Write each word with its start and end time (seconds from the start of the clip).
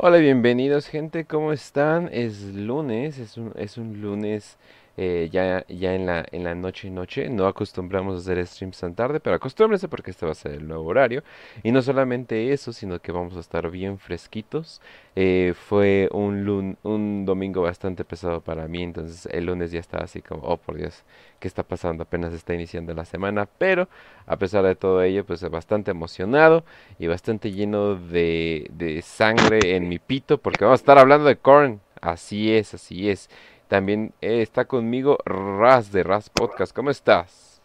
Hola, 0.00 0.18
bienvenidos 0.18 0.86
gente, 0.86 1.24
¿cómo 1.24 1.52
están? 1.52 2.08
Es 2.12 2.54
lunes, 2.54 3.18
es 3.18 3.36
un, 3.36 3.52
es 3.56 3.78
un 3.78 4.00
lunes 4.00 4.56
eh, 4.98 5.28
ya, 5.32 5.64
ya 5.68 5.94
en 5.94 6.06
la, 6.06 6.26
en 6.32 6.44
la 6.44 6.54
noche 6.54 6.90
noche. 6.90 7.28
No 7.30 7.46
acostumbramos 7.46 8.16
a 8.16 8.18
hacer 8.18 8.44
streams 8.46 8.78
tan 8.80 8.94
tarde, 8.94 9.20
pero 9.20 9.36
acostúmbrense 9.36 9.88
porque 9.88 10.10
este 10.10 10.26
va 10.26 10.32
a 10.32 10.34
ser 10.34 10.52
el 10.52 10.68
nuevo 10.68 10.84
horario. 10.86 11.22
Y 11.62 11.72
no 11.72 11.82
solamente 11.82 12.52
eso, 12.52 12.72
sino 12.72 13.00
que 13.00 13.12
vamos 13.12 13.36
a 13.36 13.40
estar 13.40 13.70
bien 13.70 13.98
fresquitos. 13.98 14.80
Eh, 15.16 15.54
fue 15.56 16.08
un, 16.12 16.44
lun- 16.44 16.76
un 16.82 17.24
domingo 17.24 17.62
bastante 17.62 18.04
pesado 18.04 18.40
para 18.40 18.68
mí, 18.68 18.82
entonces 18.82 19.26
el 19.32 19.46
lunes 19.46 19.72
ya 19.72 19.80
estaba 19.80 20.04
así 20.04 20.22
como, 20.22 20.42
oh 20.44 20.56
por 20.56 20.76
Dios, 20.76 21.02
¿qué 21.40 21.48
está 21.48 21.62
pasando? 21.64 22.02
Apenas 22.04 22.32
está 22.32 22.54
iniciando 22.54 22.94
la 22.94 23.04
semana, 23.04 23.48
pero 23.58 23.88
a 24.26 24.36
pesar 24.36 24.64
de 24.64 24.76
todo 24.76 25.02
ello, 25.02 25.24
pues 25.24 25.42
bastante 25.50 25.90
emocionado 25.90 26.64
y 26.98 27.06
bastante 27.06 27.50
lleno 27.52 27.96
de, 27.96 28.68
de 28.72 29.02
sangre 29.02 29.76
en 29.76 29.88
mi 29.88 29.98
pito, 29.98 30.38
porque 30.38 30.64
vamos 30.64 30.80
a 30.80 30.82
estar 30.82 30.98
hablando 30.98 31.26
de 31.26 31.36
Korn. 31.36 31.80
Así 32.00 32.52
es, 32.54 32.74
así 32.74 33.10
es. 33.10 33.28
También 33.68 34.12
eh, 34.20 34.42
está 34.42 34.64
conmigo 34.64 35.18
Raz 35.24 35.92
de 35.92 36.02
Raz 36.02 36.30
Podcast. 36.30 36.74
¿Cómo 36.74 36.90
estás? 36.90 37.60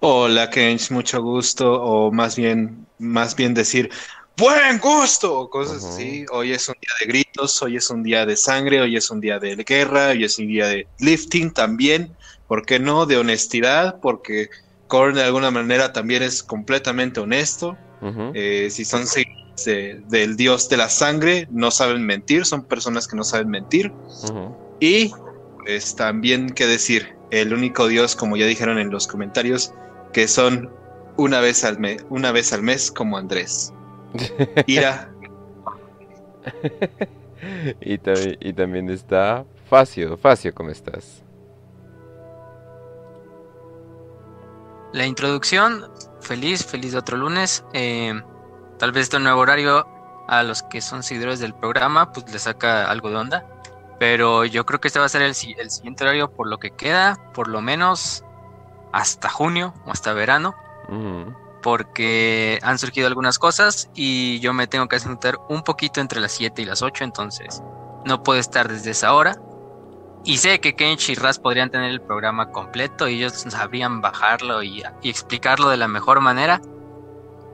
Hola, 0.00 0.48
Kench, 0.50 0.90
mucho 0.90 1.20
gusto, 1.22 1.82
o 1.82 2.10
más 2.12 2.36
bien, 2.36 2.86
más 2.98 3.34
bien 3.36 3.52
decir 3.52 3.90
buen 4.36 4.78
gusto, 4.78 5.50
cosas 5.50 5.84
así. 5.84 6.24
Hoy 6.32 6.52
es 6.52 6.66
un 6.68 6.74
día 6.80 6.90
de 7.00 7.06
gritos, 7.06 7.60
hoy 7.62 7.76
es 7.76 7.90
un 7.90 8.02
día 8.02 8.24
de 8.24 8.36
sangre, 8.36 8.80
hoy 8.80 8.96
es 8.96 9.10
un 9.10 9.20
día 9.20 9.38
de 9.38 9.56
guerra, 9.56 10.08
hoy 10.08 10.24
es 10.24 10.38
un 10.38 10.46
día 10.46 10.66
de 10.68 10.86
lifting 10.98 11.52
también, 11.52 12.16
¿por 12.46 12.64
qué 12.64 12.78
no? 12.78 13.04
De 13.04 13.18
honestidad, 13.18 14.00
porque 14.00 14.48
Korn 14.86 15.14
de 15.14 15.24
alguna 15.24 15.50
manera 15.50 15.92
también 15.92 16.22
es 16.22 16.42
completamente 16.42 17.20
honesto. 17.20 17.76
Eh, 18.34 18.68
si 18.70 18.86
son 18.86 19.06
seguidores 19.06 19.64
de- 19.66 20.00
del 20.08 20.36
dios 20.36 20.70
de 20.70 20.78
la 20.78 20.88
sangre, 20.88 21.46
no 21.50 21.70
saben 21.70 22.02
mentir, 22.06 22.46
son 22.46 22.64
personas 22.64 23.06
que 23.06 23.16
no 23.16 23.24
saben 23.24 23.48
mentir. 23.50 23.92
Y 24.80 25.12
pues 25.58 25.94
también 25.94 26.50
que 26.50 26.66
decir, 26.66 27.14
el 27.30 27.52
único 27.52 27.86
Dios, 27.86 28.16
como 28.16 28.36
ya 28.36 28.46
dijeron 28.46 28.78
en 28.78 28.90
los 28.90 29.06
comentarios, 29.06 29.72
que 30.12 30.26
son 30.26 30.70
una 31.16 31.40
vez 31.40 31.64
al 31.64 31.78
mes, 31.78 32.04
una 32.08 32.32
vez 32.32 32.52
al 32.52 32.62
mes 32.62 32.90
como 32.90 33.18
Andrés. 33.18 33.72
Ira, 34.66 35.10
Y, 37.80 37.98
también, 37.98 38.36
y 38.40 38.52
también 38.52 38.90
está 38.90 39.44
Facio. 39.68 40.16
Facio, 40.16 40.54
¿cómo 40.54 40.70
estás? 40.70 41.22
La 44.92 45.06
introducción, 45.06 45.88
feliz, 46.20 46.64
feliz 46.64 46.92
de 46.92 46.98
otro 46.98 47.16
lunes. 47.16 47.64
Eh, 47.72 48.20
tal 48.78 48.92
vez 48.92 49.04
este 49.04 49.20
nuevo 49.20 49.40
horario 49.40 49.86
a 50.26 50.42
los 50.42 50.62
que 50.64 50.80
son 50.80 51.02
seguidores 51.02 51.38
del 51.38 51.54
programa, 51.54 52.12
pues 52.12 52.30
les 52.32 52.42
saca 52.42 52.90
algo 52.90 53.10
de 53.10 53.16
onda. 53.16 53.46
Pero 54.00 54.46
yo 54.46 54.64
creo 54.64 54.80
que 54.80 54.88
este 54.88 54.98
va 54.98 55.04
a 55.04 55.10
ser 55.10 55.20
el, 55.20 55.34
el 55.58 55.70
siguiente 55.70 56.04
horario 56.04 56.32
por 56.32 56.48
lo 56.48 56.56
que 56.56 56.70
queda, 56.70 57.18
por 57.34 57.48
lo 57.48 57.60
menos 57.60 58.24
hasta 58.94 59.28
junio 59.28 59.74
o 59.84 59.90
hasta 59.90 60.14
verano, 60.14 60.54
porque 61.62 62.58
han 62.62 62.78
surgido 62.78 63.08
algunas 63.08 63.38
cosas 63.38 63.90
y 63.94 64.40
yo 64.40 64.54
me 64.54 64.66
tengo 64.66 64.88
que 64.88 64.98
sentar 64.98 65.36
un 65.50 65.62
poquito 65.62 66.00
entre 66.00 66.18
las 66.18 66.32
7 66.32 66.62
y 66.62 66.64
las 66.64 66.80
8, 66.80 67.04
entonces 67.04 67.62
no 68.06 68.22
puedo 68.22 68.40
estar 68.40 68.68
desde 68.68 68.92
esa 68.92 69.12
hora. 69.12 69.36
Y 70.24 70.38
sé 70.38 70.60
que 70.60 70.74
Kench 70.74 71.10
y 71.10 71.14
Raz 71.14 71.38
podrían 71.38 71.70
tener 71.70 71.90
el 71.90 72.00
programa 72.00 72.52
completo 72.52 73.06
y 73.06 73.16
ellos 73.16 73.34
sabrían 73.48 74.00
bajarlo 74.00 74.62
y, 74.62 74.82
y 75.02 75.10
explicarlo 75.10 75.68
de 75.68 75.76
la 75.76 75.88
mejor 75.88 76.20
manera. 76.20 76.62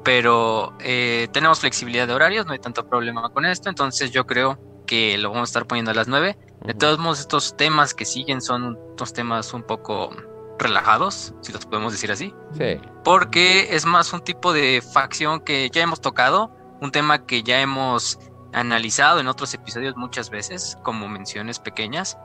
Pero 0.05 0.74
eh, 0.78 1.27
tenemos 1.33 1.58
flexibilidad 1.58 2.06
de 2.06 2.14
horarios, 2.14 2.47
no 2.47 2.52
hay 2.52 2.61
tanto 2.61 2.89
problema 2.89 3.28
con 3.30 3.45
esto. 3.45 3.68
Entonces 3.68 4.13
yo 4.13 4.27
creo 4.27 4.76
que 4.86 5.19
lo 5.19 5.30
vamos 5.30 5.48
a 5.48 5.51
estar 5.51 5.67
poniendo 5.67 5.91
a 5.91 5.95
las 5.95 6.08
9. 6.08 6.39
De 6.64 6.74
todos 6.74 6.98
modos, 6.98 7.20
estos 7.20 7.57
temas 7.57 7.95
que 7.95 8.05
siguen 8.05 8.41
son 8.41 8.77
unos 8.77 9.13
temas 9.13 9.52
un 9.52 9.63
poco 9.63 10.11
relajados, 10.58 11.35
si 11.42 11.52
los 11.52 11.67
podemos 11.67 11.92
decir 11.92 12.11
así. 12.11 12.35
Sí. 12.57 12.80
Porque 13.05 13.75
es 13.75 13.85
más 13.85 14.13
un 14.13 14.23
tipo 14.23 14.52
de 14.52 14.83
facción 14.83 15.41
que 15.41 15.70
ya 15.70 15.83
hemos 15.83 16.01
tocado, 16.01 16.51
un 16.80 16.91
tema 16.92 17.27
que 17.27 17.42
ya 17.42 17.61
hemos 17.61 18.19
analizado 18.52 19.20
en 19.20 19.29
otros 19.29 19.52
episodios 19.52 19.96
muchas 19.96 20.30
veces, 20.30 20.79
como 20.83 21.08
menciones 21.08 21.58
pequeñas 21.58 22.17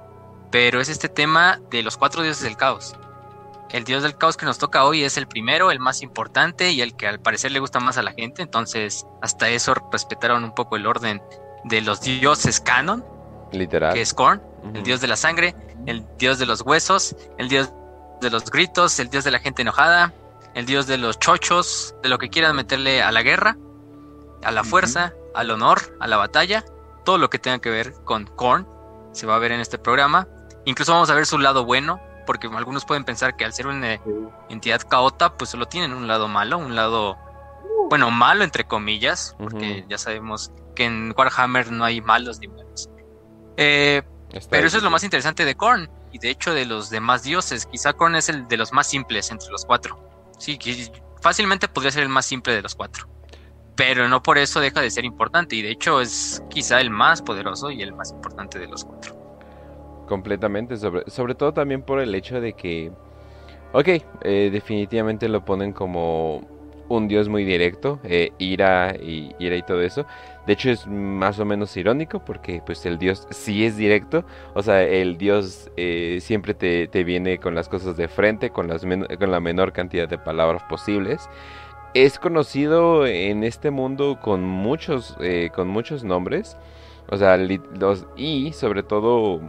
pero 0.52 0.82
es 0.82 0.90
este 0.90 1.10
tema 1.10 1.60
de 1.72 1.82
los 1.82 1.98
cuatro 1.98 2.22
dioses 2.22 2.44
del 2.44 2.58
caos. 2.58 2.94
El 3.72 3.86
dios 3.86 4.04
del 4.04 4.18
caos 4.18 4.36
que 4.36 4.46
nos 4.46 4.58
toca 4.58 4.84
hoy 4.84 5.04
es 5.04 5.16
el 5.16 5.28
primero, 5.28 5.72
el 5.72 5.80
más 5.80 6.02
importante 6.02 6.72
y 6.72 6.82
el 6.82 6.96
que 6.96 7.08
al 7.08 7.22
parecer 7.22 7.54
le 7.54 7.60
gusta 7.60 7.80
más 7.80 7.98
a 7.98 8.04
la 8.04 8.12
gente, 8.12 8.42
entonces 8.42 9.08
hasta 9.22 9.50
eso 9.50 9.74
respetaron 9.92 10.44
un 10.44 10.54
poco 10.54 10.76
el 10.76 10.86
orden 10.86 11.22
de 11.64 11.82
los 11.82 12.02
dioses 12.02 12.60
canon, 12.60 13.06
Literal. 13.52 13.94
que 13.94 14.02
es 14.02 14.14
Korn, 14.14 14.42
el 14.74 14.84
dios 14.84 15.02
de 15.02 15.08
la 15.08 15.16
sangre, 15.16 15.56
el 15.86 16.06
dios 16.18 16.40
de 16.40 16.46
los 16.46 16.62
huesos, 16.62 17.16
el 17.38 17.50
dios 17.50 17.72
de 18.22 18.30
los 18.30 18.46
gritos, 18.46 19.00
el 19.00 19.10
dios 19.10 19.24
de 19.24 19.32
la 19.32 19.40
gente 19.40 19.62
enojada, 19.62 20.14
el 20.54 20.66
dios 20.66 20.88
de 20.88 20.98
los 20.98 21.20
chochos, 21.20 21.96
de 22.04 22.10
lo 22.10 22.18
que 22.18 22.30
quieran 22.30 22.56
meterle 22.56 23.02
a 23.02 23.12
la 23.12 23.24
guerra, 23.24 23.58
a 24.44 24.52
la 24.52 24.64
fuerza, 24.64 25.14
al 25.34 25.50
honor, 25.52 25.98
a 26.00 26.08
la 26.08 26.18
batalla, 26.18 26.64
todo 27.04 27.18
lo 27.18 27.30
que 27.30 27.40
tenga 27.40 27.60
que 27.60 27.70
ver 27.70 27.94
con 28.04 28.26
Korn 28.26 28.68
se 29.12 29.26
va 29.26 29.36
a 29.36 29.40
ver 29.40 29.52
en 29.52 29.60
este 29.60 29.78
programa. 29.78 30.28
Incluso 30.66 30.94
vamos 30.94 31.10
a 31.10 31.16
ver 31.16 31.26
su 31.26 31.38
lado 31.38 31.66
bueno, 31.66 32.00
porque 32.26 32.48
algunos 32.48 32.86
pueden 32.86 33.04
pensar 33.04 33.36
que 33.36 33.46
al 33.46 33.54
ser 33.54 33.68
una 33.68 34.00
entidad 34.50 34.82
caota, 34.82 35.38
pues 35.38 35.50
solo 35.50 35.68
tienen 35.68 35.94
un 35.94 36.08
lado 36.08 36.28
malo, 36.28 36.58
un 36.58 36.76
lado, 36.76 37.18
bueno, 37.90 38.12
malo 38.12 38.44
entre 38.44 38.66
comillas, 38.66 39.36
porque 39.38 39.86
ya 39.90 39.98
sabemos 39.98 40.52
que 40.76 40.86
en 40.86 41.14
Warhammer 41.18 41.72
no 41.72 41.84
hay 41.84 42.02
malos 42.02 42.40
ni 42.40 42.48
buenos. 42.48 42.90
Eh, 43.58 44.02
pero 44.50 44.68
eso 44.68 44.78
es 44.78 44.84
lo 44.84 44.90
más 44.90 45.04
interesante 45.04 45.46
de 45.46 45.56
Korn, 45.56 45.90
y 46.12 46.20
de 46.20 46.30
hecho 46.30 46.54
de 46.54 46.66
los 46.66 46.90
demás 46.90 47.24
dioses. 47.24 47.66
Quizá 47.66 47.94
Korn 47.94 48.16
es 48.16 48.30
el 48.30 48.48
de 48.48 48.58
los 48.58 48.72
más 48.74 48.88
simples 48.88 49.32
entre 49.32 49.50
los 49.50 49.66
cuatro. 49.66 50.00
Sí, 50.38 50.58
fácilmente 51.22 51.68
podría 51.68 51.92
ser 51.92 52.04
el 52.04 52.10
más 52.10 52.26
simple 52.26 52.54
de 52.54 52.62
los 52.62 52.76
cuatro. 52.76 53.08
Pero 53.76 54.08
no 54.10 54.22
por 54.22 54.38
eso 54.38 54.60
deja 54.60 54.82
de 54.82 54.92
ser 54.92 55.06
importante, 55.06 55.56
y 55.56 55.62
de 55.62 55.72
hecho 55.72 56.02
es 56.02 56.44
quizá 56.50 56.82
el 56.82 56.90
más 56.90 57.22
poderoso 57.22 57.72
y 57.72 57.82
el 57.82 57.94
más 57.94 58.12
importante 58.12 58.60
de 58.60 58.68
los 58.68 58.86
cuatro. 58.86 59.16
Completamente, 60.08 60.78
sobre, 60.78 61.10
sobre 61.10 61.36
todo 61.36 61.54
también 61.54 61.84
por 61.84 62.00
el 62.00 62.14
hecho 62.14 62.42
de 62.42 62.54
que, 62.54 62.92
ok, 63.72 63.88
eh, 64.24 64.50
definitivamente 64.52 65.30
lo 65.30 65.46
ponen 65.46 65.72
como 65.72 66.42
un 66.98 67.08
dios 67.08 67.30
muy 67.30 67.44
directo, 67.46 68.00
eh, 68.04 68.32
ira 68.38 68.96
y 68.96 69.36
ira 69.40 69.56
y 69.56 69.64
todo 69.64 69.82
eso. 69.82 70.06
De 70.46 70.54
hecho 70.54 70.72
es 70.72 70.88
más 70.88 71.40
o 71.40 71.46
menos 71.46 71.76
irónico 71.78 72.20
porque 72.24 72.62
pues 72.66 72.86
el 72.86 72.98
dios 72.98 73.28
sí 73.30 73.66
es 73.66 73.78
directo, 73.78 74.26
o 74.54 74.64
sea, 74.64 74.84
el 74.84 75.18
dios 75.18 75.70
eh, 75.78 76.20
siempre 76.22 76.54
te, 76.54 76.88
te 76.88 77.04
viene 77.04 77.38
con 77.38 77.56
las 77.56 77.70
cosas 77.70 77.96
de 77.98 78.08
frente, 78.08 78.50
con, 78.50 78.68
las 78.68 78.82
con 78.84 79.32
la 79.32 79.40
menor 79.40 79.72
cantidad 79.74 80.10
de 80.10 80.18
palabras 80.18 80.64
posibles. 80.64 81.30
Es 81.94 82.20
conocido 82.20 83.06
en 83.06 83.44
este 83.44 83.70
mundo 83.70 84.20
con 84.22 84.44
muchos, 84.44 85.18
eh, 85.20 85.50
con 85.54 85.68
muchos 85.68 86.04
nombres. 86.04 86.58
O 87.10 87.18
sea, 87.18 87.38
los, 87.38 88.06
y 88.16 88.54
sobre 88.54 88.84
todo 88.84 89.42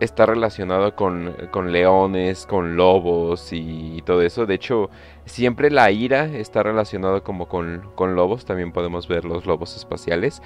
está 0.00 0.26
relacionado 0.26 0.94
con, 0.94 1.34
con 1.50 1.72
leones, 1.72 2.46
con 2.46 2.76
lobos 2.76 3.48
y 3.52 4.02
todo 4.04 4.22
eso. 4.22 4.46
De 4.46 4.54
hecho, 4.54 4.90
siempre 5.28 5.70
la 5.70 5.90
ira 5.90 6.24
está 6.26 6.62
relacionado 6.62 7.22
como 7.22 7.46
con, 7.48 7.82
con 7.94 8.14
lobos. 8.16 8.44
También 8.44 8.72
podemos 8.72 9.06
ver 9.08 9.24
los 9.24 9.46
lobos 9.46 9.76
espaciales. 9.76 10.42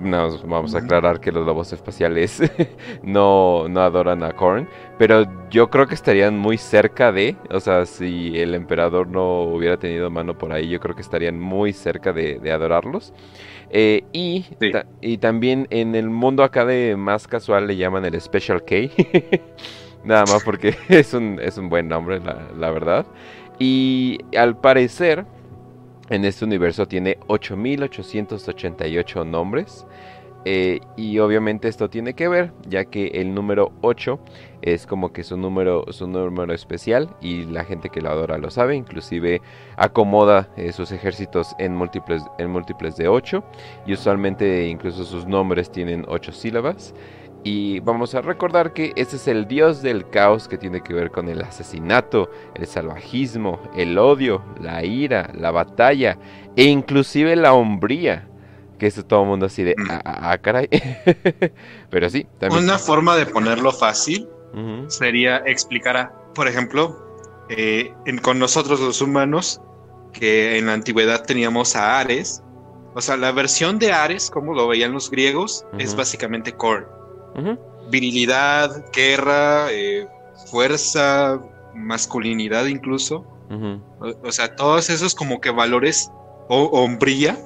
Nos 0.00 0.46
vamos 0.46 0.74
a 0.74 0.78
aclarar 0.78 1.20
que 1.20 1.32
los 1.32 1.44
lobos 1.46 1.72
espaciales 1.72 2.40
no, 3.02 3.68
no 3.68 3.80
adoran 3.82 4.22
a 4.22 4.32
Korn. 4.32 4.68
Pero 4.98 5.24
yo 5.50 5.70
creo 5.70 5.86
que 5.86 5.94
estarían 5.94 6.38
muy 6.38 6.58
cerca 6.58 7.12
de, 7.12 7.36
o 7.50 7.60
sea, 7.60 7.86
si 7.86 8.38
el 8.38 8.54
emperador 8.54 9.06
no 9.08 9.42
hubiera 9.42 9.76
tenido 9.78 10.10
mano 10.10 10.36
por 10.38 10.52
ahí, 10.52 10.68
yo 10.68 10.80
creo 10.80 10.94
que 10.94 11.02
estarían 11.02 11.38
muy 11.38 11.72
cerca 11.72 12.12
de, 12.12 12.38
de 12.38 12.52
adorarlos. 12.52 13.12
Eh, 13.70 14.02
y, 14.12 14.44
Sí. 14.60 14.70
ta- 14.72 14.86
y 15.00 15.18
también 15.18 15.66
en 15.70 15.94
el 15.94 16.10
mundo 16.10 16.42
acá 16.42 16.64
de 16.64 16.96
más 16.96 17.28
casual 17.28 17.66
le 17.66 17.76
llaman 17.76 18.04
el 18.04 18.20
Special 18.20 18.64
K. 18.64 18.76
Nada 20.04 20.24
más 20.26 20.42
porque 20.44 20.74
es 20.88 21.12
un, 21.14 21.38
es 21.40 21.58
un 21.58 21.68
buen 21.68 21.88
nombre, 21.88 22.20
la, 22.20 22.48
la 22.56 22.70
verdad. 22.70 23.06
Y 23.60 24.18
al 24.36 24.56
parecer, 24.56 25.26
en 26.08 26.24
este 26.24 26.44
universo 26.44 26.88
tiene 26.88 27.18
8888 27.28 29.24
nombres. 29.24 29.86
Eh, 30.46 30.80
y 30.96 31.18
obviamente 31.18 31.68
esto 31.68 31.90
tiene 31.90 32.14
que 32.14 32.26
ver, 32.26 32.52
ya 32.66 32.86
que 32.86 33.08
el 33.08 33.34
número 33.34 33.72
8 33.82 34.18
es 34.62 34.86
como 34.86 35.12
que 35.12 35.22
su 35.22 35.36
número, 35.36 35.84
su 35.90 36.06
número 36.06 36.54
especial 36.54 37.14
y 37.20 37.44
la 37.44 37.64
gente 37.64 37.90
que 37.90 38.00
lo 38.00 38.08
adora 38.08 38.38
lo 38.38 38.50
sabe, 38.50 38.74
inclusive 38.74 39.42
acomoda 39.76 40.48
eh, 40.56 40.72
sus 40.72 40.92
ejércitos 40.92 41.54
en 41.58 41.76
múltiples, 41.76 42.22
en 42.38 42.50
múltiples 42.50 42.96
de 42.96 43.08
8 43.08 43.44
y 43.86 43.92
usualmente 43.92 44.66
incluso 44.68 45.04
sus 45.04 45.26
nombres 45.26 45.70
tienen 45.70 46.06
8 46.08 46.32
sílabas. 46.32 46.94
Y 47.42 47.80
vamos 47.80 48.14
a 48.14 48.20
recordar 48.20 48.74
que 48.74 48.92
ese 48.96 49.16
es 49.16 49.26
el 49.26 49.46
dios 49.48 49.80
del 49.80 50.08
caos 50.10 50.46
que 50.46 50.58
tiene 50.58 50.82
que 50.82 50.92
ver 50.92 51.10
con 51.10 51.28
el 51.28 51.40
asesinato, 51.42 52.30
el 52.54 52.66
salvajismo, 52.66 53.60
el 53.74 53.96
odio, 53.98 54.44
la 54.60 54.84
ira, 54.84 55.30
la 55.34 55.50
batalla 55.50 56.18
e 56.54 56.64
inclusive 56.64 57.36
la 57.36 57.54
hombría 57.54 58.28
Que 58.78 58.86
es 58.88 59.02
todo 59.06 59.22
el 59.22 59.28
mundo 59.28 59.46
así 59.46 59.62
de, 59.62 59.74
ah, 59.90 60.00
ah, 60.04 60.30
ah, 60.32 60.38
caray. 60.38 60.68
Pero 61.90 62.08
sí, 62.10 62.26
también. 62.38 62.64
Una 62.64 62.78
forma 62.78 63.16
de 63.16 63.26
ponerlo 63.26 63.72
fácil 63.72 64.28
sería 64.88 65.38
explicar, 65.46 65.96
a, 65.96 66.12
por 66.34 66.48
ejemplo, 66.48 66.98
eh, 67.48 67.92
en- 68.06 68.18
con 68.18 68.38
nosotros 68.38 68.80
los 68.80 69.00
humanos, 69.00 69.60
que 70.12 70.58
en 70.58 70.66
la 70.66 70.72
antigüedad 70.74 71.24
teníamos 71.24 71.76
a 71.76 72.00
Ares. 72.00 72.42
O 72.94 73.00
sea, 73.00 73.16
la 73.16 73.32
versión 73.32 73.78
de 73.78 73.92
Ares, 73.92 74.30
como 74.30 74.54
lo 74.54 74.66
veían 74.66 74.92
los 74.92 75.10
griegos, 75.10 75.64
es 75.78 75.94
básicamente 75.94 76.52
Korn. 76.52 76.84
Virilidad, 77.90 78.84
guerra, 78.92 79.72
eh, 79.72 80.06
fuerza, 80.46 81.40
masculinidad 81.74 82.66
incluso. 82.66 83.26
O, 84.00 84.28
o 84.28 84.32
sea, 84.32 84.54
todos 84.54 84.90
esos 84.90 85.14
como 85.14 85.40
que 85.40 85.50
valores 85.50 86.10
o 86.48 86.64
hombría, 86.82 87.36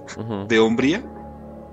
de 0.48 0.58
hombría, 0.58 1.02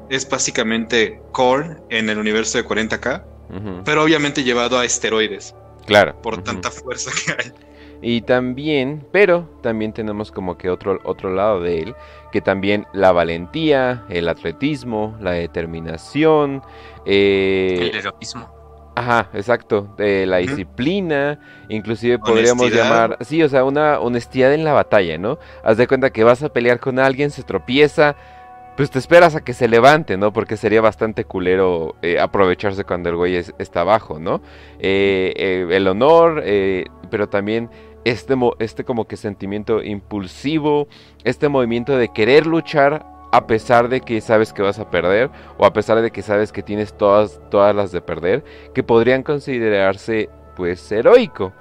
es 0.09 0.27
básicamente 0.29 1.21
Korn 1.31 1.81
en 1.89 2.09
el 2.09 2.17
universo 2.17 2.57
de 2.57 2.65
40k, 2.65 3.23
ujú. 3.49 3.83
pero 3.85 4.03
obviamente 4.03 4.43
llevado 4.43 4.77
a 4.77 4.85
esteroides 4.85 5.55
Claro. 5.85 6.21
por 6.21 6.43
tanta 6.43 6.69
fuerza 6.71 7.11
que 7.25 7.31
hay. 7.31 7.53
Y 8.01 8.21
también, 8.21 9.07
pero 9.11 9.47
también 9.61 9.93
tenemos 9.93 10.31
como 10.31 10.57
que 10.57 10.69
otro, 10.69 10.99
otro 11.03 11.33
lado 11.33 11.61
de 11.61 11.79
él, 11.81 11.95
que 12.31 12.41
también 12.41 12.87
la 12.93 13.11
valentía, 13.11 14.05
el 14.09 14.27
atletismo, 14.29 15.17
la 15.19 15.31
determinación, 15.33 16.63
eh, 17.05 17.91
El 17.91 17.95
heroísmo. 17.95 18.49
ajá, 18.95 19.29
exacto, 19.33 19.95
eh, 19.99 20.25
la 20.27 20.37
disciplina, 20.37 21.39
inclusive 21.69 22.19
podríamos 22.19 22.71
Honestidad. 22.71 22.73
llamar, 22.73 23.17
sí, 23.21 23.41
o 23.43 23.49
sea, 23.49 23.63
una 23.63 23.99
honestidad 23.99 24.53
en 24.53 24.63
la 24.65 24.73
batalla, 24.73 25.17
¿no? 25.17 25.39
Haz 25.63 25.77
de 25.77 25.87
cuenta 25.87 26.11
que 26.11 26.23
vas 26.23 26.43
a 26.43 26.49
pelear 26.49 26.79
con 26.79 26.99
alguien, 26.99 27.31
se 27.31 27.43
tropieza, 27.43 28.15
pues 28.77 28.89
te 28.91 28.99
esperas 28.99 29.35
a 29.35 29.41
que 29.43 29.53
se 29.53 29.67
levante, 29.67 30.17
¿no? 30.17 30.33
Porque 30.33 30.57
sería 30.57 30.81
bastante 30.81 31.25
culero 31.25 31.95
eh, 32.01 32.19
aprovecharse 32.19 32.83
cuando 32.85 33.09
el 33.09 33.15
güey 33.15 33.35
es- 33.35 33.53
está 33.59 33.81
abajo, 33.81 34.19
¿no? 34.19 34.41
Eh, 34.79 35.33
eh, 35.35 35.67
el 35.71 35.87
honor, 35.87 36.41
eh, 36.45 36.85
pero 37.09 37.29
también 37.29 37.69
este, 38.05 38.35
este 38.59 38.83
como 38.83 39.05
que 39.05 39.17
sentimiento 39.17 39.83
impulsivo, 39.83 40.87
este 41.23 41.49
movimiento 41.49 41.97
de 41.97 42.09
querer 42.09 42.47
luchar 42.47 43.05
a 43.31 43.47
pesar 43.47 43.87
de 43.87 44.01
que 44.01 44.19
sabes 44.19 44.51
que 44.51 44.61
vas 44.61 44.79
a 44.79 44.89
perder 44.89 45.29
o 45.57 45.65
a 45.65 45.71
pesar 45.73 46.01
de 46.01 46.11
que 46.11 46.21
sabes 46.21 46.51
que 46.51 46.63
tienes 46.63 46.93
todas, 46.93 47.39
todas 47.49 47.73
las 47.75 47.91
de 47.91 48.01
perder, 48.01 48.43
que 48.73 48.83
podrían 48.83 49.23
considerarse 49.23 50.29
pues 50.55 50.91
heroico. 50.91 51.53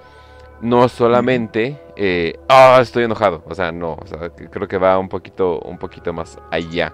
No 0.60 0.88
solamente, 0.88 1.81
eh, 1.96 2.34
ah, 2.48 2.81
estoy 2.82 3.04
enojado, 3.04 3.42
o 3.46 3.54
sea, 3.54 3.72
no, 3.72 3.92
o 3.94 4.06
sea, 4.06 4.28
que- 4.31 4.50
creo 4.50 4.69
que 4.69 4.76
va 4.76 4.98
un 4.98 5.08
poquito, 5.08 5.58
un 5.60 5.78
poquito 5.78 6.12
más 6.12 6.38
allá. 6.50 6.92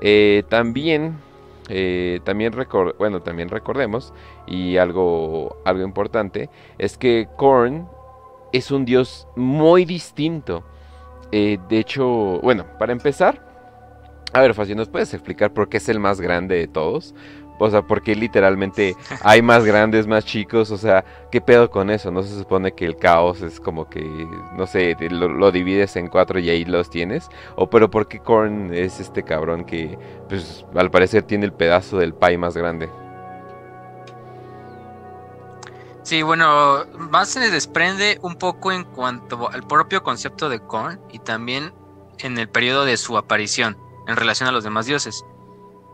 Eh, 0.00 0.42
también, 0.48 1.16
eh, 1.68 2.18
también 2.24 2.52
recor- 2.52 2.96
bueno, 2.98 3.20
también 3.22 3.50
recordemos 3.50 4.12
y 4.46 4.78
algo, 4.78 5.58
algo 5.64 5.84
importante 5.84 6.48
es 6.78 6.98
que 6.98 7.28
Korn 7.36 7.86
es 8.52 8.70
un 8.70 8.84
dios 8.84 9.26
muy 9.36 9.84
distinto. 9.84 10.64
Eh, 11.32 11.58
de 11.68 11.78
hecho, 11.78 12.40
bueno, 12.40 12.64
para 12.78 12.92
empezar, 12.92 13.46
a 14.32 14.40
ver, 14.40 14.54
Facio, 14.54 14.76
¿nos 14.76 14.88
puedes 14.88 15.12
explicar 15.14 15.52
por 15.52 15.68
qué 15.68 15.78
es 15.78 15.88
el 15.88 16.00
más 16.00 16.20
grande 16.20 16.56
de 16.56 16.68
todos? 16.68 17.14
O 17.60 17.68
sea, 17.70 17.82
porque 17.82 18.14
literalmente 18.14 18.94
hay 19.22 19.42
más 19.42 19.64
grandes, 19.64 20.06
más 20.06 20.24
chicos, 20.24 20.70
o 20.70 20.78
sea, 20.78 21.04
¿qué 21.30 21.40
pedo 21.40 21.70
con 21.70 21.90
eso? 21.90 22.10
¿No 22.10 22.22
se 22.22 22.38
supone 22.38 22.72
que 22.72 22.86
el 22.86 22.96
caos 22.96 23.42
es 23.42 23.60
como 23.60 23.88
que, 23.88 24.00
no 24.56 24.66
sé, 24.66 24.96
lo, 25.10 25.28
lo 25.28 25.50
divides 25.50 25.96
en 25.96 26.08
cuatro 26.08 26.38
y 26.38 26.50
ahí 26.50 26.64
los 26.64 26.88
tienes? 26.88 27.28
¿O 27.56 27.68
pero 27.68 27.90
por 27.90 28.08
qué 28.08 28.20
Korn 28.20 28.72
es 28.72 29.00
este 29.00 29.22
cabrón 29.22 29.64
que, 29.64 29.98
pues, 30.28 30.64
al 30.74 30.90
parecer 30.90 31.24
tiene 31.24 31.46
el 31.46 31.52
pedazo 31.52 31.98
del 31.98 32.14
pie 32.14 32.38
más 32.38 32.56
grande? 32.56 32.88
Sí, 36.08 36.22
bueno, 36.22 36.86
más 36.96 37.28
se 37.28 37.50
desprende 37.50 38.18
un 38.22 38.36
poco 38.36 38.72
en 38.72 38.84
cuanto 38.84 39.50
al 39.50 39.66
propio 39.66 40.02
concepto 40.02 40.48
de 40.48 40.58
Korn 40.58 40.98
y 41.12 41.18
también 41.18 41.74
en 42.20 42.38
el 42.38 42.48
periodo 42.48 42.86
de 42.86 42.96
su 42.96 43.18
aparición 43.18 43.76
en 44.06 44.16
relación 44.16 44.48
a 44.48 44.52
los 44.52 44.64
demás 44.64 44.86
dioses. 44.86 45.22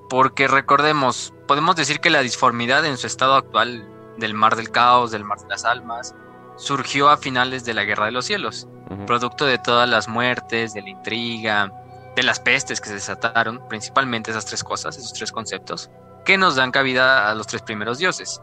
Porque 0.08 0.46
recordemos, 0.46 1.34
podemos 1.48 1.74
decir 1.74 1.98
que 1.98 2.10
la 2.10 2.20
disformidad 2.20 2.84
en 2.84 2.96
su 2.96 3.08
estado 3.08 3.34
actual 3.34 3.88
del 4.16 4.34
mar 4.34 4.54
del 4.54 4.70
caos, 4.70 5.10
del 5.10 5.24
mar 5.24 5.40
de 5.40 5.48
las 5.48 5.64
almas, 5.64 6.14
surgió 6.54 7.08
a 7.08 7.16
finales 7.16 7.64
de 7.64 7.74
la 7.74 7.82
Guerra 7.82 8.04
de 8.04 8.12
los 8.12 8.26
Cielos, 8.26 8.68
producto 9.08 9.46
de 9.46 9.58
todas 9.58 9.88
las 9.88 10.06
muertes, 10.06 10.74
de 10.74 10.82
la 10.82 10.90
intriga, 10.90 11.72
de 12.14 12.22
las 12.22 12.38
pestes 12.38 12.80
que 12.80 12.90
se 12.90 12.94
desataron, 12.94 13.66
principalmente 13.68 14.30
esas 14.30 14.46
tres 14.46 14.62
cosas, 14.62 14.96
esos 14.96 15.12
tres 15.12 15.32
conceptos, 15.32 15.90
que 16.24 16.38
nos 16.38 16.54
dan 16.54 16.70
cabida 16.70 17.28
a 17.28 17.34
los 17.34 17.48
tres 17.48 17.62
primeros 17.62 17.98
dioses. 17.98 18.40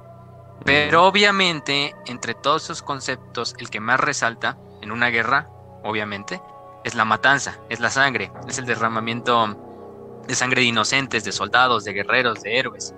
Pero 0.64 1.06
obviamente, 1.06 1.96
entre 2.06 2.34
todos 2.34 2.66
esos 2.66 2.82
conceptos, 2.82 3.56
el 3.58 3.70
que 3.70 3.80
más 3.80 4.00
resalta 4.00 4.58
en 4.82 4.92
una 4.92 5.10
guerra, 5.10 5.50
obviamente, 5.84 6.42
es 6.84 6.96
la 6.96 7.06
matanza, 7.06 7.60
es 7.70 7.80
la 7.80 7.90
sangre, 7.90 8.32
es 8.48 8.58
el 8.58 8.66
derramamiento 8.66 10.24
de 10.28 10.36
sangre 10.36 10.62
de 10.62 10.68
inocentes, 10.68 11.24
de 11.24 11.32
soldados, 11.32 11.84
de 11.84 11.94
guerreros, 11.94 12.42
de 12.42 12.58
héroes. 12.58 12.94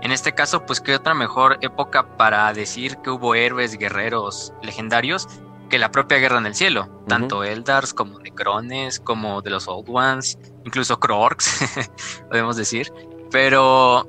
En 0.00 0.12
este 0.12 0.32
caso, 0.32 0.64
pues 0.64 0.80
qué 0.80 0.94
otra 0.94 1.12
mejor 1.12 1.58
época 1.60 2.16
para 2.16 2.52
decir 2.52 2.98
que 2.98 3.10
hubo 3.10 3.34
héroes, 3.34 3.76
guerreros 3.76 4.52
legendarios 4.62 5.26
que 5.68 5.80
la 5.80 5.90
propia 5.90 6.18
guerra 6.18 6.38
en 6.38 6.46
el 6.46 6.54
cielo, 6.54 6.88
tanto 7.08 7.42
Eldars 7.42 7.92
como 7.92 8.20
Necrones, 8.20 9.00
como 9.00 9.42
de 9.42 9.50
los 9.50 9.66
Old 9.66 9.88
Ones, 9.88 10.38
incluso 10.64 11.00
Kroorks, 11.00 11.90
podemos 12.30 12.56
decir. 12.56 12.92
Pero 13.32 14.06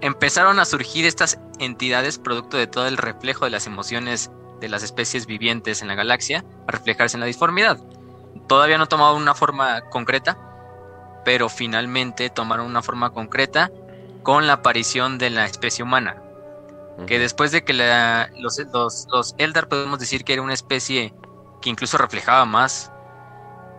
empezaron 0.00 0.58
a 0.60 0.64
surgir 0.64 1.06
estas 1.06 1.38
entidades 1.58 2.18
producto 2.18 2.56
de 2.56 2.66
todo 2.66 2.86
el 2.86 2.96
reflejo 2.96 3.44
de 3.44 3.50
las 3.50 3.66
emociones 3.66 4.30
de 4.60 4.68
las 4.68 4.82
especies 4.82 5.26
vivientes 5.26 5.82
en 5.82 5.88
la 5.88 5.94
galaxia 5.94 6.44
a 6.66 6.72
reflejarse 6.72 7.16
en 7.16 7.20
la 7.20 7.26
disformidad. 7.26 7.78
Todavía 8.46 8.78
no 8.78 8.86
tomaron 8.86 9.20
una 9.20 9.34
forma 9.34 9.80
concreta, 9.90 10.38
pero 11.24 11.48
finalmente 11.48 12.30
tomaron 12.30 12.66
una 12.66 12.82
forma 12.82 13.10
concreta 13.10 13.70
con 14.22 14.46
la 14.46 14.54
aparición 14.54 15.18
de 15.18 15.30
la 15.30 15.46
especie 15.46 15.82
humana, 15.82 16.22
que 17.06 17.18
después 17.18 17.52
de 17.52 17.64
que 17.64 17.72
la- 17.72 18.28
los, 18.38 18.58
los, 18.72 19.06
los 19.10 19.34
Eldar 19.38 19.68
podemos 19.68 19.98
decir 19.98 20.24
que 20.24 20.34
era 20.34 20.42
una 20.42 20.54
especie 20.54 21.14
que 21.62 21.70
incluso 21.70 21.96
reflejaba 21.98 22.44
más 22.44 22.90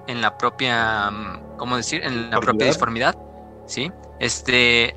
en 0.08 0.22
la 0.22 0.38
propia, 0.38 1.10
mm, 1.12 1.58
¿cómo 1.58 1.78
decir? 1.78 2.04
En 2.04 2.30
la 2.32 2.40
propia 2.40 2.66
disformidad, 2.68 3.16
¿sí? 3.68 3.92
Este, 4.20 4.96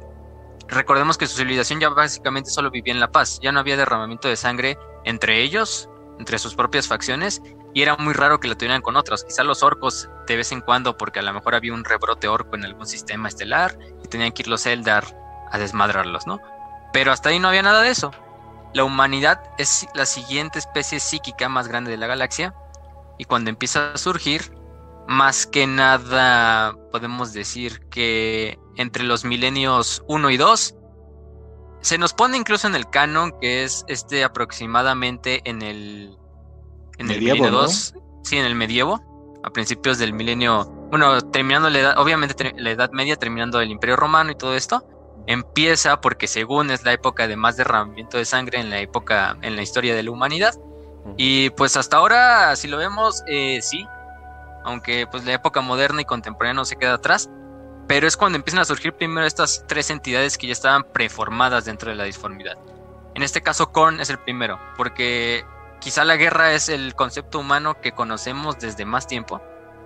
recordemos 0.68 1.18
que 1.18 1.26
su 1.26 1.36
civilización 1.36 1.80
ya 1.80 1.88
básicamente 1.88 2.50
solo 2.50 2.70
vivía 2.70 2.92
en 2.92 3.00
la 3.00 3.10
paz, 3.10 3.38
ya 3.42 3.52
no 3.52 3.60
había 3.60 3.76
derramamiento 3.76 4.28
de 4.28 4.36
sangre 4.36 4.78
entre 5.04 5.42
ellos, 5.42 5.88
entre 6.18 6.38
sus 6.38 6.54
propias 6.54 6.88
facciones, 6.88 7.42
y 7.74 7.82
era 7.82 7.96
muy 7.96 8.14
raro 8.14 8.38
que 8.38 8.48
lo 8.48 8.56
tuvieran 8.56 8.82
con 8.82 8.96
otros. 8.96 9.24
Quizá 9.24 9.42
los 9.42 9.62
orcos 9.62 10.08
de 10.26 10.36
vez 10.36 10.52
en 10.52 10.60
cuando, 10.60 10.96
porque 10.96 11.18
a 11.18 11.22
lo 11.22 11.32
mejor 11.32 11.54
había 11.54 11.74
un 11.74 11.84
rebrote 11.84 12.28
orco 12.28 12.54
en 12.56 12.64
algún 12.64 12.86
sistema 12.86 13.28
estelar 13.28 13.76
y 14.02 14.08
tenían 14.08 14.32
que 14.32 14.42
ir 14.42 14.48
los 14.48 14.64
Eldar 14.66 15.04
a 15.50 15.58
desmadrarlos, 15.58 16.26
¿no? 16.26 16.40
Pero 16.92 17.12
hasta 17.12 17.30
ahí 17.30 17.40
no 17.40 17.48
había 17.48 17.62
nada 17.62 17.82
de 17.82 17.90
eso. 17.90 18.12
La 18.72 18.84
humanidad 18.84 19.40
es 19.58 19.86
la 19.94 20.06
siguiente 20.06 20.58
especie 20.58 21.00
psíquica 21.00 21.48
más 21.48 21.68
grande 21.68 21.90
de 21.90 21.96
la 21.96 22.06
galaxia 22.06 22.54
y 23.18 23.24
cuando 23.24 23.50
empieza 23.50 23.92
a 23.92 23.98
surgir, 23.98 24.52
más 25.08 25.46
que 25.46 25.66
nada 25.66 26.76
podemos 26.90 27.32
decir 27.32 27.80
que 27.90 28.58
entre 28.76 29.04
los 29.04 29.24
milenios 29.24 30.02
1 30.08 30.30
y 30.30 30.36
2 30.36 30.74
se 31.80 31.98
nos 31.98 32.14
pone 32.14 32.36
incluso 32.38 32.66
en 32.66 32.74
el 32.74 32.88
canon 32.88 33.32
que 33.40 33.64
es 33.64 33.84
este 33.88 34.24
aproximadamente 34.24 35.42
en 35.44 35.62
el 35.62 36.16
en 36.98 37.10
el 37.10 37.20
milenio 37.20 37.50
¿no? 37.50 37.62
2, 37.62 37.94
sí, 38.22 38.36
en 38.36 38.46
el 38.46 38.54
medievo, 38.54 39.00
a 39.42 39.50
principios 39.50 39.98
del 39.98 40.12
milenio, 40.12 40.64
bueno, 40.90 41.20
terminando 41.30 41.70
la 41.70 41.78
edad, 41.78 41.98
obviamente 41.98 42.54
la 42.56 42.70
Edad 42.70 42.90
Media, 42.92 43.16
terminando 43.16 43.60
el 43.60 43.70
Imperio 43.70 43.96
Romano 43.96 44.30
y 44.30 44.34
todo 44.34 44.54
esto, 44.54 44.86
empieza 45.26 46.00
porque 46.00 46.26
según 46.26 46.70
es 46.70 46.84
la 46.84 46.92
época 46.92 47.28
de 47.28 47.36
más 47.36 47.56
derramamiento 47.56 48.16
de 48.16 48.24
sangre 48.24 48.60
en 48.60 48.70
la 48.70 48.78
época, 48.80 49.36
en 49.42 49.56
la 49.56 49.62
historia 49.62 49.94
de 49.94 50.02
la 50.02 50.10
humanidad. 50.10 50.54
Y 51.18 51.50
pues 51.50 51.76
hasta 51.76 51.98
ahora, 51.98 52.56
si 52.56 52.66
lo 52.66 52.78
vemos, 52.78 53.22
eh, 53.26 53.60
sí, 53.60 53.86
aunque 54.64 55.06
pues 55.06 55.24
la 55.24 55.32
época 55.32 55.60
moderna 55.60 56.00
y 56.00 56.04
contemporánea 56.04 56.54
no 56.54 56.64
se 56.64 56.76
queda 56.76 56.94
atrás, 56.94 57.30
pero 57.86 58.06
es 58.06 58.16
cuando 58.16 58.36
empiezan 58.36 58.60
a 58.60 58.64
surgir 58.64 58.94
primero 58.94 59.26
estas 59.26 59.64
tres 59.68 59.90
entidades 59.90 60.38
que 60.38 60.46
ya 60.46 60.52
estaban 60.52 60.84
preformadas 60.84 61.64
dentro 61.64 61.90
de 61.90 61.96
la 61.96 62.04
disformidad. 62.04 62.56
En 63.14 63.22
este 63.22 63.42
caso, 63.42 63.70
Korn 63.70 64.00
es 64.00 64.10
el 64.10 64.18
primero, 64.18 64.58
porque 64.76 65.44
quizá 65.80 66.04
la 66.04 66.16
guerra 66.16 66.52
es 66.52 66.68
el 66.68 66.94
concepto 66.94 67.38
humano 67.38 67.80
que 67.80 67.92
conocemos 67.92 68.58
desde 68.58 68.84
más 68.84 69.06
tiempo, 69.06 69.40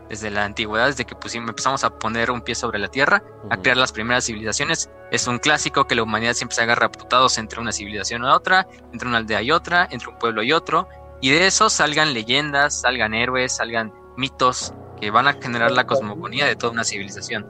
desde 0.08 0.30
la 0.30 0.44
antigüedad, 0.44 0.86
desde 0.86 1.04
que 1.04 1.14
pusimos, 1.14 1.50
empezamos 1.50 1.84
a 1.84 1.90
poner 1.90 2.30
un 2.30 2.40
pie 2.40 2.54
sobre 2.54 2.78
la 2.78 2.88
tierra, 2.88 3.22
a 3.50 3.56
crear 3.58 3.76
las 3.76 3.92
primeras 3.92 4.24
civilizaciones. 4.24 4.88
Es 5.10 5.26
un 5.26 5.38
clásico 5.38 5.86
que 5.86 5.94
la 5.94 6.04
humanidad 6.04 6.32
siempre 6.32 6.54
se 6.54 6.62
agarra 6.62 6.86
a 6.86 6.92
putados 6.92 7.36
entre 7.36 7.60
una 7.60 7.72
civilización 7.72 8.22
y 8.24 8.28
otra, 8.28 8.66
entre 8.92 9.08
una 9.08 9.18
aldea 9.18 9.42
y 9.42 9.50
otra, 9.50 9.86
entre 9.90 10.08
un 10.08 10.18
pueblo 10.18 10.42
y 10.42 10.52
otro, 10.52 10.88
y 11.20 11.30
de 11.30 11.46
eso 11.46 11.68
salgan 11.68 12.14
leyendas, 12.14 12.80
salgan 12.80 13.12
héroes, 13.12 13.56
salgan 13.56 13.92
mitos 14.18 14.74
que 15.00 15.10
van 15.10 15.28
a 15.28 15.34
generar 15.34 15.70
la 15.70 15.86
cosmogonía 15.86 16.46
de 16.46 16.56
toda 16.56 16.72
una 16.72 16.84
civilización. 16.84 17.46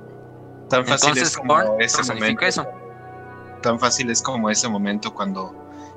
Tan 0.69 0.87
fácil 0.87 1.09
Entonces, 1.09 1.31
es 1.31 1.37
como 1.37 1.55
Korn 1.55 1.81
ese 1.81 2.15
momento. 2.15 2.45
eso. 2.45 2.67
Tan 3.63 3.81
fácil 3.81 4.11
es 4.11 4.23
como 4.23 4.51
ese 4.51 4.69
momento 4.69 5.13
cuando 5.15 5.55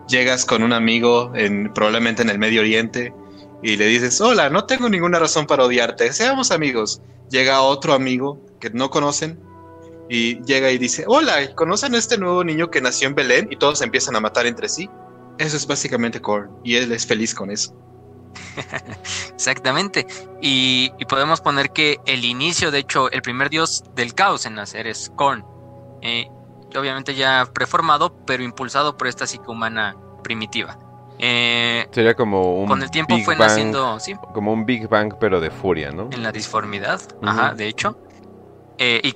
llegas 0.08 0.46
con 0.46 0.64
un 0.64 0.74
amigo 0.74 1.32
en 1.36 1.72
probablemente 1.74 2.22
en 2.22 2.30
el 2.30 2.40
Medio 2.40 2.62
Oriente 2.62 3.14
y 3.62 3.76
le 3.76 3.86
dices, 3.86 4.20
hola, 4.22 4.50
no 4.50 4.66
tengo 4.66 4.90
ninguna 4.90 5.20
razón 5.20 5.46
para 5.46 5.66
odiarte, 5.66 6.12
seamos 6.14 6.52
amigos. 6.52 7.02
Llega 7.30 7.62
otro 7.62 7.94
amigo 7.94 8.42
que 8.60 8.70
no 8.72 8.90
conocen 8.90 9.40
y 10.10 10.42
llega 10.44 10.72
y 10.72 10.78
dice, 10.78 11.04
hola, 11.06 11.54
¿conocen 11.56 11.96
a 11.96 11.98
este 11.98 12.18
nuevo 12.18 12.44
niño 12.44 12.72
que 12.72 12.82
nació 12.82 13.10
en 13.10 13.16
Belén? 13.16 13.48
Y 13.52 13.58
todos 13.58 13.82
empiezan 13.82 14.16
a 14.16 14.22
matar 14.22 14.46
entre 14.46 14.70
sí. 14.70 14.90
Eso 15.38 15.58
es 15.58 15.68
básicamente 15.68 16.22
Korn 16.22 16.50
y 16.64 16.76
él 16.76 16.92
es 16.92 17.06
feliz 17.06 17.36
con 17.36 17.52
eso. 17.52 17.76
Exactamente. 19.34 20.08
Y, 20.42 20.92
y 21.00 21.06
podemos 21.06 21.42
poner 21.42 21.72
que 21.72 22.00
el 22.06 22.26
inicio, 22.26 22.72
de 22.72 22.80
hecho, 22.80 23.12
el 23.12 23.22
primer 23.22 23.50
dios 23.50 23.84
del 23.96 24.14
caos 24.14 24.46
en 24.46 24.56
nacer 24.56 24.88
es 24.88 25.12
Korn. 25.16 25.46
Eh, 26.02 26.28
obviamente 26.76 27.16
ya 27.16 27.48
preformado, 27.54 28.16
pero 28.26 28.44
impulsado 28.44 28.98
por 28.98 29.08
esta 29.08 29.28
psique 29.28 29.46
humana 29.48 29.96
primitiva. 30.24 30.78
Eh, 31.20 31.88
Sería 31.92 32.16
como 32.16 32.62
un 32.62 32.68
con 32.68 32.82
el 32.82 32.90
tiempo 32.90 33.16
Big 33.16 33.26
fue 33.26 33.36
Bang, 33.36 33.50
naciendo, 33.50 34.00
sí, 34.00 34.16
como 34.34 34.54
un 34.54 34.66
Big 34.66 34.88
Bang 34.88 35.14
pero 35.20 35.40
de 35.40 35.52
furia, 35.52 35.92
¿no? 35.92 36.10
en 36.12 36.24
la 36.24 36.32
disformidad, 36.32 37.00
ajá, 37.22 37.54
de 37.54 37.68
hecho. 37.68 37.96
Eh, 38.80 39.02
y 39.04 39.16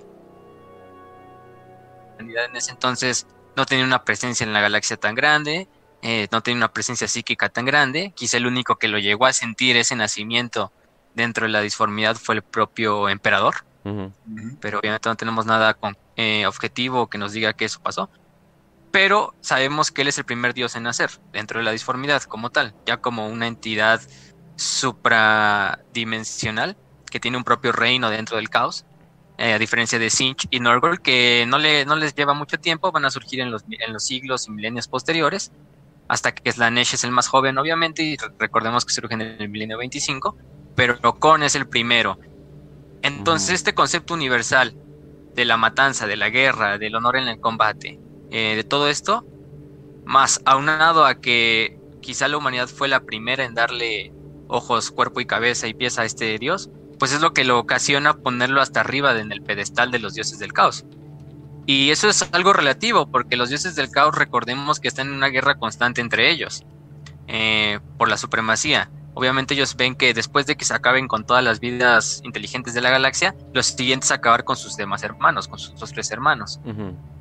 en 2.19 2.55
ese 2.55 2.71
entonces 2.71 3.25
no 3.55 3.65
tenía 3.65 3.85
una 3.85 4.03
presencia 4.03 4.43
en 4.43 4.53
la 4.53 4.61
galaxia 4.61 4.97
tan 4.97 5.15
grande, 5.15 5.67
eh, 6.07 6.27
no 6.31 6.41
tenía 6.41 6.57
una 6.57 6.71
presencia 6.71 7.07
psíquica 7.07 7.49
tan 7.49 7.65
grande. 7.65 8.13
Quizá 8.15 8.37
el 8.37 8.45
único 8.45 8.75
que 8.77 8.87
lo 8.87 8.99
llegó 8.99 9.25
a 9.25 9.33
sentir 9.33 9.75
ese 9.75 9.95
nacimiento 9.95 10.71
dentro 11.15 11.47
de 11.47 11.51
la 11.51 11.61
disformidad 11.61 12.15
fue 12.15 12.35
el 12.35 12.43
propio 12.43 13.09
emperador, 13.09 13.55
pero 14.61 14.77
obviamente 14.79 15.09
no 15.09 15.15
tenemos 15.15 15.45
nada 15.47 15.73
con, 15.73 15.97
eh, 16.15 16.45
objetivo 16.45 17.07
que 17.09 17.17
nos 17.17 17.31
diga 17.33 17.53
que 17.53 17.65
eso 17.65 17.79
pasó. 17.81 18.11
Pero 18.91 19.33
sabemos 19.41 19.91
que 19.91 20.03
él 20.03 20.09
es 20.09 20.17
el 20.19 20.25
primer 20.25 20.53
dios 20.53 20.75
en 20.75 20.83
nacer 20.83 21.09
dentro 21.33 21.57
de 21.59 21.65
la 21.65 21.71
disformidad 21.71 22.21
como 22.23 22.51
tal, 22.51 22.75
ya 22.85 22.97
como 22.97 23.27
una 23.27 23.47
entidad 23.47 23.99
supradimensional 24.57 26.77
que 27.09 27.19
tiene 27.19 27.37
un 27.37 27.43
propio 27.43 27.71
reino 27.71 28.09
dentro 28.11 28.37
del 28.37 28.49
caos. 28.49 28.85
eh, 29.37 29.53
a 29.53 29.59
diferencia 29.59 29.97
de 29.99 30.09
Sinch 30.11 30.45
y 30.51 30.59
Norgol, 30.59 31.01
que 31.01 31.45
no, 31.47 31.57
le, 31.57 31.85
no 31.85 31.95
les 31.95 32.13
lleva 32.15 32.33
mucho 32.35 32.59
tiempo, 32.59 32.91
van 32.91 33.05
a 33.05 33.09
surgir 33.11 33.39
en 33.41 33.49
los, 33.51 33.63
en 33.69 33.91
los 33.93 34.03
siglos 34.05 34.47
y 34.47 34.51
milenios 34.51 34.87
posteriores, 34.87 35.51
hasta 36.07 36.33
que 36.33 36.51
Slanesh 36.51 36.93
es 36.95 37.03
el 37.03 37.11
más 37.11 37.27
joven, 37.27 37.57
obviamente, 37.57 38.03
y 38.03 38.17
re- 38.17 38.31
recordemos 38.39 38.85
que 38.85 38.93
surge 38.93 39.13
en 39.15 39.21
el 39.21 39.49
milenio 39.49 39.77
25, 39.77 40.37
pero 40.75 40.99
Korn 41.19 41.43
es 41.43 41.55
el 41.55 41.67
primero. 41.67 42.19
Entonces, 43.01 43.55
este 43.55 43.73
concepto 43.73 44.13
universal 44.13 44.75
de 45.35 45.45
la 45.45 45.57
matanza, 45.57 46.07
de 46.07 46.15
la 46.17 46.29
guerra, 46.29 46.77
del 46.77 46.95
honor 46.95 47.17
en 47.17 47.27
el 47.27 47.39
combate, 47.39 47.99
eh, 48.31 48.55
de 48.55 48.63
todo 48.63 48.87
esto, 48.89 49.25
más 50.05 50.41
aunado 50.45 51.05
a 51.05 51.15
que 51.15 51.79
quizá 52.01 52.27
la 52.27 52.37
humanidad 52.37 52.67
fue 52.67 52.87
la 52.87 53.01
primera 53.01 53.43
en 53.43 53.53
darle 53.55 54.13
ojos, 54.47 54.91
cuerpo 54.91 55.19
y 55.21 55.25
cabeza 55.25 55.67
y 55.67 55.73
pies 55.73 55.97
a 55.99 56.05
este 56.05 56.37
dios, 56.39 56.69
pues 56.99 57.11
es 57.11 57.21
lo 57.21 57.33
que 57.33 57.43
lo 57.43 57.59
ocasiona 57.59 58.13
ponerlo 58.17 58.61
hasta 58.61 58.79
arriba 58.81 59.19
en 59.19 59.31
el 59.31 59.41
pedestal 59.41 59.91
de 59.91 59.99
los 59.99 60.13
dioses 60.13 60.39
del 60.39 60.53
caos. 60.53 60.85
Y 61.65 61.89
eso 61.89 62.09
es 62.09 62.27
algo 62.31 62.53
relativo, 62.53 63.07
porque 63.07 63.35
los 63.35 63.49
dioses 63.49 63.75
del 63.75 63.89
caos 63.89 64.15
recordemos 64.15 64.79
que 64.79 64.87
están 64.87 65.07
en 65.07 65.13
una 65.13 65.29
guerra 65.29 65.55
constante 65.55 66.01
entre 66.01 66.29
ellos, 66.29 66.63
eh, 67.27 67.79
por 67.97 68.07
la 68.07 68.17
supremacía. 68.17 68.89
Obviamente 69.15 69.53
ellos 69.53 69.75
ven 69.75 69.95
que 69.95 70.13
después 70.13 70.45
de 70.45 70.57
que 70.57 70.65
se 70.65 70.73
acaben 70.73 71.07
con 71.07 71.25
todas 71.25 71.43
las 71.43 71.59
vidas 71.59 72.21
inteligentes 72.23 72.73
de 72.73 72.81
la 72.81 72.89
galaxia, 72.89 73.33
los 73.53 73.67
siguientes 73.67 74.11
a 74.11 74.15
acabar 74.15 74.43
con 74.43 74.57
sus 74.57 74.75
demás 74.75 75.03
hermanos, 75.03 75.47
con 75.47 75.57
sus 75.57 75.91
tres 75.91 76.11
hermanos. 76.11 76.59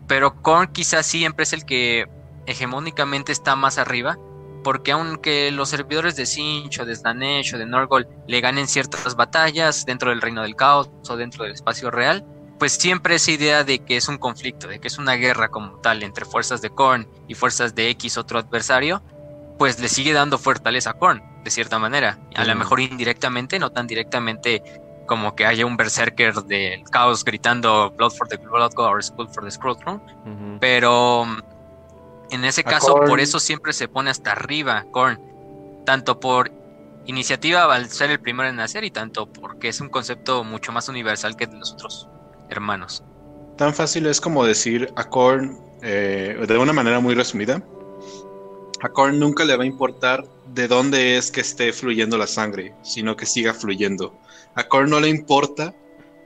Pero 0.09 0.43
Korn 0.43 0.73
quizás 0.73 1.07
siempre 1.07 1.45
es 1.45 1.53
el 1.53 1.65
que 1.65 2.09
hegemónicamente 2.47 3.33
está 3.33 3.55
más 3.57 3.79
arriba, 3.79 4.19
porque 4.65 4.93
aunque 4.93 5.53
los 5.53 5.69
servidores 5.69 6.17
de 6.17 6.27
Sinch 6.27 6.81
o 6.81 6.85
de 6.85 6.97
Slanesh 6.97 7.55
o 7.55 7.59
de 7.59 7.67
Norgol 7.67 8.09
le 8.27 8.41
ganen 8.41 8.67
ciertas 8.67 9.15
batallas 9.15 9.87
dentro 9.87 10.11
del 10.11 10.21
reino 10.21 10.43
del 10.43 10.57
caos 10.57 10.91
o 11.09 11.17
dentro 11.17 11.45
del 11.45 11.53
espacio 11.53 11.91
real, 11.91 12.27
pues 12.59 12.73
siempre 12.73 13.17
esa 13.17 13.31
idea 13.31 13.65
de 13.65 13.81
que 13.81 13.97
es 13.97 14.09
un 14.09 14.19
conflicto, 14.19 14.69
de 14.69 14.79
que 14.79 14.89
es 14.89 14.99
una 14.99 15.15
guerra 15.15 15.49
como 15.49 15.79
tal 15.79 16.03
entre 16.03 16.25
fuerzas 16.25 16.63
de 16.63 16.71
Korn 16.71 17.09
y 17.29 17.35
fuerzas 17.35 17.75
de 17.75 17.91
X 17.91 18.17
otro 18.17 18.39
adversario, 18.39 19.03
pues 19.59 19.79
le 19.81 19.89
sigue 19.89 20.13
dando 20.13 20.39
fortaleza 20.39 20.91
a 20.91 20.95
Korn, 20.95 21.23
de 21.43 21.51
cierta 21.51 21.79
manera. 21.79 22.19
A 22.37 22.45
lo 22.45 22.55
mejor 22.55 22.81
indirectamente, 22.81 23.59
no 23.59 23.71
tan 23.71 23.87
directamente 23.87 24.63
como 25.07 25.35
que 25.35 25.45
haya 25.45 25.67
un 25.67 25.77
berserker 25.77 26.35
del 26.45 26.83
caos 26.85 27.25
gritando 27.25 27.91
Blood 27.91 28.13
for 28.13 28.27
the 28.29 28.39
Blood 28.39 28.73
God 28.75 28.87
or 28.87 29.05
Skull 29.05 29.29
for 29.29 29.45
the 29.45 29.51
Scroll 29.51 29.77
Throne, 29.77 30.59
pero 30.61 31.27
mm, 31.27 31.43
en 32.31 32.45
ese 32.45 32.63
A 32.63 32.65
caso, 32.65 32.95
Korn. 32.95 33.09
por 33.09 33.21
eso 33.21 33.39
siempre 33.39 33.73
se 33.73 33.89
pone 33.89 34.11
hasta 34.11 34.33
arriba 34.33 34.85
Korn. 34.91 35.21
Tanto 35.85 36.19
por 36.19 36.51
iniciativa 37.05 37.65
al 37.65 37.91
ser 37.91 38.11
el 38.11 38.21
primero 38.21 38.49
en 38.49 38.57
nacer 38.57 38.85
y 38.85 38.91
tanto 38.91 39.27
porque 39.27 39.69
es 39.69 39.83
un 39.83 39.91
concepto 39.91 40.43
mucho 40.45 40.73
más 40.73 40.89
universal 40.89 41.37
que 41.37 41.47
de 41.47 41.59
los 41.59 41.73
otros 41.73 42.09
hermanos. 42.51 43.03
Tan 43.57 43.75
fácil 43.75 44.07
es 44.07 44.21
como 44.21 44.45
decir 44.45 44.93
a 44.97 45.09
Korn, 45.09 45.59
eh, 45.83 46.37
de 46.47 46.59
una 46.59 46.73
manera 46.73 47.01
muy 47.01 47.15
resumida, 47.15 47.63
a 48.81 48.89
Korn 48.91 49.19
nunca 49.19 49.45
le 49.45 49.57
va 49.57 49.63
a 49.63 49.67
importar 49.67 50.25
de 50.53 50.69
dónde 50.69 51.17
es 51.17 51.31
que 51.31 51.41
esté 51.41 51.73
fluyendo 51.73 52.19
la 52.19 52.27
sangre, 52.27 52.75
sino 52.83 53.17
que 53.17 53.27
siga 53.27 53.55
fluyendo. 53.55 54.15
A 54.55 54.65
Korn 54.65 54.91
no 54.91 55.01
le 55.01 55.09
importa 55.09 55.75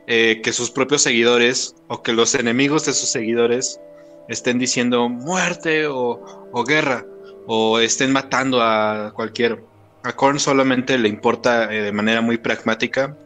eh, 0.07 0.41
que 0.43 0.53
sus 0.53 0.71
propios 0.71 1.03
seguidores 1.03 1.77
o 1.89 2.03
que 2.03 2.13
los 2.13 2.35
enemigos 2.35 2.87
de 2.87 2.95
sus 2.95 3.11
seguidores 3.11 3.81
estén 4.29 4.59
diciendo 4.59 5.09
muerte 5.09 5.87
o, 5.87 6.21
guerra 6.67 7.05
o 7.47 7.79
estén 7.79 8.13
matando 8.13 8.63
a 8.63 9.13
cualquier. 9.15 9.63
A 10.03 10.15
Korn 10.15 10.41
solamente 10.41 10.99
le 10.99 11.09
importa 11.09 11.73
eh, 11.73 11.83
de 11.83 11.93
manera 11.93 12.23
muy 12.23 12.39
pragmática 12.39 13.17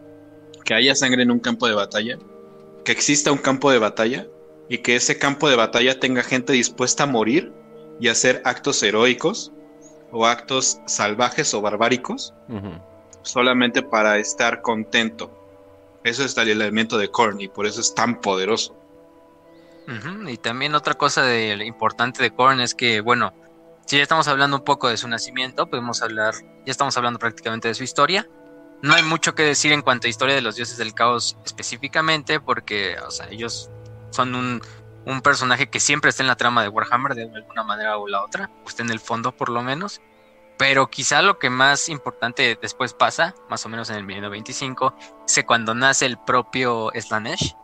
que 0.65 0.75
haya 0.75 0.95
sangre 0.95 1.23
en 1.23 1.31
un 1.31 1.41
campo 1.41 1.67
de 1.67 1.75
batalla 1.75 2.19
que 2.85 2.93
exista 2.93 3.33
un 3.33 3.39
campo 3.39 3.71
de 3.71 3.79
batalla 3.79 4.27
y 4.69 4.79
que 4.79 4.97
ese 4.97 5.19
campo 5.19 5.49
de 5.49 5.57
batalla 5.57 6.01
tenga 6.01 6.23
gente 6.23 6.53
dispuesta 6.53 7.05
a 7.05 7.07
morir 7.07 7.53
y 8.01 8.09
hacer 8.09 8.43
actos 8.45 8.83
heroicos 8.83 9.53
o 10.11 10.27
actos 10.27 10.81
salvajes 10.87 11.55
o 11.55 11.61
barbáricos 11.61 12.35
solamente 13.23 13.83
para 13.83 14.19
estar 14.19 14.63
contento. 14.63 15.31
Eso 16.05 16.25
está 16.25 16.43
el 16.43 16.51
elemento 16.51 16.99
de 16.99 17.09
Korn 17.09 17.41
y 17.41 17.49
por 17.49 17.67
eso 17.67 17.81
es 17.81 17.95
tan 17.95 18.21
poderoso. 18.21 18.77
Y 20.27 20.37
también 20.39 20.75
otra 20.75 20.95
cosa 20.95 21.23
de, 21.23 21.65
importante 21.65 22.23
de 22.23 22.31
Korn 22.31 22.61
es 22.61 22.75
que, 22.75 23.01
bueno, 23.01 23.33
si 23.87 23.97
ya 23.97 24.03
estamos 24.03 24.29
hablando 24.29 24.59
un 24.59 24.65
poco 24.65 24.89
de 24.89 24.97
su 24.97 25.09
nacimiento, 25.09 25.69
podemos 25.69 26.03
hablar, 26.03 26.35
ya 26.65 26.71
estamos 26.71 26.97
hablando 26.97 27.19
prácticamente 27.19 27.69
de 27.69 27.75
su 27.75 27.85
historia. 27.85 28.29
No 28.83 28.95
hay 28.95 29.03
mucho 29.03 29.35
que 29.35 29.45
decir 29.45 29.73
en 29.73 29.83
cuanto 29.83 30.07
a 30.07 30.11
historia 30.11 30.35
de 30.35 30.43
los 30.43 30.57
dioses 30.57 30.77
del 30.77 30.93
caos 30.93 31.37
específicamente, 31.45 32.41
porque, 32.41 32.97
o 33.07 33.11
sea, 33.11 33.29
ellos 33.31 33.71
son 34.11 34.35
un, 34.35 34.61
un 35.07 35.21
personaje 35.23 35.71
que 35.71 35.81
siempre 35.81 36.11
está 36.11 36.23
en 36.23 36.27
la 36.27 36.37
trama 36.37 36.63
de 36.63 36.69
Warhammer 36.69 37.15
de 37.15 37.31
alguna 37.35 37.63
manera 37.63 37.97
o 37.97 38.09
la 38.09 38.25
otra, 38.25 38.51
está 38.67 38.83
en 38.83 38.91
el 38.91 39.01
fondo 39.01 39.33
por 39.33 39.49
lo 39.49 39.63
menos. 39.63 40.01
Pero 40.59 40.91
quizá 40.91 41.23
lo 41.23 41.39
que 41.39 41.51
más 41.51 41.89
importante 41.89 42.59
después 42.61 42.93
pasa, 42.93 43.35
más 43.49 43.65
o 43.65 43.69
menos 43.69 43.91
en 43.91 43.97
el 43.97 44.05
1925, 44.05 44.95
es 45.27 45.35
que 45.35 45.47
cuando 45.47 45.75
nace 45.75 46.07
el 46.07 46.19
propio 46.19 46.91
Slanesh, 46.95 47.57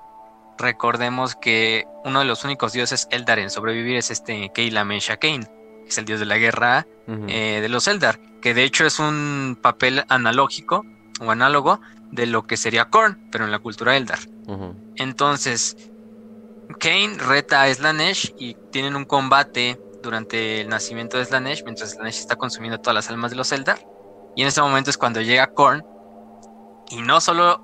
recordemos 0.57 1.37
que 1.37 1.87
uno 2.05 2.21
de 2.21 2.25
los 2.25 2.45
únicos 2.45 2.73
dioses 2.73 3.07
Eldar 3.11 3.39
en 3.39 3.51
sobrevivir 3.51 3.97
es 3.97 4.11
este 4.11 4.51
Keilamen 4.53 4.99
Shakain, 4.99 5.45
que 5.45 5.89
es 5.89 5.99
el 5.99 6.07
dios 6.07 6.19
de 6.19 6.27
la 6.27 6.39
guerra 6.39 6.87
eh, 7.29 7.61
de 7.61 7.69
los 7.69 7.87
Eldar, 7.87 8.19
que 8.43 8.55
de 8.55 8.65
hecho 8.65 8.85
es 8.85 8.99
un 8.99 9.59
papel 9.61 10.05
analógico 10.09 10.85
o 11.21 11.31
análogo 11.31 11.81
de 12.11 12.27
lo 12.27 12.47
que 12.47 12.57
sería 12.57 12.87
Korn, 12.87 13.29
pero 13.31 13.45
en 13.45 13.51
la 13.51 13.59
cultura 13.59 13.97
Eldar. 13.97 14.21
Entonces, 14.97 15.77
Kane 16.79 17.17
reta 17.19 17.63
a 17.63 17.75
Slanesh 17.75 18.35
y 18.39 18.55
tienen 18.71 18.97
un 18.97 19.05
combate 19.05 19.79
durante 20.03 20.61
el 20.61 20.69
nacimiento 20.69 21.19
de 21.19 21.25
Slanesh, 21.25 21.65
mientras 21.65 21.91
Slanesh 21.91 22.19
está 22.19 22.37
consumiendo 22.37 22.79
todas 22.79 22.95
las 22.95 23.11
almas 23.11 23.31
de 23.31 23.37
los 23.37 23.53
Eldar. 23.53 23.79
Y 24.37 24.43
en 24.43 24.49
ese 24.49 24.63
momento 24.63 24.91
es 24.91 24.97
cuando 24.97 25.21
llega 25.21 25.49
Korn 25.49 25.85
y 26.91 27.03
no 27.03 27.21
solo 27.21 27.63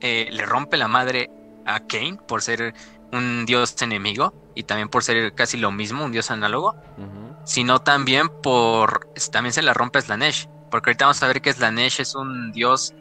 eh, 0.00 0.28
le 0.30 0.44
rompe 0.44 0.76
la 0.76 0.88
madre 0.88 1.30
a 1.64 1.80
Kane 1.80 2.18
por 2.26 2.42
ser 2.42 2.74
un 3.12 3.46
dios 3.46 3.80
enemigo 3.82 4.34
y 4.54 4.64
también 4.64 4.88
por 4.88 5.02
ser 5.04 5.34
casi 5.34 5.56
lo 5.56 5.70
mismo, 5.70 6.04
un 6.04 6.12
dios 6.12 6.30
análogo, 6.30 6.74
sino 7.44 7.80
también 7.80 8.28
por 8.42 9.08
también 9.30 9.52
se 9.52 9.62
la 9.62 9.72
rompe 9.72 9.98
a 9.98 10.02
Slanesh, 10.02 10.48
porque 10.70 10.90
ahorita 10.90 11.06
vamos 11.06 11.22
a 11.22 11.26
ver 11.26 11.40
que 11.40 11.52
Slanesh 11.52 12.00
es 12.00 12.14
un 12.14 12.52
dios 12.52 12.94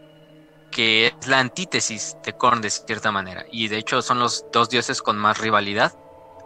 que 0.71 1.07
es 1.07 1.27
la 1.27 1.39
antítesis 1.39 2.17
de 2.23 2.33
Korn 2.33 2.61
de 2.61 2.69
cierta 2.69 3.11
manera, 3.11 3.45
y 3.51 3.67
de 3.67 3.77
hecho 3.77 4.01
son 4.01 4.19
los 4.19 4.45
dos 4.51 4.69
dioses 4.69 5.01
con 5.01 5.17
más 5.17 5.37
rivalidad. 5.37 5.93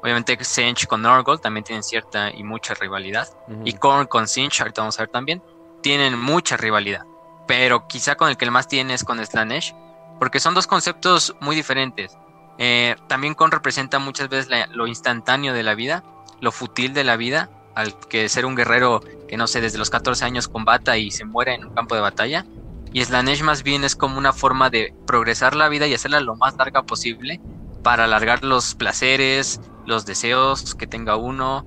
Obviamente 0.04 0.38
Sinch 0.44 0.88
con 0.88 1.04
Norgol 1.04 1.42
también 1.42 1.64
tienen 1.64 1.84
cierta 1.84 2.32
y 2.32 2.44
mucha 2.44 2.74
rivalidad, 2.74 3.28
y 3.66 3.74
Korn 3.74 4.08
con 4.08 4.28
Sinch, 4.28 4.62
ahorita 4.62 4.82
vamos 4.82 5.00
a 5.00 5.04
ver 5.04 5.10
también, 5.10 5.44
tienen 5.82 6.20
mucha 6.20 6.58
rivalidad, 6.58 7.06
pero 7.48 7.88
quizá 7.88 8.16
con 8.16 8.30
el 8.30 8.38
que 8.38 8.46
el 8.46 8.52
más 8.52 8.68
tiene 8.68 8.94
es 8.94 9.04
con 9.04 9.24
Slanesh, 9.24 9.74
porque 10.20 10.40
son 10.40 10.54
dos 10.54 10.68
conceptos 10.68 11.36
muy 11.40 11.56
diferentes. 11.56 12.18
Eh, 12.58 12.96
también 13.08 13.34
Korn 13.34 13.52
representa 13.52 13.98
muchas 13.98 14.30
veces 14.30 14.50
lo 14.72 14.86
instantáneo 14.86 15.54
de 15.54 15.64
la 15.64 15.74
vida, 15.74 16.04
lo 16.42 16.52
futil 16.52 16.94
de 16.94 17.04
la 17.04 17.16
vida, 17.16 17.50
al 17.76 17.98
que 18.00 18.30
ser 18.30 18.46
un 18.46 18.56
guerrero 18.56 19.02
que 19.28 19.38
no 19.38 19.48
sé, 19.48 19.62
desde 19.62 19.78
los 19.78 19.90
14 19.90 20.26
años 20.26 20.50
combata 20.50 20.98
y 20.98 21.10
se 21.10 21.24
muere 21.24 21.56
en 21.56 21.66
un 21.66 21.74
campo 21.74 21.96
de 21.96 22.02
batalla. 22.02 22.46
Y 22.92 23.04
Slanesh 23.04 23.44
más 23.44 23.64
bien 23.64 23.86
es 23.86 23.96
como 23.96 24.18
una 24.18 24.34
forma 24.34 24.70
de 24.70 24.94
progresar 25.08 25.56
la 25.56 25.70
vida 25.70 25.88
y 25.88 25.94
hacerla 25.94 26.20
lo 26.20 26.36
más 26.36 26.58
larga 26.58 26.84
posible 26.84 27.40
para 27.82 28.04
alargar 28.04 28.44
los 28.44 28.76
placeres, 28.76 29.62
los 29.86 30.06
deseos 30.06 30.76
que 30.76 30.86
tenga 30.86 31.16
uno, 31.16 31.66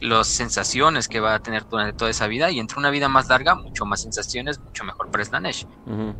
las 0.00 0.26
sensaciones 0.26 1.08
que 1.08 1.20
va 1.20 1.34
a 1.34 1.38
tener 1.38 1.68
durante 1.68 1.92
toda 1.92 2.10
esa 2.10 2.26
vida 2.26 2.50
y 2.50 2.58
entre 2.58 2.78
una 2.78 2.90
vida 2.90 3.08
más 3.08 3.28
larga, 3.28 3.54
mucho 3.54 3.84
más 3.84 4.02
sensaciones, 4.02 4.58
mucho 4.58 4.84
mejor 4.84 5.10
para 5.10 5.24
Slanesh. 5.24 5.66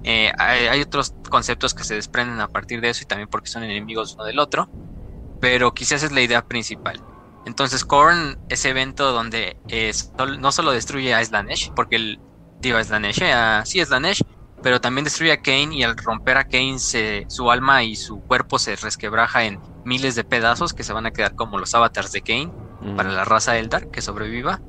Eh, 0.04 0.32
hay, 0.38 0.80
otros 0.80 1.14
conceptos 1.28 1.74
que 1.74 1.84
se 1.84 1.94
desprenden 1.94 2.40
a 2.40 2.48
partir 2.48 2.80
de 2.80 2.90
eso 2.90 3.02
y 3.02 3.06
también 3.06 3.28
porque 3.28 3.48
son 3.48 3.64
enemigos 3.64 4.14
uno 4.14 4.24
del 4.24 4.38
otro, 4.38 4.68
pero 5.40 5.72
quizás 5.74 6.02
es 6.02 6.12
la 6.12 6.20
idea 6.20 6.46
principal. 6.46 7.00
Entonces 7.46 7.84
Korn, 7.84 8.38
ese 8.48 8.70
evento 8.70 9.12
donde 9.12 9.56
es, 9.68 10.12
no 10.38 10.52
solo 10.52 10.72
destruye 10.72 11.14
a 11.14 11.24
Slanesh, 11.24 11.72
porque 11.74 11.96
el 11.96 12.20
digo 12.60 12.76
a 12.76 12.84
Slanesh, 12.84 13.22
eh, 13.22 13.62
sí 13.64 13.80
es 13.80 13.88
Slanesh, 13.88 14.22
pero 14.62 14.80
también 14.80 15.04
destruye 15.04 15.32
a 15.32 15.40
Kane 15.40 15.74
y 15.74 15.84
al 15.84 15.96
romper 15.96 16.38
a 16.38 16.44
Kane 16.44 16.78
su 17.28 17.50
alma 17.50 17.84
y 17.84 17.94
su 17.94 18.20
cuerpo 18.20 18.58
se 18.58 18.74
resquebraja 18.74 19.44
en 19.44 19.60
miles 19.84 20.16
de 20.16 20.24
pedazos 20.24 20.72
que 20.72 20.82
se 20.82 20.92
van 20.92 21.06
a 21.06 21.12
quedar 21.12 21.36
como 21.36 21.58
los 21.58 21.74
avatars 21.74 22.10
de 22.12 22.22
Kane 22.22 22.50
para 22.96 23.12
la 23.12 23.24
raza 23.24 23.56
Eldar 23.56 23.90
que 23.90 24.02
sobreviva. 24.02 24.60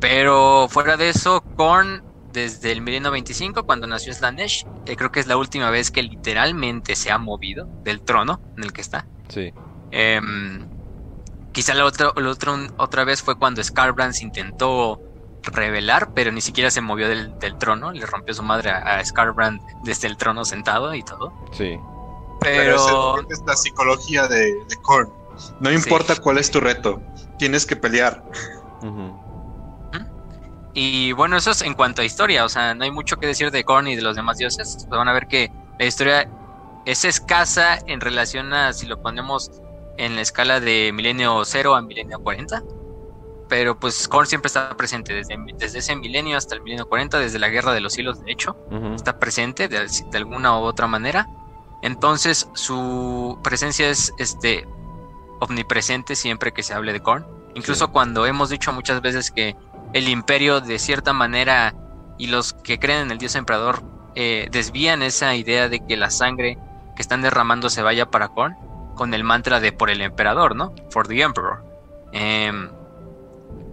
Pero 0.00 0.68
fuera 0.68 0.96
de 0.96 1.08
eso, 1.08 1.42
Korn 1.56 2.02
desde 2.32 2.72
el 2.72 2.82
milenio 2.82 3.10
25, 3.10 3.64
cuando 3.64 3.86
nació 3.86 4.12
Slanesh, 4.12 4.66
eh, 4.86 4.96
creo 4.96 5.10
que 5.10 5.20
es 5.20 5.26
la 5.26 5.36
última 5.36 5.70
vez 5.70 5.90
que 5.90 6.02
literalmente 6.02 6.94
se 6.94 7.10
ha 7.10 7.18
movido 7.18 7.66
del 7.82 8.02
trono 8.02 8.40
en 8.56 8.64
el 8.64 8.72
que 8.72 8.80
está. 8.80 9.06
Sí. 9.28 9.52
Em, 9.90 10.66
quizá 11.52 11.74
la 11.74 11.84
otra, 11.84 12.12
otra 12.76 13.04
vez 13.04 13.22
fue 13.22 13.38
cuando 13.38 13.62
Scarbrands 13.62 14.22
intentó 14.22 15.00
revelar, 15.42 16.12
pero 16.14 16.32
ni 16.32 16.40
siquiera 16.40 16.70
se 16.70 16.80
movió 16.80 17.08
del, 17.08 17.34
trono, 17.58 17.92
le 17.92 18.06
rompió 18.06 18.34
su 18.34 18.42
madre 18.42 18.70
a, 18.70 19.04
Scarbrand 19.04 19.60
desde 19.84 20.06
el 20.06 20.16
trono 20.16 20.44
sentado 20.44 20.94
y 20.94 21.02
todo. 21.02 21.32
Sí. 21.52 21.78
Pero, 22.40 23.20
es 23.28 23.42
la 23.46 23.56
psicología 23.56 24.26
de, 24.26 24.54
de 24.68 24.76
Korn. 24.82 25.10
No 25.60 25.70
importa 25.70 26.16
cuál 26.16 26.38
es 26.38 26.50
tu 26.50 26.60
reto, 26.60 27.02
tienes 27.38 27.66
que 27.66 27.76
pelear. 27.76 28.22
Y 30.72 31.12
bueno, 31.12 31.36
eso 31.36 31.50
es 31.50 31.62
en 31.62 31.74
cuanto 31.74 32.02
a 32.02 32.04
historia, 32.04 32.44
o 32.44 32.48
sea, 32.48 32.74
no 32.74 32.84
hay 32.84 32.90
mucho 32.90 33.16
que 33.16 33.26
decir 33.26 33.50
de 33.50 33.64
Korn 33.64 33.88
y 33.88 33.96
de 33.96 34.02
los 34.02 34.16
demás 34.16 34.38
dioses. 34.38 34.86
Van 34.88 35.08
a 35.08 35.12
ver 35.12 35.26
que 35.26 35.50
la 35.78 35.84
historia 35.84 36.30
es 36.86 37.04
escasa 37.04 37.78
en 37.86 38.00
relación 38.00 38.52
a 38.54 38.72
si 38.72 38.86
lo 38.86 39.02
ponemos 39.02 39.50
en 39.96 40.16
la 40.16 40.22
escala 40.22 40.60
de 40.60 40.92
milenio 40.92 41.44
0 41.44 41.74
a 41.74 41.82
milenio 41.82 42.20
40. 42.20 42.62
Pero 43.48 43.78
pues 43.78 44.06
Korn 44.06 44.26
siempre 44.26 44.46
está 44.46 44.76
presente 44.76 45.12
desde, 45.12 45.36
desde 45.58 45.80
ese 45.80 45.96
milenio 45.96 46.36
hasta 46.36 46.54
el 46.54 46.62
milenio 46.62 46.88
40, 46.88 47.18
desde 47.18 47.38
la 47.38 47.48
guerra 47.48 47.72
de 47.72 47.80
los 47.80 47.98
hilos, 47.98 48.22
de 48.22 48.30
hecho, 48.30 48.56
está 48.94 49.18
presente 49.18 49.66
de, 49.66 49.80
de, 49.80 50.18
alguna 50.18 50.56
u 50.58 50.62
otra 50.62 50.86
manera. 50.86 51.26
Entonces 51.82 52.48
su 52.54 53.38
presencia 53.42 53.90
es 53.90 54.12
este 54.18 54.68
omnipresente 55.40 56.14
siempre 56.14 56.52
que 56.52 56.62
se 56.62 56.74
hable 56.74 56.92
de 56.92 57.00
Korn. 57.00 57.26
Incluso 57.54 57.90
cuando 57.90 58.26
hemos 58.26 58.50
dicho 58.50 58.72
muchas 58.72 59.02
veces 59.02 59.32
que 59.32 59.56
el 59.92 60.08
imperio 60.08 60.60
de 60.60 60.78
cierta 60.78 61.12
manera 61.12 61.74
y 62.18 62.28
los 62.28 62.52
que 62.52 62.78
creen 62.78 63.02
en 63.02 63.10
el 63.10 63.18
dios 63.18 63.34
emperador 63.34 63.82
eh, 64.14 64.48
desvían 64.52 65.02
esa 65.02 65.34
idea 65.34 65.68
de 65.68 65.80
que 65.84 65.96
la 65.96 66.10
sangre 66.10 66.58
que 66.94 67.02
están 67.02 67.22
derramando 67.22 67.68
se 67.70 67.82
vaya 67.82 68.10
para 68.10 68.28
Korn 68.28 68.56
con 69.00 69.14
el 69.14 69.24
mantra 69.24 69.60
de 69.60 69.72
por 69.72 69.88
el 69.88 70.02
emperador, 70.02 70.54
¿no? 70.54 70.74
For 70.90 71.08
the 71.08 71.22
emperor. 71.22 71.64
Em, 72.12 72.68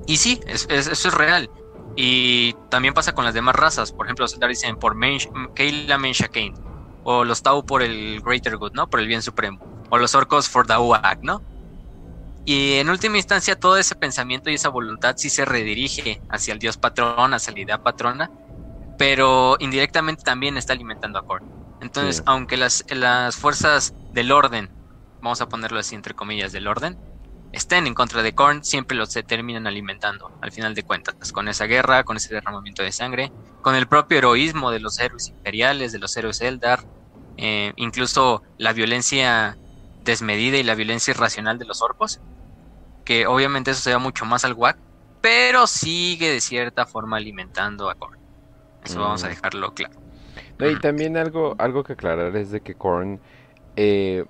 y 0.06 0.16
sí, 0.16 0.40
eso 0.48 0.70
es 0.70 1.14
real. 1.14 1.50
Y 1.98 2.54
también 2.70 2.94
pasa 2.94 3.14
con 3.14 3.26
las 3.26 3.34
demás 3.34 3.54
razas. 3.54 3.92
Por 3.92 4.06
ejemplo, 4.06 4.24
los 4.24 4.40
dicen 4.40 4.78
por 4.78 4.96
Keila 5.54 5.98
Mensha 5.98 6.30
Kane. 6.30 6.54
O 7.04 7.26
los 7.26 7.44
Tau 7.44 7.66
por 7.66 7.84
el 7.84 8.22
Greater 8.22 8.56
Good, 8.56 8.72
¿no? 8.72 8.90
Por 8.90 9.02
el 9.02 9.08
bien 9.08 9.22
supremo. 9.22 9.60
O 9.90 9.98
los 9.98 10.16
orcos 10.16 10.48
for 10.48 10.66
the 10.66 10.78
Uag, 10.78 11.22
¿no? 11.24 11.42
Y 12.46 12.76
en 12.76 12.90
última 12.90 13.18
instancia, 13.18 13.60
todo 13.60 13.76
ese 13.76 13.96
pensamiento 13.96 14.50
y 14.50 14.54
esa 14.54 14.70
voluntad 14.70 15.16
sí 15.18 15.30
se 15.30 15.44
redirige 15.44 16.22
hacia 16.30 16.54
el 16.54 16.60
dios 16.60 16.78
patrón, 16.78 17.34
hacia 17.34 17.52
la 17.52 17.60
idea 17.60 17.84
patrona, 17.84 18.32
pero 18.98 19.58
indirectamente 19.60 20.24
también 20.24 20.56
está 20.56 20.72
alimentando 20.72 21.20
a 21.20 21.26
Korn. 21.26 21.52
Entonces, 21.82 22.24
aunque 22.26 22.56
las, 22.56 22.86
las 22.88 23.36
fuerzas 23.36 23.94
del 24.14 24.32
orden, 24.32 24.77
vamos 25.28 25.42
a 25.42 25.50
ponerlo 25.50 25.80
así 25.80 25.96
entre 25.96 26.14
comillas, 26.14 26.52
del 26.52 26.68
orden, 26.68 26.98
estén 27.52 27.88
en 27.88 27.94
contra 27.94 28.24
de 28.24 28.34
Korn, 28.36 28.64
siempre 28.64 28.98
los 28.98 29.12
se 29.12 29.24
terminan 29.24 29.68
alimentando, 29.68 30.32
al 30.42 30.52
final 30.52 30.76
de 30.76 30.84
cuentas, 30.84 31.32
con 31.32 31.48
esa 31.48 31.66
guerra, 31.66 32.04
con 32.04 32.18
ese 32.18 32.34
derramamiento 32.34 32.84
de 32.84 32.92
sangre, 32.92 33.32
con 33.62 33.76
el 33.76 33.88
propio 33.88 34.18
heroísmo 34.18 34.72
de 34.72 34.80
los 34.80 35.00
héroes 35.00 35.30
imperiales, 35.30 35.92
de 35.92 36.00
los 36.00 36.16
héroes 36.18 36.42
Eldar, 36.42 36.84
eh, 37.38 37.74
incluso 37.76 38.44
la 38.58 38.74
violencia 38.74 39.58
desmedida 40.04 40.58
y 40.58 40.64
la 40.64 40.76
violencia 40.76 41.12
irracional 41.12 41.58
de 41.60 41.66
los 41.66 41.82
orcos, 41.82 42.20
que 43.06 43.28
obviamente 43.28 43.72
eso 43.72 43.82
se 43.82 43.92
va 43.92 44.00
mucho 44.00 44.26
más 44.26 44.46
al 44.46 44.54
WAC, 44.54 44.78
pero 45.22 45.68
sigue 45.68 46.30
de 46.30 46.42
cierta 46.42 46.86
forma 46.86 47.18
alimentando 47.18 47.90
a 47.90 47.96
Korn. 47.96 48.20
Eso 48.84 49.00
vamos 49.02 49.24
a 49.24 49.28
mm. 49.28 49.30
dejarlo 49.30 49.74
claro. 49.74 50.00
y 50.60 50.80
también 50.80 51.18
algo, 51.18 51.56
algo 51.58 51.84
que 51.84 51.94
aclarar 51.94 52.36
es 52.36 52.52
de 52.52 52.62
que 52.62 52.76
Korn, 52.76 53.20
eh, 53.76 54.26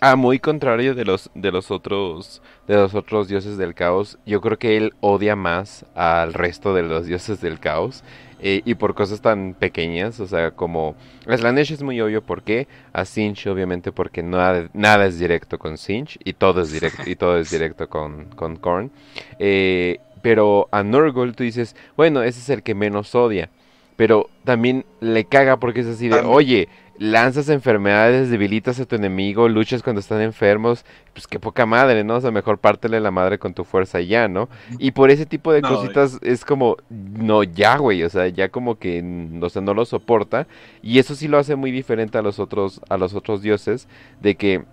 a 0.00 0.16
muy 0.16 0.38
contrario 0.38 0.94
de 0.94 1.04
los, 1.04 1.30
de 1.34 1.52
los 1.52 1.70
otros, 1.70 2.42
de 2.66 2.74
los 2.74 2.94
otros 2.94 3.28
dioses 3.28 3.58
del 3.58 3.74
caos, 3.74 4.18
yo 4.24 4.40
creo 4.40 4.58
que 4.58 4.76
él 4.76 4.94
odia 5.00 5.36
más 5.36 5.84
al 5.94 6.32
resto 6.32 6.74
de 6.74 6.82
los 6.82 7.06
dioses 7.06 7.40
del 7.40 7.60
caos. 7.60 8.02
Eh, 8.42 8.62
y 8.64 8.74
por 8.74 8.94
cosas 8.94 9.20
tan 9.20 9.52
pequeñas, 9.52 10.18
o 10.18 10.26
sea, 10.26 10.52
como 10.52 10.94
Slanesh 11.26 11.72
es 11.72 11.82
muy 11.82 12.00
obvio 12.00 12.22
por 12.22 12.42
qué, 12.42 12.68
a 12.94 13.04
Sinch 13.04 13.46
obviamente 13.46 13.92
porque 13.92 14.22
nada, 14.22 14.70
nada 14.72 15.04
es 15.04 15.18
directo 15.18 15.58
con 15.58 15.76
Sinch 15.76 16.18
y 16.24 16.32
todo 16.32 16.62
es 16.62 16.72
directo, 16.72 17.02
y 17.04 17.16
todo 17.16 17.36
es 17.36 17.50
directo 17.52 17.90
con, 17.90 18.24
con 18.36 18.56
Korn. 18.56 18.90
Eh, 19.38 19.98
pero 20.22 20.68
a 20.70 20.82
Nurgle 20.82 21.34
tú 21.34 21.42
dices, 21.42 21.76
bueno, 21.98 22.22
ese 22.22 22.40
es 22.40 22.48
el 22.48 22.62
que 22.62 22.74
menos 22.74 23.14
odia. 23.14 23.50
Pero 23.96 24.30
también 24.44 24.86
le 25.00 25.26
caga 25.26 25.58
porque 25.58 25.80
es 25.80 25.86
así 25.86 26.08
de, 26.08 26.20
oye, 26.20 26.70
lanzas 27.00 27.48
enfermedades, 27.48 28.28
debilitas 28.28 28.78
a 28.78 28.84
tu 28.84 28.94
enemigo, 28.94 29.48
luchas 29.48 29.82
cuando 29.82 30.00
están 30.00 30.20
enfermos, 30.20 30.84
pues 31.14 31.26
qué 31.26 31.40
poca 31.40 31.64
madre, 31.64 32.04
¿no? 32.04 32.16
O 32.16 32.20
sea, 32.20 32.30
mejor 32.30 32.58
pártele 32.58 33.00
la 33.00 33.10
madre 33.10 33.38
con 33.38 33.54
tu 33.54 33.64
fuerza 33.64 34.02
ya, 34.02 34.28
¿no? 34.28 34.50
Y 34.78 34.90
por 34.90 35.10
ese 35.10 35.24
tipo 35.24 35.50
de 35.50 35.62
cositas 35.62 36.18
es 36.20 36.44
como, 36.44 36.76
no, 36.90 37.42
ya, 37.42 37.78
güey, 37.78 38.02
o 38.02 38.10
sea, 38.10 38.28
ya 38.28 38.50
como 38.50 38.78
que, 38.78 39.02
o 39.40 39.48
sea, 39.48 39.62
no 39.62 39.72
lo 39.72 39.86
soporta. 39.86 40.46
Y 40.82 40.98
eso 40.98 41.14
sí 41.14 41.26
lo 41.26 41.38
hace 41.38 41.56
muy 41.56 41.70
diferente 41.70 42.18
a 42.18 42.22
los 42.22 42.38
otros, 42.38 42.82
a 42.90 42.98
los 42.98 43.14
otros 43.14 43.40
dioses, 43.40 43.88
de 44.20 44.34
que 44.34 44.64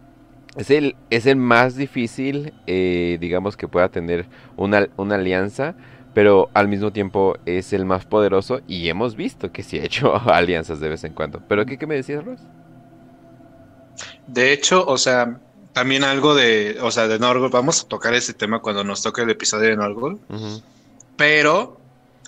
es 0.57 0.69
el, 0.69 0.97
es 1.09 1.27
el 1.27 1.37
más 1.37 1.77
difícil, 1.77 2.51
eh, 2.67 3.17
digamos, 3.21 3.55
que 3.55 3.69
pueda 3.69 3.87
tener 3.87 4.25
una, 4.57 4.89
una 4.97 5.15
alianza 5.15 5.75
pero 6.17 6.49
al 6.55 6.67
mismo 6.67 6.91
tiempo 6.91 7.37
es 7.45 7.73
el 7.73 7.85
más 7.85 8.05
poderoso 8.05 8.61
y 8.67 8.89
hemos 8.89 9.15
visto 9.15 9.51
que 9.51 9.61
sí 9.61 9.77
ha 9.77 9.83
hecho 9.83 10.15
alianzas 10.31 10.79
de 10.79 10.89
vez 10.89 11.03
en 11.03 11.13
cuando. 11.13 11.43
¿Pero 11.47 11.63
qué, 11.63 11.77
qué 11.77 11.85
me 11.85 11.93
decías, 11.93 12.25
Ross? 12.25 12.39
De 14.25 14.51
hecho, 14.51 14.83
o 14.87 14.97
sea, 14.97 15.39
también 15.73 16.03
algo 16.03 16.33
de, 16.33 16.79
o 16.81 16.89
sea, 16.89 17.07
de 17.07 17.19
Norgol, 17.19 17.51
vamos 17.51 17.83
a 17.83 17.87
tocar 17.87 18.15
ese 18.15 18.33
tema 18.33 18.63
cuando 18.63 18.83
nos 18.83 19.03
toque 19.03 19.21
el 19.21 19.29
episodio 19.29 19.69
de 19.69 19.75
Norgol, 19.75 20.19
pero, 21.17 21.79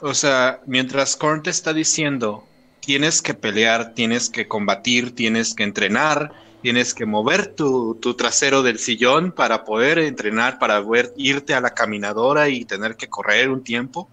o 0.04 0.14
sea, 0.14 0.62
mientras 0.68 1.16
Korn 1.16 1.42
te 1.42 1.50
está 1.50 1.74
diciendo, 1.74 2.44
tienes 2.82 3.24
que 3.24 3.34
pelear, 3.34 3.96
tienes 3.96 4.30
que 4.30 4.48
combatir, 4.48 5.16
tienes 5.16 5.56
que 5.56 5.64
entrenar, 5.64 6.32
tienes 6.62 6.94
que 6.94 7.06
mover 7.06 7.48
tu, 7.56 7.96
trasero 8.18 8.64
del 8.64 8.80
sillón 8.80 9.32
para 9.32 9.64
poder 9.64 10.00
entrenar, 10.00 10.60
para 10.60 10.84
poder 10.84 11.14
irte 11.18 11.54
a 11.54 11.62
la 11.62 11.74
caminadora 11.74 12.50
y 12.50 12.66
tener 12.66 12.96
que 12.96 13.10
correr 13.10 13.50
un 13.50 13.64
tiempo, 13.64 14.10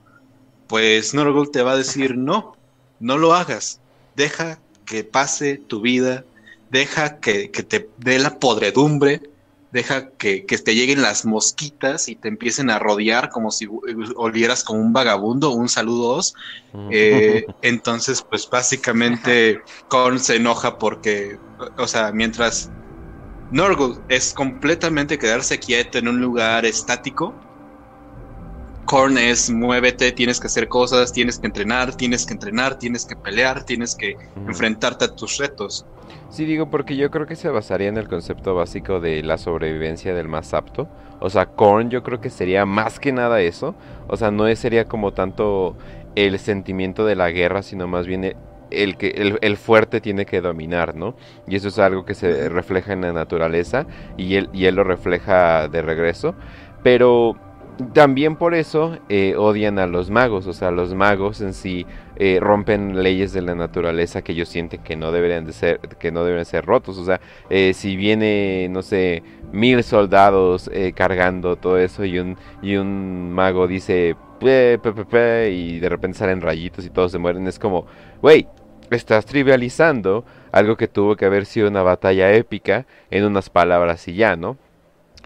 pues 0.66 1.14
Norgol 1.14 1.50
te 1.50 1.62
va 1.62 1.72
a 1.72 1.76
decir 1.76 2.16
no, 2.16 2.56
no 3.00 3.18
lo 3.18 3.34
hagas, 3.34 3.80
deja 4.14 4.58
que 4.84 5.04
pase 5.04 5.56
tu 5.56 5.80
vida, 5.80 6.24
deja 6.70 7.18
que, 7.18 7.50
que 7.50 7.62
te 7.62 7.88
dé 7.98 8.18
la 8.18 8.38
podredumbre, 8.38 9.22
deja 9.76 10.08
que, 10.08 10.40
te 10.40 10.74
lleguen 10.74 11.02
las 11.02 11.26
mosquitas 11.26 12.08
y 12.08 12.16
te 12.16 12.28
empiecen 12.28 12.70
a 12.70 12.78
rodear 12.78 13.28
como 13.28 13.50
si 13.50 13.68
olieras 14.16 14.64
como 14.64 14.80
un 14.80 14.94
vagabundo, 14.94 15.50
un 15.50 15.68
saludos. 15.68 16.34
Eh, 16.90 17.44
entonces, 17.62 18.22
pues 18.22 18.48
básicamente 18.48 19.60
Korn 19.88 20.18
se 20.18 20.36
enoja 20.36 20.78
porque, 20.78 21.38
o 21.76 21.86
sea, 21.86 22.10
mientras 22.10 22.70
Norgul 23.50 24.00
es 24.08 24.32
completamente 24.32 25.18
quedarse 25.18 25.58
quieto 25.58 25.98
en 25.98 26.08
un 26.08 26.20
lugar 26.22 26.64
estático, 26.64 27.34
Korn 28.86 29.18
es 29.18 29.50
muévete, 29.50 30.10
tienes 30.12 30.40
que 30.40 30.46
hacer 30.46 30.68
cosas, 30.68 31.12
tienes 31.12 31.38
que 31.38 31.48
entrenar, 31.48 31.94
tienes 31.94 32.24
que 32.24 32.32
entrenar, 32.32 32.78
tienes 32.78 33.04
que 33.04 33.14
pelear, 33.14 33.64
tienes 33.64 33.94
que 33.94 34.16
enfrentarte 34.36 35.04
a 35.04 35.14
tus 35.14 35.36
retos. 35.36 35.84
Sí, 36.28 36.44
digo, 36.44 36.70
porque 36.70 36.96
yo 36.96 37.10
creo 37.10 37.26
que 37.26 37.36
se 37.36 37.48
basaría 37.48 37.88
en 37.88 37.96
el 37.96 38.08
concepto 38.08 38.54
básico 38.54 39.00
de 39.00 39.22
la 39.22 39.38
sobrevivencia 39.38 40.14
del 40.14 40.28
más 40.28 40.54
apto. 40.54 40.88
O 41.20 41.30
sea, 41.30 41.46
Korn 41.46 41.90
yo 41.90 42.02
creo 42.02 42.20
que 42.20 42.30
sería 42.30 42.66
más 42.66 43.00
que 43.00 43.12
nada 43.12 43.40
eso. 43.40 43.74
O 44.08 44.16
sea, 44.16 44.30
no 44.30 44.54
sería 44.56 44.86
como 44.86 45.12
tanto 45.12 45.76
el 46.14 46.38
sentimiento 46.38 47.04
de 47.04 47.16
la 47.16 47.30
guerra, 47.30 47.62
sino 47.62 47.86
más 47.86 48.06
bien 48.06 48.36
el, 48.70 48.96
que 48.96 49.08
el, 49.08 49.38
el, 49.42 49.56
fuerte 49.56 50.00
tiene 50.00 50.26
que 50.26 50.40
dominar, 50.40 50.94
¿no? 50.94 51.14
Y 51.46 51.56
eso 51.56 51.68
es 51.68 51.78
algo 51.78 52.04
que 52.04 52.14
se 52.14 52.48
refleja 52.48 52.92
en 52.92 53.02
la 53.02 53.12
naturaleza 53.12 53.86
y 54.16 54.34
él, 54.34 54.48
y 54.52 54.66
él 54.66 54.74
lo 54.74 54.84
refleja 54.84 55.68
de 55.68 55.82
regreso. 55.82 56.34
Pero 56.82 57.36
también 57.92 58.36
por 58.36 58.54
eso 58.54 58.98
eh, 59.08 59.34
odian 59.36 59.78
a 59.78 59.86
los 59.86 60.10
magos, 60.10 60.46
o 60.46 60.52
sea, 60.52 60.70
los 60.70 60.94
magos 60.94 61.40
en 61.40 61.52
sí 61.52 61.86
eh, 62.16 62.38
rompen 62.40 63.02
leyes 63.02 63.32
de 63.32 63.42
la 63.42 63.54
naturaleza 63.54 64.22
que 64.22 64.32
ellos 64.32 64.48
sienten 64.48 64.82
que 64.82 64.96
no 64.96 65.12
deberían 65.12 65.44
de 65.44 65.52
ser, 65.52 65.80
que 65.80 66.10
no 66.10 66.24
deben 66.24 66.44
ser 66.44 66.64
rotos, 66.64 66.98
o 66.98 67.04
sea, 67.04 67.20
eh, 67.50 67.72
si 67.74 67.96
viene, 67.96 68.68
no 68.70 68.82
sé, 68.82 69.22
mil 69.52 69.82
soldados 69.82 70.70
cargando 70.94 71.56
todo 71.56 71.78
eso 71.78 72.04
y 72.04 72.18
un, 72.18 72.36
y 72.62 72.76
un 72.76 73.32
mago 73.32 73.66
dice, 73.66 74.16
y 74.40 75.78
de 75.78 75.88
repente 75.88 76.18
salen 76.18 76.40
rayitos 76.40 76.84
y 76.84 76.90
todos 76.90 77.12
se 77.12 77.18
mueren, 77.18 77.46
es 77.46 77.58
como, 77.58 77.86
wey, 78.22 78.46
estás 78.90 79.26
trivializando 79.26 80.24
algo 80.52 80.76
que 80.76 80.88
tuvo 80.88 81.16
que 81.16 81.24
haber 81.24 81.46
sido 81.46 81.68
una 81.68 81.82
batalla 81.82 82.32
épica 82.32 82.86
en 83.10 83.24
unas 83.24 83.50
palabras 83.50 84.06
y 84.08 84.14
ya, 84.14 84.36
¿no? 84.36 84.56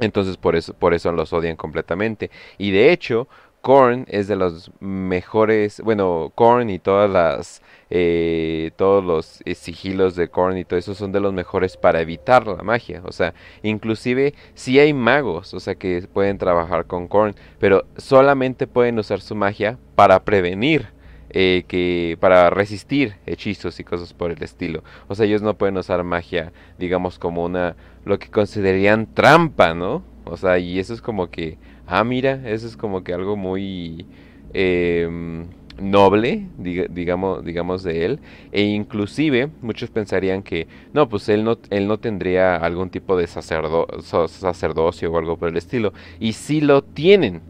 Entonces 0.01 0.37
por 0.37 0.57
eso, 0.57 0.75
por 0.75 0.95
eso 0.95 1.13
los 1.13 1.33
odian 1.33 1.57
completamente. 1.57 2.31
Y 2.57 2.71
de 2.71 2.91
hecho, 2.91 3.29
Korn 3.61 4.07
es 4.09 4.27
de 4.27 4.37
los 4.37 4.71
mejores, 4.81 5.81
bueno, 5.83 6.33
Korn 6.35 6.71
y 6.71 6.79
todas 6.79 7.11
las, 7.11 7.63
eh, 7.91 8.71
todos 8.77 9.05
los 9.05 9.43
eh, 9.45 9.55
sigilos 9.55 10.17
de 10.17 10.29
Korn 10.29 10.57
y 10.57 10.65
todo 10.65 10.79
eso 10.79 10.95
son 10.95 11.13
de 11.13 11.21
los 11.21 11.33
mejores 11.33 11.77
para 11.77 12.01
evitar 12.01 12.47
la 12.47 12.63
magia. 12.63 13.03
O 13.05 13.13
sea, 13.13 13.35
inclusive 13.63 14.35
si 14.55 14.79
hay 14.79 14.95
magos, 14.95 15.53
o 15.55 15.61
sea, 15.61 15.75
que 15.75 16.09
pueden 16.13 16.39
trabajar 16.39 16.87
con 16.87 17.09
Korn, 17.09 17.35
pero 17.59 17.85
solamente 17.97 18.67
pueden 18.67 18.99
usar 18.99 19.21
su 19.21 19.35
magia 19.35 19.79
para 19.95 20.25
prevenir 20.25 20.89
eh, 21.33 21.65
que 21.69 22.17
para 22.19 22.51
resistir 22.51 23.15
hechizos 23.25 23.79
y 23.79 23.85
cosas 23.85 24.13
por 24.15 24.33
el 24.33 24.43
estilo. 24.43 24.83
O 25.07 25.15
sea, 25.15 25.27
ellos 25.27 25.43
no 25.43 25.55
pueden 25.55 25.77
usar 25.77 26.03
magia, 26.03 26.53
digamos, 26.77 27.21
como 27.21 27.45
una, 27.45 27.77
lo 28.05 28.19
que 28.19 28.29
considerarían 28.29 29.07
trampa, 29.15 29.75
¿no? 29.75 30.03
O 30.25 30.37
sea, 30.37 30.59
y 30.59 30.81
eso 30.81 30.93
es 30.93 31.01
como 31.01 31.31
que, 31.31 31.57
ah, 31.91 32.05
mira, 32.05 32.41
eso 32.49 32.67
es 32.67 32.77
como 32.77 33.03
que 33.03 33.13
algo 33.13 33.37
muy 33.37 34.07
em, 34.53 35.47
noble, 35.81 36.47
digamos, 36.57 37.45
digamos 37.45 37.83
de 37.83 38.05
él. 38.05 38.21
E 38.53 38.63
inclusive 38.63 39.51
muchos 39.61 39.91
pensarían 39.91 40.43
que, 40.43 40.69
no, 40.93 41.09
pues 41.09 41.29
él 41.29 41.45
no, 41.45 41.59
él 41.71 41.89
no 41.89 41.99
tendría 41.99 42.57
algún 42.57 42.91
tipo 42.91 43.17
de 43.17 43.27
sacerdo 43.27 43.87
sacerdocio 44.01 45.13
o 45.13 45.19
algo 45.19 45.37
por 45.37 45.49
el 45.49 45.57
estilo. 45.57 45.93
Y 46.21 46.33
sí 46.35 46.61
lo 46.61 46.83
tienen. 46.83 47.43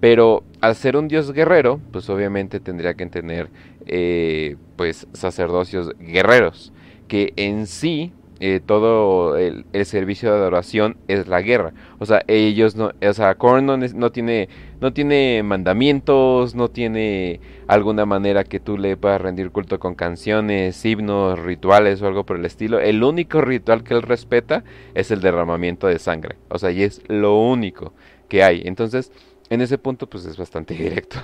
Pero 0.00 0.44
al 0.60 0.74
ser 0.74 0.96
un 0.96 1.08
dios 1.08 1.32
guerrero, 1.32 1.80
pues 1.92 2.10
obviamente 2.10 2.60
tendría 2.60 2.94
que 2.94 3.06
tener 3.06 3.48
eh, 3.86 4.56
pues 4.76 5.06
sacerdocios 5.14 5.92
guerreros, 5.98 6.72
que 7.08 7.32
en 7.36 7.66
sí 7.66 8.12
eh, 8.40 8.60
todo 8.64 9.36
el, 9.36 9.64
servicio 9.84 10.30
de 10.30 10.36
adoración 10.36 10.96
es 11.08 11.28
la 11.28 11.40
guerra. 11.40 11.72
O 11.98 12.06
sea, 12.06 12.22
ellos 12.26 12.74
no, 12.76 12.92
o 13.00 13.12
sea, 13.12 13.34
Korn 13.36 13.66
no, 13.66 14.12
tiene, 14.12 14.48
no 14.80 14.92
tiene 14.92 15.42
mandamientos, 15.42 16.54
no 16.54 16.68
tiene 16.68 17.40
alguna 17.68 18.06
manera 18.06 18.44
que 18.44 18.60
tú 18.60 18.76
le 18.76 18.96
puedas 18.96 19.20
rendir 19.20 19.50
culto 19.50 19.78
con 19.78 19.94
canciones, 19.94 20.84
himnos, 20.84 21.38
rituales 21.38 22.02
o 22.02 22.06
algo 22.06 22.24
por 22.24 22.36
el 22.36 22.44
estilo. 22.44 22.80
El 22.80 23.02
único 23.02 23.40
ritual 23.40 23.84
que 23.84 23.94
él 23.94 24.02
respeta 24.02 24.64
es 24.94 25.10
el 25.10 25.20
derramamiento 25.20 25.86
de 25.86 25.98
sangre. 25.98 26.36
O 26.48 26.58
sea, 26.58 26.70
y 26.70 26.82
es 26.82 27.02
lo 27.08 27.38
único 27.38 27.92
que 28.28 28.42
hay. 28.42 28.62
Entonces, 28.64 29.12
en 29.50 29.60
ese 29.60 29.78
punto 29.78 30.08
pues 30.08 30.26
es 30.26 30.36
bastante 30.36 30.74
directo. 30.78 31.18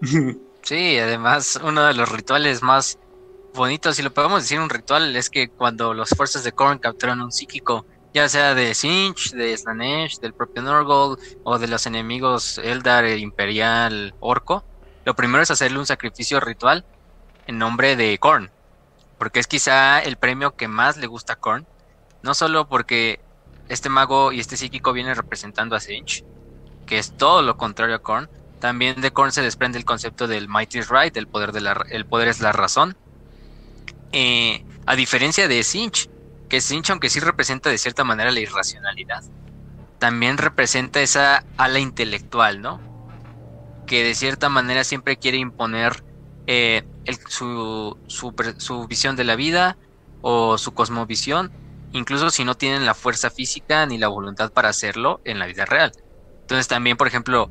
Sí, 0.62 0.98
además 0.98 1.58
uno 1.64 1.86
de 1.86 1.94
los 1.94 2.12
rituales 2.12 2.62
más 2.62 2.98
bonitos, 3.54 3.96
si 3.96 4.02
lo 4.02 4.12
podemos 4.12 4.42
decir 4.42 4.60
un 4.60 4.70
ritual, 4.70 5.14
es 5.16 5.30
que 5.30 5.48
cuando 5.48 5.94
las 5.94 6.10
fuerzas 6.10 6.44
de 6.44 6.52
Korn 6.52 6.78
capturan 6.78 7.20
un 7.20 7.32
psíquico, 7.32 7.86
ya 8.12 8.28
sea 8.28 8.54
de 8.54 8.74
Sinch, 8.74 9.32
de 9.32 9.56
Slanesh, 9.56 10.18
del 10.18 10.34
propio 10.34 10.62
Norgol 10.62 11.18
o 11.44 11.58
de 11.58 11.68
los 11.68 11.86
enemigos 11.86 12.58
Eldar, 12.58 13.06
Imperial, 13.06 14.14
Orco, 14.20 14.64
lo 15.04 15.14
primero 15.14 15.42
es 15.42 15.50
hacerle 15.50 15.78
un 15.78 15.86
sacrificio 15.86 16.40
ritual 16.40 16.84
en 17.46 17.58
nombre 17.58 17.96
de 17.96 18.18
Korn, 18.18 18.50
porque 19.18 19.40
es 19.40 19.46
quizá 19.46 20.00
el 20.00 20.16
premio 20.16 20.56
que 20.56 20.68
más 20.68 20.96
le 20.96 21.06
gusta 21.06 21.34
a 21.34 21.36
Korn, 21.36 21.66
no 22.22 22.34
solo 22.34 22.68
porque 22.68 23.20
este 23.68 23.88
mago 23.88 24.32
y 24.32 24.40
este 24.40 24.56
psíquico 24.56 24.92
vienen 24.92 25.14
representando 25.14 25.76
a 25.76 25.80
Sinch, 25.80 26.24
que 26.86 26.98
es 26.98 27.16
todo 27.16 27.42
lo 27.42 27.56
contrario 27.56 27.94
a 27.94 28.00
Korn. 28.00 28.28
También 28.58 29.00
de 29.00 29.12
Korn 29.12 29.32
se 29.32 29.42
desprende 29.42 29.78
el 29.78 29.84
concepto 29.84 30.26
del 30.26 30.48
Might 30.48 30.74
is 30.74 30.88
Right, 30.90 31.16
el 31.16 31.28
poder, 31.28 31.52
de 31.52 31.60
la, 31.60 31.84
el 31.88 32.04
poder 32.04 32.28
es 32.28 32.40
la 32.40 32.52
razón. 32.52 32.96
Eh, 34.12 34.64
a 34.86 34.96
diferencia 34.96 35.48
de 35.48 35.62
Sinch, 35.62 36.08
que 36.48 36.60
Sinch, 36.60 36.90
aunque 36.90 37.10
sí 37.10 37.20
representa 37.20 37.70
de 37.70 37.78
cierta 37.78 38.04
manera 38.04 38.30
la 38.30 38.40
irracionalidad, 38.40 39.22
también 39.98 40.38
representa 40.38 41.00
esa 41.00 41.44
ala 41.56 41.78
intelectual, 41.78 42.60
¿no? 42.60 42.80
Que 43.86 44.02
de 44.02 44.14
cierta 44.14 44.48
manera 44.48 44.84
siempre 44.84 45.16
quiere 45.16 45.38
imponer 45.38 46.02
eh, 46.46 46.82
su, 47.28 47.96
su 48.08 48.86
visión 48.86 49.16
de 49.16 49.24
la 49.24 49.36
vida 49.36 49.76
o 50.22 50.58
su 50.58 50.72
cosmovisión, 50.72 51.52
incluso 51.92 52.30
si 52.30 52.44
no 52.44 52.54
tienen 52.54 52.86
la 52.86 52.94
fuerza 52.94 53.30
física 53.30 53.86
ni 53.86 53.98
la 53.98 54.08
voluntad 54.08 54.52
para 54.52 54.68
hacerlo 54.68 55.20
en 55.24 55.38
la 55.38 55.46
vida 55.46 55.64
real. 55.64 55.92
Entonces 56.42 56.68
también, 56.68 56.96
por 56.96 57.06
ejemplo, 57.06 57.50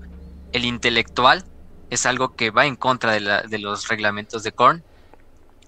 el 0.51 0.65
intelectual 0.65 1.45
es 1.89 2.05
algo 2.05 2.35
que 2.35 2.51
va 2.51 2.65
en 2.65 2.75
contra 2.75 3.13
de, 3.13 3.59
los 3.59 3.87
reglamentos 3.87 4.43
de 4.43 4.51
Korn. 4.51 4.83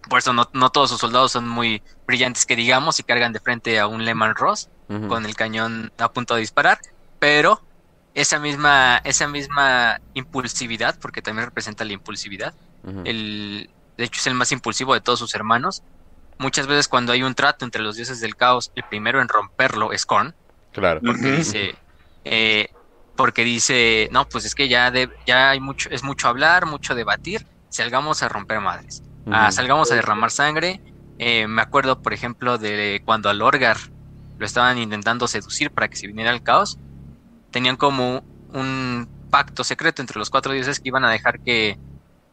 Por 0.10 0.20
eso 0.20 0.34
no, 0.34 0.46
todos 0.46 0.90
sus 0.90 1.00
soldados 1.00 1.32
son 1.32 1.48
muy 1.48 1.82
brillantes 2.08 2.46
que 2.46 2.56
digamos 2.56 3.00
y 3.00 3.04
cargan 3.04 3.34
de 3.34 3.40
frente 3.40 3.80
a 3.80 3.88
un 3.88 4.04
Lehman 4.04 4.36
Ross 4.36 4.70
con 5.08 5.26
el 5.26 5.36
cañón 5.36 5.94
a 5.98 6.12
punto 6.12 6.36
de 6.36 6.42
disparar. 6.42 6.80
Pero 7.20 7.62
esa 8.14 8.40
misma, 8.40 8.98
esa 9.04 9.28
misma 9.28 10.02
impulsividad, 10.14 11.00
porque 11.00 11.22
también 11.22 11.46
representa 11.46 11.86
la 11.86 11.94
impulsividad, 11.94 12.54
el, 13.06 13.70
de 13.98 14.04
hecho 14.04 14.20
es 14.20 14.28
el 14.28 14.34
más 14.34 14.52
impulsivo 14.52 14.94
de 14.94 15.02
todos 15.02 15.20
sus 15.20 15.34
hermanos. 15.36 15.84
Muchas 16.40 16.68
veces 16.68 16.88
cuando 16.88 17.14
hay 17.14 17.24
un 17.24 17.36
trato 17.36 17.64
entre 17.64 17.82
los 17.82 17.96
dioses 17.96 18.20
del 18.20 18.36
caos, 18.36 18.72
el 18.76 18.84
primero 18.84 19.22
en 19.22 19.28
romperlo 19.28 19.94
es 19.94 20.06
Korn. 20.06 20.34
Claro. 20.74 21.00
Porque 21.06 21.32
dice, 21.32 21.76
eh, 22.26 22.70
porque 23.16 23.44
dice, 23.44 24.10
no, 24.12 24.28
pues 24.28 24.46
es 24.46 24.56
que 24.56 24.68
ya, 24.68 24.92
ya 25.26 25.52
hay 25.52 25.60
mucho, 25.60 25.90
es 25.92 26.04
mucho 26.04 26.28
hablar, 26.28 26.66
mucho 26.66 26.96
debatir, 26.96 27.46
salgamos 27.70 28.24
a 28.24 28.30
romper 28.30 28.60
madres, 28.62 29.04
salgamos 29.52 29.92
a 29.92 29.96
derramar 29.96 30.32
sangre. 30.32 30.82
Eh, 31.20 31.48
me 31.48 31.62
acuerdo, 31.62 32.02
por 32.02 32.14
ejemplo, 32.14 32.58
de 32.58 33.02
cuando 33.06 33.30
al 33.30 33.42
Orgar 33.42 33.78
lo 34.38 34.46
estaban 34.46 34.78
intentando 34.78 35.28
seducir 35.28 35.72
para 35.72 35.88
que 35.88 35.96
se 35.96 36.08
viniera 36.08 36.32
al 36.32 36.42
caos, 36.42 36.80
tenían 37.52 37.78
como 37.78 38.24
un 38.54 39.08
pacto 39.30 39.64
secreto 39.64 40.02
entre 40.02 40.18
los 40.18 40.30
cuatro 40.30 40.54
dioses 40.54 40.80
que 40.80 40.90
iban 40.90 41.06
a 41.06 41.12
dejar 41.12 41.40
que 41.40 41.78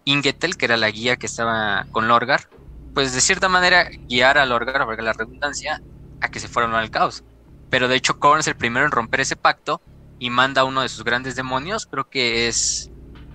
Ingetel, 0.05 0.57
que 0.57 0.64
era 0.64 0.77
la 0.77 0.90
guía 0.90 1.16
que 1.16 1.27
estaba 1.27 1.87
con 1.92 2.09
Lorgar, 2.09 2.48
pues 2.94 3.14
de 3.14 3.20
cierta 3.20 3.48
manera 3.48 3.88
guiara 4.09 4.42
a 4.42 4.46
Lorgar, 4.46 4.87
para 4.87 5.03
la 5.03 5.12
redundancia, 5.12 5.83
a 6.20 6.29
que 6.31 6.40
se 6.40 6.48
fueran 6.48 6.74
al 6.74 6.90
caos. 6.90 7.24
Pero 7.70 7.88
de 7.88 7.96
hecho 7.96 8.18
Korn 8.18 8.40
es 8.40 8.46
el 8.46 8.57
primero 8.57 8.87
en 8.87 8.92
romper 8.92 9.20
ese 9.20 9.37
pacto 9.37 9.83
y 10.18 10.31
manda 10.31 10.62
a 10.62 10.64
uno 10.64 10.81
de 10.83 10.88
sus 10.88 11.05
grandes 11.05 11.37
demonios, 11.37 11.87
creo 11.87 12.09
que 12.09 12.48
es, 12.48 12.90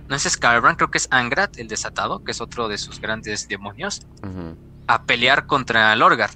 no 0.08 0.16
es 0.16 0.22
Scarbrand, 0.22 0.76
creo 0.76 0.90
que 0.90 0.98
es 0.98 1.08
Angrat, 1.10 1.58
el 1.58 1.68
desatado, 1.68 2.22
que 2.22 2.32
es 2.32 2.40
otro 2.40 2.68
de 2.68 2.78
sus 2.78 3.00
grandes 3.00 3.48
demonios, 3.48 4.02
a 4.86 5.04
pelear 5.04 5.46
contra 5.46 5.94
Lorgar. 5.96 6.30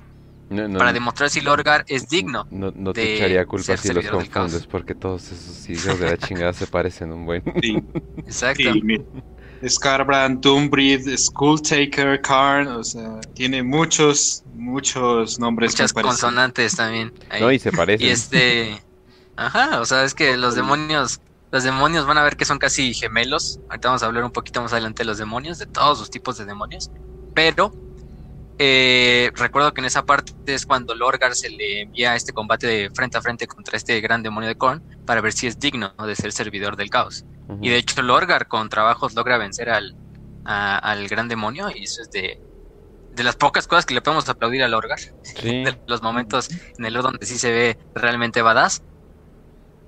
para 0.49 0.93
demostrar 0.93 1.29
si 1.31 1.41
Lorgar 1.41 1.85
es 1.89 2.09
digno. 2.09 2.47
No, 2.51 2.73
no 2.75 2.93
te 2.93 3.17
echaría 3.17 3.45
culpa 3.45 3.77
si 3.77 3.93
los 3.93 4.07
confundes, 4.07 4.67
porque 4.67 4.95
todos 4.95 5.31
esos 5.31 5.69
hijos 5.69 5.99
de 5.99 6.11
la 6.11 6.17
chingada 6.27 6.53
se 6.53 6.67
parecen 6.67 7.13
un 7.13 7.27
buen. 7.27 7.43
Sí. 7.63 7.83
Exacto. 8.19 8.71
Scarbrand, 9.67 10.41
Doombreed, 10.41 11.17
Skulltaker, 11.17 12.21
Karn, 12.21 12.69
o 12.69 12.85
sea, 12.85 13.21
tiene 13.35 13.63
muchos, 13.63 14.45
muchos 14.55 15.39
nombres. 15.41 15.73
Muchas 15.73 15.93
consonantes 15.93 16.77
también. 16.77 17.13
No, 17.41 17.51
y 17.51 17.59
se 17.59 17.73
parecen. 17.73 18.07
Y 18.07 18.11
este. 18.11 18.83
Ajá, 19.37 19.81
o 19.81 19.85
sea, 19.85 20.05
es 20.05 20.15
que 20.15 20.37
los 20.37 20.55
demonios, 20.55 21.21
los 21.51 21.65
demonios 21.65 22.07
van 22.07 22.19
a 22.19 22.23
ver 22.23 22.37
que 22.37 22.45
son 22.45 22.59
casi 22.59 22.95
gemelos. 22.95 23.61
Ahorita 23.69 23.89
vamos 23.89 24.03
a 24.03 24.07
hablar 24.07 24.25
un 24.25 24.31
poquito 24.31 24.61
más 24.61 24.73
adelante 24.73 25.03
de 25.03 25.07
los 25.07 25.19
demonios, 25.19 25.59
de 25.59 25.67
todos 25.67 25.99
los 25.99 26.11
tipos 26.11 26.37
de 26.39 26.45
demonios. 26.45 26.91
Pero 27.35 27.73
eh, 28.59 29.31
recuerdo 29.37 29.73
que 29.73 29.81
en 29.81 29.87
esa 29.87 30.05
parte 30.05 30.33
es 30.47 30.67
cuando 30.67 30.95
Lorgar 30.95 31.35
se 31.35 31.49
le 31.49 31.83
envía 31.83 32.17
este 32.17 32.33
combate 32.33 32.67
de 32.67 32.91
frente 32.91 33.17
a 33.17 33.23
frente 33.23 33.47
contra 33.47 33.77
este 33.77 34.01
gran 34.01 34.23
demonio 34.23 34.49
de 34.49 34.57
Korn 34.57 34.83
para 35.07 35.21
ver 35.21 35.33
si 35.33 35.47
es 35.47 35.59
digno 35.59 35.93
de 36.07 36.17
ser 36.17 36.33
servidor 36.33 36.77
del 36.77 36.91
caos. 36.91 37.25
Y 37.63 37.71
de 37.71 37.77
hecho, 37.77 38.03
Lorgar 38.03 38.47
con 38.47 38.69
trabajos 38.69 39.15
logra 39.15 39.39
vencer 39.39 39.71
al, 39.71 39.97
al 40.45 41.09
gran 41.09 41.29
demonio. 41.29 41.71
Y 41.75 41.85
eso 41.85 42.03
es 42.03 42.11
de, 42.11 42.43
de 43.15 43.25
las 43.25 43.37
pocas 43.37 43.67
cosas 43.67 43.87
que 43.87 43.95
le 43.95 44.03
podemos 44.03 44.29
aplaudir 44.29 44.63
a 44.63 44.69
Lorgar. 44.69 44.99
De 45.43 45.79
los 45.87 46.03
momentos 46.03 46.51
en 46.51 46.85
el 46.85 46.95
donde 46.95 47.25
sí 47.25 47.39
se 47.39 47.51
ve 47.51 47.79
realmente 47.95 48.43
badass. 48.43 48.83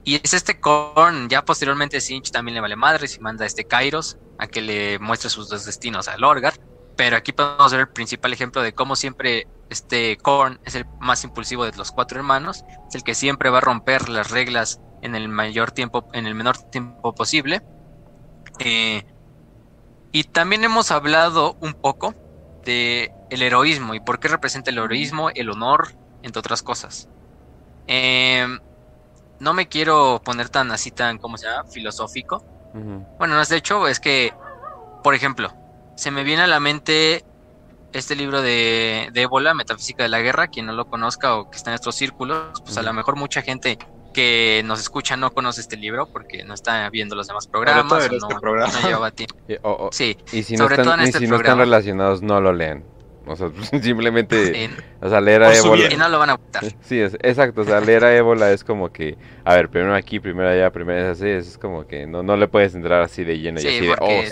Y 0.05 0.17
es 0.17 0.33
este 0.33 0.59
Korn, 0.59 1.29
ya 1.29 1.45
posteriormente 1.45 2.01
Sinch 2.01 2.31
también 2.31 2.55
le 2.55 2.61
vale 2.61 2.77
madre 2.77 3.07
y 3.07 3.21
manda 3.21 3.45
a 3.45 3.47
este 3.47 3.65
Kairos 3.65 4.17
a 4.39 4.47
que 4.47 4.63
le 4.63 4.99
muestre 4.99 5.29
sus 5.29 5.49
dos 5.49 5.67
destinos 5.67 6.09
a 6.09 6.17
Lorgar. 6.17 6.55
Pero 6.97 7.17
aquí 7.17 7.33
podemos 7.33 7.71
ver 7.73 7.81
el 7.81 7.89
principal 7.89 8.33
ejemplo 8.33 8.63
de 8.63 8.75
cómo 8.75 8.97
siempre 8.97 9.47
este 9.69 10.17
Korn 10.19 10.61
es 10.65 10.75
el 10.75 10.85
más 11.01 11.25
impulsivo 11.25 11.65
de 11.65 11.77
los 11.77 11.93
cuatro 11.93 12.19
hermanos, 12.19 12.65
es 12.89 12.95
el 12.95 13.05
que 13.05 13.15
siempre 13.15 13.51
va 13.51 13.59
a 13.59 13.63
romper 13.63 14.09
las 14.09 14.31
reglas 14.31 14.81
en 15.03 15.15
el 15.15 15.29
mayor 15.29 15.71
tiempo, 15.71 16.09
en 16.13 16.27
el 16.27 16.35
menor 16.35 16.59
tiempo 16.71 17.15
posible. 17.15 17.63
Eh, 18.59 19.05
y 20.13 20.25
también 20.25 20.65
hemos 20.65 20.91
hablado 20.91 21.57
un 21.61 21.75
poco 21.75 22.15
de 22.65 23.13
el 23.31 23.43
heroísmo 23.43 23.95
y 23.95 24.01
por 24.01 24.19
qué 24.19 24.29
representa 24.29 24.71
el 24.71 24.79
heroísmo, 24.79 25.31
el 25.31 25.51
honor, 25.51 25.95
entre 26.23 26.41
otras 26.41 26.63
cosas. 26.63 27.09
Eh, 27.87 28.47
no 29.41 29.55
me 29.55 29.69
quiero 29.69 30.21
poner 30.25 30.49
tan 30.49 30.71
así 30.71 30.91
tan, 30.91 31.19
¿cómo 31.19 31.37
se 31.37 31.47
llama? 31.47 31.65
Filosófico. 31.65 32.45
Bueno, 32.73 33.35
no 33.35 33.41
es 33.41 33.49
de 33.49 33.57
hecho, 33.57 33.89
es 33.89 33.99
que, 33.99 34.33
por 35.03 35.15
ejemplo, 35.15 35.53
se 35.97 36.13
me 36.13 36.23
viene 36.23 36.43
a 36.43 36.47
la 36.47 36.61
mente 36.61 37.25
este 37.93 38.15
libro 38.15 38.43
de, 38.43 39.09
de 39.13 39.23
Ébola, 39.23 39.55
Metafísica 39.55 40.05
de 40.05 40.09
la 40.09 40.21
Guerra, 40.21 40.49
quien 40.49 40.67
no 40.67 40.73
lo 40.73 40.87
conozca 40.87 41.35
o 41.35 41.51
que 41.51 41.57
está 41.57 41.71
en 41.71 41.75
estos 41.75 41.97
círculos, 41.97 42.61
pues 42.63 42.77
a 42.79 42.83
lo 42.83 42.93
mejor 42.93 43.17
mucha 43.17 43.43
gente 43.43 43.79
que 44.13 44.63
nos 44.65 44.81
escucha 44.81 45.17
no 45.17 45.33
conoce 45.33 45.61
este 45.61 45.77
libro 45.77 46.07
porque 46.07 46.45
no 46.45 46.55
está 46.55 46.89
viendo 46.91 47.15
los 47.15 47.29
demás 47.29 47.47
programas 47.47 47.93
o 47.93 47.97
no, 47.97 48.65
este 48.65 48.87
llevaba 48.87 49.11
tiempo. 49.11 49.37
sí, 49.93 50.17
y 50.33 50.43
si, 50.43 50.57
no 50.57 50.69
están, 50.69 51.01
este 51.01 51.19
si 51.19 51.27
no 51.27 51.37
están 51.37 51.59
relacionados, 51.59 52.23
no 52.23 52.41
lo 52.41 52.53
lean. 52.53 52.85
O 53.31 53.37
sea, 53.37 53.51
simplemente, 53.83 54.71
o 55.01 55.09
sea, 55.09 55.21
leer 55.21 55.45
a 55.45 55.55
Ébola. 55.55 55.93
Y 55.93 55.97
no 55.97 56.09
lo 56.09 56.19
van 56.19 56.31
a 56.31 56.35
gustar. 56.35 56.65
Sí, 56.83 56.99
es, 56.99 57.15
exacto, 57.23 57.61
o 57.61 57.65
sea, 57.65 57.81
leer 57.81 58.05
a 58.05 58.17
Ébola 58.17 58.51
es 58.51 58.65
como 58.65 58.93
que, 58.93 59.17
a 59.45 59.55
ver, 59.55 59.69
primero 59.69 59.95
aquí, 59.95 60.19
primero 60.19 60.49
allá, 60.49 60.71
primero 60.71 60.99
es 60.99 61.19
así, 61.19 61.29
es 61.29 61.57
como 61.59 61.87
que 61.87 62.07
no, 62.07 62.23
no 62.23 62.37
le 62.37 62.49
puedes 62.49 62.75
entrar 62.75 63.03
así 63.03 63.23
de 63.23 63.39
lleno 63.39 63.61
y 63.61 63.67
así 63.67 63.87
de, 63.87 63.95
oh, 64.01 64.23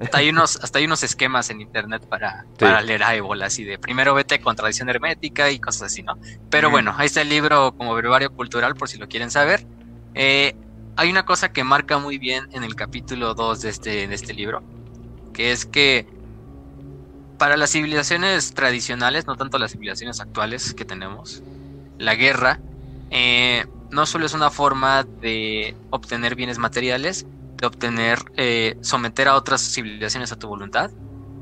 hasta 0.00 0.18
hay 0.18 0.28
unos, 0.28 0.56
hasta 0.62 0.78
hay 0.78 0.84
unos 0.84 1.02
esquemas 1.02 1.50
en 1.50 1.60
internet 1.60 2.06
para, 2.06 2.44
para 2.56 2.80
leer 2.80 3.02
a 3.02 3.16
Ébola, 3.16 3.46
así 3.46 3.64
de 3.64 3.78
primero 3.78 4.14
vete 4.14 4.40
con 4.40 4.54
tradición 4.54 4.88
hermética 4.88 5.50
y 5.50 5.58
cosas 5.58 5.82
así, 5.82 6.04
¿no? 6.04 6.16
Pero 6.50 6.70
bueno, 6.70 6.94
ahí 6.96 7.06
está 7.06 7.22
el 7.22 7.28
libro 7.28 7.74
como 7.76 7.94
brevario 7.96 8.30
cultural 8.30 8.76
por 8.76 8.88
si 8.88 8.98
lo 8.98 9.08
quieren 9.08 9.32
saber. 9.32 9.64
Eh, 10.14 10.54
hay 10.96 11.10
una 11.10 11.24
cosa 11.24 11.52
que 11.52 11.64
marca 11.64 11.98
muy 11.98 12.18
bien 12.18 12.48
en 12.52 12.62
el 12.62 12.76
capítulo 12.76 13.34
2 13.34 13.62
de 13.62 13.68
este, 13.70 14.06
de 14.06 14.14
este 14.14 14.34
libro, 14.34 14.62
que 15.32 15.50
es 15.50 15.66
que 15.66 16.06
para 17.38 17.56
las 17.56 17.70
civilizaciones 17.70 18.52
tradicionales, 18.52 19.26
no 19.26 19.36
tanto 19.36 19.58
las 19.58 19.72
civilizaciones 19.72 20.20
actuales 20.20 20.74
que 20.74 20.84
tenemos, 20.84 21.42
la 21.98 22.14
guerra 22.14 22.60
eh, 23.10 23.64
no 23.90 24.06
solo 24.06 24.26
es 24.26 24.34
una 24.34 24.50
forma 24.50 25.04
de 25.04 25.76
obtener 25.90 26.34
bienes 26.34 26.58
materiales, 26.58 27.26
de 27.56 27.66
obtener, 27.66 28.18
eh, 28.36 28.76
someter 28.82 29.28
a 29.28 29.36
otras 29.36 29.62
civilizaciones 29.62 30.32
a 30.32 30.36
tu 30.36 30.48
voluntad, 30.48 30.90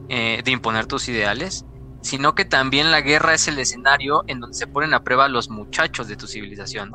eh, 0.08 0.42
de 0.44 0.50
imponer 0.50 0.86
tus 0.86 1.08
ideales, 1.08 1.64
sino 2.02 2.34
que 2.34 2.44
también 2.44 2.90
la 2.90 3.00
guerra 3.00 3.34
es 3.34 3.48
el 3.48 3.58
escenario 3.58 4.22
en 4.28 4.40
donde 4.40 4.56
se 4.56 4.66
ponen 4.66 4.94
a 4.94 5.02
prueba 5.02 5.28
los 5.28 5.50
muchachos 5.50 6.06
de 6.08 6.16
tu 6.16 6.26
civilización, 6.26 6.92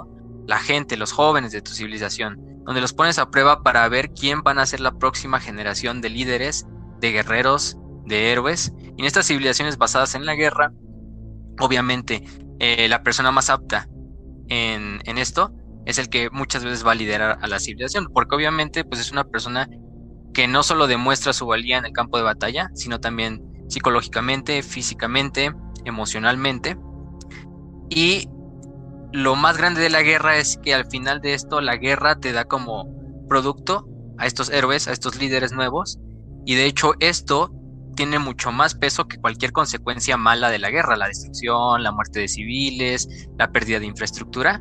la 0.47 0.59
gente, 0.59 0.95
los 0.95 1.11
jóvenes 1.11 1.51
de 1.51 1.61
tu 1.61 1.71
civilización, 1.71 2.37
donde 2.65 2.81
los 2.81 2.93
pones 2.93 3.19
a 3.19 3.29
prueba 3.29 3.61
para 3.63 3.87
ver 3.89 4.11
quién 4.11 4.41
van 4.41 4.59
a 4.59 4.65
ser 4.65 4.79
la 4.79 4.91
próxima 4.91 5.39
generación 5.39 6.01
de 6.01 6.09
líderes, 6.09 6.65
de 6.99 7.11
guerreros, 7.11 7.77
de 8.05 8.31
héroes. 8.31 8.73
Y 8.97 9.01
en 9.01 9.05
estas 9.05 9.27
civilizaciones 9.27 9.77
basadas 9.77 10.15
en 10.15 10.25
la 10.25 10.35
guerra, 10.35 10.73
obviamente 11.59 12.23
eh, 12.59 12.87
la 12.87 13.03
persona 13.03 13.31
más 13.31 13.49
apta 13.49 13.87
en, 14.47 15.01
en 15.05 15.17
esto 15.17 15.53
es 15.85 15.97
el 15.97 16.09
que 16.09 16.29
muchas 16.29 16.63
veces 16.63 16.85
va 16.85 16.91
a 16.91 16.95
liderar 16.95 17.39
a 17.41 17.47
la 17.47 17.59
civilización, 17.59 18.07
porque 18.13 18.35
obviamente 18.35 18.83
pues 18.83 19.01
es 19.01 19.11
una 19.11 19.23
persona 19.23 19.67
que 20.33 20.47
no 20.47 20.63
solo 20.63 20.87
demuestra 20.87 21.33
su 21.33 21.45
valía 21.45 21.77
en 21.77 21.85
el 21.85 21.91
campo 21.91 22.17
de 22.17 22.23
batalla, 22.23 22.69
sino 22.73 22.99
también 22.99 23.43
psicológicamente, 23.67 24.61
físicamente, 24.63 25.53
emocionalmente. 25.85 26.77
Y 27.89 28.29
lo 29.11 29.35
más 29.35 29.57
grande 29.57 29.81
de 29.81 29.89
la 29.89 30.03
guerra 30.03 30.37
es 30.37 30.57
que 30.57 30.73
al 30.73 30.85
final 30.85 31.21
de 31.21 31.33
esto 31.33 31.61
la 31.61 31.77
guerra 31.77 32.15
te 32.15 32.31
da 32.31 32.45
como 32.45 32.87
producto 33.27 33.87
a 34.17 34.27
estos 34.27 34.49
héroes, 34.49 34.87
a 34.87 34.91
estos 34.91 35.19
líderes 35.19 35.51
nuevos, 35.51 35.99
y 36.45 36.55
de 36.55 36.65
hecho 36.65 36.93
esto 36.99 37.51
tiene 38.01 38.17
mucho 38.17 38.51
más 38.51 38.73
peso 38.73 39.07
que 39.07 39.19
cualquier 39.19 39.51
consecuencia 39.51 40.17
mala 40.17 40.49
de 40.49 40.57
la 40.57 40.71
guerra, 40.71 40.97
la 40.97 41.07
destrucción, 41.07 41.83
la 41.83 41.91
muerte 41.91 42.19
de 42.19 42.27
civiles, 42.27 43.07
la 43.37 43.51
pérdida 43.51 43.79
de 43.79 43.85
infraestructura. 43.85 44.59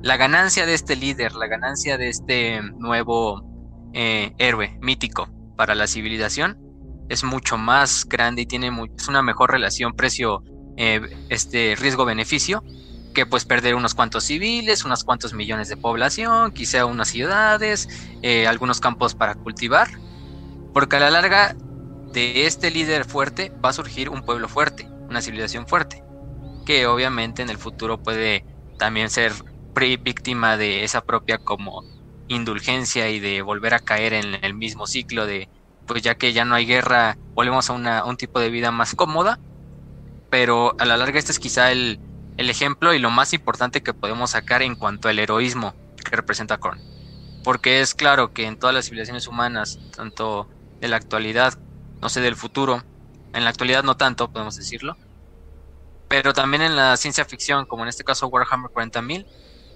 La 0.00 0.16
ganancia 0.16 0.64
de 0.64 0.72
este 0.72 0.96
líder, 0.96 1.34
la 1.34 1.46
ganancia 1.46 1.98
de 1.98 2.08
este 2.08 2.62
nuevo 2.78 3.44
eh, 3.92 4.32
héroe 4.38 4.78
mítico 4.80 5.28
para 5.58 5.74
la 5.74 5.86
civilización 5.86 6.58
es 7.10 7.22
mucho 7.22 7.58
más 7.58 8.06
grande 8.08 8.40
y 8.42 8.46
tiene 8.46 8.70
es 8.96 9.08
una 9.08 9.20
mejor 9.20 9.50
relación 9.50 9.92
precio 9.92 10.42
eh, 10.78 11.02
este 11.28 11.76
riesgo-beneficio 11.78 12.64
que 13.12 13.26
pues 13.26 13.44
perder 13.44 13.74
unos 13.74 13.94
cuantos 13.94 14.24
civiles, 14.24 14.86
unos 14.86 15.04
cuantos 15.04 15.34
millones 15.34 15.68
de 15.68 15.76
población, 15.76 16.52
quizá 16.52 16.86
unas 16.86 17.08
ciudades, 17.08 17.90
eh, 18.22 18.46
algunos 18.46 18.80
campos 18.80 19.14
para 19.14 19.34
cultivar, 19.34 19.90
porque 20.72 20.96
a 20.96 21.00
la 21.00 21.10
larga 21.10 21.54
de 22.12 22.46
este 22.46 22.70
líder 22.70 23.04
fuerte 23.04 23.52
va 23.64 23.70
a 23.70 23.74
surgir 23.74 24.08
un 24.08 24.22
pueblo 24.22 24.48
fuerte, 24.48 24.88
una 25.08 25.22
civilización 25.22 25.66
fuerte, 25.66 26.02
que 26.66 26.86
obviamente 26.86 27.42
en 27.42 27.50
el 27.50 27.58
futuro 27.58 28.02
puede 28.02 28.44
también 28.78 29.10
ser 29.10 29.32
víctima 30.02 30.56
de 30.56 30.84
esa 30.84 31.00
propia 31.00 31.38
como 31.38 31.84
indulgencia 32.28 33.08
y 33.08 33.18
de 33.18 33.40
volver 33.40 33.74
a 33.74 33.78
caer 33.78 34.12
en 34.12 34.44
el 34.44 34.54
mismo 34.54 34.86
ciclo 34.86 35.26
de 35.26 35.48
pues 35.86 36.02
ya 36.02 36.14
que 36.14 36.32
ya 36.32 36.44
no 36.44 36.54
hay 36.54 36.66
guerra 36.66 37.16
volvemos 37.34 37.70
a, 37.70 37.72
una, 37.72 38.04
un 38.04 38.16
tipo 38.16 38.38
de 38.38 38.50
vida 38.50 38.70
más 38.70 38.94
cómoda. 38.94 39.40
Pero 40.28 40.76
a 40.78 40.84
la 40.84 40.96
larga 40.96 41.18
este 41.18 41.32
es 41.32 41.38
quizá 41.38 41.72
el, 41.72 41.98
el 42.36 42.50
ejemplo 42.50 42.94
y 42.94 42.98
lo 42.98 43.10
más 43.10 43.32
importante 43.32 43.82
que 43.82 43.94
podemos 43.94 44.30
sacar 44.30 44.62
en 44.62 44.76
cuanto 44.76 45.08
al 45.08 45.18
heroísmo 45.18 45.74
que 46.04 46.14
representa 46.14 46.58
Korn. 46.58 46.80
Porque 47.42 47.80
es 47.80 47.94
claro 47.94 48.32
que 48.32 48.46
en 48.46 48.58
todas 48.58 48.74
las 48.74 48.84
civilizaciones 48.84 49.26
humanas 49.26 49.80
tanto 49.96 50.48
de 50.80 50.88
la 50.88 50.96
actualidad 50.96 51.58
no 52.00 52.08
sé 52.08 52.20
del 52.20 52.36
futuro 52.36 52.82
en 53.32 53.44
la 53.44 53.50
actualidad 53.50 53.82
no 53.82 53.96
tanto 53.96 54.30
podemos 54.30 54.56
decirlo 54.56 54.96
pero 56.08 56.32
también 56.32 56.62
en 56.62 56.76
la 56.76 56.96
ciencia 56.96 57.24
ficción 57.24 57.66
como 57.66 57.82
en 57.84 57.88
este 57.88 58.04
caso 58.04 58.26
Warhammer 58.28 58.70
40.000 58.70 59.26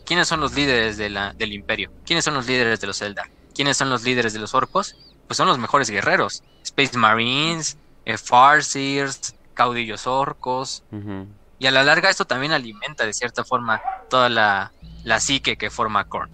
¿Quiénes 0.04 0.28
son 0.28 0.40
los 0.40 0.54
líderes 0.54 0.96
de 0.96 1.08
la, 1.08 1.32
del 1.32 1.52
imperio? 1.52 1.90
¿Quiénes 2.04 2.24
son 2.24 2.34
los 2.34 2.46
líderes 2.46 2.80
de 2.80 2.86
los 2.86 2.98
Zelda? 2.98 3.28
¿Quiénes 3.54 3.76
son 3.76 3.88
los 3.88 4.02
líderes 4.02 4.34
de 4.34 4.38
los 4.38 4.54
orcos? 4.54 4.96
Pues 5.26 5.36
son 5.38 5.48
los 5.48 5.58
mejores 5.58 5.88
guerreros. 5.88 6.42
Space 6.62 6.98
Marines, 6.98 7.78
eh, 8.04 8.18
Farseers, 8.18 9.34
caudillos 9.54 10.06
orcos. 10.06 10.84
Y 11.58 11.66
a 11.66 11.70
la 11.70 11.82
larga 11.84 12.10
esto 12.10 12.26
también 12.26 12.52
alimenta 12.52 13.06
de 13.06 13.14
cierta 13.14 13.44
forma 13.44 13.80
toda 14.10 14.28
la, 14.28 14.72
la 15.04 15.20
psique 15.20 15.56
que 15.56 15.70
forma 15.70 16.04
Korn. 16.06 16.30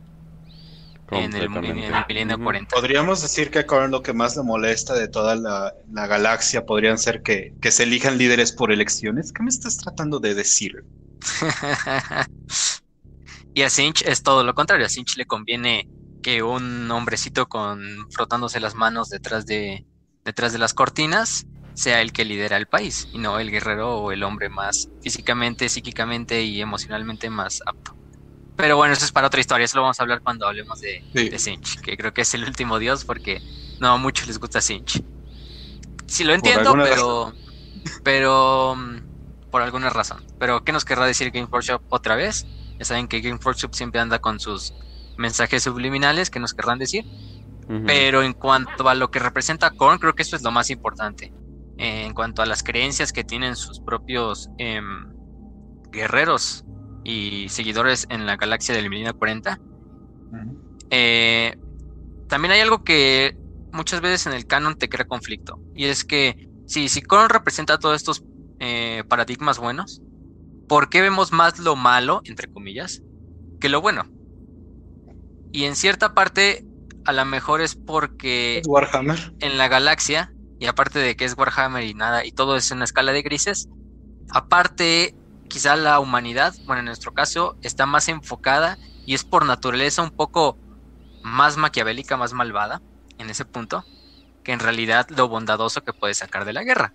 En 1.13 1.35
el, 1.35 1.51
milenio 1.51 2.39
40. 2.39 2.75
Podríamos 2.75 3.23
decir 3.23 3.51
que 3.51 3.61
a 3.61 3.67
Korn 3.67 3.91
lo 3.91 4.03
que 4.03 4.13
más 4.13 4.37
le 4.37 4.43
molesta 4.43 4.95
de 4.95 5.09
toda 5.09 5.35
la, 5.35 5.75
la 5.91 6.07
galaxia 6.07 6.65
podrían 6.65 6.99
ser 6.99 7.23
que, 7.23 7.55
que 7.61 7.71
se 7.73 7.83
elijan 7.83 8.17
líderes 8.17 8.53
por 8.53 8.71
elecciones. 8.71 9.33
¿Qué 9.33 9.43
me 9.43 9.49
estás 9.49 9.77
tratando 9.79 10.21
de 10.21 10.35
decir? 10.35 10.85
Y 13.53 13.63
a 13.63 13.71
Sinch 13.71 14.03
es 14.03 14.23
todo 14.23 14.45
lo 14.45 14.55
contrario. 14.55 14.87
A 14.87 14.89
Sinch 14.89 15.17
le 15.17 15.27
conviene 15.27 15.89
que 16.23 16.43
un 16.43 16.91
hombrecito 16.91 17.49
con 17.49 17.81
frotándose 18.11 18.61
las 18.61 18.75
manos 18.75 19.09
detrás 19.09 19.47
de, 19.47 19.87
detrás 20.25 20.53
de 20.53 20.59
las 20.59 20.75
cortinas 20.75 21.47
sea 21.75 22.01
el 22.01 22.13
que 22.13 22.25
lidera 22.25 22.57
el 22.57 22.67
país 22.67 23.09
y 23.13 23.19
no 23.19 23.39
el 23.39 23.51
guerrero 23.51 23.99
o 23.99 24.13
el 24.13 24.23
hombre 24.23 24.49
más 24.49 24.89
físicamente, 25.03 25.69
psíquicamente 25.69 26.43
y 26.43 26.61
emocionalmente 26.61 27.31
más 27.31 27.63
apto. 27.67 28.00
Pero 28.61 28.77
bueno, 28.77 28.93
eso 28.93 29.05
es 29.05 29.13
para 29.13 29.27
otra 29.27 29.41
historia, 29.41 29.65
eso 29.65 29.77
lo 29.77 29.83
vamos 29.83 29.99
a 29.99 30.03
hablar 30.03 30.21
cuando 30.21 30.47
hablemos 30.47 30.81
de, 30.81 31.39
Sinch, 31.39 31.81
que 31.81 31.97
creo 31.97 32.13
que 32.13 32.23
es 32.23 32.35
el 32.35 32.45
último 32.45 32.79
dios 32.79 33.05
porque 33.05 33.41
no 33.81 33.89
a 33.89 33.97
muchos 33.97 34.27
les 34.27 34.39
gusta 34.39 34.61
Sinch. 34.61 35.03
Sí 36.07 36.25
lo 36.25 36.35
entiendo, 36.35 36.75
pero 36.75 37.33
pero 38.03 38.75
mm, 38.77 39.51
por 39.51 39.63
alguna 39.63 39.91
razón. 39.91 40.25
Pero 40.39 40.65
¿qué 40.65 40.73
nos 40.73 40.85
querrá 40.85 41.07
decir 41.07 41.31
Game 41.31 41.49
Workshop 41.51 41.83
otra 41.89 42.17
vez? 42.17 42.47
Ya 42.79 42.85
saben 42.85 43.09
que 43.09 43.21
Game 43.21 43.39
Workshop 43.45 43.75
siempre 43.75 44.01
anda 44.01 44.19
con 44.19 44.41
sus 44.41 44.75
mensajes 45.17 45.63
subliminales 45.63 46.31
que 46.31 46.41
nos 46.41 46.55
querrán 46.55 46.79
decir. 46.79 47.05
Pero 47.87 48.25
en 48.25 48.33
cuanto 48.33 48.89
a 48.89 48.97
lo 48.97 49.13
que 49.13 49.21
representa 49.21 49.71
Korn, 49.71 50.01
creo 50.01 50.13
que 50.15 50.23
eso 50.23 50.35
es 50.35 50.43
lo 50.43 50.51
más 50.51 50.71
importante. 50.71 51.33
Eh, 51.79 52.05
en 52.05 52.15
cuanto 52.15 52.43
a 52.43 52.47
las 52.47 52.65
creencias 52.65 53.13
que 53.13 53.23
tienen 53.23 53.55
sus 53.55 53.79
propios 53.79 54.51
em, 54.59 55.15
guerreros 55.93 56.65
y 57.05 57.49
seguidores 57.49 58.07
en 58.11 58.27
la 58.27 58.37
galaxia 58.37 58.75
del 58.75 58.91
milenio 58.91 59.17
40. 59.17 59.61
Eh, 60.91 61.57
también 62.29 62.53
hay 62.53 62.61
algo 62.61 62.85
que 62.85 63.37
muchas 63.73 64.01
veces 64.01 64.27
en 64.27 64.33
el 64.33 64.47
canon 64.47 64.77
te 64.77 64.89
crea 64.89 65.07
conflicto. 65.07 65.61
Y 65.75 65.87
es 65.87 66.05
que, 66.05 66.49
sí, 66.67 66.89
si 66.89 67.03
Korn 67.03 67.29
representa 67.29 67.79
todos 67.79 67.97
estos 67.97 68.25
eh, 68.59 69.05
paradigmas 69.09 69.59
buenos, 69.59 70.03
¿por 70.69 70.89
qué 70.89 71.01
vemos 71.01 71.33
más 71.33 71.59
lo 71.59 71.77
malo, 71.77 72.21
entre 72.25 72.51
comillas, 72.51 73.03
que 73.61 73.69
lo 73.69 73.81
bueno? 73.81 74.05
Y 75.53 75.65
en 75.65 75.75
cierta 75.75 76.15
parte, 76.15 76.65
a 77.05 77.13
lo 77.13 77.25
mejor 77.25 77.61
es 77.61 77.75
porque 77.75 78.63
Warhammer. 78.67 79.35
en 79.41 79.59
la 79.59 79.69
galaxia, 79.69 80.33
y 80.59 80.67
aparte 80.67 80.99
de 80.99 81.17
que 81.17 81.25
es 81.25 81.37
Warhammer 81.37 81.85
y 81.85 81.95
nada, 81.95 82.25
y 82.25 82.33
todo 82.33 82.57
es 82.57 82.71
una 82.71 82.85
escala 82.85 83.13
de 83.13 83.23
grises, 83.23 83.69
aparte, 84.31 85.17
quizá 85.51 85.77
la 85.77 85.99
humanidad, 86.01 86.55
bueno, 86.65 86.79
en 86.81 86.87
nuestro 86.87 87.13
caso, 87.13 87.57
está 87.61 87.85
más 87.85 88.09
enfocada 88.09 88.79
y 89.05 89.15
es 89.15 89.25
por 89.25 89.45
naturaleza 89.45 90.01
un 90.01 90.13
poco 90.13 90.57
más 91.23 91.57
maquiavélica, 91.57 92.17
más 92.17 92.33
malvada 92.33 92.81
en 93.19 93.29
ese 93.29 93.45
punto, 93.45 93.85
que 94.45 94.53
en 94.53 94.61
realidad 94.61 95.09
lo 95.11 95.29
bondadoso 95.29 95.83
que 95.83 95.93
puede 95.93 96.15
sacar 96.15 96.45
de 96.45 96.53
la 96.53 96.63
guerra. 96.63 96.95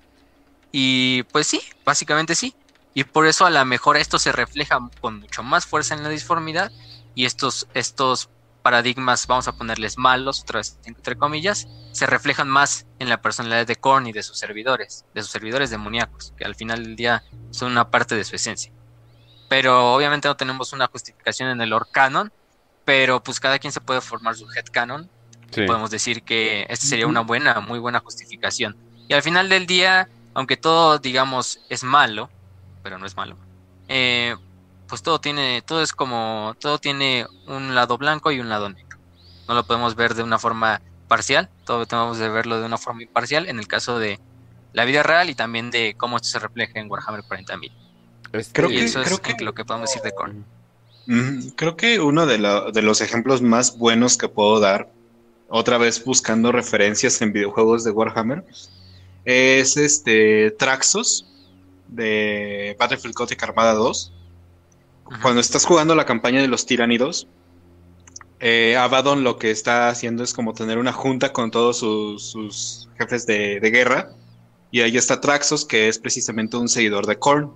Y 0.71 1.23
pues 1.31 1.47
sí, 1.47 1.61
básicamente 1.83 2.33
sí. 2.33 2.55
Y 2.93 3.03
por 3.03 3.27
eso 3.27 3.45
a 3.45 3.49
lo 3.49 3.63
mejor 3.65 3.97
esto 3.97 4.17
se 4.19 4.31
refleja 4.31 4.79
con 5.01 5.19
mucho 5.19 5.43
más 5.43 5.65
fuerza 5.65 5.93
en 5.93 6.03
la 6.03 6.09
disformidad 6.09 6.71
y 7.13 7.25
estos, 7.25 7.67
estos 7.73 8.29
paradigmas, 8.65 9.27
vamos 9.27 9.47
a 9.47 9.55
ponerles 9.55 9.95
malos, 9.99 10.41
otra 10.41 10.57
vez, 10.57 10.79
entre 10.85 11.15
comillas, 11.15 11.67
se 11.91 12.07
reflejan 12.07 12.49
más 12.49 12.87
en 12.97 13.09
la 13.09 13.21
personalidad 13.21 13.67
de 13.67 13.75
Korn 13.75 14.07
y 14.07 14.11
de 14.11 14.23
sus 14.23 14.39
servidores, 14.39 15.05
de 15.13 15.21
sus 15.21 15.29
servidores 15.29 15.69
demoníacos, 15.69 16.33
que 16.35 16.45
al 16.45 16.55
final 16.55 16.83
del 16.83 16.95
día 16.95 17.23
son 17.51 17.73
una 17.73 17.91
parte 17.91 18.15
de 18.15 18.23
su 18.23 18.35
esencia. 18.35 18.71
Pero 19.49 19.93
obviamente 19.93 20.27
no 20.27 20.35
tenemos 20.35 20.73
una 20.73 20.87
justificación 20.87 21.49
en 21.49 21.61
el 21.61 21.69
lore 21.69 21.85
canon, 21.91 22.33
pero 22.85 23.21
pues 23.21 23.39
cada 23.39 23.59
quien 23.59 23.71
se 23.71 23.81
puede 23.81 24.01
formar 24.01 24.35
su 24.35 24.51
head 24.51 24.65
canon. 24.71 25.11
Sí. 25.51 25.67
Podemos 25.67 25.91
decir 25.91 26.23
que 26.23 26.65
esta 26.67 26.87
sería 26.87 27.05
una 27.05 27.21
buena, 27.21 27.59
muy 27.59 27.77
buena 27.77 27.99
justificación. 27.99 28.75
Y 29.07 29.13
al 29.13 29.21
final 29.21 29.47
del 29.47 29.67
día, 29.67 30.09
aunque 30.33 30.57
todo, 30.57 30.97
digamos, 30.97 31.59
es 31.69 31.83
malo, 31.83 32.31
pero 32.81 32.97
no 32.97 33.05
es 33.05 33.15
malo, 33.15 33.37
eh, 33.87 34.35
pues 34.87 35.01
todo 35.01 35.19
tiene, 35.19 35.61
todo 35.65 35.81
es 35.81 35.93
como, 35.93 36.55
todo 36.59 36.77
tiene 36.79 37.25
un 37.47 37.73
lado 37.75 37.97
blanco 37.97 38.31
y 38.31 38.39
un 38.39 38.49
lado 38.49 38.69
negro. 38.69 38.97
No 39.47 39.53
lo 39.55 39.65
podemos 39.65 39.95
ver 39.95 40.13
de 40.15 40.23
una 40.23 40.39
forma 40.39 40.81
parcial, 41.07 41.49
todo 41.65 41.85
tenemos 41.85 42.17
de 42.17 42.29
verlo 42.29 42.59
de 42.59 42.65
una 42.65 42.77
forma 42.77 43.03
imparcial 43.03 43.47
en 43.47 43.59
el 43.59 43.67
caso 43.67 43.99
de 43.99 44.19
la 44.73 44.85
vida 44.85 45.03
real 45.03 45.29
y 45.29 45.35
también 45.35 45.71
de 45.71 45.95
cómo 45.97 46.17
esto 46.17 46.27
se 46.29 46.39
refleja 46.39 46.79
en 46.79 46.89
Warhammer 46.89 47.23
40.000. 47.23 47.71
Este, 48.33 48.53
Creo 48.53 48.69
y 48.71 48.75
que- 48.75 48.83
eso 48.85 49.01
creo 49.03 49.15
es 49.15 49.35
que- 49.35 49.43
lo 49.43 49.53
que 49.53 49.63
podemos 49.65 49.89
decir 49.89 50.01
de 50.03 50.11
Korn. 50.13 50.45
Creo 51.55 51.77
que 51.77 51.99
uno 51.99 52.25
de, 52.25 52.39
la- 52.39 52.71
de 52.71 52.81
los 52.81 52.99
ejemplos 53.01 53.41
más 53.41 53.77
buenos 53.77 54.17
que 54.17 54.27
puedo 54.27 54.59
dar, 54.59 54.89
otra 55.47 55.77
vez 55.77 56.03
buscando 56.03 56.51
referencias 56.51 57.21
en 57.21 57.31
videojuegos 57.31 57.83
de 57.83 57.91
Warhammer, 57.91 58.43
es 59.23 59.77
este 59.77 60.51
Traxos 60.51 61.25
de 61.87 62.75
Battlefield 62.79 63.15
Gothic 63.15 63.41
Armada 63.43 63.73
2. 63.73 64.11
Cuando 65.21 65.39
estás 65.39 65.65
jugando 65.65 65.95
la 65.95 66.05
campaña 66.05 66.41
de 66.41 66.47
los 66.47 66.65
tiránidos, 66.65 67.27
eh, 68.39 68.75
Abaddon 68.75 69.23
lo 69.23 69.37
que 69.37 69.51
está 69.51 69.89
haciendo 69.89 70.23
es 70.23 70.33
como 70.33 70.53
tener 70.53 70.77
una 70.77 70.93
junta 70.93 71.31
con 71.31 71.51
todos 71.51 71.77
sus, 71.77 72.89
jefes 72.97 73.25
de, 73.25 73.59
de 73.59 73.71
guerra. 73.71 74.09
Y 74.71 74.81
ahí 74.81 74.97
está 74.97 75.21
Traxos, 75.21 75.63
que 75.65 75.87
es 75.87 75.99
precisamente 75.99 76.57
un 76.57 76.67
seguidor 76.67 77.05
de 77.05 77.17
Korn. 77.17 77.51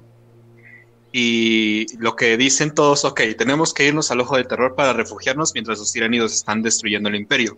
Y 1.12 1.98
lo 1.98 2.16
que 2.16 2.38
dicen 2.38 2.74
todos, 2.74 3.04
ok, 3.04 3.22
tenemos 3.38 3.74
que 3.74 3.88
irnos 3.88 4.12
al 4.12 4.22
ojo 4.22 4.36
del 4.38 4.48
terror 4.48 4.76
para 4.76 4.94
refugiarnos 4.94 5.54
mientras 5.54 5.80
los 5.80 5.92
tiránidos 5.92 6.34
están 6.34 6.62
destruyendo 6.62 7.10
el 7.10 7.16
imperio. 7.16 7.58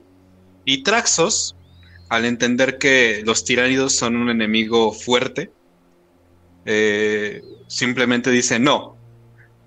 Y 0.64 0.84
Traxos, 0.84 1.56
al 2.10 2.26
entender 2.26 2.78
que 2.78 3.24
los 3.26 3.44
tiránidos 3.44 3.94
son 3.94 4.16
un 4.16 4.30
enemigo 4.30 4.94
fuerte, 4.94 5.52
eh, 6.66 7.42
simplemente 7.68 8.32
dice 8.32 8.58
no. 8.60 9.01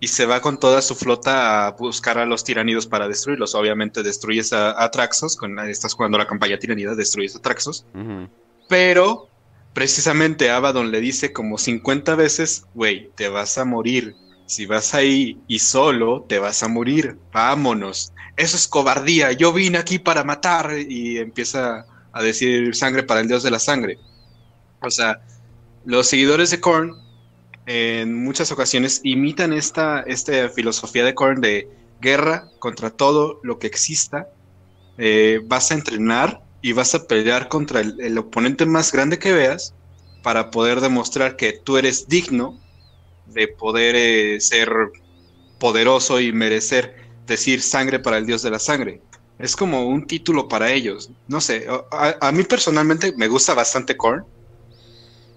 Y 0.05 0.09
se 0.09 0.27
va 0.27 0.43
con 0.43 0.59
toda 0.59 0.83
su 0.83 0.95
flota 0.95 1.67
a 1.67 1.71
buscar 1.71 2.19
a 2.19 2.27
los 2.27 2.45
tiránidos 2.45 2.87
para 2.87 3.09
destruirlos. 3.09 3.55
Obviamente 3.55 4.03
destruyes 4.03 4.53
a, 4.53 4.85
a 4.85 4.91
Traxos, 4.91 5.35
con, 5.35 5.59
estás 5.61 5.95
jugando 5.95 6.19
la 6.19 6.27
campaña 6.27 6.59
tiranida, 6.59 6.95
destruyes 6.95 7.35
a 7.35 7.41
Traxos. 7.41 7.87
Pero 8.69 9.31
precisamente 9.73 10.51
Abaddon 10.51 10.91
le 10.91 11.01
dice 11.01 11.33
como 11.33 11.57
50 11.57 12.17
veces, 12.17 12.67
güey, 12.75 13.13
te 13.15 13.31
vas 13.31 13.57
a 13.57 13.65
morir. 13.65 14.15
Si 14.45 14.67
vas 14.67 14.93
ahí 14.93 15.41
y 15.49 15.61
solo, 15.61 16.27
te 16.29 16.39
vas 16.39 16.63
a 16.63 16.69
morir. 16.69 17.17
Vámonos. 17.33 18.13
Eso 18.37 18.59
es 18.59 18.69
cobardía. 18.69 19.33
Yo 19.33 19.55
vine 19.55 19.79
aquí 19.79 19.99
para 19.99 20.23
matar. 20.23 20.71
Y 20.87 21.17
empieza 21.17 21.87
a 22.13 22.23
decir 22.23 22.77
sangre 22.77 23.05
para 23.05 23.21
el 23.21 23.29
dios 23.29 23.43
de 23.43 23.51
la 23.51 23.59
sangre. 23.59 23.99
O 24.83 24.91
sea, 24.91 25.23
los 25.87 26.09
seguidores 26.09 26.51
de 26.51 26.61
Korn 26.61 26.95
en 27.67 28.15
muchas 28.15 28.53
ocasiones 28.53 29.01
imitan 29.05 29.53
esta, 29.53 30.01
esta 30.01 30.49
filosofía 30.51 31.05
de 31.05 31.15
Korn 31.15 31.41
de 31.41 31.69
guerra 32.01 32.49
contra 32.59 32.91
todo 32.91 33.41
lo 33.43 33.59
que 33.59 33.67
exista. 33.67 34.29
Eh, 34.99 35.41
vas 35.45 35.71
a 35.71 35.75
entrenar 35.75 36.43
y 36.61 36.73
vas 36.73 36.95
a 36.95 37.07
pelear 37.07 37.49
contra 37.49 37.81
el, 37.81 38.19
oponente 38.19 38.67
más 38.67 38.93
grande 38.93 39.19
que 39.19 39.33
veas 39.33 39.75
para 40.23 40.51
poder 40.51 40.81
demostrar 40.81 41.37
que 41.37 41.53
tú 41.53 41.77
eres 41.77 42.09
digno 42.09 42.59
de 43.27 43.49
poder 43.49 43.97
eh, 43.97 44.41
ser 44.41 44.71
poderoso 45.59 46.21
y 46.21 46.33
merecer 46.33 46.95
decir 47.27 47.63
sangre 47.63 47.99
para 47.99 48.19
el 48.19 48.27
dios 48.27 48.43
de 48.43 48.51
la 48.51 48.59
sangre. 48.59 49.01
Es 49.39 49.57
como 49.57 49.87
un 49.87 50.07
título 50.07 50.49
para 50.49 50.71
ellos. 50.71 51.11
No 51.27 51.41
sé, 51.41 51.67
a, 51.91 52.17
a 52.21 52.33
mí 52.33 52.45
personalmente 52.45 53.13
me 53.17 53.29
gusta 53.29 53.55
bastante 53.55 53.97
Korn. 53.97 54.25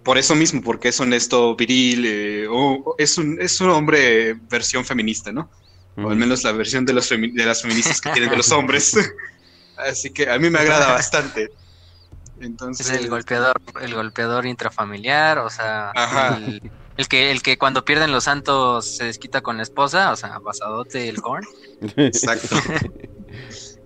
Por 0.08 0.18
eso 0.18 0.36
mismo, 0.36 0.62
porque 0.62 0.88
es 0.88 1.00
honesto, 1.02 1.54
viril, 1.58 2.06
eh, 2.06 2.48
o- 2.50 2.96
es, 2.98 3.18
un, 3.18 3.42
es 3.42 3.60
un 3.60 3.72
hombre 3.72 4.36
versión 4.44 4.86
feminista, 4.86 5.34
¿no? 5.34 5.52
O 5.98 6.10
al 6.10 6.16
menos 6.16 6.46
la 6.46 6.54
versión 6.54 6.86
de, 6.86 6.94
los 6.94 7.10
de 7.10 7.46
las 7.46 7.62
feministas 7.62 8.00
que 8.00 8.12
tienen 8.12 8.30
de 8.30 8.38
los 8.38 8.50
hombres. 8.54 8.94
Así 9.76 10.14
que 10.14 10.30
a 10.30 10.40
mí 10.40 10.50
me 10.50 10.60
agrada 10.60 10.94
bastante. 10.94 11.50
Entonces, 12.40 12.88
Es 12.90 12.94
el 12.94 13.10
golpeador, 13.10 13.58
el 13.82 13.96
golpeador 13.96 14.46
intrafamiliar, 14.46 15.40
o 15.40 15.50
sea, 15.50 15.92
Ajá. 15.94 16.38
el, 16.38 16.62
el 16.96 17.08
que, 17.10 17.30
el 17.30 17.42
que 17.42 17.58
cuando 17.58 17.84
pierden 17.84 18.14
los 18.14 18.24
santos 18.24 18.86
se 18.86 19.04
desquita 19.04 19.42
con 19.42 19.58
la 19.58 19.64
esposa, 19.64 20.14
o 20.14 20.16
sea, 20.16 20.40
basadote 20.40 21.10
el 21.10 21.20
corn. 21.22 21.44
exacto. 21.98 22.56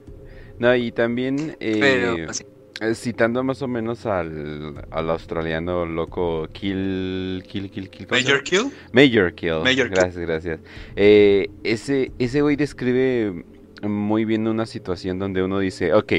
No, 0.60 0.76
y 0.76 0.92
también 0.92 1.58
eh, 1.60 1.80
Pero, 1.80 2.26
pues, 2.28 2.38
sí. 2.38 2.44
Eh, 2.82 2.96
citando 2.96 3.44
más 3.44 3.62
o 3.62 3.68
menos 3.68 4.06
al, 4.06 4.86
al 4.90 5.10
australiano 5.12 5.86
loco 5.86 6.48
Kill, 6.52 7.44
Kill, 7.48 7.70
Kill, 7.70 7.90
Kill. 7.90 8.08
Major 8.10 8.44
Kill. 8.44 8.72
Major 8.92 9.34
Kill. 9.34 9.90
gracias, 9.90 10.18
gracias. 10.18 10.60
Eh, 10.96 11.50
ese, 11.64 12.12
ese 12.18 12.42
güey 12.42 12.56
describe 12.56 13.46
muy 13.84 14.26
bien 14.26 14.48
una 14.48 14.66
situación 14.66 15.20
donde 15.20 15.44
uno 15.44 15.60
dice, 15.60 15.94
ok, 15.94 16.14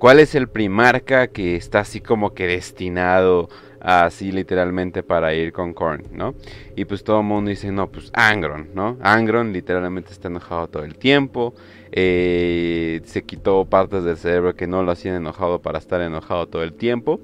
¿cuál 0.00 0.18
es 0.18 0.34
el 0.34 0.48
primarca 0.48 1.28
que 1.28 1.56
está 1.56 1.80
así 1.80 2.00
como 2.00 2.32
que 2.32 2.46
destinado 2.46 3.50
así 3.80 4.32
literalmente 4.32 5.02
para 5.02 5.34
ir 5.34 5.52
con 5.52 5.74
Korn, 5.74 6.04
¿no? 6.12 6.34
Y 6.74 6.86
pues 6.86 7.04
todo 7.04 7.20
el 7.20 7.26
mundo 7.26 7.50
dice, 7.50 7.70
no, 7.70 7.90
pues 7.90 8.10
Angron, 8.14 8.70
¿no? 8.74 8.96
Angron 9.02 9.52
literalmente 9.52 10.10
está 10.12 10.28
enojado 10.28 10.68
todo 10.68 10.84
el 10.84 10.96
tiempo, 10.96 11.54
eh, 11.92 13.02
se 13.04 13.22
quitó 13.22 13.66
partes 13.66 14.02
del 14.02 14.16
cerebro 14.16 14.54
que 14.54 14.66
no 14.66 14.82
lo 14.82 14.90
hacían 14.90 15.16
enojado 15.16 15.60
para 15.60 15.78
estar 15.78 16.00
enojado 16.00 16.48
todo 16.48 16.62
el 16.62 16.72
tiempo, 16.72 17.20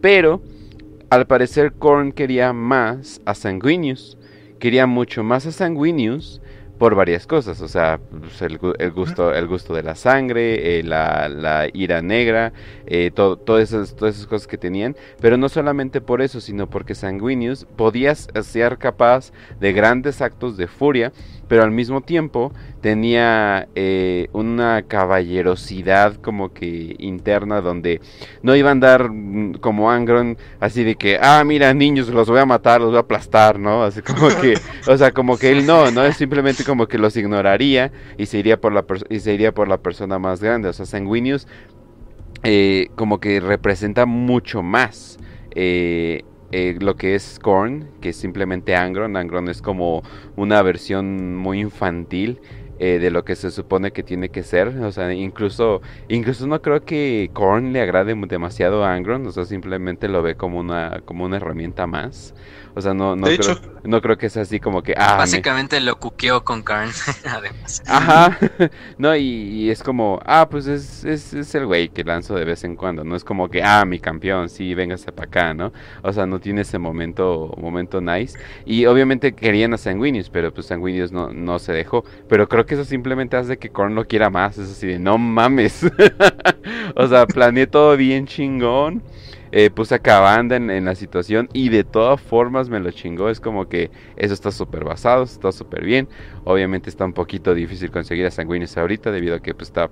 pero 0.00 0.40
al 1.10 1.26
parecer 1.26 1.72
Korn 1.72 2.12
quería 2.12 2.52
más 2.52 3.20
a 3.24 3.34
Sanguinius, 3.34 4.18
quería 4.60 4.86
mucho 4.86 5.24
más 5.24 5.46
a 5.46 5.52
Sanguinius 5.52 6.40
por 6.78 6.94
varias 6.94 7.26
cosas, 7.26 7.60
o 7.60 7.68
sea, 7.68 8.00
pues, 8.20 8.42
el, 8.42 8.58
el 8.78 8.90
gusto, 8.90 9.32
el 9.32 9.46
gusto 9.46 9.74
de 9.74 9.82
la 9.82 9.94
sangre, 9.94 10.78
eh, 10.78 10.82
la, 10.82 11.28
la 11.28 11.68
ira 11.72 12.02
negra, 12.02 12.52
eh, 12.86 13.10
todo, 13.14 13.58
esas, 13.58 13.94
todas 13.94 14.16
esas 14.16 14.26
cosas 14.26 14.46
que 14.46 14.58
tenían, 14.58 14.96
pero 15.20 15.36
no 15.36 15.48
solamente 15.48 16.00
por 16.00 16.20
eso, 16.20 16.40
sino 16.40 16.68
porque 16.68 16.94
Sanguinius 16.94 17.64
podía 17.76 18.14
ser 18.14 18.78
capaz 18.78 19.32
de 19.60 19.72
grandes 19.72 20.20
actos 20.20 20.56
de 20.56 20.66
furia, 20.66 21.12
pero 21.48 21.62
al 21.62 21.70
mismo 21.70 22.00
tiempo 22.00 22.52
tenía 22.80 23.68
eh, 23.74 24.28
una 24.32 24.82
caballerosidad 24.82 26.16
como 26.16 26.52
que 26.52 26.96
interna 26.98 27.60
donde 27.60 28.00
no 28.42 28.54
iba 28.54 28.68
a 28.68 28.72
andar 28.72 29.10
mm, 29.10 29.54
como 29.54 29.90
Angron 29.90 30.36
así 30.60 30.84
de 30.84 30.96
que, 30.96 31.18
ah, 31.20 31.42
mira 31.44 31.72
niños, 31.72 32.08
los 32.08 32.28
voy 32.28 32.40
a 32.40 32.46
matar, 32.46 32.80
los 32.80 32.90
voy 32.90 32.98
a 32.98 33.00
aplastar, 33.00 33.58
¿no? 33.58 33.84
Así 33.84 34.02
como 34.02 34.28
que, 34.28 34.54
o 34.86 34.96
sea, 34.96 35.12
como 35.12 35.38
que 35.38 35.50
él 35.50 35.66
no, 35.66 35.90
¿no? 35.90 36.04
Es 36.04 36.16
simplemente 36.16 36.64
como 36.64 36.86
que 36.86 36.98
los 36.98 37.16
ignoraría 37.16 37.90
y 38.18 38.26
se 38.26 38.38
iría 38.38 38.60
por 38.60 38.72
la, 38.72 38.84
y 39.08 39.20
se 39.20 39.32
iría 39.32 39.52
por 39.52 39.68
la 39.68 39.78
persona 39.78 40.18
más 40.18 40.42
grande, 40.42 40.68
o 40.68 40.72
sea, 40.72 40.86
Sanguinius 40.86 41.46
eh, 42.42 42.88
como 42.94 43.20
que 43.20 43.40
representa 43.40 44.04
mucho 44.04 44.62
más 44.62 45.18
eh, 45.54 46.24
eh, 46.52 46.76
lo 46.80 46.96
que 46.96 47.14
es 47.14 47.38
Korn, 47.40 47.88
que 48.00 48.10
es 48.10 48.16
simplemente 48.16 48.76
Angron. 48.76 49.16
Angron 49.16 49.48
es 49.48 49.62
como 49.62 50.02
una 50.36 50.62
versión 50.62 51.36
muy 51.36 51.60
infantil 51.60 52.40
eh, 52.80 52.98
de 52.98 53.12
lo 53.12 53.24
que 53.24 53.36
se 53.36 53.50
supone 53.52 53.92
que 53.92 54.02
tiene 54.02 54.30
que 54.30 54.42
ser. 54.42 54.68
O 54.68 54.90
sea, 54.92 55.12
incluso, 55.12 55.80
incluso 56.08 56.46
no 56.46 56.60
creo 56.60 56.84
que 56.84 57.30
Korn 57.32 57.72
le 57.72 57.80
agrade 57.80 58.14
demasiado 58.28 58.84
a 58.84 58.94
Angron, 58.94 59.26
o 59.26 59.32
sea, 59.32 59.44
simplemente 59.44 60.08
lo 60.08 60.22
ve 60.22 60.34
como 60.36 60.58
una, 60.58 61.02
como 61.04 61.24
una 61.24 61.36
herramienta 61.36 61.86
más. 61.86 62.34
O 62.76 62.80
sea, 62.80 62.92
no, 62.92 63.14
no, 63.14 63.26
creo, 63.26 63.60
no 63.84 64.02
creo 64.02 64.18
que 64.18 64.28
sea 64.28 64.42
así 64.42 64.58
como 64.58 64.82
que... 64.82 64.94
Ah, 64.96 65.16
Básicamente 65.16 65.78
lo 65.80 65.98
cuqueó 66.00 66.42
con 66.44 66.62
Karn, 66.62 66.90
además. 67.24 67.82
Ajá. 67.86 68.36
no, 68.98 69.14
y, 69.14 69.70
es 69.70 69.82
como, 69.82 70.20
ah, 70.24 70.48
pues 70.50 70.66
es, 70.66 71.04
es, 71.04 71.32
es 71.34 71.54
el 71.54 71.66
güey 71.66 71.88
que 71.88 72.02
lanzo 72.02 72.34
de 72.34 72.44
vez 72.44 72.64
en 72.64 72.74
cuando. 72.74 73.04
No 73.04 73.14
es 73.14 73.22
como 73.22 73.48
que, 73.48 73.62
ah, 73.62 73.84
mi 73.84 74.00
campeón, 74.00 74.48
sí, 74.48 74.74
véngase 74.74 75.12
para 75.12 75.28
acá, 75.28 75.54
¿no? 75.54 75.72
O 76.02 76.12
sea, 76.12 76.26
no 76.26 76.40
tiene 76.40 76.62
ese 76.62 76.78
momento, 76.78 77.54
momento 77.58 78.00
nice. 78.00 78.36
Y 78.64 78.86
obviamente 78.86 79.34
querían 79.34 79.72
a 79.74 79.78
Sanguinius, 79.78 80.28
pero 80.28 80.52
pues 80.52 80.66
Sanguinius 80.66 81.12
no, 81.12 81.32
no 81.32 81.60
se 81.60 81.72
dejó. 81.72 82.04
Pero 82.28 82.48
creo 82.48 82.66
que 82.66 82.74
eso 82.74 82.84
simplemente 82.84 83.36
hace 83.36 83.56
que 83.56 83.70
Korn 83.70 83.94
no 83.94 84.04
quiera 84.04 84.30
más. 84.30 84.58
Es 84.58 84.70
así 84.72 84.88
de, 84.88 84.98
no 84.98 85.16
mames. 85.16 85.86
o 86.96 87.06
sea, 87.06 87.26
planeé 87.26 87.68
todo 87.68 87.96
bien 87.96 88.26
chingón 88.26 89.02
eh, 89.56 89.70
puse 89.70 89.94
a 89.94 90.40
en, 90.40 90.68
en, 90.68 90.84
la 90.84 90.96
situación 90.96 91.48
y 91.52 91.68
de 91.68 91.84
todas 91.84 92.20
formas 92.20 92.68
me 92.68 92.80
lo 92.80 92.90
chingó. 92.90 93.30
Es 93.30 93.38
como 93.38 93.68
que 93.68 93.88
eso 94.16 94.34
está 94.34 94.50
súper 94.50 94.82
basado, 94.82 95.22
está 95.22 95.52
súper 95.52 95.84
bien. 95.84 96.08
Obviamente 96.42 96.90
está 96.90 97.04
un 97.04 97.12
poquito 97.12 97.54
difícil 97.54 97.92
conseguir 97.92 98.26
a 98.26 98.32
Sanguinius 98.32 98.76
ahorita 98.76 99.12
debido 99.12 99.36
a 99.36 99.40
que 99.40 99.54
pues, 99.54 99.68
está 99.68 99.90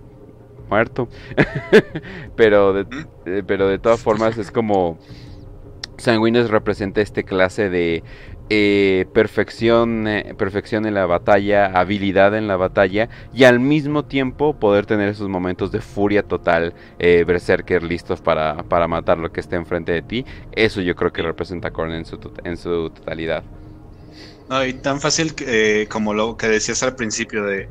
muerto. 0.68 1.08
pero, 2.36 2.72
de, 2.72 2.86
eh, 3.26 3.44
pero 3.46 3.68
de 3.68 3.78
todas 3.78 4.00
formas 4.00 4.36
es 4.36 4.50
como... 4.50 4.98
Sanguinius 5.96 6.50
representa 6.50 7.00
este 7.00 7.22
clase 7.22 7.70
de 7.70 8.02
eh, 8.54 9.06
perfección, 9.14 10.06
eh, 10.06 10.34
perfección 10.36 10.84
en 10.84 10.92
la 10.92 11.06
batalla, 11.06 11.68
habilidad 11.68 12.36
en 12.36 12.46
la 12.48 12.56
batalla 12.56 13.08
y 13.32 13.44
al 13.44 13.60
mismo 13.60 14.04
tiempo 14.04 14.52
poder 14.52 14.84
tener 14.84 15.08
esos 15.08 15.26
momentos 15.30 15.72
de 15.72 15.80
furia 15.80 16.22
total, 16.22 16.74
eh, 16.98 17.24
berserker 17.26 17.82
listos 17.82 18.20
para, 18.20 18.62
para 18.64 18.86
matar 18.88 19.16
lo 19.16 19.32
que 19.32 19.40
esté 19.40 19.56
enfrente 19.56 19.92
de 19.92 20.02
ti. 20.02 20.26
Eso 20.52 20.82
yo 20.82 20.94
creo 20.94 21.10
que 21.10 21.22
representa 21.22 21.68
a 21.68 21.70
Korn 21.70 21.92
en 21.92 22.04
su, 22.04 22.18
en 22.44 22.58
su 22.58 22.90
totalidad. 22.90 23.42
No, 24.50 24.66
y 24.66 24.74
tan 24.74 25.00
fácil 25.00 25.34
como 25.88 26.12
lo 26.12 26.36
que 26.36 26.48
decías 26.48 26.82
al 26.82 26.94
principio 26.94 27.44
de 27.44 27.70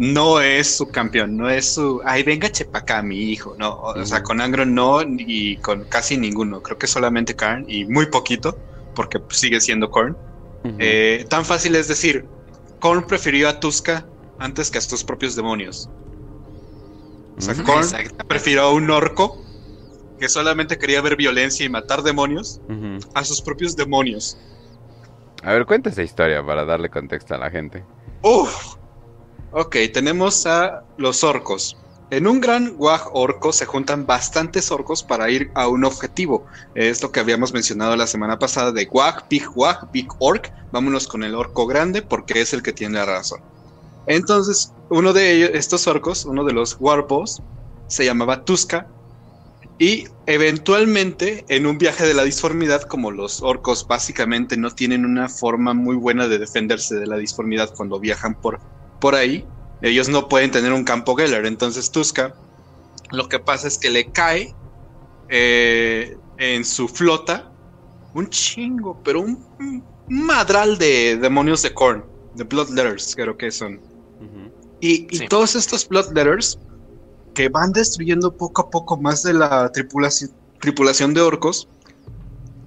no 0.00 0.40
es 0.40 0.78
su 0.78 0.88
campeón, 0.90 1.36
no 1.36 1.50
es 1.50 1.74
su, 1.74 2.00
ay, 2.06 2.22
venga 2.22 2.50
chepaca, 2.50 3.02
mi 3.02 3.18
hijo, 3.18 3.54
no, 3.58 3.78
o, 3.82 4.06
sea, 4.06 4.22
con 4.22 4.40
Angro 4.40 4.64
no 4.64 5.02
y 5.02 5.58
con 5.58 5.84
casi 5.84 6.16
ninguno, 6.16 6.62
creo 6.62 6.78
que 6.78 6.86
solamente 6.86 7.36
Karn 7.36 7.66
y 7.68 7.84
muy 7.84 8.06
poquito 8.06 8.56
porque 8.94 9.20
sigue 9.30 9.60
siendo 9.60 9.90
Korn. 9.90 10.16
Eh, 10.78 11.26
tan 11.28 11.44
fácil 11.44 11.74
es 11.74 11.88
decir, 11.88 12.26
Korn 12.78 13.06
prefirió 13.06 13.48
a 13.48 13.58
Tuska 13.58 14.06
antes 14.38 14.70
que 14.70 14.78
a 14.78 14.80
sus 14.80 15.04
propios 15.04 15.34
demonios. 15.34 15.88
O 17.36 17.40
sea, 17.40 17.54
Korn 17.62 17.86
prefirió 18.28 18.62
a 18.62 18.72
un 18.72 18.90
orco 18.90 19.42
que 20.18 20.28
solamente 20.28 20.78
quería 20.78 21.00
ver 21.00 21.16
violencia 21.16 21.66
y 21.66 21.68
matar 21.68 22.02
demonios 22.02 22.60
a 23.14 23.24
sus 23.24 23.40
propios 23.40 23.74
demonios. 23.74 24.38
A 25.42 25.52
ver, 25.52 25.66
cuenta 25.66 25.90
esa 25.90 26.02
historia 26.02 26.44
para 26.46 26.64
darle 26.64 26.88
contexto 26.88 27.34
a 27.34 27.38
la 27.38 27.50
gente. 27.50 27.84
Uf. 28.22 28.76
Ok, 29.50 29.76
tenemos 29.92 30.46
a 30.46 30.84
los 30.96 31.24
orcos. 31.24 31.76
En 32.12 32.26
un 32.26 32.42
gran 32.42 32.76
guaj 32.76 33.08
orco 33.14 33.54
se 33.54 33.64
juntan 33.64 34.04
bastantes 34.04 34.70
orcos 34.70 35.02
para 35.02 35.30
ir 35.30 35.50
a 35.54 35.66
un 35.66 35.82
objetivo. 35.82 36.44
Es 36.74 37.02
lo 37.02 37.10
que 37.10 37.20
habíamos 37.20 37.54
mencionado 37.54 37.96
la 37.96 38.06
semana 38.06 38.38
pasada 38.38 38.70
de 38.70 38.84
guaj, 38.84 39.30
big 39.30 39.48
guaj, 39.48 39.90
big 39.94 40.08
orc. 40.18 40.52
Vámonos 40.72 41.08
con 41.08 41.24
el 41.24 41.34
orco 41.34 41.66
grande 41.66 42.02
porque 42.02 42.42
es 42.42 42.52
el 42.52 42.62
que 42.62 42.74
tiene 42.74 42.98
la 42.98 43.06
razón. 43.06 43.40
Entonces, 44.06 44.74
uno 44.90 45.14
de 45.14 45.32
ellos, 45.32 45.50
estos 45.54 45.86
orcos, 45.86 46.26
uno 46.26 46.44
de 46.44 46.52
los 46.52 46.76
warpos, 46.78 47.40
se 47.86 48.04
llamaba 48.04 48.44
Tuska. 48.44 48.86
Y 49.78 50.04
eventualmente, 50.26 51.46
en 51.48 51.64
un 51.64 51.78
viaje 51.78 52.06
de 52.06 52.12
la 52.12 52.24
disformidad, 52.24 52.82
como 52.82 53.10
los 53.10 53.40
orcos 53.40 53.86
básicamente 53.88 54.58
no 54.58 54.70
tienen 54.70 55.06
una 55.06 55.30
forma 55.30 55.72
muy 55.72 55.96
buena 55.96 56.28
de 56.28 56.38
defenderse 56.38 56.94
de 56.94 57.06
la 57.06 57.16
disformidad 57.16 57.72
cuando 57.74 57.98
viajan 57.98 58.34
por, 58.34 58.60
por 59.00 59.14
ahí, 59.14 59.46
ellos 59.82 60.08
no 60.08 60.28
pueden 60.28 60.50
tener 60.50 60.72
un 60.72 60.84
campo 60.84 61.16
Geller. 61.16 61.44
Entonces 61.46 61.90
Tuska 61.90 62.34
lo 63.10 63.28
que 63.28 63.38
pasa 63.38 63.68
es 63.68 63.78
que 63.78 63.90
le 63.90 64.10
cae 64.10 64.54
eh, 65.28 66.16
en 66.38 66.64
su 66.64 66.88
flota 66.88 67.52
un 68.14 68.28
chingo, 68.28 69.00
pero 69.04 69.20
un, 69.20 69.84
madral 70.08 70.78
de 70.78 71.16
demonios 71.16 71.62
de 71.62 71.72
Korn, 71.72 72.04
de 72.34 72.44
Bloodletters, 72.44 73.14
creo 73.14 73.36
que 73.36 73.50
son. 73.50 73.80
Y, 74.80 75.06
todos 75.28 75.54
estos 75.54 75.86
Bloodletters 75.86 76.58
que 77.34 77.48
van 77.48 77.72
destruyendo 77.72 78.36
poco 78.36 78.62
a 78.62 78.70
poco 78.70 78.96
más 78.96 79.22
de 79.22 79.32
la 79.34 79.70
tripulación, 79.70 80.32
tripulación 80.60 81.14
de 81.14 81.20
orcos, 81.20 81.68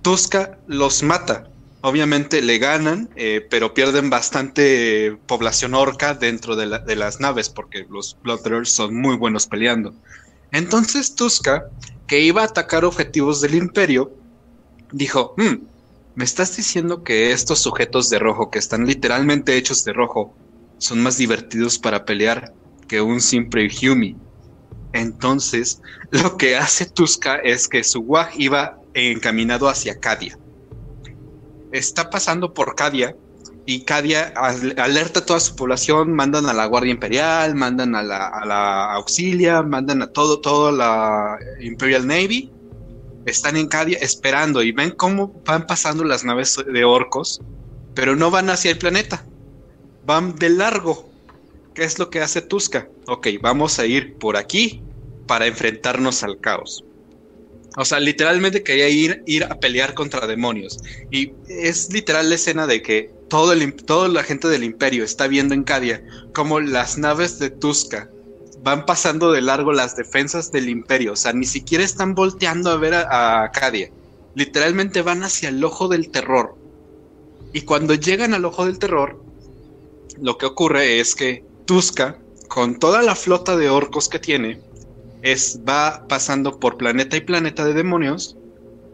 Tuska 0.02 0.58
los 0.68 1.04
mata 1.04 1.50
Obviamente 1.88 2.42
le 2.42 2.58
ganan, 2.58 3.12
eh, 3.16 3.46
pero 3.48 3.76
pierden 3.76 4.10
bastante 4.10 5.16
población 5.28 5.76
orca 5.76 6.16
dentro 6.16 6.56
de, 6.56 6.96
las 6.96 7.20
naves, 7.20 7.50
porque 7.50 7.86
los 7.88 8.18
Bloodrunners 8.24 8.72
son 8.72 8.96
muy 8.96 9.16
buenos 9.16 9.46
peleando. 9.46 9.94
Entonces 10.52 11.14
Tuska, 11.14 11.66
que 12.08 12.22
iba 12.22 12.42
a 12.42 12.46
atacar 12.46 12.86
objetivos 12.86 13.40
del 13.40 13.54
imperio, 13.54 14.12
dijo, 14.92 15.36
hmm, 15.38 15.64
¿me 16.16 16.24
estás 16.24 16.58
diciendo 16.58 17.04
que 17.04 17.32
estos 17.32 17.60
sujetos 17.60 18.10
de 18.10 18.18
rojo, 18.18 18.50
que 18.50 18.58
están 18.58 18.88
literalmente 18.88 19.56
hechos 19.56 19.84
de 19.86 19.94
rojo, 19.94 20.34
son 20.80 21.04
más 21.04 21.20
divertidos 21.20 21.78
para 21.78 22.04
pelear 22.04 22.52
que 22.88 23.00
un 23.00 23.22
simple 23.22 23.70
Humi? 23.70 24.16
Entonces, 24.92 25.84
lo 26.10 26.36
que 26.36 26.58
hace 26.58 26.88
Tuska 26.88 27.36
es 27.36 27.68
que 27.68 27.84
su 27.84 28.00
Wag 28.00 28.32
iba 28.40 28.80
encaminado 28.96 29.70
hacia 29.70 30.00
Cadia 30.00 30.36
está 31.78 32.10
pasando 32.10 32.54
por 32.54 32.76
Cadia 32.76 33.16
y 33.66 33.82
Cadia 33.82 34.34
alerta 34.78 35.22
a 35.22 35.26
toda 35.26 35.40
su 35.40 35.56
población, 35.56 36.14
mandan 36.14 36.46
a 36.46 36.54
la 36.54 36.68
Guardia 36.68 36.92
Imperial, 36.92 37.56
mandan 37.56 37.96
a 37.96 38.04
la, 38.04 38.94
Auxilia, 38.94 39.64
mandan 39.64 40.04
a 40.04 40.08
todo, 40.08 40.40
toda 40.40 40.72
la 40.72 41.38
Imperial 41.60 42.06
Navy. 42.06 42.52
Están 43.26 43.58
en 43.58 43.68
Cadia 43.68 43.98
esperando 44.00 44.62
y 44.62 44.72
ven 44.72 44.92
cómo 44.92 45.42
van 45.46 45.66
pasando 45.66 46.04
las 46.04 46.24
naves 46.24 46.64
de 46.72 46.86
orcos, 46.86 47.42
pero 47.96 48.16
no 48.16 48.30
van 48.30 48.52
hacia 48.52 48.70
el 48.70 48.78
planeta, 48.78 49.26
van 50.06 50.36
de 50.36 50.50
largo. 50.50 51.10
¿Qué 51.74 51.84
es 51.84 51.98
lo 51.98 52.12
que 52.12 52.22
hace 52.22 52.42
Tuska? 52.42 52.88
Ok, 53.08 53.28
vamos 53.42 53.80
a 53.80 53.86
ir 53.88 54.16
por 54.18 54.38
aquí 54.38 54.84
para 55.26 55.48
enfrentarnos 55.48 56.24
al 56.24 56.40
caos. 56.40 56.84
O 57.78 57.86
sea, 57.86 58.00
literalmente 58.00 58.64
quería 58.64 58.90
ir, 58.90 59.24
ir 59.26 59.44
a 59.44 59.60
pelear 59.60 59.94
contra 59.94 60.28
demonios. 60.28 60.80
Y 61.12 61.34
es 61.48 61.92
literal 61.92 62.30
la 62.30 62.36
escena 62.36 62.68
de 62.68 62.82
que 62.82 63.12
todo 63.30 63.54
el, 63.54 63.74
toda 63.74 64.08
la 64.08 64.24
gente 64.24 64.48
del 64.48 64.64
imperio 64.64 65.04
está 65.04 65.28
viendo 65.28 65.54
en 65.54 65.64
Cadia 65.64 66.04
como 66.34 66.60
las 66.60 66.98
naves 66.98 67.40
de 67.40 67.50
Tuska 67.50 68.10
van 68.64 68.86
pasando 68.86 69.32
de 69.32 69.42
largo 69.42 69.74
las 69.74 69.96
defensas 69.96 70.52
del 70.52 70.70
imperio. 70.70 71.14
O 71.14 71.16
sea, 71.16 71.34
ni 71.34 71.46
siquiera 71.46 71.84
están 71.84 72.16
volteando 72.16 72.72
a 72.72 72.78
ver 72.78 72.94
a, 72.94 73.44
a 73.44 73.52
Cadia. 73.52 73.92
Literalmente 74.36 75.02
van 75.02 75.24
hacia 75.24 75.50
el 75.50 75.64
ojo 75.64 75.88
del 75.88 76.10
terror. 76.10 76.56
Y 77.54 77.62
cuando 77.62 77.94
llegan 77.94 78.34
al 78.34 78.46
ojo 78.46 78.66
del 78.66 78.80
terror, 78.80 79.22
lo 80.20 80.38
que 80.38 80.46
ocurre 80.46 81.00
es 81.00 81.16
que 81.16 81.44
Tuska, 81.66 82.18
con 82.48 82.80
toda 82.80 83.02
la 83.02 83.16
flota 83.16 83.56
de 83.58 83.70
orcos 83.70 84.08
que 84.10 84.20
tiene, 84.20 84.62
es 85.26 85.60
va 85.68 86.06
pasando 86.08 86.60
por 86.60 86.78
planeta 86.78 87.18
y 87.18 87.22
planeta 87.22 87.66
de 87.66 87.74
demonios 87.74 88.38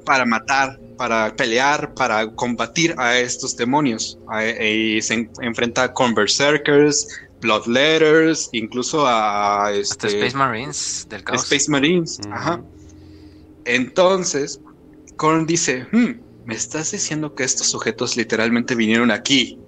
para 0.06 0.26
matar, 0.26 0.80
para 0.98 1.36
pelear, 1.36 1.94
para 1.94 2.26
combatir 2.36 2.96
a 2.98 3.20
estos 3.20 3.58
demonios. 3.58 4.18
y 4.64 5.02
se 5.02 5.30
enfrenta 5.42 5.92
con 5.94 6.16
Berserkers, 6.16 7.06
Bloodletters, 7.42 8.48
incluso 8.54 9.06
a 9.06 9.74
este, 9.74 10.08
Space 10.08 10.38
Marines 10.38 11.06
del 11.10 11.22
caos. 11.26 11.44
Space 11.44 11.70
Marines, 11.70 12.22
ajá. 12.32 12.64
Entonces, 13.66 14.62
Korn 15.18 15.46
dice, 15.46 15.86
hmm, 15.92 16.12
me 16.46 16.56
estás 16.56 16.92
diciendo 16.92 17.36
que 17.36 17.44
estos 17.44 17.68
sujetos 17.68 18.16
literalmente 18.16 18.74
vinieron 18.74 19.12
aquí, 19.12 19.60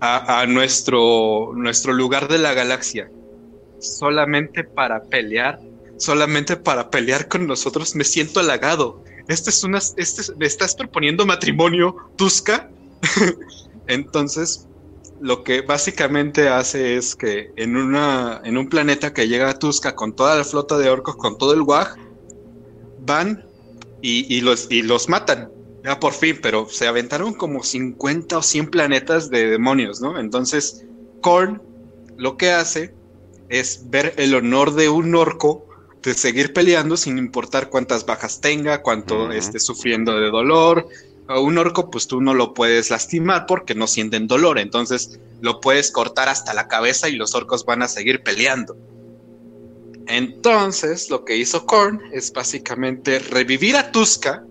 a, 0.00 0.42
a, 0.42 0.46
nuestro, 0.46 1.52
nuestro 1.54 1.94
lugar 1.94 2.28
de 2.28 2.36
la 2.36 2.52
galaxia, 2.52 3.10
solamente 3.78 4.62
para 4.62 5.02
pelear 5.04 5.58
solamente 6.02 6.56
para 6.56 6.90
pelear 6.90 7.28
con 7.28 7.46
nosotros. 7.46 7.94
Me 7.94 8.04
siento 8.04 8.40
halagado. 8.40 9.04
Este 9.28 9.50
es 9.50 9.62
una, 9.62 9.78
este, 9.78 10.34
me 10.36 10.46
estás 10.46 10.74
proponiendo 10.74 11.24
matrimonio, 11.24 11.96
Tuska. 12.16 12.70
Entonces, 13.86 14.66
lo 15.20 15.44
que 15.44 15.60
básicamente 15.60 16.48
hace 16.48 16.96
es 16.96 17.14
que 17.14 17.52
en 17.56 17.76
una, 17.76 18.40
en 18.44 18.56
un 18.56 18.68
planeta 18.68 19.14
que 19.14 19.28
llega 19.28 19.48
a 19.48 19.58
Tuska 19.58 19.94
con 19.94 20.14
toda 20.14 20.36
la 20.36 20.44
flota 20.44 20.76
de 20.76 20.90
orcos, 20.90 21.14
con 21.16 21.38
todo 21.38 21.54
el 21.54 21.62
WAG, 21.62 21.96
van 23.06 23.46
y, 24.00 24.40
los, 24.40 24.66
y 24.70 24.82
los 24.82 25.08
matan. 25.08 25.50
Ya 25.84 26.00
por 26.00 26.12
fin, 26.12 26.38
pero 26.42 26.68
se 26.68 26.88
aventaron 26.88 27.34
como 27.34 27.62
50 27.62 28.38
o 28.38 28.42
100 28.42 28.70
planetas 28.70 29.30
de 29.30 29.46
demonios, 29.46 30.00
¿no? 30.00 30.18
Entonces, 30.18 30.84
Korn 31.20 31.62
lo 32.16 32.36
que 32.36 32.50
hace 32.50 32.92
es 33.48 33.88
ver 33.90 34.14
el 34.16 34.34
honor 34.34 34.74
de 34.74 34.88
un 34.88 35.14
orco 35.14 35.66
de 36.02 36.14
seguir 36.14 36.52
peleando 36.52 36.96
sin 36.96 37.18
importar 37.18 37.68
cuántas 37.70 38.04
bajas 38.04 38.40
tenga, 38.40 38.82
cuánto 38.82 39.30
esté 39.30 39.60
sufriendo 39.60 40.18
de 40.18 40.30
dolor. 40.30 40.88
A 41.28 41.38
un 41.38 41.56
orco, 41.56 41.90
pues 41.90 42.08
tú 42.08 42.20
no 42.20 42.34
lo 42.34 42.52
puedes 42.52 42.90
lastimar 42.90 43.46
porque 43.46 43.74
no 43.74 43.86
sienten 43.86 44.26
dolor, 44.26 44.58
entonces 44.58 45.20
lo 45.40 45.60
puedes 45.60 45.90
cortar 45.90 46.28
hasta 46.28 46.52
la 46.52 46.68
cabeza 46.68 47.08
y 47.08 47.14
los 47.14 47.34
orcos 47.34 47.64
van 47.64 47.82
a 47.82 47.88
seguir 47.88 48.22
peleando. 48.22 48.76
Entonces, 50.08 51.10
lo 51.10 51.24
que 51.24 51.36
hizo 51.36 51.64
Korn 51.64 52.02
es 52.12 52.32
básicamente 52.32 53.20
revivir 53.20 53.76
a 53.76 53.92
Tuska. 53.92 54.44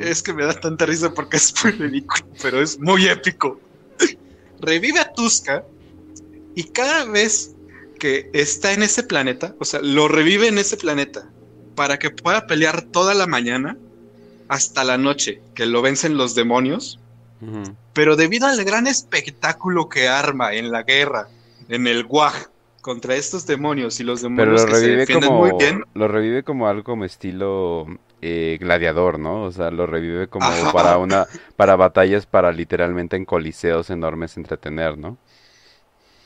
Es 0.00 0.22
que 0.22 0.32
me 0.32 0.44
da 0.44 0.54
tanta 0.54 0.86
risa 0.86 1.12
porque 1.12 1.38
es 1.38 1.52
muy 1.62 1.72
ridículo, 1.72 2.24
pero 2.40 2.62
es 2.62 2.78
muy 2.78 3.08
épico. 3.08 3.58
Revive 4.60 5.00
a 5.00 5.12
Tuska 5.12 5.64
y 6.54 6.64
cada 6.64 7.04
vez 7.06 7.51
que 8.02 8.28
está 8.32 8.72
en 8.72 8.82
ese 8.82 9.04
planeta, 9.04 9.54
o 9.60 9.64
sea, 9.64 9.78
lo 9.80 10.08
revive 10.08 10.48
en 10.48 10.58
ese 10.58 10.76
planeta 10.76 11.30
para 11.76 12.00
que 12.00 12.10
pueda 12.10 12.48
pelear 12.48 12.82
toda 12.82 13.14
la 13.14 13.28
mañana 13.28 13.78
hasta 14.48 14.82
la 14.82 14.98
noche, 14.98 15.40
que 15.54 15.66
lo 15.66 15.82
vencen 15.82 16.16
los 16.16 16.34
demonios. 16.34 16.98
Pero 17.92 18.16
debido 18.16 18.48
al 18.48 18.64
gran 18.64 18.88
espectáculo 18.88 19.88
que 19.88 20.08
arma 20.08 20.52
en 20.52 20.72
la 20.72 20.82
guerra, 20.82 21.28
en 21.68 21.86
el 21.86 22.04
Guaj, 22.04 22.48
contra 22.80 23.14
estos 23.14 23.46
demonios 23.46 24.00
y 24.00 24.02
los 24.02 24.20
demonios 24.20 24.66
que 24.66 24.74
se 24.74 24.88
defienden 24.88 25.28
como, 25.28 25.38
muy 25.38 25.52
bien. 25.56 25.84
Lo 25.94 26.08
revive 26.08 26.42
como 26.42 26.66
algo 26.66 26.82
como 26.82 27.04
estilo 27.04 27.86
eh, 28.20 28.58
gladiador, 28.60 29.20
¿no? 29.20 29.44
O 29.44 29.52
sea, 29.52 29.70
lo 29.70 29.86
revive 29.86 30.26
como 30.26 30.50
para 30.72 30.98
una 30.98 31.28
para 31.54 31.76
batallas 31.76 32.26
para 32.26 32.50
literalmente 32.50 33.14
en 33.14 33.24
coliseos 33.24 33.90
enormes 33.90 34.36
entretener, 34.36 34.98
¿no? 34.98 35.18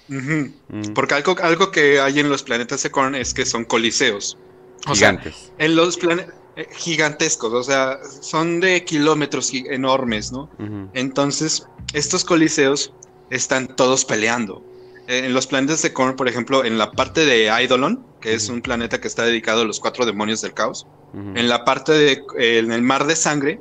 Mm. 0.08 0.92
Porque 0.94 1.14
algo, 1.14 1.36
algo 1.42 1.70
que 1.70 2.00
hay 2.00 2.20
en 2.20 2.28
los 2.28 2.42
planetas 2.42 2.82
de 2.82 2.90
Korn 2.90 3.14
es 3.14 3.34
que 3.34 3.44
son 3.44 3.64
coliseos. 3.64 4.38
Gigantes. 4.86 5.52
en 5.58 5.74
los 5.74 5.96
planetas 5.96 6.34
eh, 6.56 6.68
gigantescos, 6.72 7.52
o 7.52 7.62
sea, 7.62 7.98
son 8.20 8.60
de 8.60 8.84
kilómetros 8.84 9.52
enormes, 9.52 10.32
¿no? 10.32 10.48
Entonces, 10.94 11.66
estos 11.92 12.24
coliseos 12.24 12.92
están 13.30 13.74
todos 13.76 14.04
peleando. 14.04 14.64
Eh, 15.08 15.26
en 15.26 15.34
los 15.34 15.46
planetas 15.46 15.82
de 15.82 15.92
Korn, 15.92 16.16
por 16.16 16.28
ejemplo, 16.28 16.64
en 16.64 16.78
la 16.78 16.92
parte 16.92 17.26
de 17.26 17.48
Eidolon, 17.48 18.04
que 18.20 18.34
es 18.34 18.48
un 18.48 18.62
planeta 18.62 19.00
que 19.00 19.08
está 19.08 19.24
dedicado 19.24 19.62
a 19.62 19.64
los 19.64 19.80
cuatro 19.80 20.06
demonios 20.06 20.40
del 20.40 20.54
caos, 20.54 20.86
en 21.34 21.48
la 21.48 21.64
parte 21.64 21.92
de, 21.92 22.12
eh, 22.38 22.58
en 22.58 22.72
el 22.72 22.82
mar 22.82 23.06
de 23.06 23.16
sangre, 23.16 23.60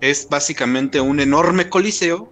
es 0.00 0.28
básicamente 0.28 1.00
un 1.00 1.18
enorme 1.18 1.70
coliseo 1.70 2.30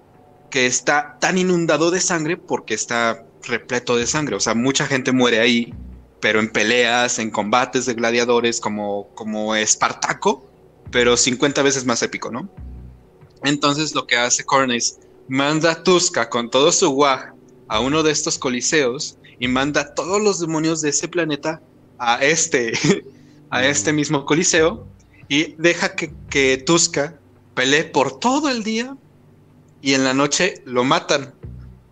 que 0.50 0.66
está 0.66 1.16
tan 1.20 1.38
inundado 1.38 1.90
de 1.90 2.00
sangre 2.00 2.36
porque 2.36 2.74
está 2.74 3.24
repleto 3.44 3.96
de 3.96 4.06
sangre. 4.06 4.36
O 4.36 4.40
sea, 4.40 4.54
mucha 4.54 4.86
gente 4.86 5.12
muere 5.12 5.40
ahí, 5.40 5.74
pero 6.20 6.40
en 6.40 6.50
peleas, 6.50 7.18
en 7.18 7.30
combates 7.30 7.86
de 7.86 7.94
gladiadores 7.94 8.60
como, 8.60 9.08
como 9.14 9.54
Espartaco, 9.54 10.46
pero 10.90 11.16
50 11.16 11.62
veces 11.62 11.84
más 11.84 12.02
épico, 12.02 12.30
¿no? 12.30 12.48
Entonces 13.44 13.94
lo 13.94 14.06
que 14.06 14.16
hace 14.16 14.44
Korn 14.44 14.70
es 14.70 15.00
manda 15.28 15.72
a 15.72 15.82
Tuska 15.82 16.28
con 16.28 16.50
todo 16.50 16.70
su 16.72 16.90
guaj 16.90 17.32
a 17.68 17.80
uno 17.80 18.02
de 18.02 18.12
estos 18.12 18.38
coliseos 18.38 19.16
y 19.38 19.48
manda 19.48 19.80
a 19.80 19.94
todos 19.94 20.20
los 20.20 20.40
demonios 20.40 20.82
de 20.82 20.90
ese 20.90 21.08
planeta 21.08 21.60
a 21.98 22.22
este, 22.22 22.72
a 23.50 23.64
este 23.64 23.92
mismo 23.92 24.24
coliseo 24.24 24.86
y 25.28 25.54
deja 25.58 25.94
que, 25.94 26.12
que 26.28 26.58
Tuska 26.58 27.18
pelee 27.54 27.84
por 27.84 28.18
todo 28.18 28.48
el 28.48 28.62
día 28.62 28.96
y 29.80 29.94
en 29.94 30.04
la 30.04 30.14
noche 30.14 30.62
lo 30.64 30.84
matan, 30.84 31.34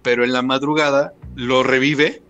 pero 0.03 0.25
en 0.25 0.33
la 0.33 0.43
madrugada 0.43 1.15
lo 1.41 1.62
revive 1.62 2.20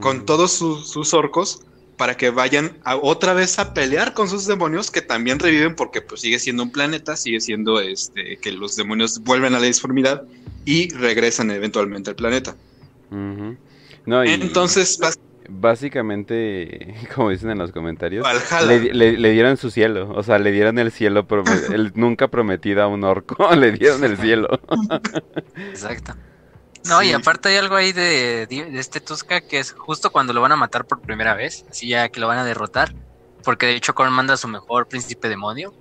con 0.00 0.24
todos 0.24 0.52
sus, 0.52 1.14
orcos 1.14 1.60
para 1.98 2.16
que 2.16 2.30
vayan 2.30 2.78
a, 2.82 2.96
otra 2.96 3.34
vez 3.34 3.58
a 3.58 3.74
pelear 3.74 4.14
con 4.14 4.28
sus 4.28 4.46
demonios 4.46 4.90
que 4.90 5.02
también 5.02 5.38
reviven 5.38 5.76
porque 5.76 6.00
pues 6.00 6.22
sigue 6.22 6.38
siendo 6.38 6.62
un 6.62 6.72
planeta, 6.72 7.14
sigue 7.14 7.40
siendo 7.40 7.78
este 7.80 8.38
que 8.38 8.50
los 8.52 8.74
demonios 8.74 9.22
vuelven 9.22 9.54
a 9.54 9.60
la 9.60 9.66
disformidad 9.66 10.24
y 10.64 10.88
regresan 10.94 11.50
eventualmente 11.50 12.10
al 12.10 12.16
planeta. 12.16 12.56
no, 13.10 14.24
Entonces, 14.24 14.98
básicamente, 15.48 16.94
como 17.14 17.30
dicen 17.30 17.50
en 17.50 17.58
los 17.58 17.70
comentarios, 17.70 18.26
le, 18.66 19.32
dieron 19.32 19.58
su 19.58 19.70
cielo, 19.70 20.10
o 20.10 20.22
sea, 20.22 20.38
le 20.38 20.52
dieron 20.52 20.78
el 20.78 20.90
cielo, 20.90 21.26
el 21.72 21.92
nunca 21.94 22.28
prometido 22.28 22.82
a 22.82 22.86
un 22.86 23.04
orco, 23.04 23.54
le 23.54 23.72
dieron 23.72 24.04
el 24.04 24.16
cielo. 24.16 24.48
Exacto. 25.68 26.14
No, 26.84 27.02
y 27.02 27.12
aparte 27.12 27.48
hay 27.48 27.56
algo 27.56 27.76
ahí 27.76 27.92
de, 27.92 28.46
de, 28.46 28.78
este 28.78 29.00
Tuska 29.00 29.40
que 29.40 29.58
es 29.58 29.72
justo 29.72 30.12
cuando 30.12 30.32
lo 30.32 30.40
van 30.40 30.52
a 30.52 30.56
matar 30.56 30.84
por 30.84 31.00
primera 31.00 31.34
vez, 31.34 31.64
así 31.70 31.88
ya 31.88 32.08
que 32.10 32.20
lo 32.20 32.28
van 32.28 32.38
a 32.38 32.44
derrotar, 32.44 32.94
porque 33.42 33.66
de 33.66 33.76
hecho 33.76 33.94
Korn 33.94 34.12
manda 34.12 34.34
a 34.34 34.36
su 34.36 34.48
mejor 34.48 34.86
príncipe 34.86 35.28
demonio, 35.28 35.72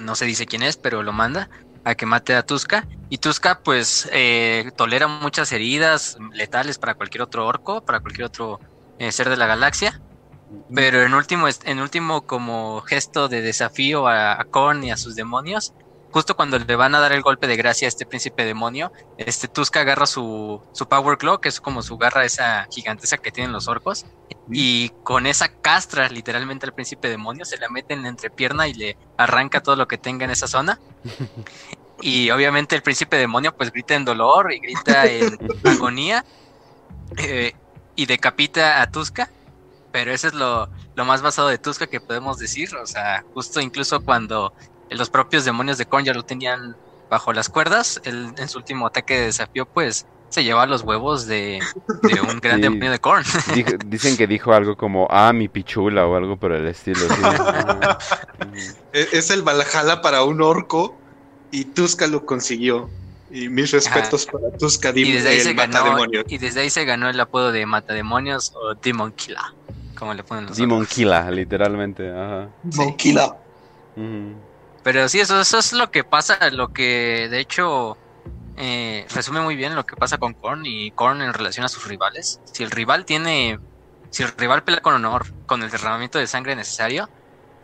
no 0.00 0.14
se 0.14 0.24
dice 0.24 0.46
quién 0.46 0.62
es, 0.62 0.76
pero 0.76 1.02
lo 1.02 1.12
manda, 1.12 1.48
a 1.86 1.94
que 1.94 2.04
mate 2.04 2.34
a 2.34 2.44
Tuska. 2.44 2.86
Y 3.08 3.18
Tuska, 3.18 3.60
pues, 3.60 4.08
eh, 4.12 4.72
tolera 4.76 5.06
muchas 5.06 5.52
heridas 5.52 6.18
letales 6.32 6.78
para 6.78 6.94
cualquier 6.94 7.22
otro 7.22 7.46
orco, 7.46 7.80
para 7.84 8.00
cualquier 8.00 8.26
otro 8.26 8.58
eh, 8.98 9.12
ser 9.12 9.30
de 9.30 9.36
la 9.36 9.46
galaxia. 9.46 10.00
Pero 10.74 11.02
en 11.02 11.14
último, 11.14 11.46
en 11.48 11.80
último 11.80 12.26
como 12.26 12.80
gesto 12.80 13.28
de 13.28 13.40
desafío 13.40 14.08
a, 14.08 14.44
Korn 14.50 14.82
y 14.82 14.90
a 14.90 14.96
sus 14.96 15.14
demonios, 15.14 15.74
justo 16.16 16.34
cuando 16.34 16.58
le 16.58 16.76
van 16.76 16.94
a 16.94 17.00
dar 17.00 17.12
el 17.12 17.20
golpe 17.20 17.46
de 17.46 17.56
gracia 17.56 17.86
a 17.86 17.90
este 17.90 18.06
príncipe 18.06 18.46
demonio, 18.46 18.90
este 19.18 19.48
Tuska 19.48 19.80
agarra 19.80 20.06
su, 20.06 20.62
su 20.72 20.88
Power 20.88 21.18
Claw, 21.18 21.42
que 21.42 21.50
es 21.50 21.60
como 21.60 21.82
su 21.82 21.98
garra 21.98 22.24
esa 22.24 22.66
gigantesca 22.72 23.18
que 23.18 23.30
tienen 23.30 23.52
los 23.52 23.68
orcos, 23.68 24.06
y 24.50 24.88
con 25.02 25.26
esa 25.26 25.48
castra 25.48 26.08
literalmente 26.08 26.64
al 26.64 26.72
príncipe 26.72 27.10
demonio, 27.10 27.44
se 27.44 27.58
la 27.58 27.68
mete 27.68 27.92
en 27.92 28.02
la 28.02 28.08
entrepierna 28.08 28.66
y 28.66 28.72
le 28.72 28.96
arranca 29.18 29.62
todo 29.62 29.76
lo 29.76 29.86
que 29.86 29.98
tenga 29.98 30.24
en 30.24 30.30
esa 30.30 30.48
zona. 30.48 30.80
Y 32.02 32.30
obviamente 32.30 32.76
el 32.76 32.82
príncipe 32.82 33.16
demonio 33.16 33.56
pues 33.56 33.72
grita 33.72 33.94
en 33.94 34.04
dolor 34.04 34.52
y 34.52 34.58
grita 34.58 35.06
en 35.06 35.38
agonía 35.64 36.26
eh, 37.16 37.54
y 37.94 38.04
decapita 38.04 38.82
a 38.82 38.90
Tuska. 38.90 39.30
Pero 39.92 40.12
eso 40.12 40.28
es 40.28 40.34
lo, 40.34 40.68
lo 40.94 41.04
más 41.06 41.22
basado 41.22 41.48
de 41.48 41.56
Tuska 41.56 41.86
que 41.86 42.02
podemos 42.02 42.36
decir. 42.36 42.76
O 42.76 42.86
sea, 42.86 43.24
justo 43.32 43.62
incluso 43.62 44.04
cuando 44.04 44.52
los 44.90 45.10
propios 45.10 45.44
demonios 45.44 45.78
de 45.78 45.86
Korn 45.86 46.04
ya 46.04 46.14
lo 46.14 46.24
tenían 46.24 46.76
bajo 47.10 47.32
las 47.32 47.48
cuerdas, 47.48 48.00
él 48.04 48.32
en 48.36 48.48
su 48.48 48.58
último 48.58 48.86
ataque 48.86 49.14
de 49.14 49.26
desafío 49.26 49.66
pues 49.66 50.06
se 50.28 50.44
lleva 50.44 50.66
los 50.66 50.82
huevos 50.82 51.26
de, 51.26 51.60
un 52.28 52.40
gran 52.42 52.60
demonio 52.60 52.90
de 52.90 52.98
Korn. 52.98 53.24
Dicen 53.86 54.16
que 54.16 54.26
dijo 54.26 54.52
algo 54.52 54.76
como, 54.76 55.06
ah, 55.10 55.32
mi 55.32 55.48
pichula 55.48 56.06
o 56.06 56.16
algo 56.16 56.36
por 56.36 56.52
el 56.52 56.66
estilo. 56.66 57.00
es 58.92 59.30
el 59.30 59.42
Valhalla 59.42 60.02
para 60.02 60.24
un 60.24 60.42
orco 60.42 60.96
y 61.50 61.64
Tuska 61.64 62.06
lo 62.06 62.26
consiguió. 62.26 62.90
Y 63.30 63.48
mis 63.48 63.72
respetos 63.72 64.26
para 64.26 64.56
Tuska, 64.56 64.92
y 64.94 65.12
desde, 65.12 65.30
ahí 65.30 65.40
se 65.40 65.52
ganó, 65.52 66.04
y 66.28 66.38
desde 66.38 66.60
ahí 66.60 66.70
se 66.70 66.84
ganó 66.84 67.08
el 67.08 67.18
apodo 67.18 67.50
de 67.50 67.66
Matademonios 67.66 68.52
o 68.54 68.74
Demon 68.74 69.10
Killer, 69.12 69.40
como 69.98 70.14
le 70.14 70.22
ponen 70.22 70.46
los 70.46 70.56
Demon 70.56 70.86
Killer, 70.86 71.32
literalmente. 71.32 72.08
Ajá. 72.08 72.48
Demon 72.62 72.96
Killer. 72.96 73.30
Pero 74.86 75.08
sí, 75.08 75.18
eso, 75.18 75.40
eso 75.40 75.58
es 75.58 75.72
lo 75.72 75.90
que 75.90 76.04
pasa, 76.04 76.38
lo 76.52 76.72
que 76.72 77.26
de 77.28 77.40
hecho 77.40 77.98
eh, 78.56 79.04
resume 79.12 79.40
muy 79.40 79.56
bien 79.56 79.74
lo 79.74 79.84
que 79.84 79.96
pasa 79.96 80.16
con 80.16 80.32
Korn 80.32 80.64
y 80.64 80.92
Korn 80.92 81.22
en 81.22 81.34
relación 81.34 81.66
a 81.66 81.68
sus 81.68 81.88
rivales. 81.88 82.40
Si 82.44 82.62
el 82.62 82.70
rival 82.70 83.04
tiene, 83.04 83.58
si 84.10 84.22
el 84.22 84.28
rival 84.38 84.62
pelea 84.62 84.80
con 84.82 84.94
honor, 84.94 85.26
con 85.46 85.64
el 85.64 85.72
derramamiento 85.72 86.20
de 86.20 86.28
sangre 86.28 86.54
necesario, 86.54 87.10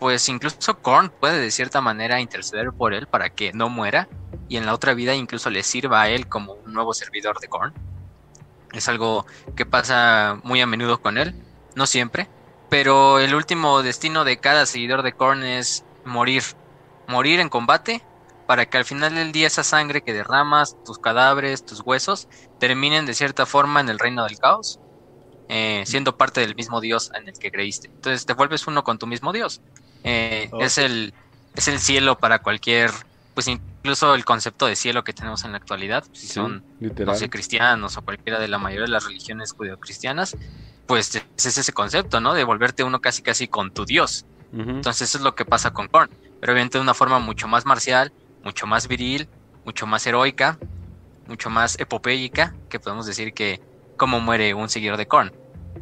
pues 0.01 0.29
incluso 0.29 0.81
Korn 0.83 1.11
puede 1.11 1.39
de 1.39 1.53
cierta 1.53 1.81
manera 1.81 2.21
interceder 2.21 2.73
por 2.73 2.93
él 2.93 3.07
para 3.07 3.31
que 3.31 3.53
no 3.53 3.69
muera 3.69 4.09
y 4.49 4.57
en 4.57 4.67
la 4.67 4.75
otra 4.75 4.93
vida 4.93 5.15
incluso 5.15 5.49
le 5.49 5.63
sirva 5.63 6.03
a 6.03 6.09
él 6.09 6.27
como 6.27 6.55
un 6.55 6.73
nuevo 6.73 6.93
servidor 6.93 7.39
de 7.39 7.47
Korn. 7.47 7.73
Es 8.73 8.89
algo 8.89 9.27
que 9.55 9.65
pasa 9.65 10.41
muy 10.43 10.61
a 10.61 10.67
menudo 10.67 11.01
con 11.01 11.19
él, 11.19 11.37
no 11.77 11.87
siempre, 11.87 12.29
pero 12.69 13.21
el 13.21 13.37
último 13.37 13.85
destino 13.85 14.25
de 14.25 14.41
cada 14.41 14.67
seguidor 14.67 15.03
de 15.03 15.13
Korn 15.13 15.45
es 15.45 15.85
morir, 16.05 16.43
morir 17.09 17.41
en 17.41 17.49
combate 17.49 18.03
para 18.47 18.67
que 18.67 18.77
al 18.77 18.85
final 18.85 19.15
del 19.15 19.33
día 19.33 19.47
esa 19.47 19.65
sangre 19.65 20.03
que 20.03 20.13
derramas, 20.13 20.77
tus 20.85 20.99
cadáveres, 20.99 21.65
tus 21.65 21.81
huesos, 21.81 22.29
terminen 22.59 23.07
de 23.07 23.15
cierta 23.15 23.47
forma 23.47 23.81
en 23.81 23.89
el 23.89 23.99
reino 23.99 24.25
del 24.25 24.39
caos, 24.39 24.79
eh, 25.49 25.85
siendo 25.87 26.17
parte 26.17 26.41
del 26.41 26.55
mismo 26.55 26.81
Dios 26.81 27.11
en 27.15 27.29
el 27.29 27.39
que 27.39 27.51
creíste. 27.51 27.89
Entonces 27.89 28.27
te 28.27 28.35
vuelves 28.35 28.67
uno 28.67 28.85
con 28.85 28.99
tu 28.99 29.07
mismo 29.07 29.33
Dios. 29.33 29.61
Eh, 30.05 30.51
es, 30.61 30.79
el, 30.79 31.15
es 31.55 31.69
el 31.69 31.79
cielo 31.79 32.19
para 32.19 32.41
cualquier, 32.41 32.91
pues 33.35 33.49
incluso 33.49 34.15
el 34.15 34.25
concepto 34.25 34.67
de 34.67 34.77
cielo 34.77 35.05
que 35.05 35.13
tenemos 35.13 35.45
en 35.45 35.53
la 35.53 35.59
actualidad, 35.59 36.05
si 36.13 36.27
son, 36.27 36.65
no 36.81 37.15
sé, 37.15 37.31
cristianos 37.31 37.97
o 37.97 38.03
cualquiera 38.03 38.39
de 38.39 38.49
la 38.49 38.59
mayoría 38.59 38.87
de 38.87 38.93
las 38.93 39.05
religiones 39.05 39.53
judeocristianas, 39.53 40.37
pues 40.87 41.15
es 41.15 41.59
ese 41.59 41.73
concepto, 41.73 42.21
¿no? 42.21 42.35
De 42.35 42.45
volverte 42.45 42.85
uno 42.85 43.01
casi 43.01 43.23
casi 43.23 43.49
con 43.49 43.73
tu 43.73 43.85
Dios. 43.85 44.27
Entonces 44.53 45.09
eso 45.09 45.19
es 45.19 45.25
lo 45.25 45.35
que 45.35 45.47
pasa 45.47 45.73
con 45.73 45.89
Korn, 45.89 46.11
pero 46.43 46.53
obviamente 46.53 46.77
de 46.77 46.83
una 46.83 46.93
forma 46.93 47.21
mucho 47.21 47.49
más 47.49 47.65
marcial, 47.65 48.13
mucho 48.45 48.67
más 48.67 48.87
viril, 48.87 49.31
mucho 49.65 49.87
más 49.87 50.07
heroica 50.07 50.59
mucho 51.27 51.51
más 51.51 51.79
epopéica, 51.79 52.55
que 52.69 52.81
podemos 52.81 53.07
decir 53.07 53.33
que 53.33 53.61
cómo 53.97 54.21
muere 54.21 54.55
un 54.55 54.69
seguidor 54.69 54.97
de 54.97 55.07
Korn. 55.07 55.33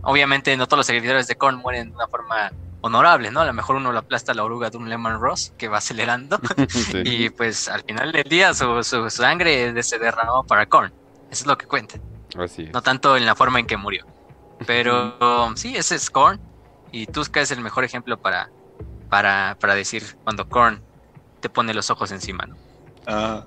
Obviamente 0.03 0.57
no 0.57 0.67
todos 0.67 0.79
los 0.79 0.87
seguidores 0.87 1.27
de 1.27 1.37
Korn 1.37 1.57
mueren 1.57 1.91
de 1.91 1.97
una 1.97 2.09
forma 2.09 2.53
honorable, 2.83 3.31
¿no? 3.31 3.41
A 3.41 3.45
lo 3.45 3.53
mejor 3.53 3.77
uno 3.77 3.93
lo 3.93 3.99
aplasta 3.99 4.33
la 4.33 4.45
oruga 4.45 4.71
de 4.71 4.79
un 4.79 4.89
Lemon 4.89 5.21
Ross 5.21 5.53
que 5.59 5.69
va 5.69 5.79
acelerando 5.79 6.41
y 7.05 7.31
pues 7.31 7.69
al 7.69 7.83
final 7.83 8.13
del 8.13 8.25
día 8.25 8.55
su, 8.55 9.11
sangre 9.11 9.83
se 9.83 9.99
derramó 9.99 10.45
para 10.45 10.67
Korn. 10.67 10.93
Eso 11.31 11.43
es 11.43 11.47
lo 11.47 11.59
que 11.59 11.67
cuenta. 11.67 11.97
Así 12.39 12.69
No 12.73 12.83
tanto 12.83 13.17
en 13.17 13.27
la 13.27 13.35
forma 13.35 13.59
en 13.59 13.67
que 13.67 13.77
murió. 13.77 14.07
Pero 14.67 15.57
sí, 15.57 15.75
ese 15.77 15.97
es 15.97 16.11
Korn 16.11 16.41
y 16.93 17.07
Tuska 17.07 17.41
es 17.41 17.51
el 17.51 17.61
mejor 17.61 17.85
ejemplo 17.85 18.19
para, 18.19 18.51
para, 19.11 19.57
para 19.61 19.75
decir 19.75 20.17
cuando 20.25 20.49
Korn 20.49 20.81
te 21.41 21.51
pone 21.51 21.75
los 21.75 21.91
ojos 21.91 22.13
encima, 22.13 22.47
¿no? 22.47 22.57
Ah. 23.07 23.45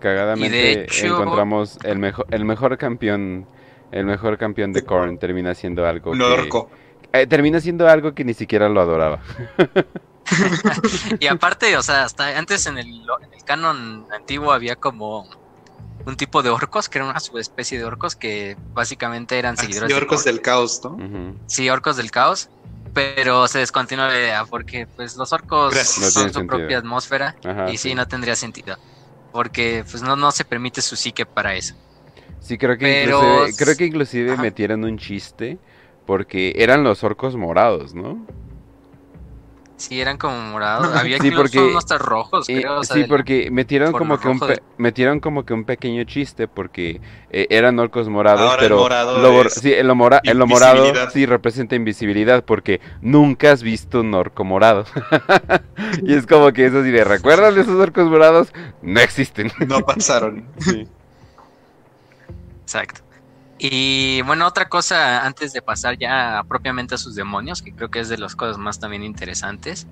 Cagadamente 0.00 0.86
encontramos 1.06 1.78
el 1.84 1.98
mejor, 1.98 2.26
el 2.30 2.44
mejor 2.44 2.76
campeón, 2.76 3.46
el 3.92 4.04
mejor 4.04 4.36
campeón 4.36 4.72
de 4.72 4.84
Korn 4.84 5.18
termina 5.18 5.54
siendo 5.54 5.86
algo 5.86 6.12
que, 6.12 6.50
eh, 7.12 7.26
termina 7.26 7.60
siendo 7.60 7.88
algo 7.88 8.14
que 8.14 8.24
ni 8.24 8.34
siquiera 8.34 8.68
lo 8.68 8.80
adoraba. 8.80 9.20
y 11.20 11.26
aparte, 11.26 11.76
o 11.76 11.82
sea, 11.82 12.04
hasta 12.04 12.36
antes 12.38 12.66
en 12.66 12.78
el, 12.78 12.88
en 12.88 13.34
el 13.34 13.44
canon 13.44 14.06
antiguo 14.12 14.52
había 14.52 14.76
como 14.76 15.28
un 16.06 16.16
tipo 16.16 16.42
de 16.42 16.50
orcos, 16.50 16.88
que 16.88 16.98
era 16.98 17.08
una 17.08 17.20
subespecie 17.20 17.78
de 17.78 17.84
orcos 17.84 18.16
que 18.16 18.56
básicamente 18.72 19.38
eran 19.38 19.54
ah, 19.58 19.60
seguidores. 19.60 19.88
de 19.88 19.94
orcos 19.94 20.24
del 20.24 20.40
caos, 20.40 20.80
¿no? 20.82 21.36
Sí, 21.46 21.68
orcos 21.68 21.96
del 21.96 22.10
caos. 22.10 22.50
Pero 22.94 23.48
se 23.48 23.60
descontinuó 23.60 24.06
la 24.06 24.18
idea 24.18 24.44
porque 24.44 24.86
pues 24.86 25.16
los 25.16 25.32
orcos 25.32 25.74
son 25.74 26.32
su 26.32 26.46
propia 26.46 26.78
atmósfera 26.78 27.34
y 27.70 27.78
sí. 27.78 27.94
no 27.94 28.06
tendría 28.06 28.36
sentido. 28.36 28.76
Porque 29.32 29.84
pues 29.90 30.02
no, 30.02 30.14
no 30.14 30.30
se 30.30 30.44
permite 30.44 30.82
su 30.82 30.94
psique 30.96 31.24
para 31.24 31.54
eso. 31.54 31.74
Sí, 32.40 32.58
creo 32.58 32.76
que 32.76 33.04
inclusive, 33.04 33.56
creo 33.56 33.76
que 33.76 33.86
inclusive 33.86 34.36
metieron 34.36 34.84
un 34.84 34.98
chiste 34.98 35.58
porque 36.04 36.52
eran 36.56 36.82
los 36.84 37.04
orcos 37.04 37.36
morados, 37.36 37.94
¿no? 37.94 38.26
Sí, 39.82 40.00
eran 40.00 40.16
como 40.16 40.38
morados. 40.38 40.94
Había 40.94 41.18
sí, 41.18 41.32
porque, 41.32 41.58
unos 41.58 41.84
rojos, 41.98 42.46
creo. 42.46 42.84
sí, 42.84 43.02
porque 43.02 43.50
metieron 43.50 43.90
como 43.90 44.20
que 44.20 44.28
un 44.28 44.40
metieron 44.78 45.18
como 45.18 45.44
que 45.44 45.54
un 45.54 45.64
pequeño 45.64 46.04
chiste 46.04 46.46
porque 46.46 47.00
eh, 47.30 47.48
eran 47.50 47.80
orcos 47.80 48.08
morados, 48.08 48.54
pero 48.60 48.76
el 48.76 48.80
morado 48.80 49.48
sí, 49.48 49.72
el, 49.72 49.88
lo 49.88 49.96
morado 50.46 51.10
sí 51.10 51.26
representa 51.26 51.74
invisibilidad 51.74 52.44
porque 52.44 52.80
nunca 53.00 53.50
has 53.50 53.64
visto 53.64 54.02
un 54.02 54.14
orco 54.14 54.44
morado. 54.44 54.84
y 56.04 56.14
es 56.14 56.28
como 56.28 56.52
que 56.52 56.66
eso 56.66 56.84
sí 56.84 56.92
de 56.92 57.02
¿recuerdan 57.02 57.56
de 57.56 57.62
esos 57.62 57.74
orcos 57.74 58.08
morados? 58.08 58.52
No 58.82 59.00
existen. 59.00 59.50
no 59.66 59.80
pasaron. 59.80 60.46
sí. 60.58 60.86
Exacto. 62.62 63.00
Y 63.64 64.22
bueno, 64.22 64.48
otra 64.48 64.68
cosa 64.68 65.24
antes 65.24 65.52
de 65.52 65.62
pasar 65.62 65.96
ya 65.96 66.42
propiamente 66.48 66.96
a 66.96 66.98
sus 66.98 67.14
demonios, 67.14 67.62
que 67.62 67.72
creo 67.72 67.92
que 67.92 68.00
es 68.00 68.08
de 68.08 68.18
las 68.18 68.34
cosas 68.34 68.58
más 68.58 68.80
también 68.80 69.04
interesantes, 69.04 69.86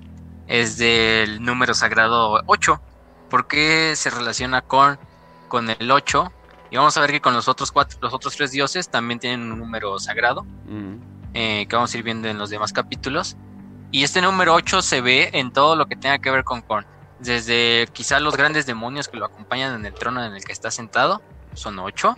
es 0.47 0.77
del 0.77 1.41
número 1.41 1.73
sagrado 1.73 2.41
8. 2.47 2.81
¿Por 3.29 3.47
qué 3.47 3.93
se 3.95 4.09
relaciona 4.09 4.61
con, 4.61 4.99
con 5.47 5.69
el 5.69 5.89
8? 5.89 6.33
Y 6.69 6.75
vamos 6.75 6.97
a 6.97 6.99
ver 6.99 7.11
que 7.11 7.21
con 7.21 7.33
los 7.33 7.47
otros 7.47 7.71
cuatro, 7.71 7.97
los 8.01 8.13
otros 8.13 8.35
tres 8.35 8.51
dioses 8.51 8.89
también 8.89 9.21
tienen 9.21 9.49
un 9.49 9.59
número 9.59 9.97
sagrado, 9.99 10.43
mm. 10.43 10.95
eh, 11.33 11.65
que 11.65 11.73
vamos 11.73 11.93
a 11.93 11.97
ir 11.97 12.03
viendo 12.03 12.27
en 12.27 12.37
los 12.37 12.49
demás 12.49 12.73
capítulos. 12.73 13.37
Y 13.89 14.03
este 14.03 14.21
número 14.21 14.53
8 14.53 14.81
se 14.81 14.99
ve 14.99 15.29
en 15.31 15.53
todo 15.53 15.77
lo 15.77 15.85
que 15.85 15.95
tenga 15.95 16.19
que 16.19 16.29
ver 16.29 16.43
con 16.43 16.61
Korn. 16.61 16.85
Desde 17.19 17.87
quizá 17.93 18.19
los 18.19 18.35
grandes 18.35 18.65
demonios 18.65 19.07
que 19.07 19.15
lo 19.15 19.27
acompañan 19.27 19.75
en 19.75 19.85
el 19.85 19.93
trono 19.93 20.25
en 20.25 20.35
el 20.35 20.43
que 20.43 20.51
está 20.51 20.71
sentado, 20.71 21.21
son 21.53 21.79
8 21.79 22.17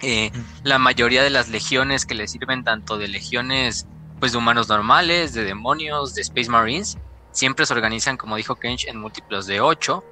eh, 0.00 0.30
la 0.62 0.78
mayoría 0.78 1.22
de 1.22 1.30
las 1.30 1.48
legiones 1.48 2.06
que 2.06 2.14
le 2.14 2.28
sirven, 2.28 2.64
tanto 2.64 2.98
de 2.98 3.08
legiones 3.08 3.86
pues 4.20 4.32
de 4.32 4.38
humanos 4.38 4.68
normales, 4.68 5.32
de 5.32 5.44
demonios, 5.44 6.14
de 6.14 6.22
Space 6.22 6.50
Marines, 6.50 6.98
siempre 7.32 7.66
se 7.66 7.72
organizan, 7.72 8.16
como 8.16 8.36
dijo 8.36 8.56
Kench, 8.56 8.86
en 8.86 8.98
múltiplos 8.98 9.46
de 9.46 9.60
8. 9.60 10.04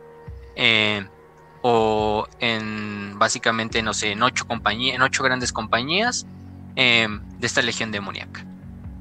Eh, 0.57 1.07
o 1.63 2.29
en 2.39 3.19
básicamente, 3.19 3.83
no 3.83 3.93
sé, 3.93 4.13
en 4.13 4.23
ocho 4.23 4.47
compañías, 4.47 4.95
en 4.95 5.03
ocho 5.03 5.25
grandes 5.25 5.53
compañías 5.53 6.25
eh, 6.77 7.09
de 7.11 7.47
esta 7.47 7.61
legión 7.63 7.91
demoníaca. 7.91 8.47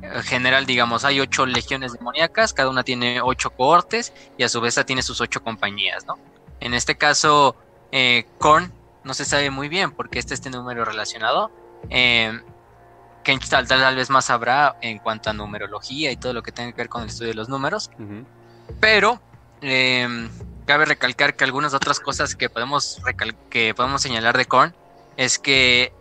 En 0.01 0.23
general, 0.23 0.65
digamos, 0.65 1.05
hay 1.05 1.19
ocho 1.19 1.45
legiones 1.45 1.93
demoníacas, 1.93 2.53
cada 2.53 2.69
una 2.69 2.83
tiene 2.83 3.21
ocho 3.21 3.51
cohortes 3.51 4.13
y 4.37 4.43
a 4.43 4.49
su 4.49 4.61
vez 4.61 4.79
tiene 4.85 5.03
sus 5.03 5.21
ocho 5.21 5.43
compañías, 5.43 6.05
¿no? 6.07 6.17
En 6.59 6.73
este 6.73 6.95
caso, 6.95 7.55
Korn 8.39 8.71
no 9.05 9.13
se 9.13 9.23
sabe 9.23 9.49
muy 9.51 9.69
bien 9.69 9.91
porque 9.91 10.19
este 10.19 10.33
este 10.33 10.49
número 10.49 10.83
relacionado. 10.83 11.51
Eh, 11.89 12.41
tal, 13.49 13.67
tal, 13.67 13.95
vez 13.95 14.09
más 14.09 14.25
sabrá 14.25 14.77
en 14.81 14.99
cuanto 14.99 15.29
a 15.29 15.33
numerología 15.33 16.11
y 16.11 16.17
todo 16.17 16.33
lo 16.33 16.43
que 16.43 16.51
tenga 16.51 16.71
que 16.71 16.77
ver 16.77 16.89
con 16.89 17.03
el 17.03 17.09
estudio 17.09 17.29
de 17.29 17.35
los 17.35 17.47
números. 17.47 17.89
Pero 18.79 19.21
em, 19.61 20.29
cabe 20.65 20.85
recalcar 20.85 21.35
que 21.35 21.43
algunas 21.43 21.73
otras 21.73 21.99
cosas 21.99 22.35
que 22.35 22.49
podemos, 22.49 23.01
que 23.49 23.73
podemos 23.73 24.01
señalar 24.01 24.37
de 24.37 24.45
Korn 24.45 24.75
es 25.17 25.39
que, 25.39 25.93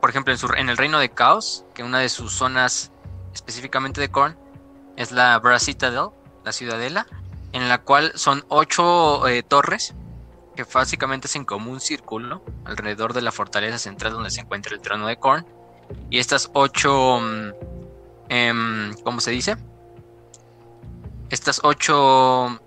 por 0.00 0.10
ejemplo, 0.10 0.34
en, 0.34 0.58
en, 0.58 0.68
el 0.68 0.76
reino 0.76 0.98
de 0.98 1.08
Caos, 1.08 1.64
que 1.74 1.82
una 1.82 2.00
de 2.00 2.08
sus 2.08 2.32
zonas 2.32 2.92
específicamente 3.32 4.00
de 4.00 4.08
Korn 4.08 4.36
es 4.96 5.12
la 5.12 5.38
Bra 5.38 5.58
Citadel, 5.58 6.10
la 6.44 6.52
ciudadela, 6.52 7.06
en 7.52 7.68
la 7.68 7.78
cual 7.78 8.12
son 8.14 8.44
ocho 8.48 9.26
eh, 9.26 9.42
torres 9.42 9.94
que 10.56 10.64
básicamente 10.64 11.28
es 11.28 11.36
en 11.36 11.44
como 11.44 11.70
un 11.70 11.80
círculo 11.80 12.42
alrededor 12.64 13.12
de 13.12 13.22
la 13.22 13.30
fortaleza 13.30 13.78
central 13.78 14.12
donde 14.12 14.30
se 14.30 14.40
encuentra 14.40 14.74
el 14.74 14.80
trono 14.80 15.06
de 15.06 15.16
Korn. 15.16 15.46
Y 16.10 16.18
estas 16.18 16.50
ocho, 16.52 17.20
mm, 17.20 17.50
em, 18.28 18.94
¿cómo 19.04 19.20
se 19.20 19.30
dice? 19.30 19.56
Estas 21.30 21.60
ocho 21.62 22.60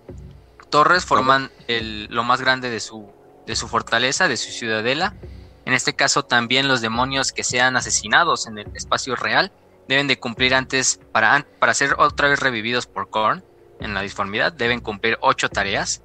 torres 0.69 1.05
forman 1.05 1.51
el, 1.67 2.05
lo 2.05 2.23
más 2.23 2.39
grande 2.39 2.69
de 2.69 2.79
su, 2.79 3.11
de 3.45 3.55
su 3.55 3.67
fortaleza, 3.67 4.27
de 4.27 4.37
su 4.37 4.51
ciudadela. 4.51 5.15
En 5.65 5.73
este 5.73 5.93
caso 5.93 6.23
también 6.23 6.67
los 6.67 6.81
demonios 6.81 7.33
que 7.33 7.43
sean 7.43 7.75
asesinados 7.75 8.47
en 8.47 8.59
el 8.59 8.67
espacio 8.75 9.15
real 9.15 9.51
deben 9.87 10.07
de 10.07 10.19
cumplir 10.19 10.53
antes, 10.53 10.99
para, 11.11 11.45
para 11.59 11.73
ser 11.73 11.95
otra 11.97 12.29
vez 12.29 12.39
revividos 12.39 12.85
por 12.85 13.09
Korn 13.09 13.43
en 13.79 13.93
la 13.93 14.01
disformidad, 14.01 14.53
deben 14.53 14.79
cumplir 14.79 15.17
ocho 15.21 15.49
tareas 15.49 16.01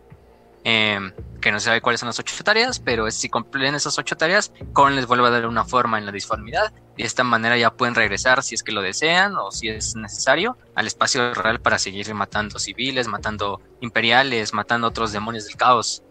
Em, 0.64 1.12
que 1.44 1.52
no 1.52 1.60
se 1.60 1.66
sabe 1.66 1.82
cuáles 1.82 2.00
son 2.00 2.06
las 2.06 2.18
ocho 2.18 2.42
tareas, 2.42 2.80
pero 2.80 3.10
si 3.10 3.28
cumplen 3.28 3.74
esas 3.74 3.98
ocho 3.98 4.16
tareas, 4.16 4.50
Korn 4.72 4.96
les 4.96 5.06
vuelve 5.06 5.26
a 5.26 5.30
dar 5.30 5.46
una 5.46 5.66
forma 5.66 5.98
en 5.98 6.06
la 6.06 6.10
disformidad. 6.10 6.72
De 6.96 7.04
esta 7.04 7.22
manera 7.22 7.58
ya 7.58 7.70
pueden 7.70 7.94
regresar 7.94 8.42
si 8.42 8.54
es 8.54 8.62
que 8.62 8.72
lo 8.72 8.80
desean 8.80 9.36
o 9.36 9.50
si 9.50 9.68
es 9.68 9.94
necesario 9.94 10.56
al 10.74 10.86
espacio 10.86 11.34
real 11.34 11.60
para 11.60 11.78
seguir 11.78 12.14
matando 12.14 12.58
civiles, 12.58 13.08
matando 13.08 13.60
imperiales, 13.82 14.54
matando 14.54 14.86
otros 14.86 15.12
demonios 15.12 15.44
del 15.44 15.56
caos 15.56 16.02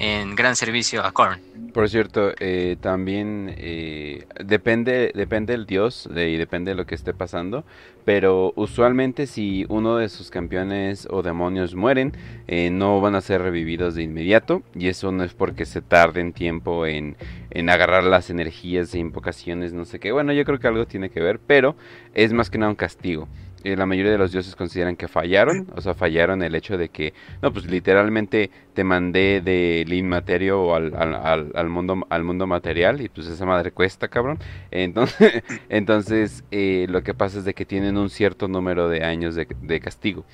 en 0.00 0.34
gran 0.34 0.56
servicio 0.56 1.04
a 1.04 1.12
Korn. 1.12 1.38
Por 1.74 1.88
cierto, 1.88 2.32
eh, 2.40 2.76
también 2.80 3.54
eh, 3.56 4.26
depende, 4.44 5.12
depende 5.14 5.52
del 5.52 5.66
dios 5.66 6.08
y 6.10 6.36
depende 6.36 6.72
de 6.72 6.74
lo 6.74 6.84
que 6.84 6.96
esté 6.96 7.14
pasando, 7.14 7.64
pero 8.04 8.52
usualmente 8.56 9.28
si 9.28 9.66
uno 9.68 9.98
de 9.98 10.08
sus 10.08 10.30
campeones 10.30 11.06
o 11.08 11.22
demonios 11.22 11.76
mueren, 11.76 12.12
eh, 12.48 12.70
no 12.70 13.00
van 13.00 13.14
a 13.14 13.20
ser 13.20 13.42
revividos 13.42 13.94
de 13.94 14.02
inmediato 14.02 14.62
y 14.74 14.88
eso 14.88 15.12
no 15.12 15.22
es 15.22 15.32
porque 15.34 15.64
se 15.64 15.80
tarden 15.80 16.32
tiempo 16.32 16.86
en, 16.86 17.16
en 17.50 17.70
agarrar 17.70 18.02
las 18.02 18.30
energías 18.30 18.92
e 18.94 18.98
invocaciones, 18.98 19.72
no 19.72 19.84
sé 19.84 20.00
qué. 20.00 20.10
Bueno, 20.10 20.32
yo 20.32 20.44
creo 20.44 20.58
que 20.58 20.66
algo 20.66 20.86
tiene 20.86 21.10
que 21.10 21.20
ver, 21.20 21.38
pero 21.38 21.76
es 22.14 22.32
más 22.32 22.50
que 22.50 22.58
nada 22.58 22.70
un 22.70 22.76
castigo. 22.76 23.28
Eh, 23.62 23.76
la 23.76 23.84
mayoría 23.86 24.12
de 24.12 24.18
los 24.18 24.32
dioses 24.32 24.56
consideran 24.56 24.96
que 24.96 25.06
fallaron, 25.08 25.66
o 25.76 25.80
sea, 25.80 25.94
fallaron 25.94 26.42
el 26.42 26.54
hecho 26.54 26.78
de 26.78 26.88
que, 26.88 27.12
no, 27.42 27.52
pues 27.52 27.66
literalmente 27.66 28.50
te 28.74 28.84
mandé 28.84 29.42
del 29.42 29.92
inmaterio 29.92 30.74
al, 30.74 30.94
al, 30.94 31.52
al, 31.54 31.68
mundo, 31.68 32.06
al 32.08 32.24
mundo 32.24 32.46
material 32.46 33.00
y 33.02 33.08
pues 33.08 33.26
esa 33.26 33.44
madre 33.44 33.72
cuesta, 33.72 34.08
cabrón. 34.08 34.38
Entonces, 34.70 35.42
entonces 35.68 36.44
eh, 36.50 36.86
lo 36.88 37.02
que 37.02 37.14
pasa 37.14 37.38
es 37.38 37.44
de 37.44 37.54
que 37.54 37.66
tienen 37.66 37.98
un 37.98 38.08
cierto 38.10 38.48
número 38.48 38.88
de 38.88 39.04
años 39.04 39.34
de, 39.34 39.46
de 39.60 39.80
castigo. 39.80 40.24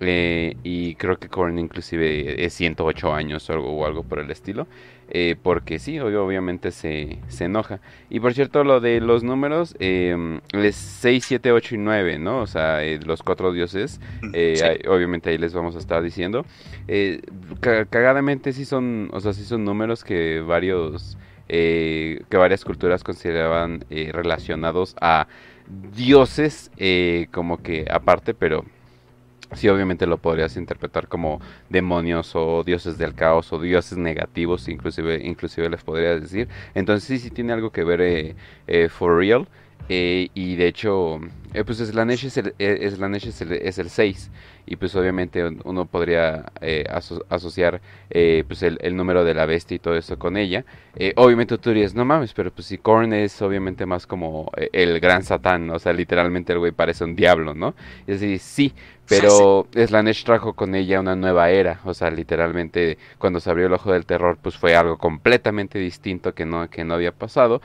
Eh, 0.00 0.56
y 0.62 0.94
creo 0.96 1.18
que 1.18 1.28
Korn 1.28 1.58
inclusive 1.58 2.44
es 2.44 2.52
108 2.54 3.14
años 3.14 3.48
o 3.48 3.52
algo, 3.54 3.70
o 3.72 3.86
algo 3.86 4.02
por 4.02 4.18
el 4.18 4.30
estilo. 4.30 4.66
Eh, 5.08 5.36
porque 5.40 5.78
sí, 5.78 5.98
obviamente 6.00 6.72
se, 6.72 7.18
se, 7.28 7.44
enoja. 7.44 7.80
Y 8.10 8.18
por 8.18 8.34
cierto, 8.34 8.64
lo 8.64 8.80
de 8.80 9.00
los 9.00 9.22
números 9.22 9.76
eh, 9.78 10.40
es 10.52 10.74
6, 10.74 11.24
7, 11.24 11.52
8 11.52 11.74
y 11.76 11.78
9, 11.78 12.18
¿no? 12.18 12.40
O 12.40 12.46
sea, 12.46 12.84
eh, 12.84 12.98
los 13.04 13.22
cuatro 13.22 13.52
dioses. 13.52 14.00
Eh, 14.32 14.80
obviamente 14.88 15.30
ahí 15.30 15.38
les 15.38 15.54
vamos 15.54 15.76
a 15.76 15.78
estar 15.78 16.02
diciendo. 16.02 16.44
cagadamente 17.60 18.52
sí 18.52 18.64
son, 18.64 19.08
o 19.12 19.20
sea, 19.20 19.32
sí 19.32 19.44
son 19.44 19.64
números 19.64 20.02
que 20.02 20.40
varios, 20.40 21.16
que 21.48 22.26
varias 22.32 22.64
culturas 22.64 23.04
consideraban 23.04 23.84
relacionados 23.88 24.96
a 25.00 25.28
dioses 25.94 26.70
como 27.30 27.62
que 27.62 27.86
aparte, 27.90 28.34
pero 28.34 28.64
sí 29.52 29.68
obviamente 29.68 30.06
lo 30.06 30.18
podrías 30.18 30.56
interpretar 30.56 31.08
como 31.08 31.40
demonios 31.68 32.34
o 32.34 32.62
dioses 32.64 32.98
del 32.98 33.14
caos 33.14 33.52
o 33.52 33.60
dioses 33.60 33.98
negativos 33.98 34.68
inclusive 34.68 35.20
inclusive 35.24 35.68
les 35.68 35.82
podría 35.82 36.18
decir 36.18 36.48
entonces 36.74 37.06
sí 37.06 37.18
sí 37.18 37.30
tiene 37.30 37.52
algo 37.52 37.70
que 37.70 37.84
ver 37.84 38.00
eh, 38.00 38.34
eh, 38.66 38.88
for 38.88 39.16
real 39.16 39.48
eh, 39.88 40.28
y 40.34 40.56
de 40.56 40.66
hecho 40.66 41.20
pues 41.64 41.78
Slanesh 41.78 42.26
es 42.26 42.36
el, 42.36 42.54
Slanesh 42.58 43.28
es 43.28 43.40
el, 43.40 43.52
es 43.52 43.78
el 43.78 43.88
6 43.88 44.30
y 44.66 44.76
pues 44.76 44.94
obviamente 44.96 45.44
uno 45.64 45.86
podría 45.86 46.44
eh, 46.60 46.84
asociar 47.28 47.80
eh, 48.10 48.44
pues 48.46 48.62
el, 48.62 48.96
número 48.96 49.24
de 49.24 49.32
la 49.32 49.46
bestia 49.46 49.76
y 49.76 49.78
todo 49.78 49.96
eso 49.96 50.18
con 50.18 50.36
ella. 50.36 50.64
Eh, 50.96 51.12
obviamente 51.16 51.56
tú 51.56 51.70
dirías, 51.70 51.94
no 51.94 52.04
mames, 52.04 52.34
pero 52.34 52.50
pues 52.50 52.66
si 52.66 52.78
Korn 52.78 53.12
es 53.12 53.40
obviamente 53.42 53.86
más 53.86 54.06
como 54.06 54.50
el 54.72 54.98
gran 55.00 55.22
satán, 55.22 55.70
o 55.70 55.78
sea, 55.78 55.92
literalmente 55.92 56.52
el 56.52 56.58
güey 56.58 56.72
parece 56.72 57.04
un 57.04 57.14
diablo, 57.14 57.54
¿no? 57.54 57.74
Y 58.06 58.12
así, 58.12 58.38
sí, 58.38 58.74
pero 59.08 59.66
Slanesh 59.72 60.24
trajo 60.24 60.54
con 60.54 60.74
ella 60.74 61.00
una 61.00 61.16
nueva 61.16 61.50
era, 61.50 61.80
o 61.84 61.94
sea, 61.94 62.10
literalmente 62.10 62.98
cuando 63.18 63.40
se 63.40 63.50
abrió 63.50 63.66
el 63.66 63.72
ojo 63.72 63.92
del 63.92 64.06
terror, 64.06 64.38
pues 64.40 64.56
fue 64.56 64.74
algo 64.74 64.98
completamente 64.98 65.78
distinto 65.78 66.34
que 66.34 66.44
no, 66.44 66.68
que 66.68 66.84
no 66.84 66.94
había 66.94 67.12
pasado. 67.12 67.60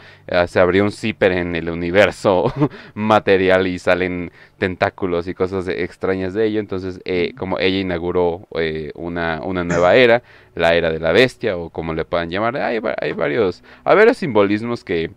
se 0.47 0.59
abrió 0.59 0.83
un 0.83 0.91
zipper 0.91 1.31
en 1.31 1.55
el 1.55 1.69
universo 1.69 2.53
material 2.93 3.67
y 3.67 3.79
salen 3.79 4.31
tentáculos 4.57 5.27
y 5.27 5.33
cosas 5.33 5.67
extrañas 5.67 6.33
de 6.33 6.45
ello. 6.45 6.59
Entonces, 6.59 7.01
eh, 7.05 7.33
como 7.37 7.59
ella 7.59 7.79
inauguró 7.79 8.47
eh, 8.59 8.91
una, 8.95 9.41
una 9.43 9.63
nueva 9.63 9.95
era, 9.95 10.23
la 10.55 10.75
era 10.75 10.91
de 10.91 10.99
la 10.99 11.11
bestia, 11.11 11.57
o 11.57 11.69
como 11.69 11.93
le 11.93 12.05
puedan 12.05 12.29
llamar, 12.29 12.57
hay, 12.57 12.79
hay 12.99 13.13
varios, 13.13 13.63
hay 13.83 13.95
varios 13.95 14.17
simbolismos 14.17 14.83
que, 14.83 15.11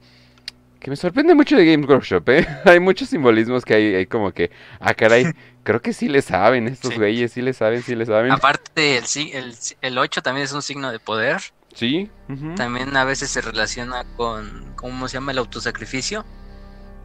que 0.85 0.91
me 0.91 0.97
sorprende 0.97 1.35
mucho 1.35 1.57
de 1.57 1.65
Games 1.65 1.89
Workshop, 1.89 2.29
¿eh? 2.29 2.47
hay 2.67 2.79
muchos 2.79 3.09
simbolismos 3.09 3.65
que 3.65 3.73
hay, 3.73 3.95
hay, 3.95 4.07
como 4.07 4.33
que, 4.33 4.51
ah, 4.81 4.93
caray, 4.93 5.33
creo 5.63 5.81
que 5.81 5.95
sí 5.95 6.09
le 6.09 6.21
saben 6.21 6.69
estos 6.69 6.95
güeyes, 6.95 7.33
sí 7.33 7.41
le 7.41 7.55
saben, 7.55 7.83
sí 7.83 7.95
le 7.95 8.05
saben. 8.05 8.31
Aparte, 8.31 8.99
el, 8.99 9.05
el, 9.33 9.55
el 9.81 9.99
8 9.99 10.21
también 10.21 10.45
es 10.45 10.53
un 10.53 10.61
signo 10.61 10.93
de 10.93 10.99
poder. 10.99 11.41
Sí. 11.75 12.11
También 12.55 12.95
a 12.99 13.05
veces 13.05 13.31
se 13.31 13.41
relaciona 13.41 14.05
con, 14.19 14.75
¿cómo 14.77 15.09
se 15.09 15.15
llama? 15.15 15.33
El 15.33 15.39
autosacrificio, 15.39 16.27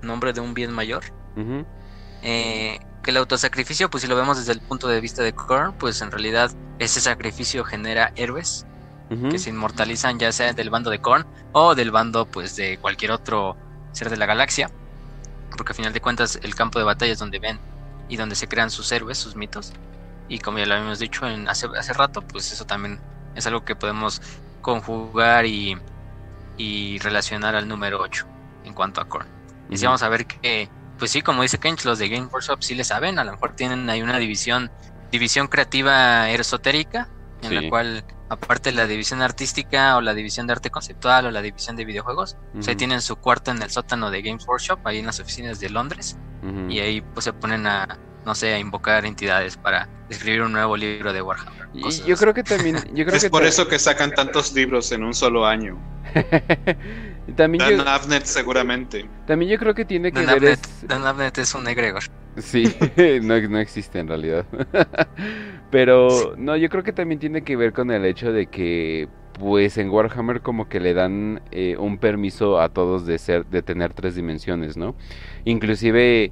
nombre 0.01 0.33
de 0.33 0.41
un 0.41 0.53
bien 0.53 0.73
mayor. 0.73 1.05
Eh, 2.21 2.79
que 3.01 3.11
el 3.11 3.17
autosacrificio, 3.17 3.89
pues 3.89 4.03
si 4.03 4.09
lo 4.09 4.17
vemos 4.17 4.37
desde 4.37 4.51
el 4.51 4.59
punto 4.59 4.89
de 4.89 4.99
vista 4.99 5.23
de 5.23 5.31
Korn, 5.31 5.73
pues 5.79 6.01
en 6.01 6.11
realidad 6.11 6.51
ese 6.79 6.99
sacrificio 6.99 7.63
genera 7.63 8.11
héroes 8.17 8.65
que 9.31 9.39
se 9.39 9.49
inmortalizan 9.49 10.19
ya 10.19 10.31
sea 10.31 10.53
del 10.53 10.69
bando 10.69 10.91
de 10.91 10.99
Korn 10.99 11.25
o 11.51 11.73
del 11.73 11.89
bando 11.89 12.27
pues 12.27 12.55
de 12.55 12.77
cualquier 12.77 13.09
otro 13.09 13.57
ser 13.91 14.09
de 14.09 14.17
la 14.17 14.25
galaxia, 14.25 14.69
porque 15.55 15.71
al 15.71 15.75
final 15.75 15.93
de 15.93 16.01
cuentas 16.01 16.39
el 16.41 16.55
campo 16.55 16.79
de 16.79 16.85
batalla 16.85 17.13
es 17.13 17.19
donde 17.19 17.39
ven 17.39 17.59
y 18.07 18.17
donde 18.17 18.35
se 18.35 18.47
crean 18.47 18.69
sus 18.69 18.91
héroes, 18.91 19.17
sus 19.17 19.35
mitos, 19.35 19.73
y 20.27 20.39
como 20.39 20.59
ya 20.59 20.65
lo 20.65 20.75
habíamos 20.75 20.99
dicho 20.99 21.27
en 21.27 21.47
hace, 21.47 21.67
hace 21.77 21.93
rato, 21.93 22.21
pues 22.21 22.51
eso 22.51 22.65
también 22.65 22.99
es 23.35 23.45
algo 23.47 23.65
que 23.65 23.75
podemos 23.75 24.21
conjugar 24.61 25.45
y, 25.45 25.77
y 26.57 26.99
relacionar 26.99 27.55
al 27.55 27.67
número 27.67 27.99
8 28.01 28.25
en 28.65 28.73
cuanto 28.73 29.01
a 29.01 29.05
Korn. 29.05 29.27
Y 29.69 29.77
si 29.77 29.85
vamos 29.85 30.03
a 30.03 30.09
ver 30.09 30.25
que 30.25 30.69
pues 30.99 31.11
sí, 31.11 31.21
como 31.21 31.41
dice 31.41 31.57
Kench, 31.57 31.85
los 31.85 31.97
de 31.97 32.09
Game 32.09 32.27
Workshop 32.27 32.61
sí 32.61 32.75
le 32.75 32.83
saben, 32.83 33.17
a 33.17 33.23
lo 33.23 33.31
mejor 33.31 33.55
tienen 33.55 33.89
ahí 33.89 34.01
una 34.01 34.17
división, 34.17 34.69
división 35.11 35.47
creativa 35.47 36.29
esotérica, 36.29 37.07
en 37.41 37.55
la 37.55 37.69
cual, 37.69 38.03
aparte 38.29 38.69
de 38.69 38.75
la 38.75 38.87
división 38.87 39.21
artística 39.21 39.97
o 39.97 40.01
la 40.01 40.13
división 40.13 40.47
de 40.47 40.53
arte 40.53 40.69
conceptual 40.69 41.25
o 41.25 41.31
la 41.31 41.41
división 41.41 41.75
de 41.75 41.85
videojuegos, 41.85 42.37
uh 42.53 42.75
tienen 42.75 43.01
su 43.01 43.15
cuarto 43.15 43.51
en 43.51 43.61
el 43.61 43.69
sótano 43.71 44.11
de 44.11 44.21
Games 44.21 44.47
Workshop, 44.47 44.79
ahí 44.85 44.99
en 44.99 45.07
las 45.07 45.19
oficinas 45.19 45.59
de 45.59 45.69
Londres, 45.69 46.17
y 46.69 46.79
ahí 46.79 47.01
pues 47.01 47.25
se 47.25 47.33
ponen 47.33 47.67
a, 47.67 47.97
no 48.25 48.35
sé, 48.35 48.53
a 48.53 48.59
invocar 48.59 49.05
entidades 49.05 49.57
para 49.57 49.89
escribir 50.09 50.41
un 50.41 50.53
nuevo 50.53 50.77
libro 50.77 51.11
de 51.11 51.21
Warhammer. 51.21 51.67
Y 51.73 52.03
yo 52.03 52.15
creo 52.15 52.33
que 52.33 52.43
también... 52.43 52.77
Yo 52.93 53.05
creo 53.05 53.17
es 53.17 53.29
por 53.29 53.43
eso 53.43 53.67
que 53.67 53.77
sacan 53.77 54.11
tantos 54.11 54.53
libros 54.53 54.91
en 54.91 55.03
un 55.03 55.13
solo 55.13 55.45
año. 55.45 55.77
también 57.35 57.77
Dan 57.77 57.87
Avnet 57.87 58.25
seguramente. 58.25 59.07
También 59.27 59.51
yo 59.51 59.59
creo 59.59 59.75
que 59.75 59.85
tiene 59.85 60.11
que 60.11 60.25
ver... 60.25 60.57
Dan 60.83 61.05
Avnet 61.05 61.37
es 61.37 61.53
un 61.53 61.67
egregor. 61.67 62.03
Sí, 62.39 62.63
no, 63.23 63.39
no 63.49 63.59
existe 63.59 63.99
en 63.99 64.07
realidad. 64.07 64.45
Pero 65.71 66.35
no, 66.37 66.55
yo 66.57 66.69
creo 66.69 66.83
que 66.83 66.93
también 66.93 67.19
tiene 67.19 67.43
que 67.43 67.55
ver 67.55 67.73
con 67.73 67.91
el 67.91 68.05
hecho 68.05 68.31
de 68.31 68.47
que 68.47 69.07
pues 69.39 69.77
en 69.77 69.89
Warhammer 69.89 70.41
como 70.41 70.67
que 70.67 70.81
le 70.81 70.93
dan 70.93 71.41
eh, 71.51 71.77
un 71.77 71.97
permiso 71.97 72.59
a 72.59 72.69
todos 72.69 73.05
de 73.05 73.17
ser 73.17 73.45
de 73.45 73.61
tener 73.61 73.93
tres 73.93 74.15
dimensiones, 74.15 74.75
¿no? 74.75 74.95
Inclusive 75.45 76.31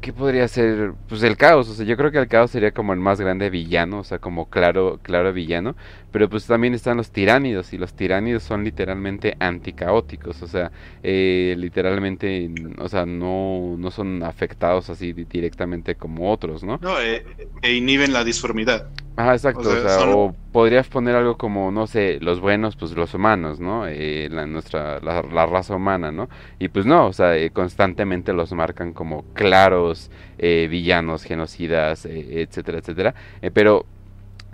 ¿Qué 0.00 0.12
podría 0.12 0.46
ser? 0.48 0.92
Pues 1.08 1.22
el 1.22 1.36
caos, 1.36 1.68
o 1.68 1.74
sea, 1.74 1.84
yo 1.84 1.96
creo 1.96 2.10
que 2.10 2.18
el 2.18 2.28
caos 2.28 2.50
sería 2.50 2.72
como 2.72 2.92
el 2.92 3.00
más 3.00 3.20
grande 3.20 3.50
villano, 3.50 4.00
o 4.00 4.04
sea, 4.04 4.18
como 4.18 4.48
claro, 4.48 5.00
claro 5.02 5.32
villano, 5.32 5.76
pero 6.12 6.28
pues 6.28 6.46
también 6.46 6.74
están 6.74 6.96
los 6.96 7.10
tiránidos, 7.10 7.72
y 7.72 7.78
los 7.78 7.94
tiránidos 7.94 8.42
son 8.42 8.64
literalmente 8.64 9.36
anticaóticos, 9.40 10.42
o 10.42 10.46
sea, 10.46 10.70
eh, 11.02 11.54
literalmente, 11.58 12.50
o 12.78 12.88
sea, 12.88 13.06
no, 13.06 13.76
no 13.78 13.90
son 13.90 14.22
afectados 14.22 14.90
así 14.90 15.12
directamente 15.12 15.96
como 15.96 16.32
otros, 16.32 16.62
¿no? 16.62 16.78
No, 16.80 17.00
eh, 17.00 17.24
e 17.62 17.74
inhiben 17.74 18.12
la 18.12 18.24
disformidad. 18.24 18.88
Ajá, 19.18 19.32
exacto, 19.32 19.68
o, 19.68 19.72
sea, 19.72 20.10
o, 20.14 20.32
podrías 20.52 20.86
poner 20.86 21.16
algo 21.16 21.36
como, 21.36 21.72
no 21.72 21.88
sé, 21.88 22.20
los 22.20 22.38
buenos, 22.38 22.76
pues 22.76 22.92
los 22.92 23.14
humanos, 23.14 23.58
¿no? 23.58 23.88
Eh, 23.88 24.28
la, 24.30 24.46
nuestra, 24.46 25.00
la, 25.00 25.44
raza 25.44 25.74
humana, 25.74 26.12
¿no? 26.12 26.28
Y 26.60 26.68
pues 26.68 26.86
no, 26.86 27.08
o 27.08 27.12
sea, 27.12 27.34
constantemente 27.50 28.32
los 28.32 28.52
marcan 28.52 28.92
como 28.92 29.24
claros 29.32 30.12
eh, 30.38 30.68
villanos, 30.70 31.24
genocidas, 31.24 32.06
eh, 32.06 32.42
etcétera, 32.42 32.78
etcétera. 32.78 33.14
Eh, 33.42 33.50
pero 33.50 33.86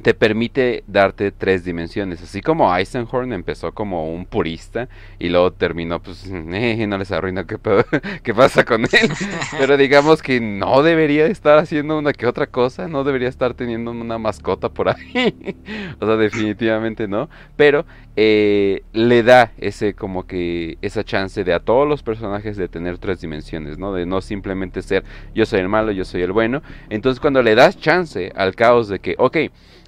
te 0.03 0.13
permite 0.13 0.85
darte 0.87 1.31
tres 1.31 1.65
dimensiones. 1.65 2.23
Así 2.23 2.41
como 2.41 2.75
Eisenhorn 2.75 3.33
empezó 3.33 3.73
como 3.73 4.13
un 4.13 4.27
purista 4.27 4.89
y 5.19 5.29
luego 5.29 5.53
terminó, 5.53 6.01
pues, 6.01 6.27
no 6.31 6.99
les 6.99 7.11
arruina 7.13 7.47
qué, 7.47 7.57
qué 8.23 8.35
pasa 8.35 8.65
con 8.65 8.83
él. 8.85 9.11
Pero 9.59 9.77
digamos 9.77 10.23
que 10.23 10.41
no 10.41 10.83
debería 10.83 11.27
estar 11.27 11.59
haciendo 11.59 11.99
una 11.99 12.13
que 12.13 12.27
otra 12.27 12.47
cosa, 12.47 12.89
no 12.89 13.05
debería 13.05 13.29
estar 13.29 13.55
teniendo 13.55 13.93
una 13.93 14.19
mascota 14.19 14.69
por 14.69 14.89
ahí. 14.89 15.57
o 16.01 16.07
sea, 16.07 16.17
definitivamente 16.17 17.09
no. 17.09 17.29
Pero 17.57 17.87
eh, 18.17 18.83
le 18.93 19.23
da 19.23 19.53
ese 19.59 19.95
como 19.95 20.27
que 20.27 20.79
esa 20.83 21.03
chance 21.03 21.45
de 21.45 21.55
a 21.55 21.61
todos 21.61 21.89
los 21.89 22.03
personajes 22.03 22.57
de 22.57 22.69
tener 22.69 22.99
tres 22.99 23.21
dimensiones, 23.21 23.79
¿no? 23.79 23.93
De 23.93 24.07
no 24.07 24.21
simplemente 24.21 24.83
ser 24.83 25.05
yo 25.35 25.47
soy 25.47 25.61
el 25.61 25.69
malo, 25.69 25.93
yo 25.93 26.05
soy 26.05 26.23
el 26.23 26.33
bueno. 26.33 26.63
Entonces 26.91 27.21
cuando 27.21 27.43
le 27.43 27.55
das 27.55 27.79
chance 27.79 28.33
al 28.37 28.55
caos 28.55 28.89
de 28.89 28.99
que, 28.99 29.15
ok, 29.19 29.37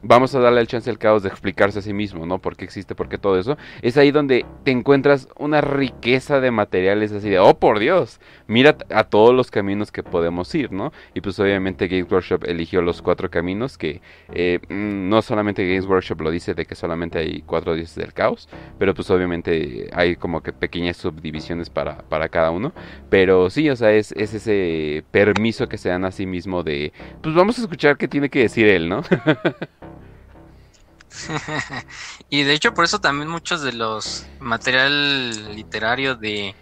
vamos 0.07 0.35
a 0.35 0.41
darle 0.41 0.61
el 0.61 0.67
chance 0.67 0.89
al 0.89 0.99
caos 0.99 1.23
de 1.23 1.29
explicarse 1.29 1.79
a 1.79 1.83
sí 1.83 1.93
mismo, 1.93 2.27
¿no? 2.27 2.39
¿Por 2.39 2.57
qué 2.57 2.65
existe? 2.65 2.95
¿Por 2.95 3.09
qué 3.09 3.19
todo 3.19 3.39
eso? 3.39 3.57
Es 3.83 3.97
ahí 3.97 4.11
donde 4.11 4.45
te 4.65 4.71
encuentras 4.71 5.29
una 5.39 5.61
riqueza 5.61 6.41
de 6.41 6.51
materiales 6.51 7.13
así 7.13 7.29
de, 7.29 7.39
oh 7.39 7.59
por 7.59 7.79
Dios, 7.79 8.21
mira 8.47 8.77
a 8.91 9.05
todos 9.05 9.35
los 9.35 9.51
caminos 9.51 9.91
que 9.93 10.03
podemos 10.03 10.55
ir, 10.55 10.73
¿no? 10.73 10.93
Y 11.15 11.21
pues 11.21 11.39
obviamente 11.41 11.89
Games 11.89 12.11
Workshop 12.11 12.45
eligió 12.47 12.83
los 12.83 13.03
cuatro 13.03 13.31
caminos 13.31 13.79
que 13.79 14.01
eh, 14.33 14.61
mm, 14.69 15.09
no 15.09 15.23
solamente 15.23 15.67
Games 15.67 15.87
Workshop 15.87 16.21
lo 16.21 16.31
dice 16.31 16.55
de 16.55 16.67
que 16.67 16.75
solamente 16.75 17.19
hay 17.19 17.43
cuatro 17.43 17.75
dioses 17.75 17.97
del 17.97 18.13
caos, 18.13 18.49
pero 18.79 18.95
pues 18.95 19.11
obviamente 19.11 19.89
hay 19.93 20.17
como 20.17 20.43
que 20.43 20.53
pequeñas 20.53 20.97
subdivisiones 20.97 21.71
para, 21.71 21.99
para 21.99 22.29
cada 22.29 22.51
uno, 22.51 22.73
pero 23.11 23.51
sí, 23.51 23.69
o 23.71 23.77
sea, 23.77 23.93
es, 23.93 24.13
es 24.13 24.35
ese 24.35 25.05
permiso 25.11 25.69
que 25.69 25.79
se 25.79 25.89
dan 25.89 26.05
a 26.05 26.11
sí 26.11 26.27
mismo 26.27 26.63
de, 26.63 26.93
pues 27.23 27.35
vamos 27.35 27.59
a 27.59 27.63
escuchar 27.63 27.97
qué 27.97 28.09
tiene 28.09 28.29
que 28.29 28.41
decir 28.41 28.67
él, 28.69 28.89
¿no? 28.89 29.03
y 32.31 32.43
de 32.43 32.53
hecho 32.53 32.75
por 32.75 32.85
eso 32.85 33.01
también 33.01 33.29
muchos 33.29 33.63
de 33.63 33.73
los 33.73 34.27
material 34.41 35.55
literario 35.55 36.15
de, 36.15 36.55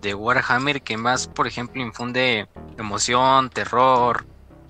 de 0.00 0.14
Warhammer 0.14 0.82
que 0.82 0.96
más, 0.96 1.28
por 1.28 1.46
ejemplo, 1.46 1.82
infunde 1.82 2.48
emoción, 2.78 3.50
terror, 3.50 4.26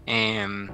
em, 0.07 0.71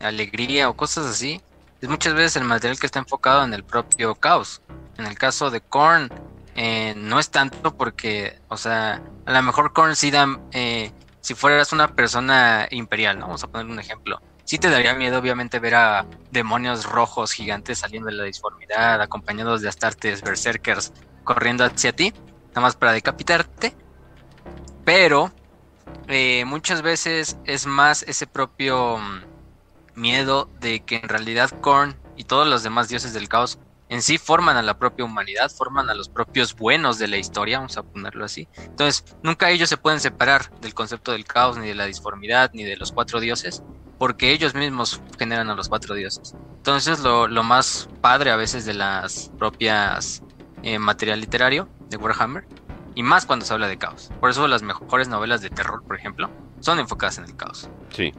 alegría 0.00 0.68
o 0.68 0.76
cosas 0.76 1.06
así, 1.06 1.40
es 1.80 1.88
muchas 1.88 2.14
veces 2.14 2.36
el 2.36 2.44
material 2.44 2.78
que 2.78 2.86
está 2.86 2.98
enfocado 2.98 3.44
en 3.44 3.54
el 3.54 3.64
propio 3.64 4.14
caos. 4.14 4.62
En 4.96 5.06
el 5.06 5.16
caso 5.16 5.50
de 5.50 5.60
Korn, 5.60 6.10
eh, 6.56 6.94
no 6.96 7.20
es 7.20 7.30
tanto 7.30 7.76
porque, 7.76 8.38
o 8.48 8.56
sea, 8.56 9.00
a 9.26 9.32
lo 9.32 9.42
mejor 9.42 9.72
Korn 9.72 9.94
sí 9.94 10.10
da, 10.10 10.26
eh, 10.52 10.92
si 11.20 11.34
fueras 11.34 11.72
una 11.72 11.88
persona 11.94 12.66
imperial, 12.70 13.18
¿no? 13.18 13.26
Vamos 13.26 13.44
a 13.44 13.48
poner 13.48 13.66
un 13.66 13.78
ejemplo 13.78 14.20
sí 14.48 14.58
te 14.58 14.70
daría 14.70 14.94
miedo 14.94 15.18
obviamente 15.18 15.58
ver 15.58 15.74
a 15.74 16.06
demonios 16.30 16.86
rojos 16.86 17.32
gigantes 17.32 17.80
saliendo 17.80 18.08
de 18.08 18.16
la 18.16 18.24
disformidad, 18.24 19.02
acompañados 19.02 19.60
de 19.60 19.68
astartes 19.68 20.22
berserkers 20.22 20.90
corriendo 21.22 21.66
hacia 21.66 21.92
ti, 21.92 22.14
nada 22.48 22.62
más 22.62 22.74
para 22.74 22.92
decapitarte. 22.92 23.76
Pero 24.86 25.30
eh, 26.06 26.46
muchas 26.46 26.80
veces 26.80 27.36
es 27.44 27.66
más 27.66 28.02
ese 28.04 28.26
propio 28.26 28.96
mm, 28.96 30.00
miedo 30.00 30.48
de 30.60 30.80
que 30.80 30.96
en 30.96 31.10
realidad 31.10 31.50
Korn 31.60 32.00
y 32.16 32.24
todos 32.24 32.48
los 32.48 32.62
demás 32.62 32.88
dioses 32.88 33.12
del 33.12 33.28
caos 33.28 33.58
en 33.90 34.00
sí 34.00 34.16
forman 34.16 34.56
a 34.56 34.62
la 34.62 34.78
propia 34.78 35.04
humanidad, 35.04 35.50
forman 35.50 35.90
a 35.90 35.94
los 35.94 36.08
propios 36.08 36.56
buenos 36.56 36.98
de 36.98 37.08
la 37.08 37.18
historia, 37.18 37.58
vamos 37.58 37.76
a 37.76 37.82
ponerlo 37.82 38.24
así. 38.24 38.48
Entonces, 38.56 39.04
nunca 39.22 39.50
ellos 39.50 39.68
se 39.68 39.76
pueden 39.76 40.00
separar 40.00 40.50
del 40.60 40.72
concepto 40.72 41.12
del 41.12 41.26
caos, 41.26 41.58
ni 41.58 41.68
de 41.68 41.74
la 41.74 41.84
disformidad, 41.84 42.50
ni 42.54 42.64
de 42.64 42.76
los 42.76 42.92
cuatro 42.92 43.20
dioses, 43.20 43.62
porque 43.98 44.32
ellos 44.32 44.54
mismos 44.54 45.00
generan 45.18 45.50
a 45.50 45.54
los 45.54 45.68
cuatro 45.68 45.94
dioses. 45.94 46.34
Entonces 46.56 47.00
lo, 47.00 47.26
lo 47.26 47.42
más 47.42 47.88
padre 48.00 48.30
a 48.30 48.36
veces 48.36 48.64
de 48.64 48.74
las 48.74 49.30
propias 49.38 50.22
eh, 50.62 50.78
material 50.78 51.20
literario 51.20 51.68
de 51.88 51.96
Warhammer, 51.96 52.46
y 52.94 53.02
más 53.02 53.26
cuando 53.26 53.44
se 53.44 53.54
habla 53.54 53.68
de 53.68 53.78
caos. 53.78 54.10
Por 54.20 54.30
eso 54.30 54.48
las 54.48 54.62
mejores 54.62 55.08
novelas 55.08 55.40
de 55.40 55.50
terror, 55.50 55.84
por 55.84 55.96
ejemplo, 55.96 56.30
son 56.60 56.80
enfocadas 56.80 57.18
en 57.18 57.24
el 57.24 57.36
caos. 57.36 57.70
Sí. 57.90 58.12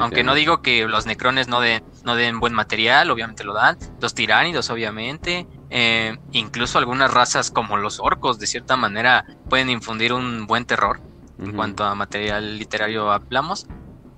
Aunque 0.00 0.22
no 0.22 0.34
digo 0.34 0.62
que 0.62 0.86
los 0.86 1.06
necrones 1.06 1.48
no 1.48 1.60
den, 1.60 1.82
no 2.04 2.14
den 2.14 2.38
buen 2.38 2.52
material, 2.52 3.10
obviamente 3.10 3.42
lo 3.42 3.54
dan. 3.54 3.78
Los 4.00 4.14
tiránidos, 4.14 4.70
obviamente. 4.70 5.46
Eh, 5.70 6.18
incluso 6.30 6.78
algunas 6.78 7.12
razas 7.12 7.50
como 7.50 7.78
los 7.78 7.98
orcos, 7.98 8.38
de 8.38 8.46
cierta 8.46 8.76
manera, 8.76 9.24
pueden 9.48 9.70
infundir 9.70 10.12
un 10.12 10.46
buen 10.46 10.66
terror 10.66 11.00
en 11.38 11.52
cuanto 11.52 11.82
a 11.84 11.94
material 11.94 12.58
literario 12.58 13.10
hablamos, 13.10 13.66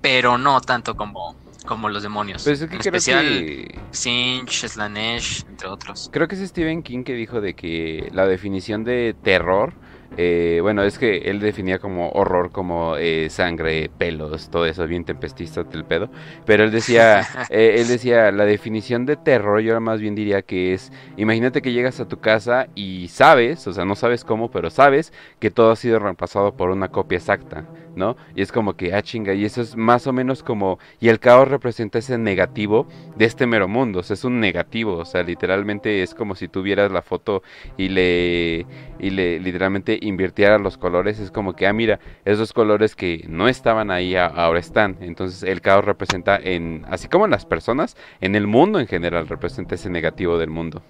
pero 0.05 0.37
no 0.37 0.61
tanto 0.61 0.95
como, 0.95 1.35
como 1.65 1.89
los 1.89 2.03
demonios. 2.03 2.43
Pues 2.43 2.61
en 2.61 2.73
especial 2.73 3.67
Sinch, 3.89 4.67
Slanesh, 4.67 5.45
entre 5.49 5.67
otros. 5.67 6.11
Creo 6.13 6.27
que 6.27 6.35
es 6.35 6.47
Stephen 6.47 6.83
King 6.83 7.03
que 7.03 7.15
dijo 7.15 7.41
de 7.41 7.55
que 7.55 8.11
la 8.13 8.27
definición 8.27 8.83
de 8.83 9.15
terror 9.23 9.73
eh, 10.17 10.59
bueno, 10.61 10.83
es 10.83 10.97
que 10.97 11.17
él 11.17 11.39
definía 11.39 11.79
como 11.79 12.09
horror, 12.11 12.51
como 12.51 12.95
eh, 12.97 13.29
sangre, 13.29 13.89
pelos, 13.97 14.49
todo 14.49 14.65
eso, 14.65 14.87
bien 14.87 15.05
tempestista 15.05 15.63
del 15.63 15.85
pedo. 15.85 16.09
Pero 16.45 16.63
él 16.63 16.71
decía, 16.71 17.21
eh, 17.49 17.75
él 17.79 17.87
decía, 17.87 18.31
la 18.31 18.45
definición 18.45 19.05
de 19.05 19.17
terror, 19.17 19.59
yo 19.61 19.79
más 19.81 19.99
bien 19.99 20.15
diría 20.15 20.41
que 20.41 20.73
es, 20.73 20.91
imagínate 21.17 21.61
que 21.61 21.73
llegas 21.73 21.99
a 21.99 22.07
tu 22.07 22.19
casa 22.19 22.67
y 22.75 23.07
sabes, 23.09 23.67
o 23.67 23.73
sea, 23.73 23.85
no 23.85 23.95
sabes 23.95 24.23
cómo, 24.23 24.49
pero 24.49 24.69
sabes 24.69 25.11
que 25.39 25.51
todo 25.51 25.71
ha 25.71 25.75
sido 25.75 25.99
reemplazado 25.99 26.55
por 26.55 26.69
una 26.69 26.89
copia 26.89 27.17
exacta. 27.17 27.65
¿no? 27.95 28.17
Y 28.35 28.41
es 28.41 28.51
como 28.51 28.75
que, 28.75 28.93
ah, 28.93 29.01
chinga, 29.01 29.33
y 29.33 29.45
eso 29.45 29.61
es 29.61 29.75
más 29.75 30.05
o 30.07 30.13
menos 30.13 30.43
como, 30.43 30.79
y 30.99 31.09
el 31.09 31.19
caos 31.19 31.47
representa 31.47 31.99
ese 31.99 32.17
negativo 32.17 32.87
de 33.15 33.25
este 33.25 33.47
mero 33.47 33.67
mundo, 33.67 33.99
o 33.99 34.03
sea, 34.03 34.15
es 34.15 34.23
un 34.23 34.39
negativo, 34.39 34.97
o 34.97 35.05
sea, 35.05 35.23
literalmente 35.23 36.03
es 36.03 36.13
como 36.13 36.35
si 36.35 36.47
tuvieras 36.47 36.91
la 36.91 37.01
foto 37.01 37.41
y 37.77 37.89
le, 37.89 38.65
y 38.99 39.09
le 39.09 39.39
literalmente 39.39 39.97
invirtieras 40.07 40.61
los 40.61 40.77
colores, 40.77 41.19
es 41.19 41.31
como 41.31 41.55
que, 41.55 41.67
ah, 41.67 41.73
mira, 41.73 41.99
esos 42.23 42.53
colores 42.53 42.95
que 42.95 43.25
no 43.27 43.47
estaban 43.47 43.91
ahí 43.91 44.15
ahora 44.15 44.59
están, 44.59 44.97
entonces 45.01 45.43
el 45.43 45.61
caos 45.61 45.85
representa 45.85 46.37
en, 46.37 46.85
así 46.89 47.07
como 47.07 47.25
en 47.25 47.31
las 47.31 47.45
personas, 47.45 47.97
en 48.21 48.35
el 48.35 48.47
mundo 48.47 48.79
en 48.79 48.87
general 48.87 49.27
representa 49.27 49.75
ese 49.75 49.89
negativo 49.89 50.37
del 50.37 50.49
mundo. 50.49 50.81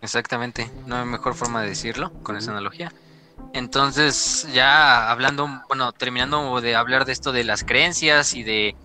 Exactamente, 0.00 0.68
no 0.86 0.96
hay 0.96 1.06
mejor 1.06 1.34
forma 1.34 1.62
de 1.62 1.68
decirlo 1.68 2.12
con 2.22 2.36
esa 2.36 2.50
analogía. 2.50 2.92
Entonces, 3.54 4.48
ya 4.52 5.10
hablando, 5.10 5.48
bueno, 5.68 5.92
terminando 5.92 6.60
de 6.60 6.74
hablar 6.74 7.04
de 7.04 7.12
esto 7.12 7.32
de 7.32 7.44
las 7.44 7.64
creencias 7.64 8.34
y 8.34 8.42
de 8.42 8.76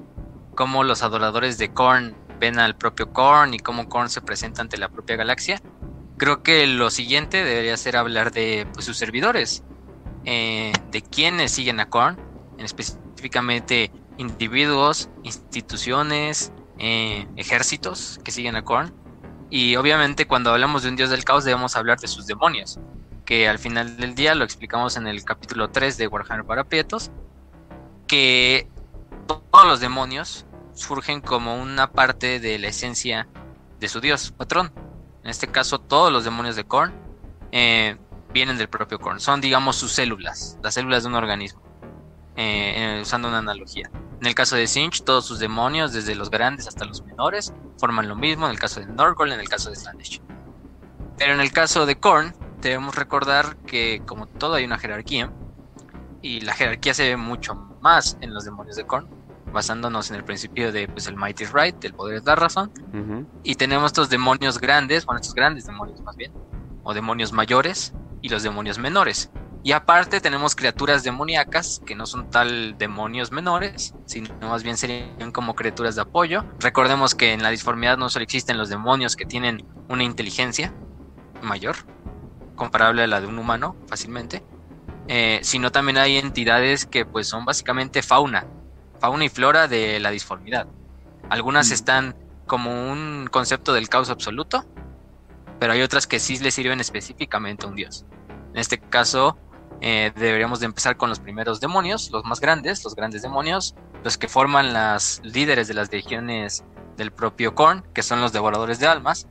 cómo 0.55 0.83
los 0.83 1.03
adoradores 1.03 1.57
de 1.57 1.69
Korn 1.69 2.15
ven 2.39 2.59
al 2.59 2.75
propio 2.75 3.11
Korn 3.13 3.53
y 3.53 3.59
cómo 3.59 3.89
Korn 3.89 4.09
se 4.09 4.21
presenta 4.21 4.61
ante 4.61 4.77
la 4.77 4.89
propia 4.89 5.15
galaxia, 5.15 5.61
creo 6.17 6.43
que 6.43 6.67
lo 6.67 6.89
siguiente 6.89 7.43
debería 7.43 7.77
ser 7.77 7.95
hablar 7.95 8.31
de 8.31 8.67
pues, 8.73 8.85
sus 8.85 8.97
servidores, 8.97 9.63
eh, 10.25 10.73
de 10.91 11.01
quienes 11.01 11.51
siguen 11.51 11.79
a 11.79 11.89
Korn, 11.89 12.19
específicamente 12.57 13.91
individuos, 14.17 15.09
instituciones, 15.23 16.51
eh, 16.79 17.27
ejércitos 17.35 18.19
que 18.23 18.31
siguen 18.31 18.55
a 18.55 18.63
Korn. 18.63 18.93
Y 19.49 19.75
obviamente 19.77 20.27
cuando 20.27 20.51
hablamos 20.51 20.83
de 20.83 20.89
un 20.89 20.95
dios 20.95 21.09
del 21.09 21.23
caos 21.23 21.45
debemos 21.45 21.75
hablar 21.75 21.99
de 21.99 22.07
sus 22.07 22.25
demonios, 22.27 22.79
que 23.25 23.47
al 23.47 23.59
final 23.59 23.97
del 23.97 24.15
día 24.15 24.35
lo 24.35 24.43
explicamos 24.43 24.97
en 24.97 25.07
el 25.07 25.23
capítulo 25.23 25.69
3 25.69 25.97
de 25.97 26.07
Warhammer 26.07 26.45
para 26.45 26.63
Prietos, 26.65 27.11
que 28.07 28.67
todos 29.27 29.65
los 29.65 29.79
demonios 29.79 30.45
surgen 30.73 31.21
como 31.21 31.61
una 31.61 31.91
parte 31.91 32.39
de 32.39 32.59
la 32.59 32.67
esencia 32.67 33.27
de 33.79 33.87
su 33.87 34.01
dios, 34.01 34.31
patrón. 34.31 34.71
En 35.27 35.31
este 35.31 35.47
caso, 35.47 35.77
todos 35.77 36.09
los 36.09 36.23
demonios 36.23 36.55
de 36.55 36.63
Korn 36.63 36.93
eh, 37.51 37.97
vienen 38.31 38.57
del 38.57 38.69
propio 38.69 38.97
Korn. 38.97 39.19
Son, 39.19 39.41
digamos, 39.41 39.75
sus 39.75 39.91
células, 39.91 40.57
las 40.63 40.73
células 40.73 41.03
de 41.03 41.09
un 41.09 41.15
organismo, 41.15 41.61
eh, 42.37 42.99
usando 43.01 43.27
una 43.27 43.39
analogía. 43.39 43.91
En 44.21 44.25
el 44.25 44.33
caso 44.33 44.55
de 44.55 44.67
Sinch, 44.67 45.03
todos 45.03 45.25
sus 45.25 45.39
demonios, 45.39 45.91
desde 45.91 46.15
los 46.15 46.29
grandes 46.29 46.69
hasta 46.69 46.85
los 46.85 47.03
menores, 47.03 47.53
forman 47.77 48.07
lo 48.07 48.15
mismo. 48.15 48.45
En 48.45 48.53
el 48.53 48.59
caso 48.59 48.79
de 48.79 48.85
Norgol, 48.85 49.33
en 49.33 49.41
el 49.41 49.49
caso 49.49 49.69
de 49.69 49.75
Slanesh. 49.75 50.21
Pero 51.17 51.33
en 51.33 51.41
el 51.41 51.51
caso 51.51 51.85
de 51.85 51.99
Korn, 51.99 52.33
debemos 52.61 52.95
recordar 52.95 53.57
que 53.65 54.01
como 54.05 54.27
todo 54.27 54.53
hay 54.53 54.63
una 54.63 54.79
jerarquía 54.79 55.29
y 56.21 56.39
la 56.39 56.53
jerarquía 56.53 56.93
se 56.93 57.03
ve 57.03 57.17
mucho 57.17 57.53
más 57.81 58.17
en 58.21 58.33
los 58.33 58.45
demonios 58.45 58.77
de 58.77 58.87
Korn, 58.87 59.09
basándonos 59.51 60.09
en 60.09 60.17
el 60.17 60.23
principio 60.23 60.71
de 60.71 60.87
pues 60.87 61.07
el 61.07 61.15
Mighty 61.15 61.45
Right, 61.45 61.75
del 61.79 61.93
poder 61.93 62.17
es 62.17 62.25
la 62.25 62.35
razón, 62.35 62.71
y 63.43 63.55
tenemos 63.55 63.87
estos 63.87 64.09
demonios 64.09 64.59
grandes, 64.59 65.05
bueno, 65.05 65.19
estos 65.19 65.33
grandes 65.33 65.65
demonios 65.65 66.01
más 66.01 66.15
bien, 66.15 66.33
o 66.83 66.93
demonios 66.93 67.33
mayores 67.33 67.93
y 68.21 68.29
los 68.29 68.43
demonios 68.43 68.77
menores. 68.77 69.31
Y 69.63 69.73
aparte 69.73 70.21
tenemos 70.21 70.55
criaturas 70.55 71.03
demoníacas 71.03 71.81
que 71.85 71.95
no 71.95 72.05
son 72.05 72.29
tal 72.29 72.77
demonios 72.77 73.31
menores, 73.31 73.93
sino 74.05 74.29
más 74.41 74.63
bien 74.63 74.77
serían 74.77 75.31
como 75.33 75.55
criaturas 75.55 75.95
de 75.95 76.01
apoyo. 76.01 76.45
Recordemos 76.59 77.15
que 77.15 77.33
en 77.33 77.43
la 77.43 77.49
disformidad 77.49 77.97
no 77.97 78.09
solo 78.09 78.23
existen 78.23 78.57
los 78.57 78.69
demonios 78.69 79.15
que 79.15 79.25
tienen 79.25 79.65
una 79.89 80.03
inteligencia 80.03 80.73
mayor, 81.41 81.75
comparable 82.55 83.03
a 83.03 83.07
la 83.07 83.19
de 83.19 83.27
un 83.27 83.39
humano 83.39 83.75
fácilmente, 83.87 84.43
eh, 85.07 85.39
sino 85.43 85.71
también 85.71 85.97
hay 85.97 86.17
entidades 86.17 86.85
que 86.85 87.05
pues 87.05 87.27
son 87.27 87.45
básicamente 87.45 88.01
fauna, 88.01 88.47
fauna 88.99 89.25
y 89.25 89.29
flora 89.29 89.67
de 89.67 89.99
la 89.99 90.11
disformidad. 90.11 90.67
Algunas 91.29 91.69
mm. 91.69 91.73
están 91.73 92.15
como 92.45 92.91
un 92.91 93.27
concepto 93.31 93.73
del 93.73 93.89
caos 93.89 94.09
absoluto, 94.09 94.65
pero 95.59 95.73
hay 95.73 95.81
otras 95.81 96.07
que 96.07 96.19
sí 96.19 96.37
le 96.39 96.51
sirven 96.51 96.79
específicamente 96.79 97.65
a 97.65 97.69
un 97.69 97.75
dios. 97.75 98.05
En 98.53 98.59
este 98.59 98.79
caso, 98.79 99.37
eh, 99.81 100.11
deberíamos 100.15 100.59
de 100.59 100.65
empezar 100.65 100.97
con 100.97 101.09
los 101.09 101.19
primeros 101.19 101.59
demonios, 101.59 102.09
los 102.11 102.23
más 102.23 102.39
grandes, 102.39 102.83
los 102.83 102.95
grandes 102.95 103.21
demonios, 103.21 103.75
los 104.03 104.17
que 104.17 104.27
forman 104.27 104.73
las 104.73 105.21
líderes 105.23 105.67
de 105.67 105.73
las 105.73 105.91
legiones 105.91 106.63
del 106.95 107.11
propio 107.11 107.53
Korn, 107.53 107.83
que 107.93 108.01
son 108.01 108.21
los 108.21 108.33
devoradores 108.33 108.79
de 108.79 108.87
almas. 108.87 109.27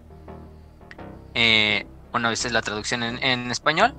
Eh, 1.35 1.87
bueno, 2.13 2.31
esa 2.31 2.49
es 2.49 2.53
la 2.53 2.63
traducción 2.63 3.03
en, 3.03 3.51
español. 3.51 3.95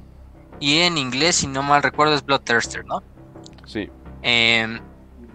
Y 0.60 0.80
en 0.80 0.98
inglés, 0.98 1.36
si 1.36 1.48
no 1.48 1.62
mal 1.62 1.84
recuerdo, 1.84 2.16
es 2.16 2.26
Bloodthirster, 2.26 2.86
¿no? 2.86 3.04
Sí. 3.66 3.92
Em, 4.24 4.80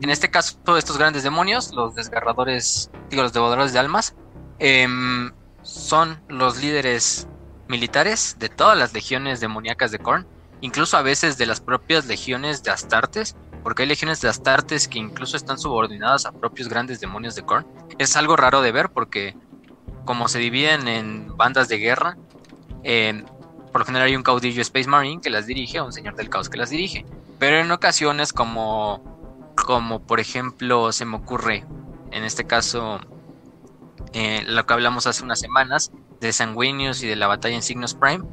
en 0.04 0.10
este 0.10 0.30
caso, 0.30 0.56
todos 0.64 0.78
estos 0.78 0.98
grandes 0.98 1.22
demonios, 1.22 1.72
los 1.72 1.94
desgarradores, 1.94 2.90
digo, 3.10 3.22
los 3.22 3.32
devoradores 3.32 3.72
de 3.72 3.78
almas, 3.78 4.14
em, 4.58 5.32
son 5.62 6.20
los 6.28 6.60
líderes 6.60 7.28
militares 7.68 8.36
de 8.38 8.48
todas 8.48 8.76
las 8.76 8.92
legiones 8.92 9.40
demoníacas 9.40 9.90
de 9.92 9.98
Korn, 9.98 10.26
incluso 10.60 10.96
a 10.96 11.02
veces 11.02 11.38
de 11.38 11.46
las 11.46 11.60
propias 11.60 12.06
legiones 12.06 12.62
de 12.62 12.70
Astartes, 12.70 13.36
porque 13.62 13.82
hay 13.82 13.88
legiones 13.88 14.20
de 14.20 14.28
Astartes 14.28 14.88
que 14.88 14.98
incluso 14.98 15.36
están 15.36 15.58
subordinadas 15.58 16.26
a 16.26 16.32
propios 16.32 16.68
grandes 16.68 17.00
demonios 17.00 17.34
de 17.34 17.42
Korn. 17.42 17.66
Es 17.98 18.16
algo 18.16 18.36
raro 18.36 18.60
de 18.60 18.72
ver 18.72 18.90
porque 18.90 19.36
como 20.04 20.28
se 20.28 20.38
dividen 20.38 20.88
en 20.88 21.36
bandas 21.36 21.68
de 21.68 21.78
guerra, 21.78 22.16
por 23.72 23.80
lo 23.80 23.84
general 23.84 24.08
hay 24.08 24.16
un 24.16 24.22
caudillo 24.22 24.60
Space 24.62 24.88
Marine 24.88 25.20
que 25.20 25.30
las 25.30 25.46
dirige, 25.46 25.80
un 25.80 25.92
señor 25.92 26.16
del 26.16 26.28
caos 26.28 26.48
que 26.48 26.58
las 26.58 26.70
dirige. 26.70 27.06
Pero 27.38 27.58
en 27.58 27.70
ocasiones 27.70 28.32
como, 28.32 29.21
como 29.54 30.02
por 30.06 30.20
ejemplo 30.20 30.92
se 30.92 31.04
me 31.04 31.16
ocurre, 31.16 31.64
en 32.10 32.24
este 32.24 32.44
caso, 32.44 33.00
eh, 34.12 34.42
lo 34.46 34.66
que 34.66 34.72
hablamos 34.72 35.06
hace 35.06 35.24
unas 35.24 35.40
semanas, 35.40 35.92
de 36.20 36.32
Sanguinius 36.32 37.02
y 37.02 37.08
de 37.08 37.16
la 37.16 37.26
batalla 37.26 37.56
en 37.56 37.62
Signos 37.62 37.94
Prime, 37.94 38.24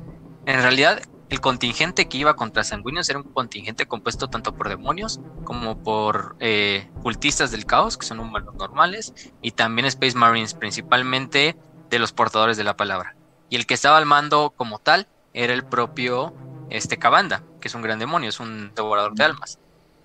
en 0.45 0.61
realidad 0.61 1.01
el 1.29 1.41
contingente 1.41 2.07
que 2.07 2.17
iba 2.17 2.35
contra 2.35 2.63
Sanguinius 2.63 3.09
era 3.09 3.19
un 3.19 3.25
contingente 3.25 3.87
compuesto 3.87 4.29
tanto 4.29 4.55
por 4.55 4.67
demonios 4.67 5.19
como 5.43 5.81
por 5.83 6.35
eh, 6.39 6.89
cultistas 7.03 7.51
del 7.51 7.65
caos, 7.65 7.97
que 7.97 8.05
son 8.05 8.19
humanos 8.19 8.55
normales, 8.55 9.13
y 9.41 9.51
también 9.51 9.85
Space 9.85 10.17
Marines, 10.17 10.55
principalmente 10.55 11.55
de 11.89 11.99
los 11.99 12.13
portadores 12.13 12.57
de 12.57 12.63
la 12.63 12.75
palabra. 12.75 13.15
Y 13.49 13.55
el 13.55 13.65
que 13.65 13.75
estaba 13.75 13.97
al 13.97 14.05
mando 14.05 14.53
como 14.55 14.79
tal 14.79 15.07
era 15.33 15.53
el 15.53 15.63
propio 15.63 16.33
este 16.69 16.97
Cabanda, 16.97 17.43
que 17.61 17.67
es 17.67 17.75
un 17.75 17.81
gran 17.81 17.99
demonio, 17.99 18.29
es 18.29 18.39
un 18.39 18.73
devorador 18.75 19.13
de 19.13 19.23
almas. 19.23 19.59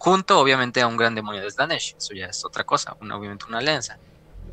Junto, 0.05 0.38
obviamente, 0.38 0.82
a 0.82 0.86
un 0.86 0.98
gran 0.98 1.14
demonio 1.14 1.40
de 1.40 1.50
Slanesh. 1.50 1.94
Eso 1.96 2.12
ya 2.12 2.26
es 2.26 2.44
otra 2.44 2.64
cosa, 2.64 2.94
obviamente 3.00 3.46
una 3.48 3.57
alianza. 3.57 3.96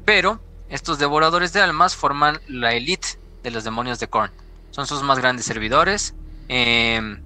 Pero 0.06 0.40
estos 0.70 0.98
devoradores 0.98 1.52
de 1.52 1.60
almas 1.60 1.94
forman 1.94 2.40
la 2.48 2.74
elite 2.74 3.20
de 3.44 3.52
los 3.52 3.66
demonios 3.66 4.00
de 4.00 4.08
Korn. 4.08 4.32
Son 4.70 4.88
sus 4.88 5.04
más 5.04 5.20
grandes 5.20 5.46
servidores. 5.46 6.16
Em, 6.48 7.22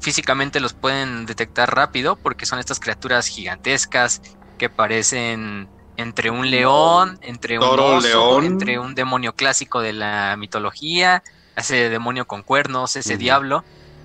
físicamente 0.00 0.58
los 0.58 0.72
pueden 0.72 1.26
detectar 1.26 1.72
rápido 1.72 2.16
porque 2.16 2.44
son 2.44 2.58
estas 2.58 2.80
criaturas 2.80 3.28
gigantescas 3.28 4.20
que 4.58 4.68
parecen 4.68 5.68
entre 5.96 6.30
un 6.30 6.50
león, 6.50 7.20
entre 7.22 7.60
un 7.60 7.64
oso, 7.78 8.42
entre 8.42 8.80
un 8.80 8.96
demonio 8.96 9.32
clásico 9.32 9.80
de 9.80 9.92
la 9.92 10.34
mitología, 10.36 11.22
ese 11.54 11.88
demonio 11.88 12.26
con 12.26 12.42
cuernos, 12.42 12.96
ese 12.96 13.16
diablo 13.16 13.62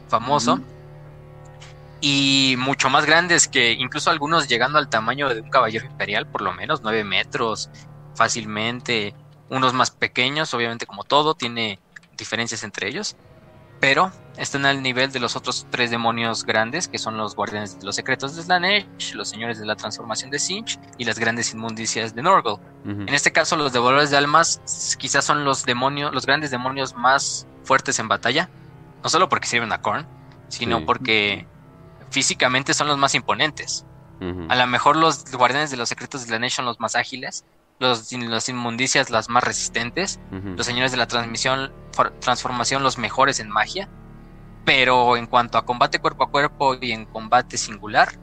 famoso. 0.07 0.59
Y 2.05 2.55
mucho 2.57 2.89
más 2.89 3.05
grandes 3.05 3.47
que 3.47 3.71
incluso 3.71 4.09
algunos 4.09 4.49
llegando 4.49 4.77
al 4.77 4.89
tamaño 4.89 5.33
de 5.33 5.39
un 5.39 5.49
caballero 5.49 5.85
imperial, 5.85 6.27
por 6.27 6.41
lo 6.41 6.51
menos 6.51 6.81
9 6.81 7.05
metros 7.05 7.69
fácilmente, 8.13 9.15
unos 9.49 9.73
más 9.73 9.91
pequeños, 9.91 10.53
obviamente 10.53 10.85
como 10.85 11.05
todo, 11.05 11.33
tiene 11.33 11.79
diferencias 12.17 12.65
entre 12.65 12.89
ellos, 12.89 13.15
pero 13.79 14.11
están 14.35 14.65
al 14.65 14.83
nivel 14.83 15.13
de 15.13 15.21
los 15.21 15.37
otros 15.37 15.65
tres 15.69 15.91
demonios 15.91 16.43
grandes, 16.43 16.89
que 16.89 16.97
son 16.97 17.15
los 17.15 17.37
guardianes 17.37 17.79
de 17.79 17.85
los 17.85 17.95
secretos 17.95 18.35
de 18.35 18.43
Slanesh, 18.43 19.13
los 19.13 19.29
señores 19.29 19.57
de 19.57 19.65
la 19.65 19.77
transformación 19.77 20.29
de 20.29 20.39
Sinch 20.39 20.77
y 20.97 21.05
las 21.05 21.17
grandes 21.17 21.53
inmundicias 21.53 22.13
de 22.13 22.21
Norgol. 22.21 22.59
En 22.83 23.13
este 23.13 23.31
caso, 23.31 23.55
los 23.55 23.71
devoradores 23.71 24.09
de 24.09 24.17
almas 24.17 24.61
quizás 24.99 25.23
son 25.23 25.45
los 25.45 25.63
demonios, 25.63 26.13
los 26.13 26.25
grandes 26.25 26.51
demonios 26.51 26.95
más 26.95 27.47
fuertes 27.63 27.97
en 27.99 28.09
batalla, 28.09 28.49
no 29.01 29.07
solo 29.09 29.29
porque 29.29 29.47
sirven 29.47 29.71
a 29.71 29.81
Korn, 29.81 30.05
sino 30.49 30.85
porque 30.85 31.47
físicamente 32.13 32.73
son 32.73 32.87
los 32.87 32.97
más 32.97 33.15
imponentes. 33.15 33.85
A 34.47 34.55
lo 34.55 34.67
mejor 34.67 34.95
los 34.95 35.25
guardianes 35.33 35.69
de 35.69 35.75
los 35.75 35.89
secretos 35.89 36.25
de 36.25 36.31
la 36.31 36.39
Nation 36.39 36.63
son 36.63 36.65
los 36.65 36.79
más 36.79 36.95
ágiles, 36.95 37.43
los, 37.79 38.09
los 38.13 38.47
inmundicias 38.47 39.09
las 39.09 39.27
más 39.27 39.43
resistentes, 39.43 40.17
los 40.31 40.65
señores 40.65 40.91
de 40.91 40.97
la 40.97 41.07
transmisión, 41.07 41.73
transformación 42.21 42.83
los 42.83 42.97
mejores 42.97 43.41
en 43.41 43.49
magia, 43.49 43.89
pero 44.63 45.17
en 45.17 45.25
cuanto 45.25 45.57
a 45.57 45.65
combate 45.65 45.99
cuerpo 45.99 46.23
a 46.23 46.29
cuerpo 46.29 46.77
y 46.79 46.93
en 46.93 47.05
combate 47.05 47.57
singular, 47.57 48.13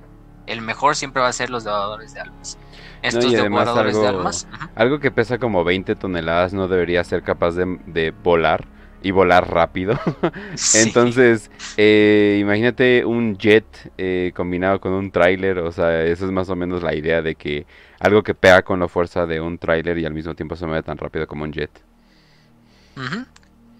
el 0.47 0.63
mejor 0.63 0.97
siempre 0.97 1.21
va 1.21 1.29
a 1.29 1.33
ser 1.35 1.51
los 1.51 1.65
devoradores 1.65 2.15
de 2.15 2.21
almas. 2.21 2.59
Estos 3.03 3.31
devoradores 3.31 4.01
de 4.01 4.09
almas. 4.09 4.49
Algo 4.77 5.01
que 5.01 5.11
pesa 5.11 5.37
como 5.37 5.65
20 5.65 5.97
toneladas 5.97 6.55
no 6.55 6.67
debería 6.67 7.05
ser 7.05 7.23
capaz 7.23 7.51
de, 7.51 7.79
de 7.87 8.11
volar 8.11 8.67
y 9.03 9.11
volar 9.11 9.51
rápido. 9.51 9.99
Entonces, 10.75 11.51
eh, 11.77 12.39
imagínate 12.41 13.05
un 13.05 13.37
jet 13.37 13.65
eh, 13.99 14.33
combinado 14.35 14.81
con 14.81 14.93
un 14.93 15.11
tráiler, 15.11 15.59
o 15.59 15.73
sea, 15.73 16.05
esa 16.05 16.25
es 16.25 16.31
más 16.31 16.49
o 16.49 16.57
menos 16.57 16.83
la 16.83 16.95
idea 16.95 17.23
de 17.23 17.35
que 17.35 17.67
algo 17.99 18.23
que 18.23 18.35
pega 18.35 18.63
con 18.63 18.81
la 18.81 18.89
fuerza 18.89 19.27
de 19.27 19.41
un 19.41 19.59
tráiler 19.59 19.99
y 19.99 20.05
al 20.05 20.15
mismo 20.15 20.35
tiempo 20.35 20.57
se 20.57 20.67
mueve 20.67 20.83
tan 20.83 20.99
rápido 20.99 21.27
como 21.27 21.45
un 21.45 21.53
jet. 21.53 21.71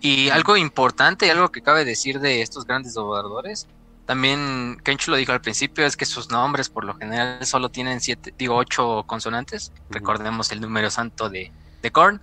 Y 0.01 0.31
algo 0.31 0.57
importante, 0.57 1.31
algo 1.31 1.51
que 1.51 1.61
cabe 1.61 1.85
decir 1.85 2.21
de 2.21 2.41
estos 2.41 2.65
grandes 2.67 2.95
dobladores, 2.95 3.69
también 4.07 4.81
Kench 4.83 5.07
lo 5.07 5.17
dijo 5.17 5.31
al 5.33 5.41
principio, 5.41 5.87
es 5.87 5.97
que 5.97 6.05
sus 6.05 6.31
nombres 6.31 6.69
por 6.69 6.85
lo 6.85 6.95
general 6.95 7.47
solo 7.47 7.69
tienen 7.69 8.01
siete, 8.01 8.35
digo, 8.37 8.57
ocho 8.57 9.05
consonantes. 9.07 9.73
Recordemos 9.89 10.51
el 10.51 10.61
número 10.61 10.91
santo 10.91 11.29
de, 11.29 11.53
de 11.81 11.91
Korn. 11.93 12.21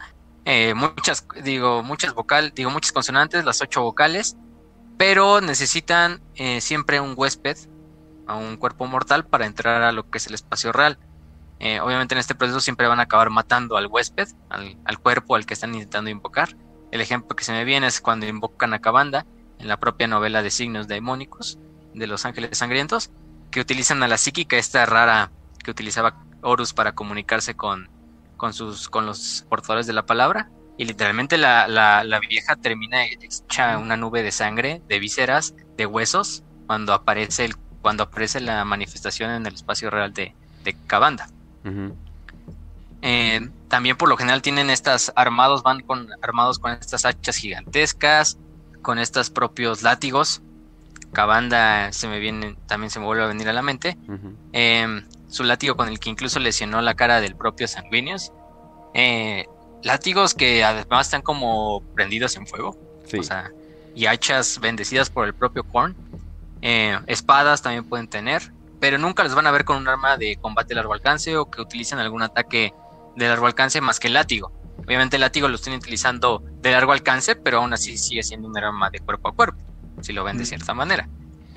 Eh, 0.49 0.73
muchas, 0.75 1.27
digo, 1.43 1.83
muchas 1.83 2.13
vocal, 2.13 2.53
digo, 2.55 2.69
muchas 2.69 2.93
consonantes, 2.93 3.43
las 3.43 3.61
ocho 3.61 3.81
vocales, 3.81 4.37
pero 4.97 5.41
necesitan 5.41 6.21
eh, 6.35 6.61
siempre 6.61 7.01
un 7.01 7.15
huésped, 7.17 7.57
a 8.27 8.35
un 8.37 8.55
cuerpo 8.55 8.87
mortal 8.87 9.25
para 9.25 9.45
entrar 9.45 9.81
a 9.83 9.91
lo 9.91 10.09
que 10.09 10.19
es 10.19 10.27
el 10.27 10.35
espacio 10.35 10.71
real. 10.71 10.97
Eh, 11.59 11.81
obviamente 11.81 12.15
en 12.15 12.19
este 12.19 12.33
proceso 12.33 12.61
siempre 12.61 12.87
van 12.87 13.01
a 13.01 13.03
acabar 13.03 13.29
matando 13.29 13.75
al 13.75 13.87
huésped, 13.87 14.29
al, 14.49 14.99
cuerpo 14.99 15.35
al 15.35 15.45
que 15.45 15.53
están 15.53 15.75
intentando 15.75 16.09
invocar. 16.09 16.55
El 16.91 17.01
ejemplo 17.01 17.35
que 17.35 17.43
se 17.43 17.51
me 17.51 17.65
viene 17.65 17.87
es 17.87 17.99
cuando 17.99 18.25
invocan 18.25 18.73
a 18.73 18.79
Cabanda 18.79 19.25
en 19.59 19.67
la 19.67 19.75
propia 19.75 20.07
novela 20.07 20.43
de 20.43 20.51
signos 20.51 20.87
daemónicos 20.87 21.59
de 21.93 22.07
los 22.07 22.23
ángeles 22.23 22.57
sangrientos, 22.57 23.11
que 23.51 23.59
utilizan 23.59 24.01
a 24.01 24.07
la 24.07 24.17
psíquica, 24.17 24.55
esta 24.55 24.85
rara 24.85 25.29
que 25.61 25.71
utilizaba 25.71 26.23
Horus 26.41 26.71
para 26.71 26.95
comunicarse 26.95 27.53
con, 27.57 27.89
con, 28.37 28.53
sus, 28.53 28.87
con 28.87 29.05
los 29.05 29.45
portadores 29.49 29.87
de 29.87 29.93
la 29.93 30.05
palabra. 30.05 30.49
Y 30.77 30.85
literalmente 30.85 31.37
la, 31.37 31.67
la, 31.67 32.19
vieja 32.19 32.55
termina 32.55 33.03
hecha 33.05 33.79
una 33.79 33.97
nube 33.97 34.21
de 34.21 34.31
sangre, 34.31 34.81
de 34.87 34.99
vísceras, 34.99 35.55
de 35.75 35.87
huesos, 35.87 36.43
cuando 36.67 36.93
aparece, 36.93 37.45
el, 37.45 37.55
cuando 37.81 38.03
aparece 38.03 38.39
la 38.39 38.63
manifestación 38.63 39.31
en 39.31 39.45
el 39.47 39.55
espacio 39.55 39.89
real 39.89 40.13
de, 40.13 40.35
de 40.63 40.75
Cabanda. 40.85 41.29
Eh, 43.01 43.49
también 43.67 43.97
por 43.97 44.07
lo 44.07 44.17
general 44.17 44.41
tienen 44.41 44.69
estas 44.69 45.11
armados, 45.15 45.63
van 45.63 45.81
con, 45.81 46.09
armados 46.21 46.59
con 46.59 46.71
estas 46.73 47.05
hachas 47.05 47.35
gigantescas, 47.37 48.37
con 48.83 48.99
estos 48.99 49.31
propios 49.31 49.81
látigos. 49.81 50.41
Cabanda 51.11 51.91
se 51.91 52.07
me 52.07 52.19
viene, 52.19 52.55
también 52.67 52.91
se 52.91 52.99
me 52.99 53.05
vuelve 53.05 53.23
a 53.23 53.27
venir 53.27 53.49
a 53.49 53.53
la 53.53 53.61
mente 53.61 53.97
su 55.37 55.43
látigo 55.43 55.75
con 55.75 55.87
el 55.87 55.99
que 55.99 56.09
incluso 56.09 56.39
lesionó 56.39 56.81
la 56.81 56.95
cara 56.95 57.21
del 57.21 57.35
propio 57.35 57.67
Sanguinius. 57.67 58.31
Eh, 58.93 59.45
látigos 59.83 60.33
que 60.33 60.63
además 60.63 61.07
están 61.07 61.21
como 61.21 61.81
prendidos 61.93 62.35
en 62.35 62.47
fuego. 62.47 62.75
O 63.17 63.23
sea, 63.23 63.51
y 63.95 64.07
hachas 64.07 64.59
bendecidas 64.59 65.09
por 65.09 65.25
el 65.25 65.33
propio 65.33 65.63
Korn. 65.63 65.95
Eh, 66.61 66.99
espadas 67.05 67.61
también 67.61 67.85
pueden 67.85 68.07
tener, 68.07 68.51
pero 68.79 68.97
nunca 68.97 69.23
les 69.23 69.35
van 69.35 69.45
a 69.45 69.51
ver 69.51 69.63
con 69.63 69.77
un 69.77 69.87
arma 69.87 70.17
de 70.17 70.37
combate 70.37 70.69
de 70.69 70.75
largo 70.75 70.93
alcance 70.93 71.37
o 71.37 71.49
que 71.49 71.61
utilicen 71.61 71.99
algún 71.99 72.23
ataque 72.23 72.73
de 73.15 73.27
largo 73.27 73.45
alcance 73.45 73.79
más 73.79 73.99
que 73.99 74.07
el 74.07 74.13
látigo. 74.13 74.51
Obviamente 74.79 75.17
el 75.17 75.21
látigo 75.21 75.47
lo 75.47 75.55
están 75.55 75.73
utilizando 75.73 76.43
de 76.61 76.71
largo 76.71 76.93
alcance, 76.93 77.35
pero 77.35 77.59
aún 77.59 77.73
así 77.73 77.97
sigue 77.97 78.23
siendo 78.23 78.47
un 78.47 78.57
arma 78.57 78.89
de 78.89 78.99
cuerpo 78.99 79.29
a 79.29 79.33
cuerpo, 79.33 79.59
si 80.01 80.13
lo 80.13 80.23
ven 80.23 80.37
de 80.37 80.45
cierta 80.45 80.73
manera. 80.73 81.07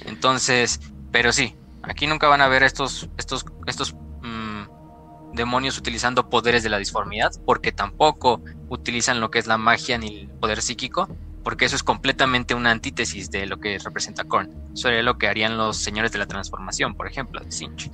Entonces, 0.05 0.81
pero 1.11 1.33
sí, 1.33 1.55
Aquí 1.83 2.07
nunca 2.07 2.29
van 2.29 2.41
a 2.41 2.49
ver 2.49 2.63
estos, 2.63 3.09
estos, 3.17 3.45
estos 3.67 3.95
mm, 3.95 5.35
demonios 5.35 5.79
utilizando 5.79 6.29
poderes 6.29 6.63
de 6.63 6.69
la 6.69 6.79
disformidad, 6.79 7.33
porque 7.47 7.73
tampoco 7.73 8.43
utilizan 8.69 9.21
lo 9.21 9.31
que 9.31 9.39
es 9.39 9.47
la 9.47 9.59
magia 9.59 9.99
ni 9.99 10.21
el 10.21 10.29
poder 10.29 10.63
psíquico, 10.63 11.09
porque 11.43 11.65
eso 11.65 11.77
es 11.77 11.83
completamente 11.83 12.55
una 12.55 12.71
antítesis 12.71 13.31
de 13.31 13.47
lo 13.47 13.59
que 13.59 13.79
representa 13.79 14.25
Korn. 14.25 14.51
Eso 14.75 14.89
sería 14.89 15.03
lo 15.03 15.19
que 15.19 15.27
harían 15.27 15.57
los 15.57 15.77
señores 15.77 16.13
de 16.13 16.19
la 16.19 16.27
transformación, 16.27 16.95
por 16.95 17.07
ejemplo, 17.07 17.41
de 17.41 17.51
Sinch. 17.51 17.91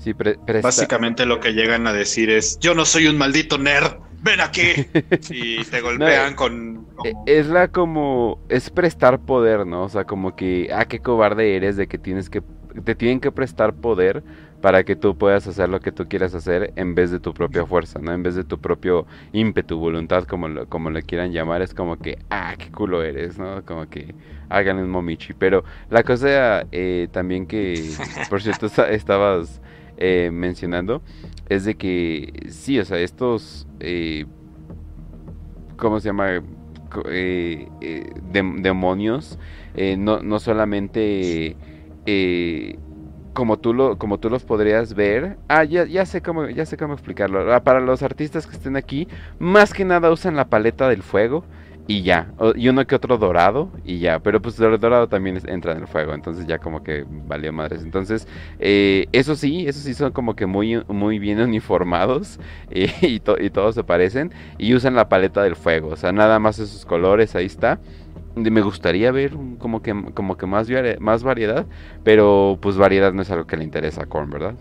Básicamente 0.63 1.27
lo 1.27 1.41
que 1.41 1.53
llegan 1.53 1.87
a 1.87 1.93
decir 1.93 2.31
es, 2.31 2.59
yo 2.59 2.75
no 2.75 2.85
soy 2.85 3.07
un 3.07 3.17
maldito 3.17 3.59
nerd, 3.59 3.99
ven 4.23 4.41
aquí. 4.41 4.87
y 5.31 5.65
te 5.65 5.81
golpean 5.81 6.35
con... 6.35 6.87
E, 7.05 7.13
es 7.27 7.47
la 7.47 7.69
como... 7.69 8.45
Es 8.49 8.71
prestar 8.71 9.21
poder, 9.21 9.67
¿no? 9.67 9.85
O 9.85 9.89
sea, 9.89 10.05
como 10.05 10.35
que, 10.35 10.69
ah, 10.75 10.87
qué 10.87 11.01
cobarde 11.01 11.57
eres 11.57 11.77
de 11.77 11.87
que 11.87 11.99
tienes 11.99 12.29
que 12.29 12.43
te 12.85 12.95
tienen 12.95 13.21
que 13.21 13.33
prestar 13.33 13.75
poder 13.75 14.23
para 14.61 14.85
que 14.85 14.97
tú 14.97 15.17
puedas 15.17 15.47
hacer 15.47 15.69
lo 15.69 15.81
que 15.81 15.93
tú 15.93 16.09
quieras 16.09 16.35
hacer 16.35 16.73
en 16.77 16.95
vez 16.95 17.11
de 17.11 17.21
tu 17.21 17.33
propia 17.35 17.65
fuerza, 17.67 18.01
¿no? 18.01 18.13
En 18.13 18.23
vez 18.23 18.35
de 18.35 18.45
tu 18.45 18.59
propio 18.59 19.07
ímpetu, 19.33 19.79
voluntad, 19.79 20.25
como 20.25 20.49
lo, 20.49 20.67
como 20.69 20.91
le 20.91 21.03
quieran 21.03 21.33
llamar, 21.33 21.63
es 21.63 21.75
como 21.75 21.99
que, 21.99 22.19
ah, 22.31 22.55
qué 22.59 22.71
culo 22.71 23.03
eres, 23.03 23.39
¿no? 23.39 23.65
Como 23.65 23.89
que 23.89 24.15
hagan 24.49 24.79
un 24.79 24.91
momichi. 24.91 25.35
Pero 25.35 25.65
la 25.91 26.03
cosa 26.03 26.67
eh, 26.73 27.09
también 27.13 27.47
que, 27.47 27.91
por 28.31 28.43
cierto, 28.43 28.67
estabas 28.67 29.61
eh, 29.99 30.31
mencionando, 30.33 31.03
es 31.49 31.65
de 31.65 31.77
que, 31.77 32.47
sí, 32.49 32.79
o 32.79 32.85
sea, 32.85 32.99
estos, 32.99 33.67
eh, 33.81 34.27
¿cómo 35.77 36.01
se 36.01 36.09
llama? 36.09 36.43
demonios, 38.63 39.39
no, 39.99 40.23
no 40.23 40.39
solamente 40.39 41.57
eh, 42.07 42.79
como 43.33 43.59
tú 43.59 43.75
lo 43.75 43.99
como 43.99 44.19
tú 44.19 44.31
los 44.31 44.45
podrías 44.45 44.95
ver. 44.95 45.37
Ah 45.49 45.65
ya, 45.65 45.85
ya 45.85 46.07
sé 46.07 46.23
cómo 46.23 46.49
ya 46.49 46.65
sé 46.67 46.77
cómo 46.77 46.95
explicarlo. 46.95 47.53
Ah, 47.53 47.63
para 47.63 47.81
los 47.81 48.03
artistas 48.03 48.47
que 48.47 48.57
estén 48.57 48.77
aquí 48.77 49.09
más 49.39 49.75
que 49.75 49.85
nada 49.85 50.11
usan 50.11 50.37
la 50.37 50.47
paleta 50.49 50.89
del 50.89 51.03
fuego 51.03 51.45
y 51.89 52.03
ya 52.03 52.33
y 52.57 52.69
uno 52.69 52.85
que 52.87 52.97
otro 52.97 53.17
dorado 53.17 53.71
y 53.85 54.01
ya 54.01 54.19
pero 54.19 54.43
pues 54.43 54.59
el 54.59 54.79
dorado 54.81 55.09
también 55.09 55.41
entra 55.47 55.73
en 55.73 55.79
el 55.79 55.87
fuego 55.87 56.15
entonces 56.15 56.47
ya 56.47 56.59
como 56.59 56.83
que 56.83 57.05
valió 57.09 57.53
madres. 57.53 57.83
Entonces 57.83 58.27
eh, 58.59 59.07
eso 59.13 59.37
sí 59.37 59.67
eso 59.69 59.81
sí 59.81 59.95
son 59.95 60.13
como 60.13 60.35
que 60.35 60.47
muy 60.47 60.83
muy 60.89 61.19
bien 61.19 61.41
uniformados 61.43 62.41
y, 62.71 62.87
y 63.07 63.51
todos 63.51 63.75
se 63.75 63.85
parecen 63.85 64.33
y 64.59 64.75
usan 64.75 64.95
la 64.95 65.09
paleta 65.09 65.43
del 65.43 65.57
fuego 65.57 65.89
o 65.91 65.97
sea 65.97 66.11
nada 66.13 66.39
más 66.39 66.59
esos 66.59 66.85
colores 66.87 67.37
ahí 67.37 67.47
está 67.47 67.79
me 68.37 68.61
gustaría 68.61 69.11
ver 69.11 69.33
como 69.59 69.83
que 69.83 69.95
como 70.15 70.37
que 70.37 70.47
más, 70.47 70.69
más 71.01 71.23
variedad, 71.23 71.67
pero 72.05 72.59
pues 72.61 72.77
variedad 72.77 73.13
no 73.13 73.23
es 73.23 73.31
algo 73.31 73.47
que 73.47 73.57
le 73.57 73.65
interesa 73.65 74.03
a 74.03 74.07
Korn, 74.07 74.31
¿verdad? 74.31 74.55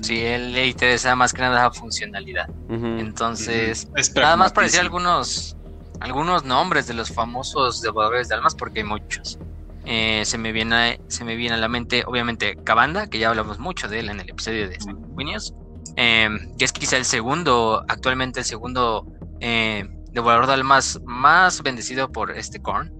Sí, 0.00 0.20
él 0.20 0.52
le 0.52 0.68
interesa 0.68 1.14
más 1.16 1.32
que 1.32 1.42
nada 1.42 1.64
la 1.64 1.70
funcionalidad. 1.72 2.48
Entonces, 2.68 3.88
nada 4.14 4.36
más 4.36 4.52
para 4.52 4.66
decir 4.66 4.80
algunos 4.80 5.56
algunos 6.00 6.44
nombres 6.44 6.86
de 6.86 6.94
los 6.94 7.10
famosos 7.12 7.82
devoradores 7.82 8.28
de 8.28 8.34
almas, 8.34 8.54
porque 8.54 8.80
hay 8.80 8.86
muchos. 8.86 9.38
Eh, 9.84 10.22
se 10.24 10.38
me 10.38 10.52
viene 10.52 11.00
se 11.08 11.24
me 11.24 11.36
viene 11.36 11.56
a 11.56 11.58
la 11.58 11.68
mente, 11.68 12.04
obviamente, 12.06 12.56
Cabanda, 12.64 13.08
que 13.08 13.18
ya 13.18 13.28
hablamos 13.28 13.58
mucho 13.58 13.88
de 13.88 14.00
él 14.00 14.08
en 14.08 14.20
el 14.20 14.30
episodio 14.30 14.68
de 14.68 14.80
Sanguinius, 14.80 15.52
eh, 15.96 16.28
que 16.58 16.64
es 16.64 16.72
quizá 16.72 16.96
el 16.96 17.04
segundo, 17.04 17.84
actualmente 17.88 18.40
el 18.40 18.46
segundo 18.46 19.06
eh, 19.40 19.88
devorador 20.12 20.46
de 20.46 20.54
almas 20.54 21.00
más 21.04 21.62
bendecido 21.62 22.10
por 22.10 22.30
este 22.32 22.60
Korn. 22.60 22.92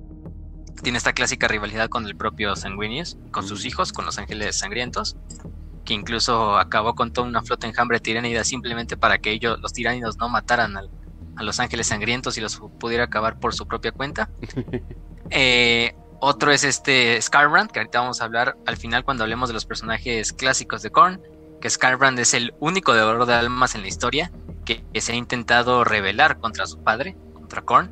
Tiene 0.82 0.98
esta 0.98 1.12
clásica 1.12 1.48
rivalidad 1.48 1.88
con 1.88 2.06
el 2.06 2.16
propio 2.16 2.56
Sanguinius, 2.56 3.18
con 3.32 3.46
sus 3.46 3.64
hijos, 3.64 3.92
con 3.92 4.06
los 4.06 4.18
ángeles 4.18 4.58
sangrientos, 4.58 5.16
que 5.84 5.94
incluso 5.94 6.56
acabó 6.58 6.94
con 6.94 7.12
toda 7.12 7.26
una 7.26 7.42
flota 7.42 7.66
enjambre 7.66 8.00
tiránida 8.00 8.44
simplemente 8.44 8.96
para 8.96 9.18
que 9.18 9.30
ellos, 9.30 9.58
los 9.60 9.72
tiránidos, 9.72 10.16
no 10.16 10.28
mataran 10.28 10.76
a 10.76 11.42
los 11.42 11.60
ángeles 11.60 11.88
sangrientos 11.88 12.38
y 12.38 12.40
los 12.40 12.60
pudiera 12.78 13.04
acabar 13.04 13.38
por 13.38 13.54
su 13.54 13.66
propia 13.66 13.92
cuenta. 13.92 14.30
Eh, 15.32 15.94
Otro 16.18 16.50
es 16.50 16.64
este 16.64 17.22
Scarbrand, 17.22 17.70
que 17.70 17.78
ahorita 17.78 18.00
vamos 18.00 18.20
a 18.20 18.24
hablar 18.24 18.56
al 18.66 18.76
final 18.76 19.04
cuando 19.04 19.22
hablemos 19.22 19.48
de 19.48 19.52
los 19.54 19.64
personajes 19.64 20.32
clásicos 20.32 20.82
de 20.82 20.90
Korn, 20.90 21.20
que 21.60 21.70
Scarbrand 21.70 22.18
es 22.18 22.34
el 22.34 22.54
único 22.60 22.94
devorador 22.94 23.26
de 23.26 23.34
almas 23.34 23.74
en 23.74 23.82
la 23.82 23.88
historia 23.88 24.30
que, 24.64 24.82
se 25.00 25.12
ha 25.12 25.16
intentado 25.16 25.84
rebelar 25.84 26.38
contra 26.38 26.66
su 26.66 26.82
padre, 26.82 27.16
contra 27.34 27.62
Korn, 27.62 27.90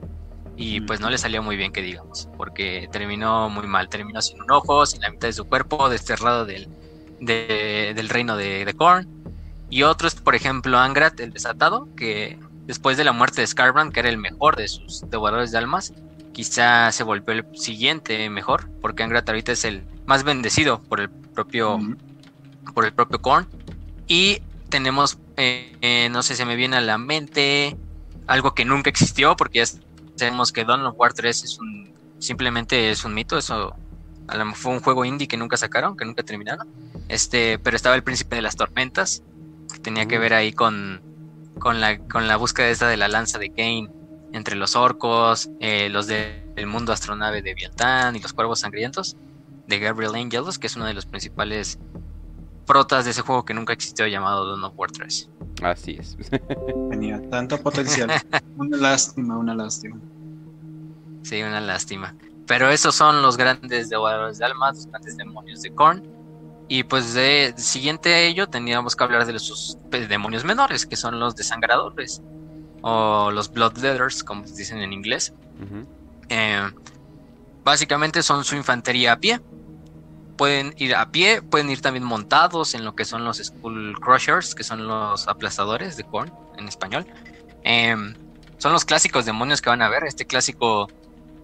y 0.56 0.80
pues 0.80 1.00
no 1.00 1.10
le 1.10 1.18
salió 1.18 1.42
muy 1.42 1.56
bien 1.56 1.72
que 1.72 1.82
digamos, 1.82 2.28
porque 2.36 2.88
terminó 2.90 3.48
muy 3.48 3.66
mal, 3.66 3.88
terminó 3.88 4.20
sin 4.22 4.42
un 4.42 4.50
ojo, 4.50 4.86
sin 4.86 5.00
la 5.00 5.10
mitad 5.10 5.28
de 5.28 5.32
su 5.32 5.44
cuerpo, 5.44 5.88
desterrado 5.88 6.44
del, 6.44 6.68
del 7.20 8.08
reino 8.08 8.36
de, 8.36 8.64
de 8.64 8.74
Korn. 8.74 9.08
Y 9.70 9.82
otro 9.82 10.08
es, 10.08 10.14
por 10.14 10.34
ejemplo, 10.34 10.78
Angrat, 10.78 11.20
el 11.20 11.32
desatado, 11.32 11.88
que 11.94 12.38
después 12.66 12.96
de 12.96 13.04
la 13.04 13.12
muerte 13.12 13.40
de 13.40 13.46
Scarbrand, 13.46 13.92
que 13.92 14.00
era 14.00 14.08
el 14.08 14.18
mejor 14.18 14.56
de 14.56 14.68
sus 14.68 15.08
devoradores 15.10 15.52
de 15.52 15.58
almas, 15.58 15.92
quizá 16.32 16.92
se 16.92 17.02
volvió 17.02 17.34
el 17.34 17.44
siguiente 17.56 18.28
mejor, 18.30 18.70
porque 18.80 19.02
Angrat 19.02 19.28
ahorita 19.28 19.52
es 19.52 19.64
el 19.64 19.82
más 20.06 20.24
bendecido 20.24 20.80
por 20.82 21.00
el 21.00 21.10
propio, 21.10 21.78
por 22.72 22.84
el 22.84 22.92
propio 22.92 23.20
Korn. 23.20 23.46
Y 24.06 24.42
tenemos, 24.68 25.18
eh, 25.36 25.76
eh, 25.80 26.08
no 26.10 26.22
sé, 26.22 26.36
se 26.36 26.44
me 26.44 26.56
viene 26.56 26.76
a 26.76 26.80
la 26.80 26.98
mente 26.98 27.76
algo 28.26 28.54
que 28.54 28.64
nunca 28.64 28.90
existió, 28.90 29.36
porque 29.36 29.60
ya 29.60 29.66
sabemos 30.16 30.52
que 30.52 30.64
Dawn 30.64 30.84
of 30.84 30.94
War 30.96 31.12
3 31.12 31.44
es 31.44 31.58
un, 31.58 31.92
simplemente 32.18 32.90
es 32.90 33.04
un 33.04 33.14
mito, 33.14 33.38
eso 33.38 33.74
fue 34.54 34.72
un 34.72 34.80
juego 34.80 35.04
indie 35.04 35.26
que 35.26 35.36
nunca 35.36 35.56
sacaron, 35.56 35.96
que 35.96 36.04
nunca 36.04 36.22
terminaron. 36.22 36.68
Este, 37.08 37.58
pero 37.58 37.76
estaba 37.76 37.96
el 37.96 38.02
príncipe 38.02 38.36
de 38.36 38.42
las 38.42 38.56
tormentas, 38.56 39.22
que 39.72 39.78
tenía 39.78 40.06
que 40.06 40.18
mm. 40.18 40.20
ver 40.20 40.34
ahí 40.34 40.52
con, 40.52 41.00
con, 41.58 41.80
la, 41.80 41.98
con 41.98 42.28
la 42.28 42.36
búsqueda 42.36 42.68
esta 42.68 42.88
de 42.88 42.96
la 42.96 43.08
lanza 43.08 43.38
de 43.38 43.50
Kane 43.50 43.88
entre 44.32 44.56
los 44.56 44.76
orcos, 44.76 45.48
eh, 45.60 45.88
los 45.88 46.06
del 46.06 46.66
mundo 46.66 46.92
astronave 46.92 47.40
de 47.42 47.54
Vietnam 47.54 48.14
y 48.16 48.20
los 48.20 48.32
cuervos 48.32 48.60
sangrientos 48.60 49.16
de 49.66 49.78
Gabriel 49.78 50.14
Angelos, 50.14 50.58
que 50.58 50.66
es 50.66 50.76
uno 50.76 50.86
de 50.86 50.94
los 50.94 51.06
principales 51.06 51.78
protas 52.68 53.06
de 53.06 53.12
ese 53.12 53.22
juego 53.22 53.44
que 53.44 53.54
nunca 53.54 53.72
existió 53.72 54.06
llamado 54.06 54.46
Dawn 54.46 54.62
of 54.62 54.74
War 54.76 54.90
3. 54.92 55.30
Así 55.62 55.96
es. 55.98 56.16
Tenía 56.90 57.20
tanto 57.30 57.60
potencial. 57.60 58.10
una 58.56 58.76
lástima, 58.76 59.36
una 59.36 59.54
lástima. 59.54 59.96
Sí, 61.22 61.42
una 61.42 61.60
lástima. 61.60 62.14
Pero 62.46 62.70
esos 62.70 62.94
son 62.94 63.22
los 63.22 63.36
grandes 63.36 63.88
devoradores 63.88 64.38
de 64.38 64.44
almas, 64.44 64.76
los 64.76 64.86
grandes 64.86 65.16
demonios 65.16 65.62
de 65.62 65.74
Korn. 65.74 66.02
Y 66.68 66.82
pues 66.84 67.14
de 67.14 67.54
siguiente 67.56 68.12
a 68.12 68.20
ello 68.20 68.46
teníamos 68.46 68.94
que 68.94 69.02
hablar 69.02 69.24
de 69.24 69.32
los 69.32 69.78
pues, 69.90 70.08
demonios 70.08 70.44
menores, 70.44 70.86
que 70.86 70.96
son 70.96 71.18
los 71.18 71.34
desangradores 71.34 72.22
o 72.82 73.30
los 73.30 73.50
Bloodletters, 73.50 74.22
como 74.22 74.46
se 74.46 74.54
dicen 74.54 74.78
en 74.78 74.92
inglés. 74.92 75.32
Eh, 76.28 76.70
básicamente 77.64 78.22
son 78.22 78.44
su 78.44 78.54
infantería 78.54 79.12
a 79.12 79.16
pie. 79.16 79.40
Pueden 80.38 80.72
ir 80.78 80.94
a 80.94 81.10
pie, 81.10 81.42
pueden 81.42 81.68
ir 81.68 81.82
también 81.82 82.04
montados 82.04 82.74
en 82.74 82.84
lo 82.84 82.94
que 82.94 83.04
son 83.04 83.24
los 83.24 83.36
Skull 83.38 83.98
Crushers, 84.00 84.54
que 84.54 84.64
son 84.64 84.86
los 84.86 85.28
aplastadores 85.28 85.98
de 85.98 86.04
Korn 86.04 86.32
en 86.56 86.68
español. 86.68 87.06
Eh, 87.64 87.94
son 88.58 88.72
los 88.72 88.84
clásicos 88.86 89.26
demonios 89.26 89.60
que 89.60 89.68
van 89.68 89.82
a 89.82 89.90
ver. 89.90 90.04
Este 90.04 90.26
clásico, 90.26 90.88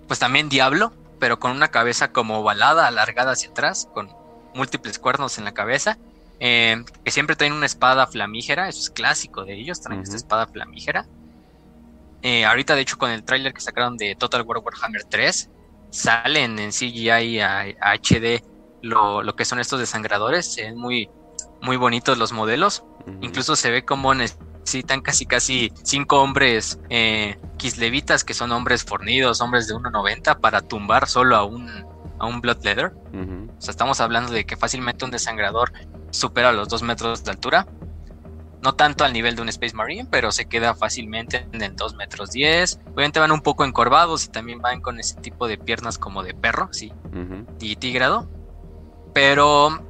pues 0.09 0.19
también 0.19 0.49
diablo, 0.49 0.93
pero 1.19 1.39
con 1.39 1.51
una 1.51 1.69
cabeza 1.69 2.13
como 2.13 2.39
ovalada, 2.39 2.87
alargada 2.87 3.33
hacia 3.33 3.51
atrás, 3.51 3.89
con 3.93 4.11
múltiples 4.55 4.99
cuernos 4.99 5.39
en 5.39 5.45
la 5.45 5.53
cabeza. 5.53 5.99
Eh, 6.41 6.85
que 7.05 7.11
siempre 7.11 7.37
traen 7.37 7.53
una 7.53 7.67
espada 7.67 8.07
flamígera, 8.07 8.69
eso 8.69 8.81
es 8.81 8.91
clásico 8.91 9.45
de 9.45 9.55
ellos, 9.55 9.81
traen 9.81 10.03
esta 10.03 10.17
espada 10.17 10.47
flamígera. 10.47 11.07
Eh, 12.23 12.45
ahorita, 12.45 12.75
de 12.75 12.81
hecho, 12.81 12.97
con 12.97 13.11
el 13.11 13.23
tráiler 13.23 13.53
que 13.53 13.61
sacaron 13.61 13.97
de 13.97 14.17
Total 14.17 14.43
War 14.43 14.59
Warhammer 14.59 15.05
3, 15.05 15.51
salen 15.91 16.59
en 16.59 16.71
CGI 16.71 17.41
a, 17.41 17.65
HD 17.99 18.43
lo, 18.85 19.37
que 19.37 19.45
son 19.45 19.59
estos 19.59 19.81
desangradores. 19.81 20.53
Se 20.53 20.63
ven 20.63 20.77
muy, 20.77 21.11
muy 21.63 21.77
bonitos 21.77 22.19
los 22.19 22.33
modelos. 22.33 22.85
Incluso 23.21 23.57
se 23.57 23.71
ve 23.71 23.85
como 23.85 24.15
necesitan 24.15 25.03
casi 25.03 25.27
casi 25.27 25.73
cinco 25.83 26.23
hombres 26.23 26.79
eh, 26.89 27.39
kislevitas, 27.59 28.25
que 28.25 28.35
son 28.35 28.53
hombres 28.53 28.85
fornidos, 28.85 29.41
hombres 29.41 29.69
de 29.69 29.75
1.90, 29.75 30.41
para 30.41 30.63
tumbar 30.63 31.09
solo 31.09 31.37
a 31.37 31.45
un, 31.45 31.69
a 32.19 32.27
un 32.27 32.41
Bloodleather. 32.41 32.93
O 33.57 33.61
sea, 33.61 33.73
estamos 33.73 34.01
hablando 34.01 34.33
de 34.33 34.45
que 34.45 34.57
fácilmente 34.57 35.05
un 35.05 35.11
desangrador 35.11 35.73
supera 36.11 36.53
los 36.53 36.69
2 36.69 36.83
metros 36.83 37.25
de 37.25 37.31
altura 37.31 37.67
no 38.65 38.75
tanto 38.75 39.05
al 39.05 39.13
nivel 39.13 39.37
de 39.37 39.43
un 39.43 39.51
Space 39.51 39.77
Marine, 39.77 40.09
pero 40.11 40.33
se 40.33 40.47
queda 40.47 40.75
fácilmente 40.75 41.47
en 41.53 41.61
el 41.61 41.77
2 41.77 41.97
metros 41.97 42.31
10. 42.33 42.81
Obviamente 42.95 43.21
van 43.21 43.31
un 43.31 43.43
poco 43.43 43.67
encorvados 43.67 44.25
y 44.25 44.29
también 44.29 44.61
van 44.63 44.81
con 44.81 44.99
ese 44.99 45.21
tipo 45.21 45.47
de 45.47 45.59
piernas 45.59 45.99
como 45.99 46.23
de 46.23 46.33
perro, 46.33 46.71
sí, 46.73 46.91
y 47.61 47.77
tigrado. 47.77 48.27
Pero 49.15 49.81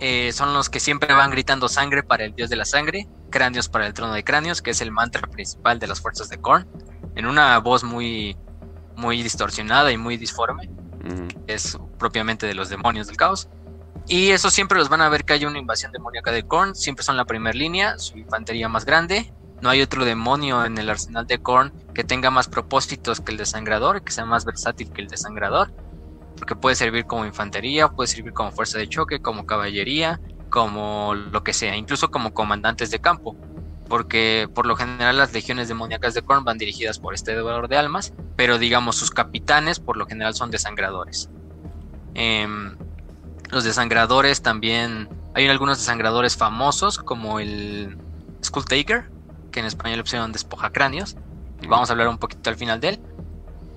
eh, 0.00 0.32
son 0.32 0.52
los 0.52 0.68
que 0.68 0.80
siempre 0.80 1.14
van 1.14 1.30
gritando 1.30 1.68
sangre 1.68 2.02
para 2.02 2.24
el 2.24 2.34
dios 2.34 2.50
de 2.50 2.56
la 2.56 2.64
sangre, 2.66 3.08
cráneos 3.30 3.68
para 3.68 3.86
el 3.86 3.94
trono 3.94 4.12
de 4.12 4.24
cráneos, 4.24 4.60
que 4.60 4.70
es 4.70 4.80
el 4.80 4.90
mantra 4.90 5.22
principal 5.22 5.78
de 5.78 5.86
las 5.86 6.00
fuerzas 6.00 6.28
de 6.28 6.38
Korn, 6.38 6.68
en 7.14 7.26
una 7.26 7.56
voz 7.58 7.84
muy, 7.84 8.36
muy 8.96 9.22
distorsionada 9.22 9.92
y 9.92 9.96
muy 9.96 10.16
disforme, 10.16 10.68
es 11.46 11.78
propiamente 11.98 12.46
de 12.46 12.54
los 12.54 12.68
demonios 12.68 13.06
del 13.06 13.16
caos. 13.16 13.48
Y 14.06 14.30
eso 14.30 14.50
siempre 14.50 14.78
los 14.78 14.88
van 14.88 15.00
a 15.00 15.08
ver 15.08 15.24
que 15.24 15.32
hay 15.32 15.44
una 15.46 15.58
invasión 15.58 15.90
demoníaca 15.92 16.30
de 16.30 16.42
Korn. 16.42 16.74
Siempre 16.74 17.04
son 17.04 17.16
la 17.16 17.24
primera 17.24 17.56
línea, 17.56 17.98
su 17.98 18.18
infantería 18.18 18.68
más 18.68 18.84
grande. 18.84 19.32
No 19.62 19.70
hay 19.70 19.80
otro 19.80 20.04
demonio 20.04 20.64
en 20.64 20.76
el 20.76 20.90
arsenal 20.90 21.26
de 21.26 21.38
Korn 21.38 21.72
que 21.94 22.04
tenga 22.04 22.30
más 22.30 22.48
propósitos 22.48 23.20
que 23.20 23.32
el 23.32 23.38
desangrador, 23.38 24.02
que 24.02 24.12
sea 24.12 24.26
más 24.26 24.44
versátil 24.44 24.90
que 24.92 25.00
el 25.00 25.08
desangrador. 25.08 25.72
Porque 26.36 26.56
puede 26.56 26.76
servir 26.76 27.06
como 27.06 27.24
infantería, 27.24 27.88
puede 27.88 28.08
servir 28.08 28.32
como 28.32 28.50
fuerza 28.50 28.78
de 28.78 28.88
choque, 28.88 29.20
como 29.20 29.46
caballería, 29.46 30.20
como 30.50 31.14
lo 31.14 31.42
que 31.42 31.52
sea, 31.52 31.76
incluso 31.76 32.10
como 32.10 32.34
comandantes 32.34 32.90
de 32.90 33.00
campo. 33.00 33.36
Porque 33.88 34.48
por 34.54 34.66
lo 34.66 34.76
general 34.76 35.16
las 35.18 35.32
legiones 35.32 35.68
demoníacas 35.68 36.14
de 36.14 36.22
Korn 36.22 36.44
van 36.44 36.58
dirigidas 36.58 36.98
por 36.98 37.14
este 37.14 37.34
devorador 37.34 37.68
de 37.68 37.76
almas, 37.76 38.14
pero 38.36 38.58
digamos 38.58 38.96
sus 38.96 39.10
capitanes 39.10 39.78
por 39.78 39.96
lo 39.96 40.06
general 40.06 40.34
son 40.34 40.50
desangradores. 40.50 41.28
Eh, 42.14 42.46
los 43.50 43.64
desangradores 43.64 44.42
también. 44.42 45.08
Hay 45.34 45.48
algunos 45.48 45.78
desangradores 45.78 46.36
famosos, 46.36 46.98
como 46.98 47.40
el 47.40 47.98
Skull 48.44 48.64
Taker, 48.64 49.10
que 49.50 49.60
en 49.60 49.66
español 49.66 49.98
le 49.98 50.02
pusieron 50.02 50.32
despoja 50.32 50.70
cráneos. 50.70 51.16
Vamos 51.68 51.88
a 51.88 51.92
hablar 51.92 52.08
un 52.08 52.18
poquito 52.18 52.50
al 52.50 52.56
final 52.56 52.80
de 52.80 52.90
él. 52.90 53.00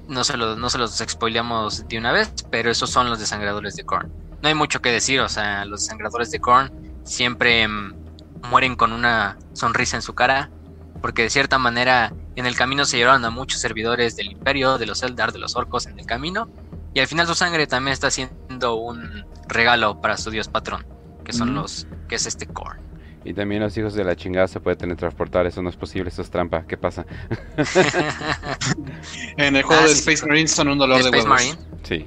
No 0.07 0.23
se, 0.23 0.37
los, 0.37 0.57
no 0.57 0.69
se 0.69 0.77
los 0.77 0.97
spoileamos 0.97 1.87
de 1.87 1.97
una 1.97 2.11
vez, 2.11 2.31
pero 2.49 2.71
esos 2.71 2.89
son 2.89 3.09
los 3.09 3.19
desangradores 3.19 3.75
de 3.75 3.83
Korn. 3.83 4.11
No 4.41 4.47
hay 4.47 4.55
mucho 4.55 4.81
que 4.81 4.91
decir, 4.91 5.19
o 5.19 5.29
sea, 5.29 5.65
los 5.65 5.81
desangradores 5.81 6.31
de 6.31 6.39
Korn 6.39 6.71
siempre 7.03 7.67
mm, 7.67 7.93
mueren 8.49 8.75
con 8.75 8.93
una 8.93 9.37
sonrisa 9.53 9.97
en 9.97 10.01
su 10.01 10.13
cara, 10.13 10.49
porque 11.01 11.23
de 11.23 11.29
cierta 11.29 11.57
manera 11.57 12.13
en 12.35 12.45
el 12.45 12.55
camino 12.55 12.85
se 12.85 12.97
llevaron 12.97 13.25
a 13.25 13.29
muchos 13.29 13.59
servidores 13.59 14.15
del 14.15 14.31
Imperio, 14.31 14.77
de 14.77 14.85
los 14.85 15.03
Eldar, 15.03 15.31
de 15.31 15.39
los 15.39 15.55
Orcos 15.55 15.88
en 15.88 15.99
el 15.99 16.05
camino, 16.05 16.49
y 16.93 16.99
al 16.99 17.07
final 17.07 17.27
su 17.27 17.35
sangre 17.35 17.67
también 17.67 17.93
está 17.93 18.09
siendo 18.09 18.75
un 18.75 19.25
regalo 19.47 20.01
para 20.01 20.17
su 20.17 20.31
dios 20.31 20.47
patrón, 20.47 20.85
que 21.23 21.34
son 21.34 21.53
los, 21.53 21.88
que 22.07 22.15
es 22.15 22.25
este 22.25 22.47
Korn. 22.47 22.86
Y 23.27 23.33
también 23.33 23.61
los 23.61 23.77
hijos 23.77 23.93
de 23.93 24.05
la 24.05 24.15
chingada 24.15 24.47
se 24.47 24.61
pueden 24.61 24.77
teletransportar, 24.77 25.45
eso 25.45 25.61
no 25.61 25.69
es 25.69 25.75
posible, 25.75 26.07
eso 26.09 26.21
es 26.21 26.29
trampa, 26.29 26.63
¿qué 26.65 26.77
pasa? 26.77 27.05
en 29.35 29.57
el 29.57 29.63
juego 29.63 29.81
ah, 29.83 29.85
de 29.85 29.91
Space 29.91 30.25
Marine 30.25 30.47
son 30.47 30.69
un 30.69 30.77
dolor 30.77 31.03
de 31.03 31.09
Space 31.09 31.27
Marine. 31.27 31.57
Sí. 31.83 32.05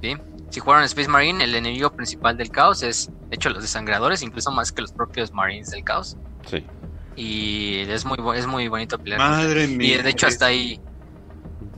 Sí. 0.00 0.16
Si 0.50 0.60
jugaron 0.60 0.84
Space 0.84 1.08
Marine, 1.08 1.42
el 1.42 1.52
enemigo 1.56 1.90
principal 1.90 2.36
del 2.36 2.52
caos 2.52 2.84
es, 2.84 3.10
de 3.28 3.34
hecho, 3.34 3.50
los 3.50 3.60
desangradores, 3.60 4.22
incluso 4.22 4.52
más 4.52 4.70
que 4.70 4.82
los 4.82 4.92
propios 4.92 5.32
Marines 5.32 5.72
del 5.72 5.82
caos. 5.82 6.16
Sí. 6.48 6.64
Y 7.16 7.80
es 7.88 8.04
muy, 8.04 8.16
es 8.38 8.46
muy 8.46 8.68
bonito 8.68 9.00
pelear. 9.00 9.18
Madre 9.18 9.66
mía. 9.66 9.98
Y 9.98 10.02
de 10.02 10.10
hecho, 10.10 10.28
hasta 10.28 10.46
ahí 10.46 10.80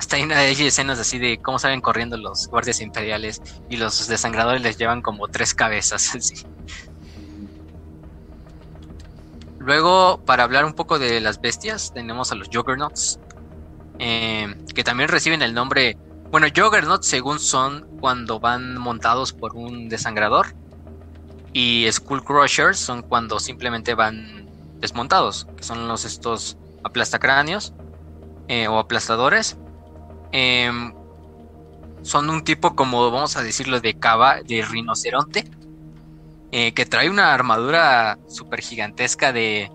Está 0.03 0.17
hay 0.17 0.67
escenas 0.67 0.99
así 0.99 1.19
de 1.19 1.39
cómo 1.39 1.61
salen 1.61 1.81
corriendo 1.81 2.17
los 2.17 2.49
guardias 2.49 2.81
imperiales 2.81 3.41
y 3.71 3.77
los 3.77 4.09
desangradores 4.09 4.61
les 4.61 4.77
llevan 4.77 5.01
como 5.01 5.29
tres 5.29 5.55
cabezas. 5.55 6.45
Luego, 9.65 10.21
para 10.25 10.43
hablar 10.43 10.65
un 10.65 10.73
poco 10.73 10.99
de 10.99 11.21
las 11.21 11.41
bestias, 11.41 11.93
tenemos 11.95 12.33
a 12.33 12.35
los 12.35 12.49
Juggernauts, 12.53 13.21
eh, 14.01 14.53
que 14.75 14.83
también 14.83 15.09
reciben 15.09 15.41
el 15.41 15.55
nombre. 15.55 15.97
Bueno, 16.33 16.49
Juggernauts, 16.55 17.07
según 17.07 17.39
son 17.39 17.87
cuando 18.01 18.41
van 18.41 18.77
montados 18.77 19.33
por 19.33 19.55
un 19.55 19.89
desangrador, 19.89 20.49
y 21.53 21.87
Skull 21.93 22.25
Crushers 22.25 22.79
son 22.79 23.03
cuando 23.03 23.39
simplemente 23.39 23.95
van 23.95 24.49
desmontados, 24.81 25.47
que 25.57 25.63
son 25.63 25.87
los 25.87 26.05
estos 26.05 26.57
aplastacráneos 26.83 27.73
eh, 28.49 28.67
o 28.67 28.79
aplastadores. 28.79 29.57
Em, 30.33 30.93
son 32.03 32.31
un 32.31 32.43
tipo 32.43 32.75
como, 32.75 33.13
vamos 33.13 33.37
a 33.37 33.45
decirlo, 33.45 33.81
de 33.81 33.95
cava, 33.95 34.41
de 34.43 34.63
rinoceronte, 34.63 35.49
eh, 36.53 36.75
que 36.75 36.87
trae 36.87 37.11
una 37.11 37.33
armadura 37.33 38.19
súper 38.29 38.61
gigantesca 38.61 39.33
de, 39.33 39.71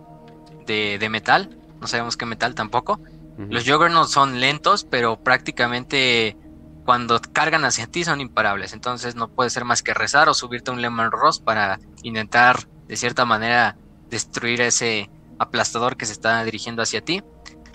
de, 0.68 1.10
metal, 1.10 1.58
no 1.82 1.88
sabemos 1.88 2.18
qué 2.18 2.26
metal 2.26 2.56
tampoco. 2.56 3.02
Los 3.38 3.70
Juggernauts 3.70 4.12
son 4.12 4.40
lentos, 4.40 4.84
pero 4.84 5.22
prácticamente 5.24 6.38
cuando 6.86 7.20
cargan 7.34 7.66
hacia 7.66 7.86
ti 7.86 8.04
son 8.04 8.22
imparables. 8.22 8.74
Entonces 8.74 9.16
no 9.16 9.28
puede 9.28 9.50
ser 9.50 9.66
más 9.66 9.84
que 9.84 9.94
rezar 9.94 10.30
o 10.30 10.34
subirte 10.34 10.72
a 10.72 10.74
un 10.74 10.82
Lemon 10.82 11.12
Ross 11.12 11.40
para 11.40 11.80
intentar 12.02 12.68
de 12.88 12.96
cierta 12.96 13.26
manera 13.26 13.76
destruir 14.10 14.62
ese 14.62 15.10
aplastador 15.40 15.98
que 15.98 16.06
se 16.06 16.14
está 16.14 16.44
dirigiendo 16.44 16.82
hacia 16.82 17.02
ti. 17.02 17.24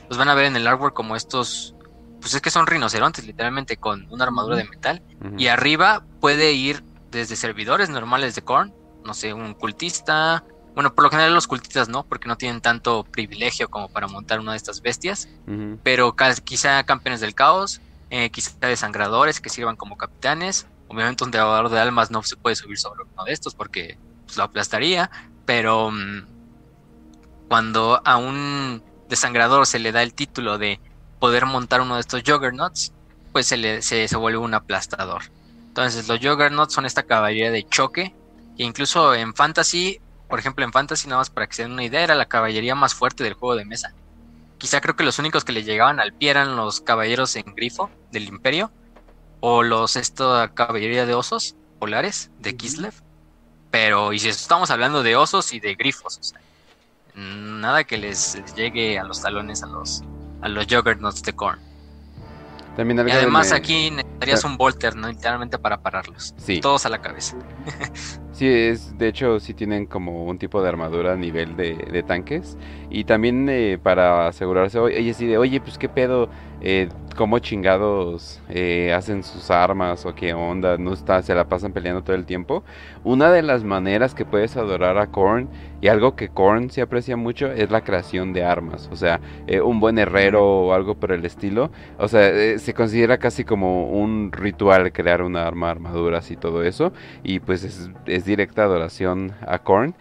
Los 0.08 0.18
van 0.18 0.28
a 0.28 0.34
ver 0.34 0.46
en 0.46 0.56
el 0.56 0.66
artwork 0.66 0.94
como 0.94 1.14
estos, 1.14 1.74
pues 2.20 2.34
es 2.34 2.40
que 2.40 2.50
son 2.50 2.66
rinocerontes 2.66 3.26
literalmente 3.26 3.76
con 3.76 4.06
una 4.10 4.24
armadura 4.24 4.56
de 4.56 4.64
metal. 4.64 5.02
Y 5.36 5.48
arriba 5.48 6.04
puede 6.20 6.52
ir 6.52 6.82
desde 7.10 7.36
servidores 7.36 7.90
normales 7.90 8.34
de 8.34 8.42
Korn, 8.42 8.74
no 9.04 9.14
sé, 9.14 9.32
un 9.32 9.54
cultista. 9.54 10.44
Bueno, 10.74 10.94
por 10.94 11.04
lo 11.04 11.10
general 11.10 11.34
los 11.34 11.46
cultistas 11.46 11.88
no, 11.88 12.04
porque 12.04 12.28
no 12.28 12.36
tienen 12.36 12.60
tanto 12.60 13.04
privilegio 13.04 13.68
como 13.68 13.88
para 13.88 14.06
montar 14.08 14.40
una 14.40 14.52
de 14.52 14.56
estas 14.56 14.80
bestias. 14.80 15.28
Pero 15.82 16.14
quizá 16.44 16.82
campeones 16.84 17.20
del 17.20 17.34
caos, 17.34 17.80
eh, 18.10 18.30
quizá 18.30 18.52
desangradores 18.60 19.40
que 19.40 19.50
sirvan 19.50 19.76
como 19.76 19.96
capitanes. 19.96 20.66
Obviamente 20.88 21.24
un 21.24 21.30
devorador 21.30 21.70
de 21.70 21.80
almas 21.80 22.10
no 22.10 22.22
se 22.22 22.36
puede 22.36 22.56
subir 22.56 22.78
sobre 22.78 23.02
uno 23.02 23.24
de 23.24 23.32
estos 23.32 23.54
porque 23.54 23.98
pues, 24.24 24.36
lo 24.36 24.44
aplastaría. 24.44 25.10
Pero 25.44 25.90
mm, 25.90 26.26
cuando 27.48 28.00
a 28.04 28.16
un 28.16 28.82
desangrador 29.08 29.66
se 29.66 29.78
le 29.78 29.92
da 29.92 30.02
el 30.02 30.14
título 30.14 30.56
de 30.56 30.80
poder 31.18 31.46
montar 31.46 31.80
uno 31.80 31.96
de 31.96 32.00
estos 32.00 32.22
juggernauts, 32.26 32.92
pues 33.32 33.46
se, 33.46 33.56
le, 33.56 33.82
se, 33.82 34.08
se 34.08 34.16
vuelve 34.16 34.38
un 34.38 34.54
aplastador. 34.54 35.22
Entonces 35.68 36.08
los 36.08 36.18
juggernauts 36.18 36.74
son 36.74 36.84
esta 36.84 37.02
caballería 37.02 37.50
de 37.50 37.66
choque, 37.66 38.14
que 38.56 38.64
incluso 38.64 39.14
en 39.14 39.34
fantasy, 39.34 40.00
por 40.28 40.38
ejemplo 40.38 40.64
en 40.64 40.72
fantasy, 40.72 41.08
nada 41.08 41.20
más 41.20 41.30
para 41.30 41.46
que 41.46 41.54
se 41.54 41.62
den 41.62 41.72
una 41.72 41.84
idea, 41.84 42.02
era 42.02 42.14
la 42.14 42.26
caballería 42.26 42.74
más 42.74 42.94
fuerte 42.94 43.24
del 43.24 43.34
juego 43.34 43.56
de 43.56 43.64
mesa. 43.64 43.94
Quizá 44.58 44.80
creo 44.80 44.94
que 44.94 45.04
los 45.04 45.18
únicos 45.18 45.44
que 45.44 45.52
le 45.52 45.64
llegaban 45.64 46.00
al 46.00 46.12
pie 46.12 46.30
eran 46.30 46.56
los 46.56 46.80
caballeros 46.80 47.34
en 47.36 47.54
grifo 47.54 47.90
del 48.12 48.28
imperio, 48.28 48.70
o 49.40 49.62
los 49.62 49.96
esta 49.96 50.52
caballería 50.54 51.04
de 51.04 51.14
osos 51.14 51.56
polares 51.80 52.30
de 52.38 52.56
Kislev. 52.56 52.94
Pero, 53.72 54.12
y 54.12 54.20
si 54.20 54.28
estamos 54.28 54.70
hablando 54.70 55.02
de 55.02 55.16
osos 55.16 55.52
y 55.52 55.58
de 55.58 55.74
grifos, 55.74 56.18
o 56.18 56.22
sea, 56.22 56.40
nada 57.14 57.84
que 57.84 57.98
les 57.98 58.40
llegue 58.54 58.98
a 58.98 59.04
los 59.04 59.20
talones 59.20 59.62
a 59.62 59.66
los, 59.66 60.02
a 60.42 60.48
los 60.48 60.66
Juggernauts 60.66 61.22
de 61.22 61.32
Korn. 61.32 61.71
También 62.76 63.06
y 63.06 63.10
además 63.10 63.52
aquí 63.52 63.90
necesitarías 63.90 64.44
un 64.44 64.56
Volter, 64.56 64.96
¿no? 64.96 65.08
Literalmente 65.08 65.58
para 65.58 65.82
pararlos. 65.82 66.34
Sí. 66.38 66.60
Todos 66.60 66.86
a 66.86 66.88
la 66.88 67.02
cabeza. 67.02 67.36
sí, 68.32 68.46
es, 68.46 68.96
de 68.96 69.08
hecho 69.08 69.40
sí 69.40 69.52
tienen 69.52 69.86
como 69.86 70.24
un 70.24 70.38
tipo 70.38 70.62
de 70.62 70.68
armadura 70.70 71.12
a 71.12 71.16
nivel 71.16 71.56
de, 71.56 71.74
de 71.74 72.02
tanques. 72.02 72.56
Y 72.88 73.04
también 73.04 73.46
eh, 73.50 73.78
para 73.82 74.28
asegurarse, 74.28 74.78
oye, 74.78 75.12
sí, 75.12 75.26
de, 75.26 75.36
oye, 75.36 75.60
pues 75.60 75.76
qué 75.76 75.88
pedo, 75.88 76.30
eh, 76.62 76.88
cómo 77.16 77.38
chingados 77.38 78.40
eh, 78.48 78.92
hacen 78.94 79.22
sus 79.22 79.50
armas 79.50 80.06
o 80.06 80.14
qué 80.14 80.32
onda, 80.34 80.78
no 80.78 80.92
está, 80.92 81.22
se 81.22 81.34
la 81.34 81.48
pasan 81.48 81.72
peleando 81.72 82.02
todo 82.02 82.16
el 82.16 82.24
tiempo. 82.24 82.64
Una 83.04 83.30
de 83.30 83.42
las 83.42 83.64
maneras 83.64 84.14
que 84.14 84.24
puedes 84.24 84.56
adorar 84.56 84.98
a 84.98 85.08
Korn 85.08 85.48
y 85.80 85.88
algo 85.88 86.14
que 86.16 86.28
Korn 86.28 86.70
se 86.70 86.80
aprecia 86.80 87.16
mucho 87.16 87.50
es 87.50 87.70
la 87.70 87.82
creación 87.82 88.32
de 88.32 88.44
armas, 88.44 88.88
o 88.92 88.96
sea, 88.96 89.20
eh, 89.46 89.60
un 89.60 89.80
buen 89.80 89.98
herrero 89.98 90.44
o 90.44 90.72
algo 90.72 90.94
por 90.94 91.12
el 91.12 91.24
estilo, 91.24 91.70
o 91.98 92.08
sea, 92.08 92.28
eh, 92.28 92.58
se 92.58 92.74
considera 92.74 93.18
casi 93.18 93.44
como 93.44 93.88
un 93.90 94.30
ritual 94.32 94.92
crear 94.92 95.22
una 95.22 95.46
arma, 95.46 95.70
armaduras 95.70 96.30
y 96.30 96.36
todo 96.36 96.62
eso, 96.62 96.92
y 97.22 97.40
pues 97.40 97.64
es, 97.64 97.90
es 98.06 98.24
directa 98.24 98.62
adoración 98.62 99.32
a 99.46 99.58
Korn. 99.58 99.94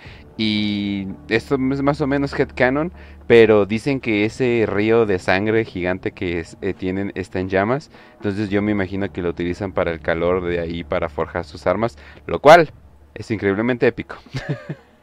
Y 0.44 1.08
esto 1.30 1.54
es 1.54 1.84
más 1.84 2.02
o 2.02 2.08
menos 2.08 2.34
headcanon, 2.34 2.92
pero 3.28 3.68
dicen 3.68 4.02
que 4.02 4.26
ese 4.26 4.66
río 4.68 5.06
de 5.06 5.20
sangre 5.20 5.66
gigante 5.66 6.14
que 6.14 6.44
eh, 6.62 6.74
tienen 6.74 7.12
está 7.14 7.40
en 7.40 7.48
llamas. 7.48 7.92
Entonces 8.16 8.50
yo 8.50 8.64
me 8.64 8.72
imagino 8.72 9.12
que 9.14 9.22
lo 9.22 9.30
utilizan 9.30 9.72
para 9.72 9.92
el 9.92 10.00
calor 10.00 10.44
de 10.44 10.60
ahí 10.60 10.84
para 10.84 11.10
forjar 11.10 11.46
sus 11.46 11.68
armas, 11.68 11.96
lo 12.26 12.40
cual 12.40 12.74
es 13.14 13.30
increíblemente 13.30 13.86
épico. 13.86 14.16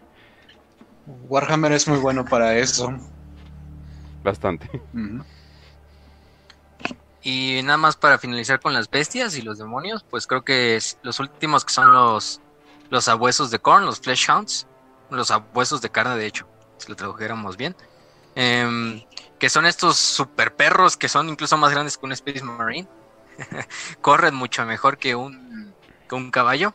Warhammer 1.29 1.71
es 1.71 1.87
muy 1.87 1.99
bueno 1.99 2.25
para 2.25 2.59
eso. 2.59 2.93
Bastante. 4.25 4.69
Y 7.23 7.61
nada 7.63 7.79
más 7.79 7.95
para 7.95 8.19
finalizar 8.19 8.59
con 8.59 8.75
las 8.75 8.91
bestias 8.91 9.37
y 9.39 9.43
los 9.43 9.59
demonios, 9.59 10.03
pues 10.03 10.27
creo 10.27 10.43
que 10.43 10.75
es 10.75 10.99
los 11.03 11.21
últimos 11.21 11.65
que 11.65 11.73
son 11.73 11.93
los 11.93 12.41
los 12.91 13.07
abuesos 13.07 13.51
de 13.51 13.59
corn, 13.59 13.85
los 13.85 14.01
flesh 14.01 14.29
hounds 14.31 14.67
los 15.11 15.31
abuesos 15.31 15.81
de 15.81 15.91
carne, 15.91 16.17
de 16.17 16.27
hecho, 16.27 16.47
si 16.79 16.89
lo 16.89 16.97
tradujéramos 16.97 17.57
bien. 17.57 17.77
Em, 18.35 19.03
que 19.39 19.49
son 19.49 19.67
estos 19.67 19.97
super 19.97 20.55
perros 20.55 20.97
que 20.97 21.09
son 21.09 21.29
incluso 21.29 21.57
más 21.57 21.71
grandes 21.71 21.99
que 21.99 22.07
un 22.07 22.13
Space 22.13 22.43
Marine. 22.43 22.89
Corren 24.01 24.35
mucho 24.35 24.65
mejor 24.65 24.99
que 24.99 25.15
un, 25.15 25.75
que 26.09 26.15
un 26.15 26.31
caballo. 26.31 26.75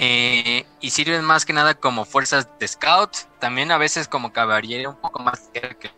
Eh, 0.00 0.66
y 0.80 0.90
sirven 0.90 1.24
más 1.24 1.44
que 1.44 1.52
nada 1.52 1.74
como 1.74 2.04
fuerzas 2.04 2.48
de 2.58 2.68
scout. 2.68 3.14
También 3.38 3.72
a 3.72 3.78
veces 3.78 4.08
como 4.08 4.32
caballería 4.32 4.88
un 4.88 5.00
poco 5.00 5.22
más 5.22 5.50
que 5.52 5.90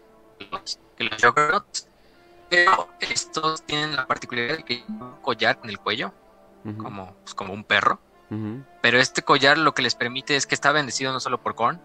los, 0.51 0.79
que 0.97 1.05
los. 1.05 1.87
Pero 2.49 2.89
estos 2.99 3.63
tienen 3.65 3.95
la 3.95 4.07
particularidad 4.07 4.57
de 4.57 4.65
que 4.65 4.85
un 4.89 5.21
collar 5.23 5.61
en 5.63 5.71
el 5.71 5.79
cuello, 5.79 6.13
como, 6.79 7.15
pues, 7.23 7.35
como 7.35 7.53
un 7.53 7.63
perro. 7.63 8.01
Pero 8.81 8.99
este 8.99 9.23
collar 9.23 9.59
lo 9.59 9.75
que 9.75 9.83
les 9.83 9.95
permite 9.95 10.37
es 10.37 10.47
que 10.47 10.55
está 10.55 10.71
bendecido 10.73 11.13
no 11.13 11.21
solo 11.21 11.43
por 11.43 11.55
Korn. 11.55 11.81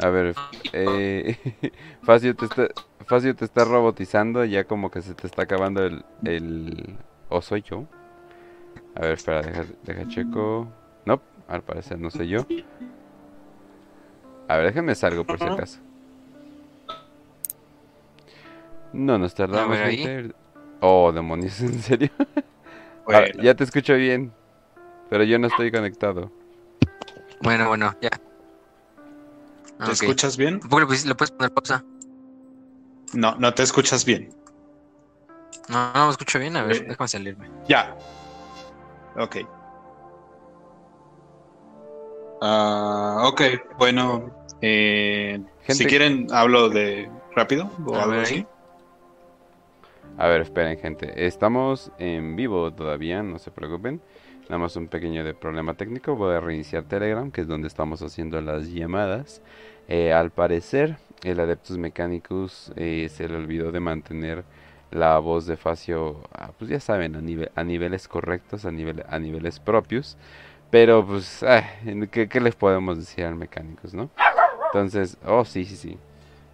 A 0.00 0.08
ver, 0.10 0.34
eh, 0.72 1.72
Facio, 2.02 2.34
te 2.36 2.44
está, 2.44 2.68
Facio 3.06 3.34
te 3.34 3.44
está 3.44 3.64
robotizando, 3.64 4.44
ya 4.44 4.64
como 4.64 4.90
que 4.90 5.02
se 5.02 5.14
te 5.14 5.26
está 5.26 5.42
acabando 5.42 5.84
el... 5.84 6.04
el... 6.24 6.96
¿O 7.28 7.42
soy 7.42 7.62
yo? 7.62 7.86
A 8.94 9.00
ver, 9.00 9.12
espera, 9.12 9.42
deja, 9.42 9.64
deja 9.82 10.08
checo. 10.08 10.68
No, 11.04 11.20
al 11.46 11.62
parecer 11.62 11.98
no 11.98 12.10
soy 12.10 12.28
yo. 12.28 12.46
A 14.48 14.56
ver, 14.56 14.66
déjenme 14.66 14.94
salgo 14.94 15.24
por 15.24 15.38
si 15.38 15.44
acaso. 15.44 15.80
No 18.92 19.18
nos 19.18 19.34
tardamos. 19.34 19.76
Gente. 19.76 20.34
Oh, 20.80 21.12
demonios, 21.12 21.60
¿en 21.62 21.80
serio? 21.80 22.10
Bueno. 23.04 23.42
ya 23.42 23.54
te 23.54 23.64
escucho 23.64 23.94
bien, 23.94 24.32
pero 25.08 25.24
yo 25.24 25.38
no 25.38 25.46
estoy 25.46 25.70
conectado. 25.70 26.30
Bueno, 27.42 27.68
bueno, 27.68 27.94
ya. 28.00 28.10
¿Te 28.10 29.84
okay. 29.84 29.92
escuchas 29.92 30.36
bien? 30.36 30.60
¿Le 31.06 31.14
puedes 31.14 31.30
poner 31.30 31.52
pausa? 31.52 31.84
No, 33.14 33.34
no 33.36 33.54
te 33.54 33.62
escuchas 33.62 34.04
bien. 34.04 34.28
No, 35.68 35.92
no 35.92 36.06
me 36.06 36.10
escucho 36.10 36.38
bien. 36.38 36.56
A 36.56 36.64
ver, 36.64 36.76
eh, 36.76 36.84
déjame 36.88 37.08
salirme. 37.08 37.48
Ya. 37.68 37.96
Ok. 39.16 39.36
Uh, 42.40 43.26
ok, 43.26 43.42
bueno. 43.78 44.30
Eh, 44.60 45.40
si 45.68 45.86
quieren, 45.86 46.26
hablo 46.30 46.68
de 46.68 47.10
rápido 47.34 47.70
o 47.86 47.94
a 47.94 48.02
algo 48.02 48.12
ver, 48.12 48.22
así. 48.22 48.46
A 50.20 50.26
ver, 50.26 50.40
esperen 50.40 50.76
gente, 50.80 51.26
estamos 51.26 51.92
en 51.96 52.34
vivo 52.34 52.72
todavía, 52.72 53.22
no 53.22 53.38
se 53.38 53.52
preocupen. 53.52 54.00
Nada 54.48 54.58
más 54.58 54.74
un 54.74 54.88
pequeño 54.88 55.22
de 55.22 55.32
problema 55.32 55.74
técnico, 55.74 56.16
voy 56.16 56.34
a 56.34 56.40
reiniciar 56.40 56.82
Telegram, 56.82 57.30
que 57.30 57.42
es 57.42 57.46
donde 57.46 57.68
estamos 57.68 58.02
haciendo 58.02 58.40
las 58.40 58.66
llamadas. 58.66 59.42
Eh, 59.86 60.12
al 60.12 60.32
parecer, 60.32 60.96
el 61.22 61.38
Adeptus 61.38 61.78
Mechanicus 61.78 62.72
eh, 62.74 63.08
se 63.10 63.28
le 63.28 63.36
olvidó 63.36 63.70
de 63.70 63.78
mantener 63.78 64.42
la 64.90 65.20
voz 65.20 65.46
de 65.46 65.56
Facio, 65.56 66.20
ah, 66.32 66.50
pues 66.58 66.68
ya 66.68 66.80
saben, 66.80 67.14
a, 67.14 67.20
nivel, 67.20 67.52
a 67.54 67.62
niveles 67.62 68.08
correctos, 68.08 68.64
a, 68.64 68.70
a 68.70 69.18
niveles 69.20 69.60
propios. 69.60 70.16
Pero 70.70 71.06
pues, 71.06 71.44
ah, 71.44 71.62
¿qué, 72.10 72.28
¿qué 72.28 72.40
les 72.40 72.56
podemos 72.56 72.98
decir 72.98 73.24
al 73.24 73.36
Mechanicus, 73.36 73.94
no? 73.94 74.10
Entonces, 74.72 75.16
oh, 75.24 75.44
sí, 75.44 75.64
sí, 75.64 75.76
sí. 75.76 75.96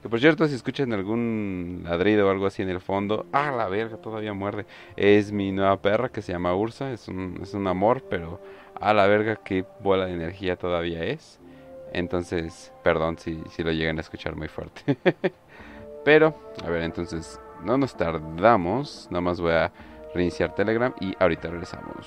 Que 0.04 0.10
por 0.10 0.20
cierto, 0.20 0.46
si 0.46 0.54
escuchan 0.54 0.92
algún 0.92 1.80
ladrido 1.82 2.28
o 2.28 2.30
algo 2.30 2.44
así 2.44 2.60
en 2.60 2.68
el 2.68 2.82
fondo, 2.82 3.24
ah, 3.32 3.50
la 3.56 3.70
verga, 3.70 3.96
todavía 3.96 4.34
muerde. 4.34 4.66
Es 4.96 5.32
mi 5.32 5.50
nueva 5.50 5.80
perra 5.80 6.10
que 6.10 6.20
se 6.20 6.32
llama 6.32 6.54
Ursa, 6.54 6.92
es 6.92 7.08
un, 7.08 7.38
es 7.42 7.54
un 7.54 7.66
amor, 7.66 8.04
pero 8.10 8.38
a 8.78 8.92
la 8.92 9.06
verga, 9.06 9.36
qué 9.36 9.64
bola 9.80 10.04
de 10.04 10.12
energía 10.12 10.56
todavía 10.56 11.02
es. 11.04 11.40
Entonces, 11.94 12.70
perdón 12.82 13.16
si, 13.16 13.40
si 13.48 13.62
lo 13.62 13.72
llegan 13.72 13.96
a 13.96 14.02
escuchar 14.02 14.36
muy 14.36 14.48
fuerte. 14.48 14.98
pero, 16.04 16.38
a 16.62 16.68
ver, 16.68 16.82
entonces, 16.82 17.40
no 17.64 17.78
nos 17.78 17.96
tardamos, 17.96 19.08
nada 19.10 19.22
más 19.22 19.40
voy 19.40 19.52
a 19.52 19.72
reiniciar 20.14 20.54
Telegram 20.54 20.92
y 21.00 21.14
ahorita 21.18 21.48
regresamos. 21.48 22.06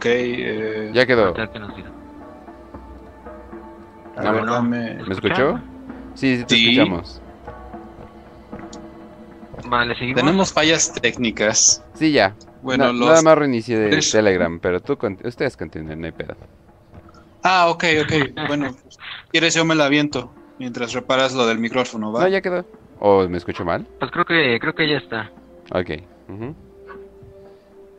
Ok. 0.00 0.06
Eh, 0.06 0.90
Ya 0.94 1.04
quedó. 1.04 1.34
A 4.16 4.22
No, 4.22 4.32
ver, 4.32 4.44
no. 4.44 4.52
dame- 4.54 4.94
¿Me 5.06 5.12
escuchó? 5.14 5.60
Sí, 6.14 6.38
sí, 6.38 6.44
te 6.46 6.54
Sí. 6.54 6.70
escuchamos. 6.70 7.20
Vale, 9.66 9.94
seguimos. 9.96 10.22
Tenemos 10.22 10.52
fallas 10.54 10.90
técnicas. 10.94 11.84
Sí, 11.94 12.12
ya. 12.12 12.34
Bueno, 12.62 12.94
los... 12.94 13.08
Nada 13.08 13.20
más 13.22 13.36
reinicié 13.36 13.78
de 13.78 13.90
tres- 13.90 14.10
Telegram, 14.10 14.58
pero 14.58 14.80
tú, 14.80 14.96
con- 14.96 15.18
ustedes 15.22 15.54
continúen, 15.58 16.00
no 16.00 16.06
hay 16.06 16.12
pedo. 16.12 16.34
Ah, 17.42 17.68
ok, 17.68 17.84
ok. 18.02 18.46
Bueno, 18.48 18.74
quieres 19.30 19.54
yo 19.54 19.66
me 19.66 19.74
la 19.74 19.84
aviento 19.84 20.32
mientras 20.58 20.94
reparas 20.94 21.34
lo 21.34 21.46
del 21.46 21.58
micrófono, 21.58 22.10
¿va? 22.10 22.22
No, 22.22 22.28
ya 22.28 22.40
quedó. 22.40 22.64
¿O 23.00 23.28
me 23.28 23.36
escucho 23.36 23.66
mal? 23.66 23.86
Pues 23.98 24.10
creo 24.10 24.24
que 24.24 24.58
creo 24.60 24.74
que 24.74 24.88
ya 24.88 24.96
está. 24.96 25.30
Ok. 25.72 25.90
ujú. 26.30 26.54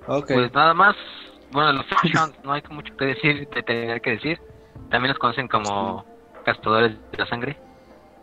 Ok. 0.07 0.28
Pues 0.34 0.53
nada 0.53 0.73
más, 0.73 0.95
bueno, 1.52 1.73
los 1.73 1.86
Flash 1.86 2.14
no 2.44 2.53
hay 2.53 2.64
mucho 2.69 2.95
que 2.95 3.06
decir, 3.06 3.48
de 3.49 3.64
tener 3.64 4.02
que 4.02 4.11
decir. 4.11 4.40
También 4.90 5.10
los 5.10 5.19
conocen 5.19 5.48
como 5.48 6.06
castadores 6.44 6.98
de 7.11 7.18
la 7.18 7.26
sangre. 7.28 7.57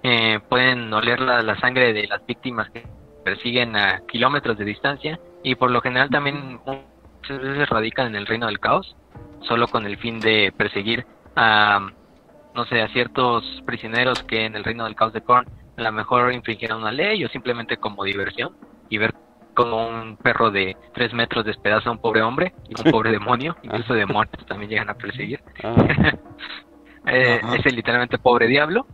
Eh, 0.02 0.40
pueden 0.48 0.92
oler 0.92 1.20
la, 1.20 1.58
sangre 1.58 1.92
de 1.92 2.06
las 2.06 2.24
víctimas 2.24 2.70
que 2.70 2.86
persiguen 3.24 3.76
a 3.76 4.00
kilómetros 4.06 4.56
de 4.56 4.64
distancia 4.64 5.18
y 5.42 5.54
por 5.56 5.70
lo 5.70 5.80
general 5.80 6.08
también 6.08 6.60
muchas 6.64 7.40
veces 7.40 7.68
radican 7.68 8.06
en 8.06 8.14
el 8.14 8.26
reino 8.26 8.46
del 8.46 8.60
caos, 8.60 8.96
solo 9.42 9.66
con 9.68 9.86
el 9.86 9.98
fin 9.98 10.20
de 10.20 10.52
perseguir 10.56 11.04
a, 11.36 11.90
no 12.54 12.64
sé, 12.66 12.80
a 12.80 12.88
ciertos 12.88 13.44
prisioneros 13.66 14.22
que 14.22 14.44
en 14.44 14.54
el 14.54 14.64
reino 14.64 14.84
del 14.84 14.94
caos 14.94 15.12
de 15.12 15.20
Korn 15.20 15.46
a 15.76 15.82
lo 15.82 15.92
mejor 15.92 16.32
infringieron 16.32 16.82
una 16.82 16.92
ley 16.92 17.24
o 17.24 17.28
simplemente 17.28 17.76
como 17.76 18.04
diversión 18.04 18.56
y 18.88 18.98
ver 18.98 19.14
un 19.66 20.16
perro 20.16 20.50
de 20.50 20.76
tres 20.94 21.12
metros 21.12 21.44
despedaza 21.44 21.88
a 21.88 21.92
un 21.92 21.98
pobre 21.98 22.22
hombre 22.22 22.54
y 22.68 22.80
un 22.80 22.90
pobre 22.90 23.10
demonio, 23.10 23.56
incluso 23.62 23.94
demonios 23.94 24.46
también 24.46 24.70
llegan 24.70 24.90
a 24.90 24.94
perseguir. 24.94 25.40
Ah, 25.62 25.74
Eh, 27.10 27.40
Ajá. 27.42 27.56
ese 27.56 27.70
literalmente 27.70 28.18
pobre 28.18 28.46
diablo. 28.48 28.86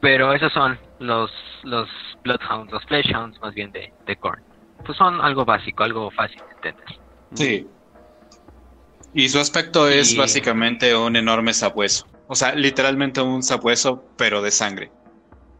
Pero 0.00 0.32
esos 0.32 0.52
son 0.52 0.78
los 0.98 1.30
los 1.62 1.88
Bloodhounds, 2.24 2.72
los 2.72 2.84
Fleshhounds 2.86 3.40
más 3.40 3.54
bien 3.54 3.70
de, 3.72 3.92
de 4.04 4.16
Korn. 4.16 4.42
Pues 4.84 4.98
son 4.98 5.20
algo 5.20 5.44
básico, 5.44 5.84
algo 5.84 6.10
fácil 6.10 6.38
de 6.38 6.54
entender. 6.54 6.98
Sí. 7.34 7.68
Y 9.14 9.28
su 9.28 9.38
aspecto 9.38 9.88
es 9.88 10.12
Y- 10.14 10.18
básicamente 10.18 10.96
un 10.96 11.14
enorme 11.16 11.54
sabueso. 11.54 12.06
O 12.26 12.34
sea, 12.34 12.54
literalmente 12.54 13.20
un 13.20 13.42
sabueso, 13.44 14.04
pero 14.18 14.42
de 14.42 14.50
sangre. 14.50 14.90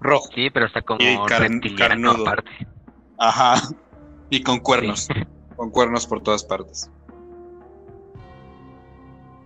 Rojo. 0.01 0.29
Sí, 0.35 0.51
pero 0.51 0.67
está 0.67 0.83
como 0.83 1.01
Y 1.01 1.17
car- 1.27 1.49
carnudo. 1.79 2.23
aparte. 2.27 2.51
Ajá. 3.19 3.55
Y 4.31 4.43
con 4.43 4.59
cuernos. 4.61 5.01
Sí. 5.07 5.15
Con 5.57 5.71
cuernos 5.71 6.07
por 6.07 6.23
todas 6.23 6.45
partes. 6.45 6.91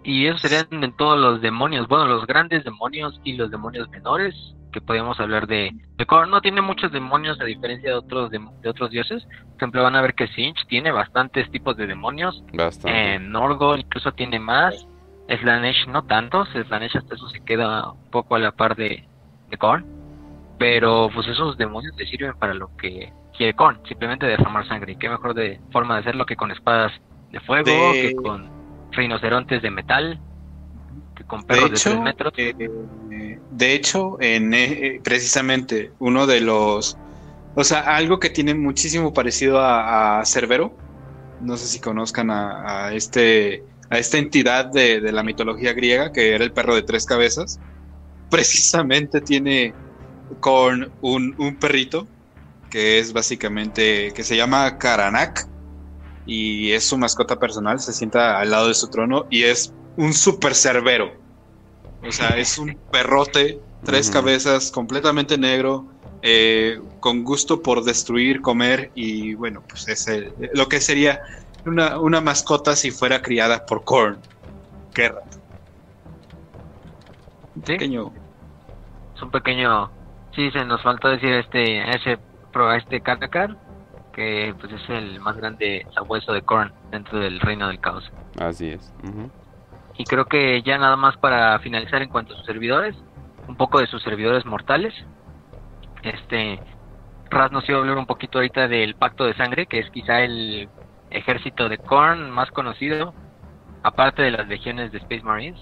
Y 0.03 0.27
esos 0.27 0.41
serían 0.41 0.67
en 0.83 0.93
todos 0.97 1.19
los 1.19 1.41
demonios, 1.41 1.87
bueno, 1.87 2.07
los 2.07 2.27
grandes 2.27 2.65
demonios 2.65 3.21
y 3.23 3.35
los 3.35 3.51
demonios 3.51 3.89
menores, 3.91 4.35
que 4.73 4.81
podemos 4.81 5.21
hablar 5.21 5.47
de, 5.47 5.71
de 5.97 6.07
Korn. 6.07 6.31
No 6.31 6.41
tiene 6.41 6.63
muchos 6.63 6.91
demonios 6.91 7.41
a 7.41 7.45
diferencia 7.45 7.91
de 7.91 7.97
otros 7.97 8.31
dem- 8.31 8.51
de, 8.61 8.71
otros 8.71 8.91
dioses. 8.91 9.25
Por 9.25 9.57
ejemplo, 9.59 9.83
van 9.83 9.95
a 9.97 10.01
ver 10.01 10.15
que 10.15 10.27
Sinch 10.29 10.67
tiene 10.69 10.91
bastantes 10.91 11.51
tipos 11.51 11.77
de 11.77 11.87
demonios. 11.87 12.43
bastante. 12.55 13.15
Eh, 13.15 13.19
Norgol 13.21 13.81
incluso 13.81 14.13
tiene 14.13 14.39
más. 14.41 14.87
Slanesh 15.29 15.87
no 15.89 16.03
tanto. 16.07 16.45
Slanesh 16.47 16.97
hasta 16.97 17.15
eso 17.15 17.29
se 17.29 17.41
queda 17.45 17.93
un 17.93 18.11
poco 18.11 18.35
a 18.37 18.39
la 18.41 18.53
par 18.53 18.75
de, 18.75 19.07
de 19.49 19.57
Korn. 19.59 19.85
Pero 20.59 21.09
pues 21.15 21.29
esos 21.29 21.57
demonios 21.57 21.95
le 21.97 22.07
sirven 22.07 22.35
para 22.39 22.55
lo 22.55 22.75
que 22.77 23.13
Korn, 23.55 23.81
simplemente 23.87 24.27
derramar 24.27 24.67
sangre. 24.67 24.97
Qué 24.97 25.09
mejor 25.09 25.35
de 25.35 25.63
forma 25.71 25.95
de 25.95 26.01
hacerlo 26.01 26.27
que 26.27 26.37
con 26.37 26.51
espadas 26.51 26.93
de 27.31 27.41
fuego, 27.41 27.97
De- 27.97 27.99
que 27.99 28.15
con 28.15 28.53
rinocerontes 28.93 29.63
de 29.63 29.71
metal, 29.71 30.23
que 31.15 31.25
con 31.25 31.45
De 31.49 31.59
perros 31.59 31.71
de, 31.73 31.81
hecho, 31.81 31.91
tres 31.91 32.01
metros. 32.01 32.33
eh, 32.37 32.55
de 33.49 33.75
hecho, 33.75 34.21
en 34.21 34.55
eh, 34.55 34.97
eh, 34.97 35.01
precisamente 35.03 35.95
uno 35.99 36.27
de 36.27 36.41
los, 36.41 37.01
o 37.55 37.65
sea, 37.65 37.81
algo 37.97 38.21
que 38.21 38.31
tiene 38.31 38.55
muchísimo 38.55 39.13
parecido 39.13 39.59
a, 39.61 40.21
a 40.21 40.25
Cerbero. 40.27 40.81
No 41.39 41.57
sé 41.59 41.69
si 41.69 41.81
conozcan 41.81 42.31
a, 42.31 42.89
a 42.89 42.95
este, 42.95 43.67
a 43.91 43.99
esta 43.99 44.19
entidad 44.19 44.67
de, 44.67 45.01
de 45.01 45.13
la 45.13 45.25
mitología 45.25 45.73
griega 45.75 46.13
que 46.13 46.35
era 46.35 46.45
el 46.45 46.53
perro 46.55 46.75
de 46.77 46.83
tres 46.85 47.07
cabezas. 47.07 47.63
Precisamente 48.31 49.23
tiene 49.23 49.79
con 50.41 50.95
un, 51.01 51.35
un 51.39 51.59
perrito 51.59 52.11
que 52.71 52.99
es 52.99 53.13
básicamente 53.13 54.13
que 54.15 54.23
se 54.25 54.37
llama 54.37 54.79
Karanak 54.79 55.47
y 56.25 56.71
es 56.73 56.85
su 56.89 56.97
mascota 56.99 57.39
personal. 57.39 57.81
Se 57.81 57.93
sienta 57.93 58.39
al 58.39 58.51
lado 58.51 58.69
de 58.69 58.75
su 58.75 58.89
trono 58.91 59.27
y 59.31 59.43
es 59.45 59.73
un 59.97 60.13
super 60.15 60.55
cerbero. 60.55 61.13
O 62.03 62.13
sea, 62.13 62.39
es 62.39 62.59
un 62.59 62.79
perrote, 62.91 63.61
tres 63.85 64.11
cabezas, 64.11 64.71
completamente 64.71 65.37
negro, 65.37 65.89
eh, 66.23 66.79
con 67.01 67.25
gusto 67.25 67.63
por 67.63 67.83
destruir, 67.85 68.41
comer 68.41 68.93
y 68.95 69.35
bueno, 69.35 69.63
pues 69.69 69.89
es 69.89 70.07
el- 70.09 70.35
lo 70.55 70.69
que 70.69 70.81
sería 70.81 71.21
una, 71.65 71.99
una 72.01 72.21
mascota 72.21 72.77
si 72.77 72.91
fuera 72.91 73.21
criada 73.23 73.65
por 73.67 73.85
Korn. 73.85 74.21
Guerra. 74.95 75.23
Sí, 77.55 77.63
Pequeño. 77.63 78.13
es 79.17 79.23
un 79.23 79.31
pequeño. 79.31 79.93
Sí, 80.35 80.51
se 80.53 80.65
nos 80.65 80.83
faltó 80.83 81.09
decir 81.09 81.33
este, 81.33 81.81
ese, 81.95 82.19
pro- 82.51 82.73
este 82.73 83.01
Karnakar, 83.01 83.57
que 84.13 84.55
pues 84.59 84.73
es 84.73 84.89
el 84.91 85.21
más 85.21 85.37
grande 85.37 85.87
sabueso 85.95 86.33
de 86.33 86.43
Korn 86.43 86.73
dentro 86.91 87.19
del 87.19 87.41
reino 87.41 87.69
del 87.69 87.81
caos. 87.81 88.11
Así 88.39 88.71
es. 88.71 88.93
Y 89.97 90.05
creo 90.05 90.25
que 90.27 90.63
ya 90.63 90.79
nada 90.79 90.97
más 90.97 91.17
para 91.19 91.59
finalizar 91.61 92.03
en 92.03 92.09
cuanto 92.09 92.33
a 92.35 92.37
sus 92.37 92.47
servidores, 92.47 92.97
un 93.49 93.57
poco 93.57 93.81
de 93.81 93.87
sus 93.87 94.03
servidores 94.03 94.45
mortales. 94.47 94.95
Este 96.03 96.61
Raz 97.31 97.53
nos 97.53 97.69
iba 97.69 97.79
a 97.79 97.81
hablar 97.81 97.99
un 97.99 98.07
poquito 98.07 98.39
ahorita 98.39 98.67
del 98.67 98.95
Pacto 98.97 99.25
de 99.25 99.35
Sangre, 99.35 99.67
que 99.67 99.79
es 99.79 99.91
quizá 99.91 100.21
el 100.23 100.69
ejército 101.11 101.69
de 101.69 101.79
Korn 101.79 102.31
más 102.31 102.51
conocido, 102.51 103.15
aparte 103.83 104.23
de 104.23 104.31
las 104.33 104.49
legiones 104.49 104.91
de 104.91 104.99
Space 104.99 105.23
Marines, 105.23 105.59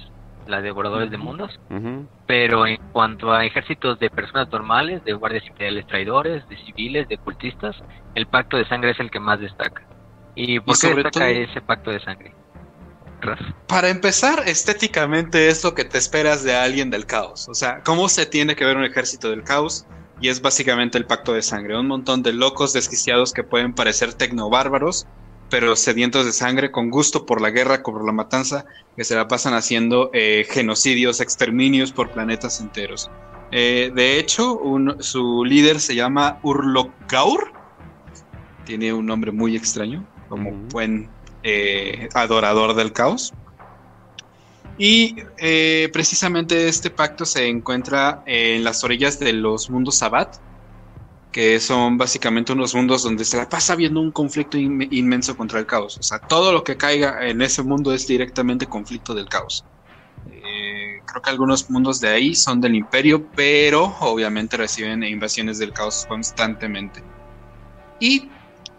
las 0.48 0.62
devoradores 0.62 1.10
de 1.10 1.18
mundos. 1.18 1.60
Pero 2.26 2.66
en 2.66 2.78
cuanto 2.92 3.32
a 3.32 3.44
ejércitos 3.44 3.98
de 3.98 4.10
personas 4.10 4.48
normales, 4.50 5.04
de 5.04 5.12
guardias 5.12 5.46
imperiales 5.46 5.86
traidores, 5.86 6.48
de 6.48 6.56
civiles, 6.64 7.08
de 7.08 7.18
cultistas, 7.18 7.76
el 8.14 8.26
Pacto 8.26 8.56
de 8.56 8.66
Sangre 8.66 8.90
es 8.90 9.00
el 9.00 9.10
que 9.10 9.20
más 9.20 9.38
destaca. 9.40 9.82
¿Y 10.34 10.60
por 10.60 10.76
Y 10.76 10.80
qué 10.80 10.94
destaca 10.94 11.10
todo- 11.10 11.24
ese 11.24 11.60
Pacto 11.60 11.90
de 11.90 12.00
Sangre? 12.00 12.34
Para 13.66 13.88
empezar, 13.88 14.44
estéticamente 14.46 15.48
es 15.48 15.64
lo 15.64 15.74
que 15.74 15.84
te 15.84 15.98
esperas 15.98 16.44
de 16.44 16.54
alguien 16.54 16.88
del 16.90 17.04
caos. 17.04 17.48
O 17.48 17.54
sea, 17.54 17.82
¿cómo 17.84 18.08
se 18.08 18.26
tiene 18.26 18.54
que 18.54 18.64
ver 18.64 18.76
un 18.76 18.84
ejército 18.84 19.30
del 19.30 19.42
caos? 19.42 19.86
Y 20.20 20.28
es 20.28 20.40
básicamente 20.40 20.98
el 20.98 21.04
pacto 21.04 21.32
de 21.32 21.42
sangre. 21.42 21.76
Un 21.78 21.88
montón 21.88 22.22
de 22.22 22.32
locos 22.32 22.72
desquiciados 22.72 23.32
que 23.32 23.42
pueden 23.44 23.74
parecer 23.74 24.14
tecnobárbaros, 24.14 25.06
pero 25.50 25.76
sedientos 25.76 26.26
de 26.26 26.32
sangre, 26.32 26.70
con 26.70 26.90
gusto 26.90 27.24
por 27.24 27.40
la 27.40 27.50
guerra, 27.50 27.82
por 27.82 28.04
la 28.04 28.12
matanza, 28.12 28.64
que 28.96 29.04
se 29.04 29.14
la 29.14 29.28
pasan 29.28 29.54
haciendo 29.54 30.10
eh, 30.12 30.46
genocidios, 30.48 31.20
exterminios 31.20 31.92
por 31.92 32.10
planetas 32.10 32.60
enteros. 32.60 33.10
Eh, 33.50 33.90
de 33.94 34.18
hecho, 34.18 34.58
un- 34.58 35.02
su 35.02 35.44
líder 35.44 35.80
se 35.80 35.94
llama 35.94 36.38
Urlokaur. 36.42 37.52
Tiene 38.64 38.92
un 38.92 39.06
nombre 39.06 39.32
muy 39.32 39.56
extraño, 39.56 40.06
como 40.28 40.50
buen 40.52 41.10
eh, 41.42 42.08
adorador 42.14 42.74
del 42.74 42.92
caos. 42.92 43.32
Y 44.76 45.16
precisamente 45.92 46.68
este 46.68 46.90
pacto 46.90 47.24
se 47.24 47.48
encuentra 47.48 48.22
en 48.26 48.62
las 48.62 48.84
orillas 48.84 49.18
de 49.18 49.32
los 49.32 49.70
mundos 49.70 49.96
Sabbat, 49.98 50.36
que 51.32 51.60
son 51.60 51.98
básicamente 51.98 52.52
unos 52.52 52.74
mundos 52.74 53.02
donde 53.02 53.24
se 53.24 53.36
la 53.36 53.48
pasa 53.48 53.76
viendo 53.76 54.00
un 54.00 54.12
conflicto 54.12 54.56
inme- 54.56 54.88
inmenso 54.90 55.36
contra 55.36 55.58
el 55.58 55.66
caos. 55.66 55.98
O 55.98 56.02
sea, 56.02 56.18
todo 56.18 56.52
lo 56.52 56.64
que 56.64 56.76
caiga 56.76 57.28
en 57.28 57.42
ese 57.42 57.62
mundo 57.62 57.92
es 57.92 58.06
directamente 58.06 58.66
conflicto 58.66 59.14
del 59.14 59.28
caos. 59.28 59.64
Eh, 60.30 61.00
creo 61.06 61.22
que 61.22 61.30
algunos 61.30 61.70
mundos 61.70 62.00
de 62.00 62.08
ahí 62.08 62.34
son 62.34 62.60
del 62.60 62.74
imperio, 62.74 63.26
pero 63.34 63.94
obviamente 64.00 64.56
reciben 64.56 65.02
invasiones 65.02 65.58
del 65.58 65.72
caos 65.72 66.06
constantemente. 66.08 67.02
Y 68.00 68.30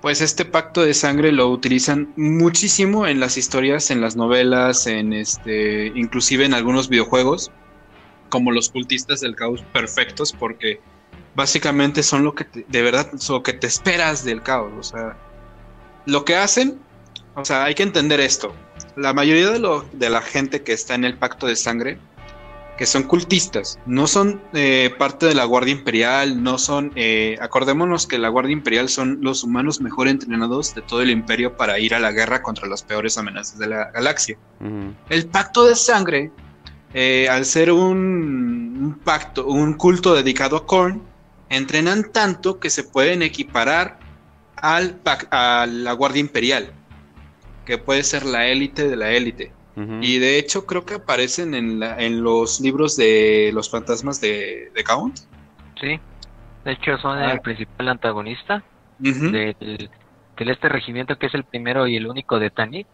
pues 0.01 0.21
este 0.21 0.45
pacto 0.45 0.81
de 0.81 0.93
sangre 0.93 1.31
lo 1.31 1.49
utilizan 1.49 2.13
muchísimo 2.15 3.05
en 3.05 3.19
las 3.19 3.37
historias, 3.37 3.91
en 3.91 3.99
las 4.01 4.15
novelas, 4.15 4.87
en 4.87 5.11
este, 5.13 5.87
inclusive 5.87 6.45
en 6.45 6.53
algunos 6.53 6.87
videojuegos, 6.87 7.51
como 8.29 8.51
los 8.51 8.69
cultistas 8.69 9.19
del 9.19 9.35
caos 9.35 9.61
perfectos, 9.73 10.33
porque 10.33 10.79
básicamente 11.35 12.03
son 12.03 12.23
lo 12.23 12.33
que 12.35 12.43
te- 12.45 12.65
de 12.67 12.81
verdad 12.81 13.09
lo 13.29 13.43
que 13.43 13.53
te 13.53 13.67
esperas 13.67 14.23
del 14.23 14.41
caos. 14.41 14.71
O 14.79 14.83
sea, 14.83 15.17
lo 16.05 16.25
que 16.25 16.35
hacen, 16.35 16.79
o 17.35 17.45
sea, 17.45 17.63
hay 17.65 17.75
que 17.75 17.83
entender 17.83 18.19
esto. 18.19 18.53
La 18.95 19.13
mayoría 19.13 19.49
de, 19.51 19.59
lo, 19.59 19.85
de 19.93 20.09
la 20.09 20.21
gente 20.21 20.63
que 20.63 20.73
está 20.73 20.95
en 20.95 21.05
el 21.05 21.17
pacto 21.17 21.47
de 21.47 21.55
sangre 21.55 21.97
que 22.77 22.85
son 22.85 23.03
cultistas, 23.03 23.77
no 23.85 24.07
son 24.07 24.41
eh, 24.53 24.95
parte 24.97 25.25
de 25.25 25.35
la 25.35 25.43
Guardia 25.43 25.73
Imperial, 25.73 26.41
no 26.41 26.57
son, 26.57 26.93
eh, 26.95 27.37
acordémonos 27.41 28.07
que 28.07 28.17
la 28.17 28.29
Guardia 28.29 28.53
Imperial 28.53 28.87
son 28.87 29.17
los 29.21 29.43
humanos 29.43 29.81
mejor 29.81 30.07
entrenados 30.07 30.73
de 30.73 30.81
todo 30.81 31.01
el 31.01 31.09
imperio 31.09 31.57
para 31.57 31.77
ir 31.77 31.93
a 31.93 31.99
la 31.99 32.13
guerra 32.13 32.41
contra 32.41 32.69
las 32.69 32.81
peores 32.83 33.17
amenazas 33.17 33.59
de 33.59 33.67
la 33.67 33.91
galaxia. 33.91 34.37
El 35.09 35.25
pacto 35.27 35.65
de 35.65 35.75
sangre, 35.75 36.31
eh, 36.93 37.27
al 37.29 37.43
ser 37.43 37.69
un, 37.73 38.97
pacto, 39.03 39.45
un 39.47 39.73
culto 39.73 40.15
dedicado 40.15 40.55
a 40.55 40.65
Korn, 40.65 41.01
entrenan 41.49 42.11
tanto 42.11 42.59
que 42.59 42.69
se 42.69 42.83
pueden 42.83 43.21
equiparar 43.21 43.99
al, 44.55 44.99
a 45.31 45.65
la 45.67 45.93
Guardia 45.93 46.19
Imperial, 46.19 46.71
que 47.65 47.77
puede 47.77 48.03
ser 48.03 48.25
la 48.25 48.47
élite 48.47 48.87
de 48.87 48.95
la 48.95 49.11
élite. 49.11 49.51
Y 50.01 50.19
de 50.19 50.37
hecho 50.37 50.65
creo 50.65 50.85
que 50.85 50.95
aparecen 50.95 51.53
en, 51.53 51.79
la, 51.79 51.97
en 51.97 52.21
los 52.21 52.59
libros 52.59 52.97
de 52.97 53.51
los 53.53 53.71
fantasmas 53.71 54.19
de, 54.19 54.69
de 54.75 54.83
Count. 54.83 55.19
Sí, 55.79 55.97
de 56.65 56.71
hecho 56.73 56.97
son 56.97 57.17
el 57.17 57.37
ah. 57.37 57.39
principal 57.41 57.87
antagonista 57.87 58.61
del, 58.97 59.89
este 60.37 60.67
regimiento 60.67 61.17
que 61.17 61.27
es 61.27 61.33
el 61.33 61.45
primero 61.45 61.87
y 61.87 61.95
el 61.95 62.07
único 62.07 62.39
de 62.39 62.49
Tanit. 62.49 62.87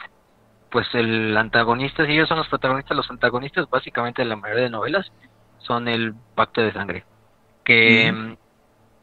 Pues 0.69 0.85
el 0.93 1.35
antagonista, 1.35 2.05
si 2.05 2.11
ellos 2.11 2.27
son 2.29 2.37
los 2.37 2.49
protagonistas, 2.49 2.95
los 2.95 3.09
antagonistas 3.09 3.67
básicamente 3.67 4.21
de 4.21 4.27
la 4.27 4.35
mayoría 4.35 4.65
de 4.65 4.69
novelas 4.69 5.11
son 5.57 5.87
el 5.87 6.13
pacto 6.35 6.61
de 6.61 6.71
sangre. 6.71 7.03
Que 7.63 8.35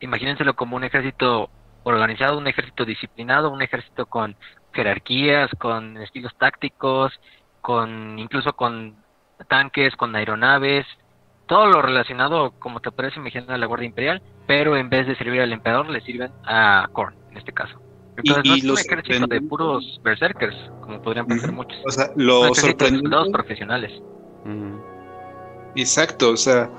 imagínenselo 0.02 0.54
como 0.54 0.76
un 0.76 0.84
ejército 0.84 1.50
organizado, 1.84 2.38
un 2.38 2.46
ejército 2.46 2.84
disciplinado, 2.84 3.50
un 3.50 3.62
ejército 3.62 4.06
con 4.06 4.36
jerarquías, 4.72 5.50
con 5.58 5.96
estilos 5.98 6.34
tácticos, 6.38 7.12
con 7.60 8.18
incluso 8.18 8.54
con 8.54 8.96
tanques, 9.48 9.96
con 9.96 10.14
aeronaves, 10.14 10.86
todo 11.46 11.66
lo 11.66 11.82
relacionado, 11.82 12.52
como 12.58 12.80
te 12.80 12.90
parece 12.90 13.18
imaginar, 13.18 13.52
a 13.52 13.58
la 13.58 13.66
Guardia 13.66 13.86
Imperial, 13.86 14.22
pero 14.46 14.76
en 14.76 14.88
vez 14.88 15.06
de 15.06 15.16
servir 15.16 15.40
al 15.40 15.52
emperador, 15.52 15.88
le 15.88 16.00
sirven 16.00 16.30
a 16.44 16.88
Korn, 16.92 17.14
en 17.30 17.36
este 17.36 17.52
caso. 17.52 17.80
Entonces, 18.16 18.44
no 18.44 18.54
es 18.54 18.64
un 18.64 18.78
ejército 18.78 19.26
de 19.26 19.40
puros 19.40 20.00
berserkers, 20.02 20.56
como 20.80 21.00
podrían 21.00 21.26
pensar 21.26 21.52
muchos. 21.52 21.78
O 21.86 21.90
sea, 21.90 22.10
lo 22.16 22.54
sorprendente. 22.54 23.30
profesionales. 23.32 23.92
Exacto, 25.74 26.30
o 26.30 26.36
sea, 26.36 26.70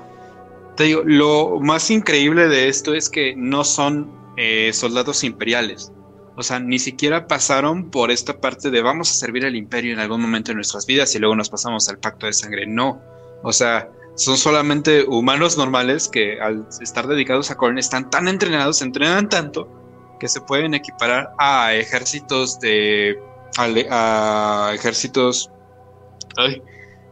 te 0.76 0.84
digo, 0.84 1.02
lo 1.04 1.60
más 1.60 1.90
increíble 1.90 2.48
de 2.48 2.68
esto 2.68 2.94
es 2.94 3.08
que 3.08 3.34
no 3.36 3.64
son 3.64 4.10
eh, 4.36 4.72
soldados 4.72 5.24
imperiales. 5.24 5.92
O 6.36 6.42
sea, 6.42 6.58
ni 6.58 6.78
siquiera 6.78 7.28
pasaron 7.28 7.90
por 7.90 8.10
esta 8.10 8.40
parte 8.40 8.70
de 8.70 8.82
vamos 8.82 9.10
a 9.10 9.14
servir 9.14 9.46
al 9.46 9.54
imperio 9.54 9.92
en 9.92 10.00
algún 10.00 10.20
momento 10.20 10.50
de 10.50 10.56
nuestras 10.56 10.84
vidas 10.84 11.14
y 11.14 11.20
luego 11.20 11.36
nos 11.36 11.48
pasamos 11.48 11.88
al 11.88 11.98
pacto 11.98 12.26
de 12.26 12.32
sangre. 12.32 12.66
No. 12.66 13.00
O 13.44 13.52
sea, 13.52 13.88
son 14.16 14.36
solamente 14.36 15.04
humanos 15.04 15.56
normales 15.56 16.08
que 16.08 16.40
al 16.40 16.66
estar 16.80 17.06
dedicados 17.06 17.50
a 17.50 17.56
Korn 17.56 17.78
están 17.78 18.10
tan 18.10 18.26
entrenados, 18.26 18.82
entrenan 18.82 19.28
tanto 19.28 19.68
que 20.18 20.28
se 20.28 20.40
pueden 20.40 20.74
equiparar 20.74 21.32
a 21.38 21.74
ejércitos 21.74 22.58
de 22.60 23.18
a, 23.58 24.72
ejércitos 24.74 25.50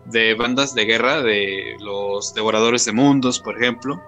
de 0.06 0.34
bandas 0.34 0.74
de 0.74 0.84
guerra 0.84 1.22
de 1.22 1.76
los 1.80 2.34
devoradores 2.34 2.84
de 2.84 2.92
mundos, 2.92 3.38
por 3.40 3.56
ejemplo, 3.60 4.02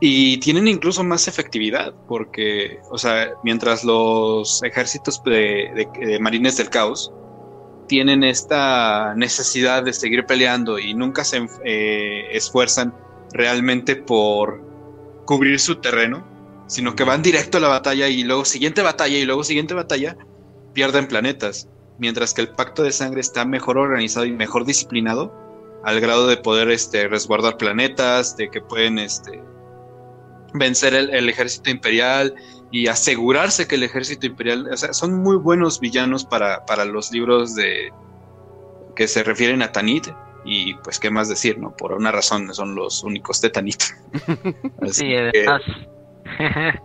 y 0.00 0.38
tienen 0.38 0.68
incluso 0.68 1.04
más 1.04 1.28
efectividad, 1.28 1.94
porque, 2.08 2.80
o 2.90 2.98
sea, 2.98 3.32
mientras 3.42 3.84
los 3.84 4.62
ejércitos 4.62 5.22
de, 5.24 6.18
marines 6.20 6.56
del 6.56 6.68
caos 6.68 7.12
tienen 7.86 8.24
esta 8.24 9.14
necesidad 9.14 9.82
de 9.82 9.92
seguir 9.92 10.24
peleando 10.26 10.78
y 10.78 10.94
nunca 10.94 11.24
se 11.24 11.46
eh, 11.64 12.28
esfuerzan 12.32 12.94
realmente 13.32 13.96
por 13.96 14.62
cubrir 15.26 15.60
su 15.60 15.76
terreno, 15.76 16.26
sino 16.66 16.94
que 16.96 17.04
van 17.04 17.22
directo 17.22 17.58
a 17.58 17.60
la 17.60 17.68
batalla 17.68 18.08
y 18.08 18.24
luego 18.24 18.44
siguiente 18.44 18.82
batalla 18.82 19.16
y 19.16 19.24
luego 19.24 19.44
siguiente 19.44 19.74
batalla, 19.74 20.16
pierden 20.72 21.08
planetas. 21.08 21.68
Mientras 21.98 22.34
que 22.34 22.42
el 22.42 22.48
pacto 22.48 22.82
de 22.82 22.92
sangre 22.92 23.20
está 23.20 23.44
mejor 23.44 23.78
organizado 23.78 24.26
y 24.26 24.32
mejor 24.32 24.64
disciplinado, 24.64 25.32
al 25.84 26.00
grado 26.00 26.26
de 26.26 26.36
poder 26.36 26.70
este, 26.70 27.06
resguardar 27.08 27.56
planetas, 27.56 28.36
de 28.36 28.50
que 28.50 28.60
pueden 28.60 28.98
este, 28.98 29.42
vencer 30.54 30.94
el, 30.94 31.28
ejército 31.28 31.70
imperial 31.70 32.34
y 32.70 32.86
asegurarse 32.86 33.68
que 33.68 33.74
el 33.74 33.82
ejército 33.82 34.26
imperial, 34.26 34.68
o 34.72 34.76
sea, 34.76 34.92
son 34.92 35.22
muy 35.22 35.36
buenos 35.36 35.80
villanos 35.80 36.24
para, 36.24 36.64
para 36.64 36.84
los 36.84 37.12
libros 37.12 37.54
de 37.54 37.92
que 38.96 39.08
se 39.08 39.22
refieren 39.22 39.62
a 39.62 39.72
Tanit 39.72 40.08
y 40.44 40.74
pues 40.74 40.98
qué 40.98 41.10
más 41.10 41.28
decir, 41.28 41.58
¿no? 41.58 41.76
Por 41.76 41.92
una 41.92 42.12
razón 42.12 42.52
son 42.54 42.74
los 42.74 43.02
únicos 43.02 43.40
de 43.40 43.50
Tanit. 43.50 43.82
sí, 44.90 45.14
además, 45.14 45.62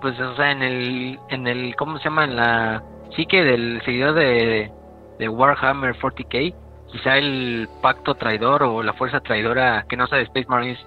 pues 0.00 0.18
o 0.20 0.36
sea, 0.36 0.52
en 0.52 0.62
el, 0.62 1.20
en 1.28 1.46
el, 1.46 1.76
¿cómo 1.76 1.98
se 1.98 2.04
llama? 2.04 2.24
En 2.24 2.36
la 2.36 2.84
psique 3.14 3.44
del 3.44 3.82
seguidor 3.84 4.14
de, 4.14 4.70
de 5.18 5.28
Warhammer 5.28 5.94
40k, 5.96 6.54
quizá 6.90 7.18
el 7.18 7.68
pacto 7.82 8.14
traidor 8.14 8.62
o 8.62 8.82
la 8.82 8.92
fuerza 8.94 9.20
traidora 9.20 9.84
que 9.88 9.96
no 9.96 10.06
sea 10.06 10.18
de 10.18 10.24
Space 10.24 10.48
Marines 10.48 10.78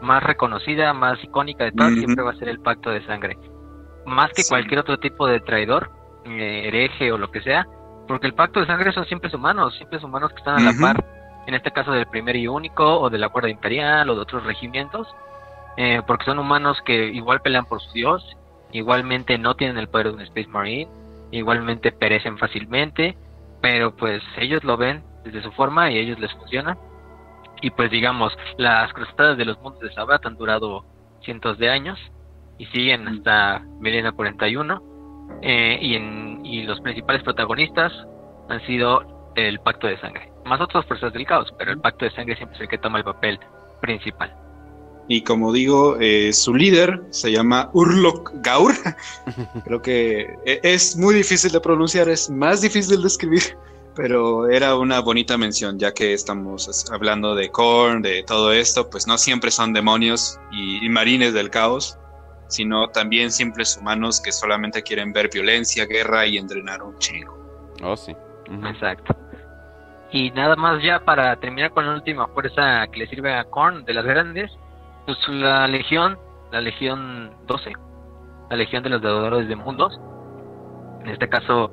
más 0.00 0.22
reconocida, 0.22 0.92
más 0.92 1.22
icónica 1.22 1.64
de 1.64 1.72
todas, 1.72 1.94
siempre 1.94 2.24
va 2.24 2.32
a 2.32 2.36
ser 2.36 2.48
el 2.48 2.60
pacto 2.60 2.90
de 2.90 3.04
sangre. 3.06 3.38
Más 4.04 4.32
que 4.32 4.42
cualquier 4.48 4.80
otro 4.80 4.98
tipo 4.98 5.28
de 5.28 5.40
traidor, 5.40 5.90
eh, 6.24 6.64
hereje 6.66 7.12
o 7.12 7.18
lo 7.18 7.30
que 7.30 7.40
sea, 7.40 7.66
porque 8.08 8.26
el 8.26 8.34
pacto 8.34 8.60
de 8.60 8.66
sangre 8.66 8.92
son 8.92 9.04
siempre 9.06 9.34
humanos, 9.34 9.76
siempre 9.76 10.04
humanos 10.04 10.32
que 10.32 10.38
están 10.38 10.56
a 10.56 10.72
la 10.72 10.78
par, 10.80 11.04
en 11.46 11.54
este 11.54 11.70
caso 11.70 11.92
del 11.92 12.06
primer 12.06 12.34
y 12.34 12.48
único, 12.48 13.00
o 13.00 13.10
de 13.10 13.18
la 13.18 13.28
Guardia 13.28 13.52
Imperial, 13.52 14.10
o 14.10 14.16
de 14.16 14.20
otros 14.20 14.44
regimientos, 14.44 15.06
eh, 15.76 16.02
porque 16.06 16.24
son 16.24 16.40
humanos 16.40 16.78
que 16.84 17.06
igual 17.06 17.40
pelean 17.40 17.64
por 17.66 17.80
su 17.80 17.92
dios, 17.92 18.36
igualmente 18.72 19.38
no 19.38 19.54
tienen 19.54 19.78
el 19.78 19.88
poder 19.88 20.08
de 20.08 20.14
un 20.14 20.20
Space 20.22 20.48
Marine, 20.48 20.90
igualmente 21.32 21.90
perecen 21.90 22.38
fácilmente, 22.38 23.16
pero 23.60 23.96
pues 23.96 24.22
ellos 24.38 24.62
lo 24.62 24.76
ven 24.76 25.02
desde 25.24 25.42
su 25.42 25.50
forma 25.52 25.90
y 25.90 25.96
a 25.96 26.00
ellos 26.00 26.18
les 26.20 26.32
funciona 26.34 26.78
y 27.62 27.70
pues 27.70 27.90
digamos, 27.90 28.36
las 28.58 28.92
cruzadas 28.92 29.38
de 29.38 29.44
los 29.44 29.58
montes 29.62 29.82
de 29.82 29.94
Sabat 29.94 30.26
han 30.26 30.36
durado 30.36 30.84
cientos 31.22 31.56
de 31.58 31.70
años 31.70 31.98
y 32.58 32.66
siguen 32.66 33.06
hasta 33.06 33.60
Milena 33.80 34.12
41. 34.12 34.82
Eh, 35.40 35.78
y, 35.80 35.94
en, 35.94 36.44
y 36.44 36.64
los 36.64 36.80
principales 36.80 37.22
protagonistas 37.22 37.92
han 38.48 38.60
sido 38.66 39.32
el 39.36 39.60
Pacto 39.60 39.86
de 39.86 39.98
Sangre. 39.98 40.30
Más 40.44 40.60
otros 40.60 40.84
fuerzas 40.86 41.12
del 41.12 41.24
caos, 41.24 41.54
pero 41.56 41.70
el 41.70 41.80
Pacto 41.80 42.04
de 42.04 42.10
Sangre 42.10 42.36
siempre 42.36 42.56
es 42.56 42.62
el 42.62 42.68
que 42.68 42.78
toma 42.78 42.98
el 42.98 43.04
papel 43.04 43.38
principal. 43.80 44.34
Y 45.08 45.22
como 45.22 45.52
digo, 45.52 45.96
eh, 46.00 46.32
su 46.32 46.54
líder 46.54 47.02
se 47.10 47.32
llama 47.32 47.70
Urlok 47.72 48.32
Gaur. 48.36 48.74
Creo 49.64 49.82
que 49.82 50.36
e, 50.46 50.60
es 50.62 50.96
muy 50.96 51.14
difícil 51.14 51.50
de 51.52 51.60
pronunciar, 51.60 52.08
es 52.08 52.30
más 52.30 52.60
difícil 52.60 53.00
de 53.00 53.08
escribir 53.08 53.42
pero 53.94 54.48
era 54.48 54.76
una 54.76 55.00
bonita 55.00 55.36
mención, 55.36 55.78
ya 55.78 55.92
que 55.92 56.12
estamos 56.12 56.90
hablando 56.90 57.34
de 57.34 57.50
Korn, 57.50 58.02
de 58.02 58.22
todo 58.22 58.52
esto, 58.52 58.88
pues 58.88 59.06
no 59.06 59.18
siempre 59.18 59.50
son 59.50 59.72
demonios 59.72 60.40
y, 60.50 60.88
marines 60.88 61.34
del 61.34 61.50
caos, 61.50 61.98
sino 62.48 62.88
también 62.88 63.30
simples 63.30 63.76
humanos 63.76 64.20
que 64.20 64.32
solamente 64.32 64.82
quieren 64.82 65.12
ver 65.12 65.30
violencia, 65.32 65.86
guerra 65.86 66.26
y 66.26 66.38
entrenar 66.38 66.82
un 66.82 66.96
chingo. 66.98 67.36
Oh, 67.82 67.96
sí. 67.96 68.14
Exacto. 68.66 69.16
Y 70.10 70.30
nada 70.32 70.56
más 70.56 70.82
ya 70.82 71.00
para 71.00 71.36
terminar 71.36 71.70
con 71.70 71.86
la 71.86 71.94
última 71.94 72.28
fuerza 72.28 72.86
que 72.92 73.00
le 73.00 73.06
sirve 73.08 73.34
a 73.34 73.44
Korn 73.44 73.84
de 73.84 73.94
las 73.94 74.04
grandes, 74.04 74.50
pues 75.06 75.18
la 75.28 75.66
Legión, 75.68 76.18
la 76.50 76.60
Legión 76.60 77.32
12, 77.46 77.72
la 78.50 78.56
Legión 78.56 78.82
de 78.82 78.90
los 78.90 79.02
Deudores 79.02 79.48
de 79.48 79.56
Mundos, 79.56 79.98
en 81.02 81.10
este 81.10 81.28
caso 81.28 81.72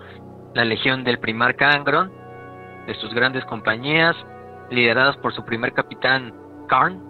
la 0.53 0.65
legión 0.65 1.03
del 1.03 1.19
primarca 1.19 1.71
Angron, 1.71 2.11
de 2.87 2.95
sus 2.95 3.13
grandes 3.13 3.45
compañías, 3.45 4.15
lideradas 4.71 5.17
por 5.17 5.33
su 5.33 5.43
primer 5.45 5.73
capitán 5.73 6.33
Karn, 6.67 7.03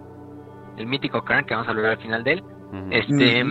el 0.76 0.86
mítico 0.86 1.22
Karn, 1.22 1.46
que 1.46 1.54
vamos 1.54 1.68
a 1.68 1.70
hablar 1.70 1.92
al 1.92 1.98
final 1.98 2.24
de 2.24 2.32
él. 2.32 2.44
Este, 2.90 3.44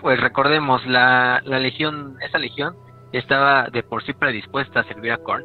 pues 0.00 0.20
recordemos, 0.20 0.84
la, 0.86 1.42
la 1.44 1.58
legión, 1.58 2.16
esa 2.20 2.38
legión 2.38 2.76
estaba 3.12 3.68
de 3.68 3.82
por 3.82 4.02
sí 4.04 4.12
predispuesta 4.12 4.80
a 4.80 4.84
servir 4.84 5.12
a 5.12 5.18
Korn. 5.18 5.44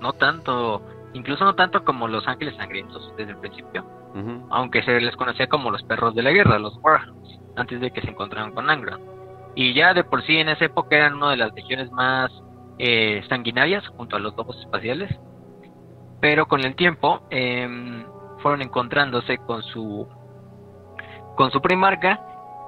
No 0.00 0.12
tanto, 0.14 0.82
incluso 1.14 1.44
no 1.44 1.54
tanto 1.54 1.84
como 1.84 2.08
los 2.08 2.26
ángeles 2.26 2.56
sangrientos 2.56 3.12
desde 3.16 3.32
el 3.32 3.38
principio, 3.38 3.84
aunque 4.50 4.82
se 4.82 5.00
les 5.00 5.16
conocía 5.16 5.46
como 5.46 5.70
los 5.70 5.82
perros 5.84 6.14
de 6.14 6.22
la 6.22 6.30
guerra, 6.30 6.58
los 6.58 6.78
Warhounds, 6.82 7.40
antes 7.56 7.80
de 7.80 7.90
que 7.90 8.02
se 8.02 8.10
encontraran 8.10 8.52
con 8.52 8.68
Angron. 8.68 9.00
Y 9.54 9.74
ya 9.74 9.94
de 9.94 10.04
por 10.04 10.22
sí 10.22 10.38
en 10.38 10.48
esa 10.48 10.64
época 10.64 10.96
eran 10.96 11.14
una 11.14 11.30
de 11.30 11.36
las 11.36 11.52
legiones 11.54 11.90
más 11.92 12.30
eh, 12.78 13.22
sanguinarias 13.28 13.86
junto 13.88 14.16
a 14.16 14.18
los 14.18 14.34
lobos 14.36 14.58
espaciales, 14.60 15.10
pero 16.20 16.46
con 16.46 16.60
el 16.64 16.74
tiempo 16.74 17.22
em, 17.30 18.04
fueron 18.38 18.62
encontrándose 18.62 19.38
con 19.38 19.62
su 19.62 20.06
con 21.36 21.50
su 21.50 21.60
primarca. 21.60 22.20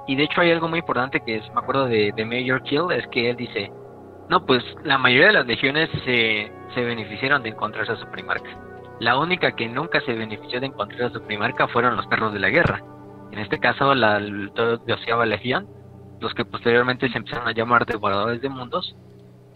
Y 0.07 0.15
de 0.15 0.23
hecho 0.23 0.41
hay 0.41 0.51
algo 0.51 0.67
muy 0.67 0.79
importante 0.79 1.21
que 1.21 1.37
es, 1.37 1.53
me 1.53 1.61
acuerdo 1.61 1.87
de, 1.87 2.11
de 2.15 2.25
Major 2.25 2.61
Kill, 2.61 2.91
es 2.91 3.07
que 3.07 3.31
él 3.31 3.35
dice, 3.35 3.71
no, 4.29 4.45
pues 4.45 4.63
la 4.83 4.97
mayoría 4.97 5.27
de 5.27 5.33
las 5.33 5.47
legiones 5.47 5.89
se, 6.03 6.51
se 6.73 6.81
beneficiaron 6.83 7.43
de 7.43 7.49
encontrarse 7.49 7.91
a 7.91 7.97
su 7.97 8.07
primarca. 8.07 8.49
La 8.99 9.17
única 9.17 9.51
que 9.51 9.67
nunca 9.67 9.99
se 10.01 10.13
benefició 10.13 10.59
de 10.59 10.67
encontrar 10.67 11.03
a 11.03 11.13
su 11.13 11.21
primarca 11.21 11.67
fueron 11.67 11.95
los 11.95 12.07
perros 12.07 12.33
de 12.33 12.39
la 12.39 12.49
guerra. 12.49 12.81
En 13.31 13.39
este 13.39 13.59
caso, 13.59 13.93
la 13.93 14.19
doceava 14.87 15.25
legión, 15.25 15.67
los 16.21 16.33
que 16.33 16.45
posteriormente 16.45 17.09
se 17.09 17.17
empezaron 17.17 17.47
a 17.47 17.51
llamar 17.51 17.85
devoradores 17.85 18.41
de 18.41 18.49
mundos, 18.49 18.95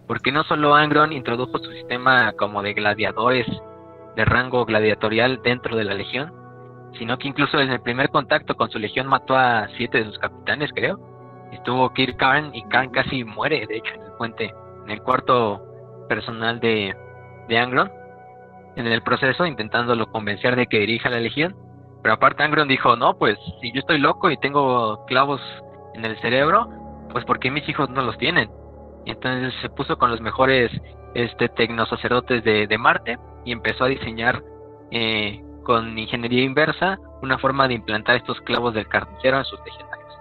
porque 0.08 0.32
no 0.32 0.44
solo 0.44 0.76
Angron 0.76 1.14
introdujo 1.14 1.58
su 1.60 1.72
sistema 1.72 2.34
como 2.34 2.62
de 2.62 2.74
gladiadores 2.74 3.48
de 4.16 4.26
rango 4.26 4.66
gladiatorial 4.66 5.40
dentro 5.44 5.78
de 5.78 5.86
la 5.86 5.94
legión, 5.94 6.34
sino 6.98 7.18
que 7.18 7.28
incluso 7.28 7.60
en 7.60 7.72
el 7.72 7.82
primer 7.82 8.10
contacto 8.10 8.56
con 8.56 8.70
su 8.70 8.80
legión 8.80 9.08
mató 9.08 9.36
a 9.38 9.68
siete 9.78 10.00
de 10.00 10.06
sus 10.06 10.20
capitanes, 10.20 10.72
creo. 10.74 11.00
Estuvo 11.54 11.94
Kir 11.94 12.16
Karn 12.18 12.54
y 12.54 12.64
Karn 12.64 12.90
casi 12.90 13.24
muere, 13.24 13.66
de 13.66 13.78
hecho, 13.78 13.94
en 14.26 14.90
el 14.90 15.02
cuarto 15.02 15.62
personal 16.08 16.60
de, 16.60 16.96
de 17.48 17.58
Angron, 17.58 17.92
en 18.76 18.88
el 18.88 19.02
proceso 19.02 19.46
intentándolo 19.46 20.12
convencer 20.12 20.56
de 20.56 20.68
que 20.68 20.80
dirija 20.80 21.10
la 21.10 21.20
legión. 21.20 21.56
Pero 22.02 22.14
aparte 22.14 22.44
Angron 22.44 22.68
dijo, 22.68 22.96
no, 22.96 23.18
pues 23.18 23.38
si 23.62 23.72
yo 23.72 23.80
estoy 23.80 24.00
loco 24.00 24.30
y 24.32 24.38
tengo 24.38 25.06
clavos 25.06 25.42
en 25.96 26.06
el 26.06 26.18
cerebro, 26.22 26.70
pues 27.12 27.26
porque 27.26 27.52
mis 27.52 27.68
hijos 27.68 27.90
no 27.90 28.02
los 28.02 28.18
tienen? 28.18 28.50
Y 29.06 29.12
entonces 29.12 29.54
se 29.62 29.70
puso 29.70 29.98
con 29.98 30.10
los 30.12 30.22
mejores 30.22 30.72
este 31.14 31.50
tecnosacerdotes 31.50 32.44
de, 32.44 32.68
de 32.68 32.78
Marte 32.78 33.18
y 33.46 33.52
empezó 33.52 33.86
a 33.86 33.88
diseñar 33.88 34.44
eh, 34.92 35.44
con 35.64 35.98
ingeniería 35.98 36.44
inversa 36.44 36.98
una 37.22 37.38
forma 37.38 37.68
de 37.68 37.76
implantar 37.76 38.16
estos 38.16 38.40
clavos 38.42 38.74
del 38.74 38.88
carnicero 38.88 39.38
en 39.38 39.46
sus 39.46 39.60
legionarios. 39.66 40.14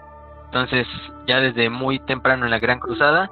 Entonces, 0.46 0.86
ya 1.26 1.40
desde 1.40 1.70
muy 1.70 1.98
temprano 2.00 2.44
en 2.44 2.50
la 2.50 2.58
Gran 2.58 2.80
Cruzada, 2.80 3.30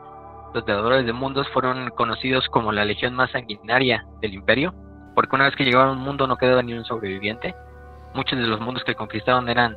los 0.56 0.64
devoradores 0.66 1.06
de 1.06 1.12
mundos 1.12 1.46
fueron 1.50 1.90
conocidos 1.90 2.48
como 2.48 2.72
la 2.72 2.84
legión 2.84 3.14
más 3.14 3.30
sanguinaria 3.30 4.06
del 4.22 4.34
imperio, 4.34 4.74
porque 5.14 5.36
una 5.36 5.44
vez 5.44 5.54
que 5.54 5.64
llegaron 5.64 5.88
a 5.88 5.92
un 5.92 5.98
mundo 5.98 6.26
no 6.26 6.36
quedaba 6.36 6.62
ni 6.62 6.72
un 6.72 6.84
sobreviviente. 6.84 7.54
Muchos 8.14 8.38
de 8.38 8.46
los 8.46 8.60
mundos 8.60 8.82
que 8.84 8.94
conquistaron 8.94 9.48
eran 9.48 9.76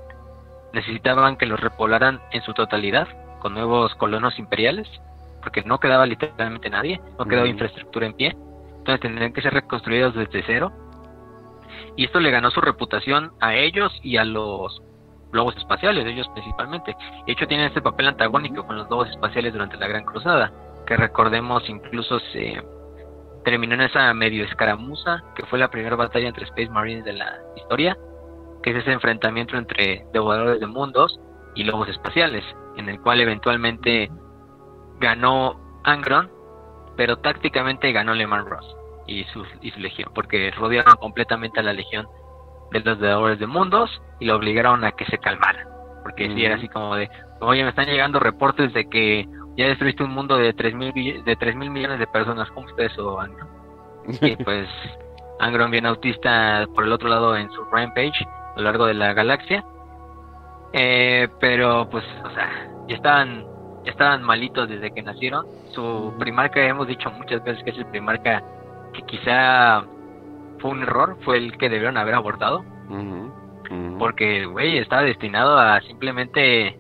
necesitaban 0.72 1.36
que 1.36 1.46
los 1.46 1.60
repoblaran 1.60 2.22
en 2.32 2.42
su 2.44 2.54
totalidad 2.54 3.08
con 3.40 3.54
nuevos 3.54 3.94
colonos 3.96 4.40
imperiales, 4.40 4.88
porque 5.42 5.64
no 5.64 5.80
quedaba 5.80 6.06
literalmente 6.06 6.70
nadie, 6.70 7.02
no 7.18 7.26
quedaba 7.26 7.48
infraestructura 7.48 8.06
en 8.06 8.14
pie, 8.14 8.38
entonces 8.78 9.02
tendrían 9.02 9.34
que 9.34 9.42
ser 9.42 9.54
reconstruidos 9.54 10.16
desde 10.16 10.44
cero 10.46 10.72
y 11.98 12.06
esto 12.06 12.22
le 12.22 12.32
ganó 12.32 12.52
su 12.52 12.62
reputación 12.62 13.34
a 13.42 13.56
ellos 13.56 13.92
y 14.02 14.16
a 14.16 14.24
los 14.24 14.82
globos 15.32 15.56
espaciales, 15.58 16.06
ellos 16.06 16.30
principalmente. 16.34 16.96
De 17.26 17.32
hecho, 17.34 17.48
tienen 17.48 17.68
este 17.68 17.82
papel 17.82 18.08
antagónico 18.08 18.66
con 18.66 18.78
los 18.78 18.88
globos 18.88 19.10
espaciales 19.10 19.54
durante 19.54 19.78
la 19.78 19.88
Gran 19.88 20.06
Cruzada, 20.06 20.52
que 20.90 20.98
recordemos 20.98 21.70
incluso 21.70 22.20
se 22.32 22.60
terminó 23.46 23.76
en 23.76 23.82
esa 23.82 24.12
medio 24.16 24.44
escaramuza, 24.44 25.24
que 25.36 25.46
fue 25.46 25.60
la 25.60 25.70
primera 25.70 25.96
batalla 25.96 26.28
entre 26.28 26.46
Space 26.46 26.72
Marines 26.72 27.06
de 27.06 27.14
la 27.14 27.38
historia, 27.56 27.96
que 28.64 28.72
es 28.72 28.78
ese 28.78 28.92
enfrentamiento 28.92 29.56
entre 29.56 30.04
devoradores 30.12 30.60
de 30.60 30.66
mundos 30.66 31.20
y 31.54 31.64
lobos 31.64 31.90
espaciales, 31.90 32.44
en 32.76 32.90
el 32.90 33.00
cual 33.02 33.22
eventualmente 33.22 34.10
ganó 35.00 35.62
Angron, 35.84 36.32
pero 36.98 37.18
tácticamente 37.18 37.92
ganó 37.92 38.16
Le 38.16 38.26
Ross 38.26 38.76
y 39.06 39.26
su, 39.26 39.46
y 39.62 39.70
su 39.70 39.80
legión, 39.80 40.12
porque 40.16 40.50
rodearon 40.58 40.96
completamente 40.96 41.60
a 41.60 41.64
la 41.64 41.74
legión 41.74 42.08
de 42.72 42.80
los 42.80 43.00
devoradores 43.00 43.38
de 43.38 43.46
mundos 43.46 44.02
y 44.20 44.26
lo 44.26 44.38
obligaron 44.38 44.84
a 44.84 44.94
que 44.94 45.06
se 45.06 45.20
calmaran, 45.20 45.68
porque 46.02 46.34
si 46.34 46.44
era 46.44 46.56
así 46.56 46.68
como 46.68 46.96
de, 46.96 47.12
oye, 47.42 47.62
me 47.62 47.70
están 47.70 47.86
llegando 47.86 48.20
reportes 48.20 48.74
de 48.74 48.90
que 48.90 49.28
ya 49.60 49.68
destruiste 49.68 50.04
un 50.04 50.12
mundo 50.12 50.38
de 50.38 50.54
tres 50.54 50.74
mil 50.74 50.94
de 50.94 51.36
tres 51.36 51.54
mil 51.54 51.70
millones 51.70 52.00
de 52.00 52.08
personas, 52.08 52.50
¿cómo 52.52 52.70
está 52.70 52.86
eso, 52.86 53.20
Angron? 53.20 53.48
y 54.22 54.36
pues 54.44 54.70
Angron 55.40 55.70
bien 55.70 55.86
autista 55.86 56.66
por 56.74 56.86
el 56.86 56.94
otro 56.94 57.10
lado 57.10 57.36
en 57.36 57.52
su 57.52 57.64
rampage 57.66 58.26
a 58.26 58.54
lo 58.56 58.64
largo 58.64 58.86
de 58.86 58.94
la 58.94 59.14
galaxia, 59.14 59.66
eh, 60.72 61.28
pero 61.42 61.90
pues, 61.90 62.06
o 62.24 62.30
sea, 62.32 62.70
ya 62.88 62.96
estaban 62.96 63.46
ya 63.84 63.92
estaban 63.92 64.24
malitos 64.24 64.70
desde 64.70 64.92
que 64.92 65.02
nacieron. 65.02 65.46
Su 65.74 66.14
primarca 66.18 66.62
hemos 66.66 66.88
dicho 66.88 67.12
muchas 67.12 67.44
veces 67.44 67.62
que 67.64 67.72
es 67.72 67.78
el 67.78 67.86
primarca 67.88 68.42
que 68.94 69.02
quizá 69.04 69.84
fue 70.60 70.72
un 70.72 70.84
error, 70.84 71.18
fue 71.24 71.38
el 71.38 71.58
que 71.58 71.70
debieron 71.70 71.98
haber 71.98 72.16
abortado. 72.16 72.64
Porque, 74.00 74.46
güey, 74.46 74.78
estaba 74.78 75.04
destinado 75.04 75.58
a 75.58 75.80
simplemente 75.82 76.80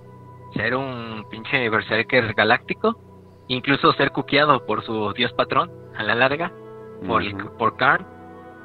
ser 0.53 0.75
un 0.75 1.25
pinche 1.29 1.69
berserker 1.69 2.33
galáctico, 2.33 2.97
incluso 3.47 3.93
ser 3.93 4.11
cuqueado 4.11 4.65
por 4.65 4.83
su 4.83 5.13
dios 5.13 5.33
patrón 5.33 5.71
a 5.97 6.03
la 6.03 6.15
larga, 6.15 6.51
por, 7.07 7.23
por 7.57 7.77
Karn. 7.77 8.05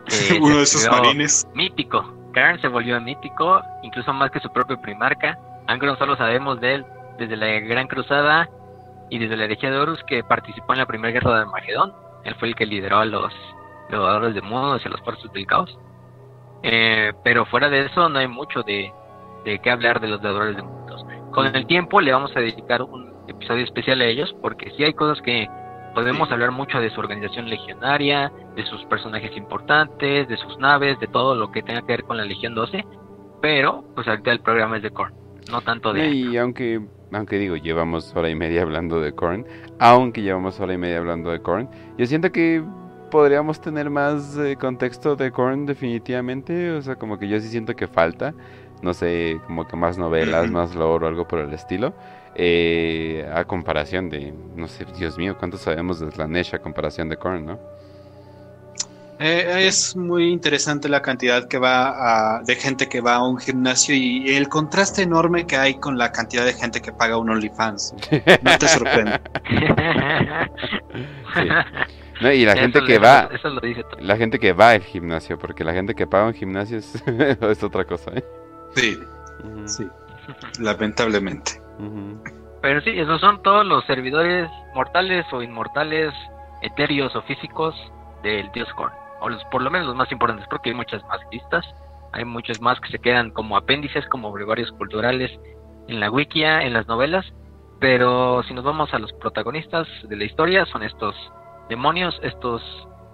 Uno 0.40 0.56
de 0.56 0.62
esos 0.62 0.88
marines. 0.90 1.46
Mítico. 1.54 2.12
Karn 2.32 2.60
se 2.60 2.68
volvió 2.68 3.00
mítico, 3.00 3.62
incluso 3.82 4.12
más 4.12 4.30
que 4.30 4.40
su 4.40 4.52
propio 4.52 4.80
primarca. 4.80 5.38
Angron 5.66 5.96
solo 5.98 6.16
sabemos 6.16 6.60
de 6.60 6.74
él 6.74 6.86
desde 7.18 7.36
la 7.36 7.46
Gran 7.60 7.86
Cruzada 7.86 8.50
y 9.08 9.18
desde 9.18 9.36
la 9.36 9.44
herejía 9.44 9.70
de 9.70 9.78
Horus 9.78 10.02
que 10.06 10.24
participó 10.24 10.72
en 10.72 10.80
la 10.80 10.86
primera 10.86 11.12
guerra 11.12 11.36
de 11.36 11.40
Armagedón 11.42 12.04
él 12.24 12.34
fue 12.36 12.48
el 12.48 12.54
que 12.54 12.66
lideró 12.66 12.98
a 12.98 13.04
los 13.04 13.32
jugadores 13.90 14.34
de 14.34 14.42
mundos 14.42 14.82
y 14.84 14.88
a 14.88 14.90
los 14.90 15.00
fuerzas 15.02 15.30
del 15.32 15.46
caos. 15.46 15.78
Eh, 16.62 17.12
pero 17.22 17.44
fuera 17.46 17.68
de 17.68 17.86
eso 17.86 18.08
no 18.08 18.18
hay 18.18 18.26
mucho 18.26 18.62
de, 18.62 18.92
de 19.44 19.58
qué 19.58 19.70
hablar 19.70 20.00
de 20.00 20.08
los 20.08 20.22
devoradores 20.22 20.56
de 20.56 20.62
mundos. 20.62 21.04
Con 21.34 21.54
el 21.54 21.66
tiempo 21.66 22.00
le 22.00 22.12
vamos 22.12 22.30
a 22.36 22.40
dedicar 22.40 22.82
un 22.82 23.12
episodio 23.26 23.64
especial 23.64 24.00
a 24.00 24.06
ellos 24.06 24.34
porque 24.40 24.70
sí 24.76 24.84
hay 24.84 24.94
cosas 24.94 25.20
que 25.22 25.48
podemos 25.94 26.30
hablar 26.30 26.52
mucho 26.52 26.78
de 26.78 26.90
su 26.90 27.00
organización 27.00 27.48
legionaria, 27.48 28.32
de 28.54 28.64
sus 28.66 28.84
personajes 28.84 29.36
importantes, 29.36 30.28
de 30.28 30.36
sus 30.36 30.58
naves, 30.58 30.98
de 31.00 31.06
todo 31.08 31.34
lo 31.34 31.50
que 31.50 31.62
tenga 31.62 31.80
que 31.80 31.88
ver 31.88 32.04
con 32.04 32.16
la 32.16 32.24
Legión 32.24 32.54
12, 32.54 32.84
pero 33.42 33.84
pues 33.94 34.06
ahorita 34.06 34.30
el 34.30 34.40
programa 34.40 34.76
es 34.76 34.82
de 34.82 34.90
Korn, 34.90 35.14
no 35.50 35.60
tanto 35.60 35.92
de... 35.92 36.08
Y 36.08 36.36
aunque 36.36 36.80
aunque 37.12 37.38
digo, 37.38 37.56
llevamos 37.56 38.14
hora 38.16 38.28
y 38.28 38.34
media 38.34 38.62
hablando 38.62 39.00
de 39.00 39.12
Korn, 39.12 39.46
aunque 39.78 40.22
llevamos 40.22 40.58
hora 40.60 40.74
y 40.74 40.78
media 40.78 40.98
hablando 40.98 41.30
de 41.30 41.40
Korn, 41.40 41.68
yo 41.96 42.06
siento 42.06 42.32
que 42.32 42.64
podríamos 43.10 43.60
tener 43.60 43.90
más 43.90 44.36
eh, 44.36 44.56
contexto 44.56 45.14
de 45.14 45.30
Korn 45.30 45.66
definitivamente, 45.66 46.72
o 46.72 46.82
sea, 46.82 46.96
como 46.96 47.18
que 47.18 47.28
yo 47.28 47.38
sí 47.38 47.48
siento 47.48 47.76
que 47.76 47.86
falta, 47.86 48.34
no 48.82 48.94
sé, 48.94 49.40
como 49.46 49.66
que 49.66 49.76
más 49.76 49.98
novelas, 49.98 50.50
más 50.50 50.74
lore 50.74 51.06
o 51.06 51.08
algo 51.08 51.26
por 51.26 51.40
el 51.40 51.52
estilo, 51.52 51.94
eh, 52.34 53.28
a 53.32 53.44
comparación 53.44 54.10
de, 54.10 54.32
no 54.56 54.68
sé, 54.68 54.84
Dios 54.96 55.16
mío, 55.16 55.36
¿cuánto 55.38 55.56
sabemos 55.56 56.00
de 56.00 56.10
Slanesh 56.10 56.54
a 56.54 56.58
comparación 56.58 57.08
de 57.08 57.16
Korn, 57.16 57.46
no? 57.46 57.58
Eh, 59.20 59.68
es 59.68 59.94
muy 59.94 60.32
interesante 60.32 60.88
la 60.88 61.00
cantidad 61.00 61.46
que 61.46 61.58
va 61.58 62.36
a, 62.36 62.42
de 62.42 62.56
gente 62.56 62.88
que 62.88 63.00
va 63.00 63.14
a 63.14 63.26
un 63.26 63.38
gimnasio 63.38 63.94
y 63.94 64.34
el 64.34 64.48
contraste 64.48 65.02
enorme 65.02 65.46
que 65.46 65.56
hay 65.56 65.74
con 65.74 65.96
la 65.96 66.10
cantidad 66.10 66.44
de 66.44 66.52
gente 66.52 66.82
que 66.82 66.92
paga 66.92 67.16
un 67.16 67.30
OnlyFans. 67.30 67.94
No 68.42 68.58
te 68.58 68.66
sorprende. 68.66 69.20
y 72.20 72.44
la 72.44 72.56
gente 72.56 72.82
que 72.84 72.98
va, 72.98 73.28
la 74.00 74.16
gente 74.16 74.38
que 74.38 74.52
va 74.52 74.70
al 74.70 74.82
gimnasio, 74.82 75.38
porque 75.38 75.64
la 75.64 75.72
gente 75.72 75.94
que 75.94 76.06
paga 76.06 76.26
un 76.26 76.34
gimnasio 76.34 76.78
es, 76.78 77.02
otra 77.62 77.84
cosa. 77.84 78.12
¿eh? 78.14 78.24
Sí, 78.74 78.98
sí, 79.66 79.88
lamentablemente. 80.60 81.60
Pero 82.62 82.80
sí, 82.80 82.90
esos 82.98 83.20
son 83.20 83.42
todos 83.42 83.64
los 83.66 83.84
servidores 83.84 84.48
mortales 84.74 85.26
o 85.32 85.42
inmortales, 85.42 86.12
etéreos 86.62 87.14
o 87.14 87.22
físicos 87.22 87.74
del 88.22 88.50
dios 88.52 88.68
Korn. 88.74 88.92
O 89.20 89.28
por 89.50 89.62
lo 89.62 89.70
menos 89.70 89.86
los 89.86 89.96
más 89.96 90.10
importantes, 90.12 90.46
porque 90.48 90.70
hay 90.70 90.76
muchas 90.76 91.02
más 91.04 91.20
listas, 91.30 91.64
hay 92.12 92.24
muchos 92.24 92.60
más 92.60 92.80
que 92.80 92.90
se 92.90 92.98
quedan 92.98 93.30
como 93.30 93.56
apéndices, 93.56 94.06
como 94.08 94.32
brevarios 94.32 94.70
culturales 94.72 95.30
en 95.88 96.00
la 96.00 96.10
wikia, 96.10 96.62
en 96.62 96.72
las 96.72 96.86
novelas, 96.86 97.26
pero 97.80 98.42
si 98.44 98.54
nos 98.54 98.64
vamos 98.64 98.92
a 98.94 98.98
los 98.98 99.12
protagonistas 99.12 99.86
de 100.04 100.16
la 100.16 100.24
historia, 100.24 100.64
son 100.66 100.82
estos 100.82 101.14
demonios, 101.68 102.18
estos 102.22 102.62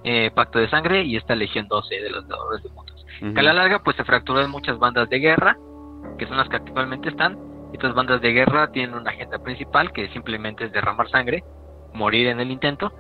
eh, 0.05 0.31
Pacto 0.35 0.59
de 0.59 0.71
Sangre 0.71 1.03
y 1.03 1.17
esta 1.17 1.35
Legión 1.35 1.67
12 1.69 1.95
de 1.95 2.11
los 2.11 2.27
Dadores 2.29 2.63
de 2.63 2.71
Mundos. 2.71 3.00
Que 3.21 3.41
a 3.41 3.43
la 3.43 3.53
larga 3.53 3.81
pues 3.81 3.97
se 3.97 4.05
fracturó 4.05 4.41
en 4.41 4.51
muchas 4.51 4.79
bandas 4.79 5.09
de 5.11 5.19
guerra, 5.19 5.57
que 6.19 6.27
son 6.27 6.37
las 6.37 6.49
que 6.49 6.57
actualmente 6.57 7.11
están. 7.11 7.39
Estas 7.73 7.95
bandas 7.95 8.21
de 8.21 8.33
guerra 8.33 8.73
tienen 8.73 8.95
una 8.97 9.11
agenda 9.11 9.39
principal 9.39 9.93
que 9.93 10.09
simplemente 10.09 10.65
es 10.65 10.73
derramar 10.73 11.09
sangre, 11.11 11.45
morir 11.93 12.29
en 12.29 12.41
el 12.41 12.51
intento, 12.51 12.93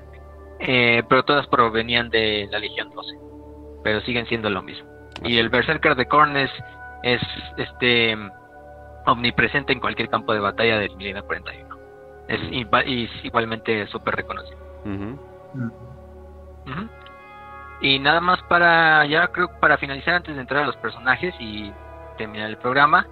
eh, 0.60 1.02
pero 1.08 1.24
todas 1.24 1.46
provenían 1.46 2.10
de 2.10 2.46
la 2.50 2.58
Legión 2.58 2.90
12, 2.90 3.16
pero 3.82 4.00
siguen 4.02 4.26
siendo 4.26 4.50
lo 4.50 4.62
mismo. 4.62 4.88
Y 5.24 5.38
el 5.38 5.48
Berserker 5.48 5.96
de 5.96 6.06
Korn 6.06 6.36
es, 6.36 6.50
este 7.56 8.16
omnipresente 9.06 9.72
en 9.72 9.80
cualquier 9.80 10.08
campo 10.08 10.34
de 10.34 10.40
batalla 10.40 10.78
del 10.78 10.94
Milenio 10.96 11.24
41. 11.24 11.76
Es, 12.28 12.40
igualmente 13.24 13.86
súper 13.88 14.16
reconocido. 14.16 14.58
Y 17.80 17.98
nada 17.98 18.20
más 18.20 18.42
para, 18.42 19.06
ya 19.06 19.28
creo 19.28 19.48
para 19.60 19.78
finalizar 19.78 20.14
antes 20.14 20.34
de 20.34 20.40
entrar 20.40 20.64
a 20.64 20.66
los 20.66 20.76
personajes 20.76 21.34
y 21.38 21.72
terminar 22.18 22.50
el 22.50 22.58
programa, 22.58 23.06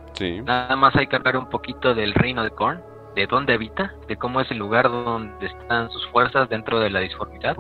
nada 0.45 0.77
más 0.77 0.95
hay 0.97 1.07
que 1.07 1.17
hablar 1.17 1.37
un 1.37 1.49
poquito 1.49 1.95
del 1.95 2.13
reino 2.15 2.45
de 2.45 2.51
Korn 2.51 2.83
de 3.15 3.27
dónde 3.27 3.55
habita, 3.55 3.95
de 4.07 4.17
cómo 4.17 4.41
es 4.41 4.51
el 4.53 4.59
lugar 4.59 4.89
donde 4.89 5.47
están 5.47 5.91
sus 5.91 6.07
fuerzas 6.09 6.49
dentro 6.49 6.79
de 6.79 6.89
la 6.89 7.01
disformidad. 7.01 7.57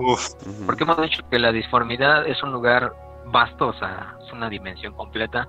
Porque 0.67 0.85
hemos 0.85 1.01
dicho 1.03 1.23
que 1.29 1.39
la 1.39 1.51
disformidad 1.51 2.27
es 2.29 2.41
un 2.45 2.53
lugar 2.53 2.93
vasto, 3.27 3.69
o 3.69 3.73
sea, 3.73 4.17
es 4.25 4.33
una 4.33 4.49
dimensión 4.49 4.95
completa. 4.95 5.49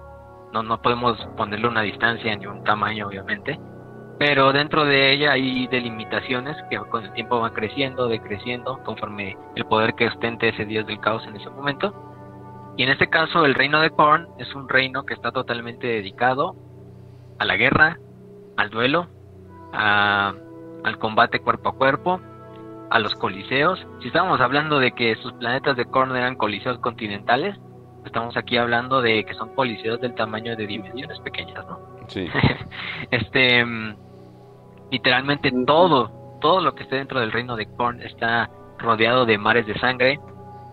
No, 0.52 0.64
no 0.64 0.82
podemos 0.82 1.20
ponerle 1.38 1.68
una 1.68 1.82
distancia 1.82 2.36
ni 2.36 2.48
un 2.48 2.64
tamaño, 2.64 3.08
obviamente. 3.08 3.60
Pero 4.20 4.52
dentro 4.52 4.84
de 4.84 5.14
ella 5.14 5.32
hay 5.32 5.66
delimitaciones 5.68 6.58
que 6.70 6.78
con 6.78 7.06
el 7.06 7.14
tiempo 7.14 7.40
van 7.40 7.54
creciendo, 7.54 8.10
decreciendo, 8.10 8.84
conforme 8.84 9.38
el 9.56 9.66
poder 9.66 9.96
que 9.96 10.08
ostente 10.08 10.50
ese 10.50 10.66
dios 10.66 10.86
del 10.86 11.00
caos 11.00 11.26
en 11.26 11.38
ese 11.38 11.50
momento. 11.50 11.94
Y 12.76 12.84
en 12.84 12.90
este 12.90 13.10
caso, 13.10 13.46
el 13.46 13.56
reino 13.56 13.80
de 13.80 13.92
Korn 13.92 14.28
es 14.38 14.54
un 14.54 14.68
reino 14.68 15.04
que 15.04 15.14
está 15.14 15.32
totalmente 15.32 15.88
dedicado 15.88 16.56
a 17.40 17.46
la 17.46 17.56
guerra, 17.56 17.98
al 18.58 18.70
duelo, 18.70 19.08
al 19.72 20.98
combate 21.00 21.40
cuerpo 21.40 21.70
a 21.70 21.76
cuerpo, 21.76 22.20
a 22.90 23.00
los 23.00 23.16
coliseos. 23.16 23.88
Si 24.02 24.08
estamos 24.08 24.42
hablando 24.42 24.80
de 24.80 24.92
que 24.92 25.16
sus 25.16 25.32
planetas 25.34 25.78
de 25.78 25.86
Korn 25.86 26.14
eran 26.18 26.36
coliseos 26.36 26.78
continentales, 26.80 27.56
estamos 28.06 28.36
aquí 28.36 28.58
hablando 28.58 29.02
de 29.02 29.24
que 29.24 29.34
son 29.36 29.56
coliseos 29.56 30.02
del 30.02 30.14
tamaño 30.14 30.58
de 30.58 30.68
dimensiones 30.68 31.20
pequeñas, 31.22 31.66
¿no? 31.68 31.80
Sí. 32.08 32.28
este, 33.12 33.66
literalmente 34.92 35.52
todo, 35.66 36.38
todo 36.42 36.62
lo 36.62 36.76
que 36.76 36.84
esté 36.84 36.98
dentro 36.98 37.20
del 37.20 37.32
reino 37.32 37.56
de 37.56 37.68
Korn 37.68 38.02
está 38.02 38.50
rodeado 38.78 39.26
de 39.26 39.38
mares 39.38 39.66
de 39.66 39.78
sangre, 39.80 40.20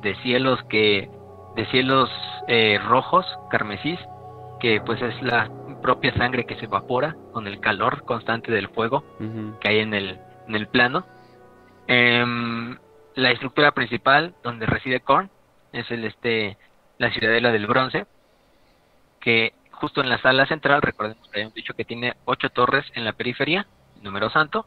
de 0.02 0.14
cielos 0.16 0.62
que, 0.68 1.10
de 1.56 1.66
cielos 1.66 2.10
eh, 2.48 2.78
rojos, 2.86 3.26
carmesís, 3.50 3.98
que 4.60 4.80
pues 4.80 5.00
es 5.02 5.20
la 5.22 5.50
propia 5.82 6.14
sangre 6.14 6.46
que 6.46 6.56
se 6.56 6.64
evapora 6.64 7.16
con 7.32 7.46
el 7.46 7.60
calor 7.60 8.04
constante 8.04 8.50
del 8.50 8.68
fuego 8.68 9.04
que 9.60 9.68
hay 9.68 9.80
en 9.80 9.94
el, 9.94 10.18
en 10.48 10.54
el 10.54 10.66
plano. 10.68 11.04
Em, 11.86 12.76
la 13.14 13.30
estructura 13.30 13.72
principal 13.72 14.34
donde 14.42 14.66
reside 14.66 15.00
Korn 15.00 15.30
es 15.72 15.90
el 15.90 16.04
este 16.04 16.56
la 16.98 17.10
ciudadela 17.10 17.52
del 17.52 17.66
bronce, 17.66 18.06
que 19.20 19.52
justo 19.72 20.00
en 20.00 20.08
la 20.08 20.18
sala 20.18 20.46
central, 20.46 20.80
recordemos 20.80 21.28
que 21.28 21.38
habíamos 21.38 21.54
dicho 21.54 21.74
que 21.74 21.84
tiene 21.84 22.14
ocho 22.24 22.48
torres 22.50 22.86
en 22.94 23.04
la 23.04 23.12
periferia, 23.12 23.66
número 24.06 24.30
santo, 24.30 24.66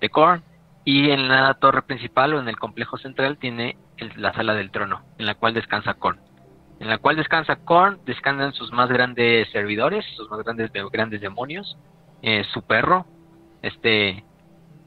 de 0.00 0.08
Korn, 0.08 0.42
y 0.84 1.10
en 1.10 1.28
la 1.28 1.54
torre 1.54 1.82
principal 1.82 2.34
o 2.34 2.40
en 2.40 2.48
el 2.48 2.56
complejo 2.58 2.96
central 2.96 3.38
tiene 3.38 3.76
la 4.16 4.32
sala 4.34 4.54
del 4.54 4.70
trono, 4.70 5.02
en 5.18 5.26
la 5.26 5.34
cual 5.34 5.54
descansa 5.54 5.94
Korn. 5.94 6.20
En 6.78 6.88
la 6.88 6.98
cual 6.98 7.16
descansa 7.16 7.56
Korn, 7.56 7.98
descansan 8.04 8.52
sus 8.52 8.70
más 8.72 8.88
grandes 8.88 9.50
servidores, 9.50 10.04
sus 10.16 10.30
más 10.30 10.44
grandes, 10.44 10.70
grandes 10.92 11.20
demonios, 11.20 11.76
eh, 12.22 12.44
su 12.52 12.62
perro, 12.62 13.06
este 13.62 14.24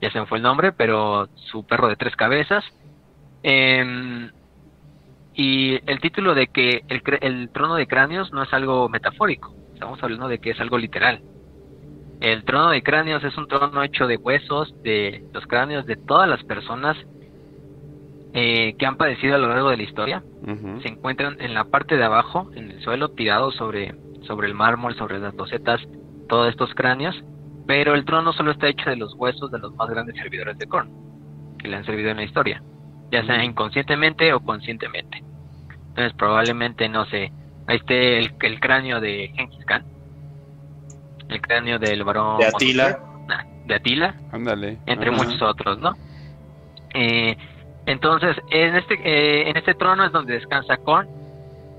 ya 0.01 0.09
se 0.11 0.19
me 0.19 0.25
fue 0.25 0.37
el 0.37 0.43
nombre, 0.43 0.71
pero 0.71 1.27
su 1.35 1.65
perro 1.65 1.89
de 1.89 1.95
tres 1.95 2.15
cabezas. 2.15 2.63
Em, 3.43 4.31
y 5.33 5.79
el 5.89 5.99
título 5.99 6.33
de 6.35 6.47
que 6.47 6.83
el, 6.87 7.01
el, 7.21 7.49
trono 7.49 7.75
de 7.75 7.87
cráneos 7.87 8.31
no 8.31 8.43
es 8.43 8.53
algo 8.53 8.89
metafórico, 8.89 9.53
estamos 9.73 10.01
hablando 10.01 10.27
de 10.27 10.39
que 10.39 10.51
es 10.51 10.59
algo 10.59 10.77
literal. 10.77 11.21
El 12.19 12.43
trono 12.43 12.69
de 12.71 12.83
cráneos 12.83 13.23
es 13.23 13.37
un 13.37 13.47
trono 13.47 13.81
hecho 13.83 14.07
de 14.07 14.17
huesos, 14.17 14.73
de 14.83 15.23
los 15.33 15.45
cráneos 15.47 15.85
de 15.85 15.95
todas 15.95 16.27
las 16.27 16.43
personas 16.43 16.97
eh, 18.33 18.75
que 18.77 18.85
han 18.85 18.97
padecido 18.97 19.35
a 19.35 19.37
lo 19.37 19.47
largo 19.47 19.69
de 19.69 19.77
la 19.77 19.83
historia. 19.83 20.23
Se 20.81 20.87
encuentran 20.87 21.37
en 21.39 21.53
la 21.53 21.65
parte 21.65 21.95
de 21.95 22.03
abajo, 22.03 22.49
en 22.55 22.71
el 22.71 22.81
suelo, 22.81 23.09
tirados 23.09 23.55
sobre, 23.55 23.95
sobre 24.23 24.47
el 24.47 24.53
mármol, 24.53 24.95
sobre 24.95 25.19
las 25.19 25.35
losetas, 25.35 25.81
todos 26.27 26.49
estos 26.49 26.73
cráneos 26.73 27.23
pero 27.69 27.93
el 27.93 28.03
trono 28.03 28.33
solo 28.33 28.49
está 28.49 28.67
hecho 28.67 28.89
de 28.89 28.95
los 28.95 29.13
huesos 29.13 29.51
de 29.51 29.59
los 29.59 29.75
más 29.75 29.87
grandes 29.91 30.15
servidores 30.15 30.57
de 30.57 30.65
Korn, 30.65 30.89
que 31.59 31.67
le 31.67 31.75
han 31.75 31.85
servido 31.85 32.09
en 32.09 32.17
la 32.17 32.23
historia, 32.23 32.63
ya 33.11 33.23
sea 33.27 33.43
inconscientemente 33.43 34.33
o 34.33 34.39
conscientemente. 34.39 35.23
Entonces 35.89 36.11
probablemente, 36.13 36.89
no 36.89 37.05
sé, 37.05 37.31
ahí 37.67 37.77
esté 37.77 38.17
el, 38.17 38.59
cráneo 38.59 38.99
de 38.99 39.31
Genghis 39.35 39.63
Khan, 39.65 39.85
el 41.29 41.41
cráneo 41.41 41.79
del 41.79 42.03
varón... 42.03 42.39
De 42.39 42.47
Atila. 42.47 42.99
de 43.65 43.75
Atila. 43.75 44.15
Ándale. 44.31 44.77
Entre 44.85 45.11
muchos 45.11 45.41
otros, 45.41 45.79
¿no? 45.79 45.93
Eh, 46.93 47.37
entonces, 47.85 48.35
en 48.51 48.75
este, 48.75 48.95
eh, 49.03 49.49
en 49.49 49.57
este 49.57 49.73
trono 49.73 50.05
es 50.05 50.11
donde 50.11 50.33
descansa 50.33 50.77
Korn. 50.77 51.07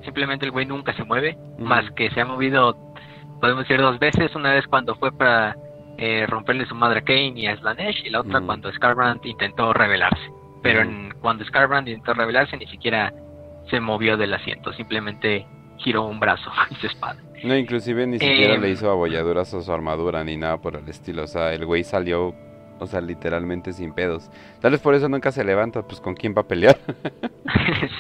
Simplemente 0.05 0.47
el 0.47 0.51
güey 0.51 0.67
nunca 0.67 0.95
se 0.95 1.05
mueve, 1.05 1.37
más 1.59 1.91
que 1.93 2.11
se 2.11 2.21
ha 2.21 2.25
movido, 2.25 2.75
podemos 3.41 3.65
decir, 3.65 3.81
dos 3.81 3.99
veces. 3.99 4.35
Una 4.35 4.55
vez 4.55 4.67
cuando 4.67 4.95
fue 4.95 5.13
para 5.13 5.55
eh, 5.99 6.25
romperle 6.27 6.65
su 6.67 6.75
madre 6.75 7.01
a 7.01 7.05
Kane 7.05 7.35
y 7.37 7.47
a 7.47 7.57
Slanesh, 7.57 8.07
y 8.07 8.11
la 8.11 8.21
otra 8.21 8.41
cuando 8.41 8.73
Scarbrand 8.73 9.25
intentó 9.27 9.73
rebelarse. 9.75 10.31
Pero 10.63 10.81
en, 10.81 11.13
cuando 11.21 11.45
Scarbrand 11.45 11.89
intentó 11.89 12.15
rebelarse, 12.15 12.57
ni 12.57 12.67
siquiera 12.67 13.13
se 13.69 13.81
movió 13.81 14.17
del 14.17 14.33
asiento, 14.33 14.73
simplemente 14.73 15.47
giró 15.83 16.07
un 16.07 16.21
brazo 16.21 16.51
y 16.71 16.75
su 16.77 16.87
espada. 16.87 17.17
No, 17.43 17.57
inclusive 17.57 18.07
ni 18.07 18.19
siquiera 18.19 18.57
le 18.59 18.69
em, 18.69 18.73
hizo 18.73 18.91
abolladuras 18.91 19.53
a 19.55 19.63
su 19.63 19.73
armadura 19.73 20.23
ni 20.25 20.37
nada 20.37 20.59
por 20.59 20.77
el 20.77 20.89
estilo. 20.89 21.25
O 21.25 21.27
sea, 21.27 21.53
el 21.53 21.65
güey 21.65 21.85
salió, 21.85 22.35
o 22.79 22.87
sea, 22.87 23.01
literalmente 23.01 23.73
sin 23.73 23.93
pedos. 23.95 24.31
Tal 24.61 24.73
vez 24.73 24.81
por 24.81 24.95
eso 24.95 25.09
nunca 25.09 25.33
se 25.33 25.43
levanta, 25.43 25.83
pues 25.83 26.01
con 26.01 26.15
quién 26.15 26.35
va 26.37 26.43
a 26.43 26.49
pelear. 26.49 26.79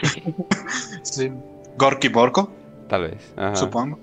sí. 0.02 0.23
sí. 1.02 1.32
Gorky 1.77 2.09
Borko. 2.09 2.52
Tal 2.89 3.02
vez. 3.02 3.35
Supongo. 3.55 3.98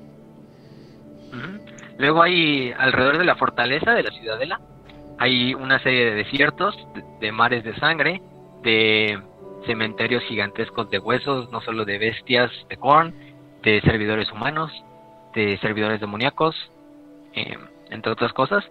Luego 1.98 2.22
hay 2.22 2.72
alrededor 2.78 3.18
de 3.18 3.26
la 3.26 3.36
fortaleza 3.36 3.92
de 3.92 4.04
la 4.04 4.12
ciudadela, 4.12 4.62
hay 5.18 5.54
una 5.54 5.80
serie 5.80 6.06
de 6.06 6.16
desiertos, 6.16 6.76
de, 7.20 7.32
mares 7.32 7.64
de 7.64 7.76
sangre, 7.76 8.22
de 8.62 9.20
cementerios 9.66 10.24
gigantescos 10.24 10.90
de 10.90 11.00
huesos, 11.00 11.52
no 11.52 11.60
solo 11.62 11.86
de 11.86 11.98
bestias 11.98 12.52
de 12.70 12.78
Korn, 12.78 13.14
de 13.68 13.82
servidores 13.82 14.32
humanos, 14.32 14.72
de 15.36 15.58
servidores 15.58 16.00
demoníacos, 16.00 16.56
eh, 17.34 17.58
entre 17.90 18.14
otras 18.14 18.32
cosas. 18.32 18.64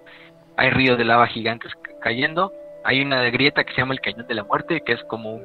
Hay 0.56 0.70
ríos 0.70 0.96
de 0.96 1.04
lava 1.04 1.26
gigantes 1.26 1.70
cayendo. 2.00 2.50
Hay 2.82 3.02
una 3.02 3.22
grieta 3.24 3.62
que 3.64 3.74
se 3.74 3.82
llama 3.82 3.92
el 3.92 4.00
Cañón 4.00 4.26
de 4.26 4.34
la 4.34 4.44
Muerte, 4.44 4.80
que 4.86 4.92
es 4.92 5.04
como, 5.04 5.38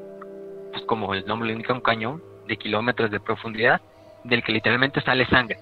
pues 0.72 0.84
como 0.86 1.14
el 1.14 1.26
nombre 1.26 1.48
le 1.48 1.53
indica, 1.53 1.73
un 1.73 1.82
cañón 1.82 2.23
de 2.48 2.56
kilómetros 2.56 3.11
de 3.11 3.19
profundidad, 3.19 3.82
del 4.23 4.41
que 4.41 4.53
literalmente 4.53 5.02
sale 5.02 5.26
sangre 5.26 5.57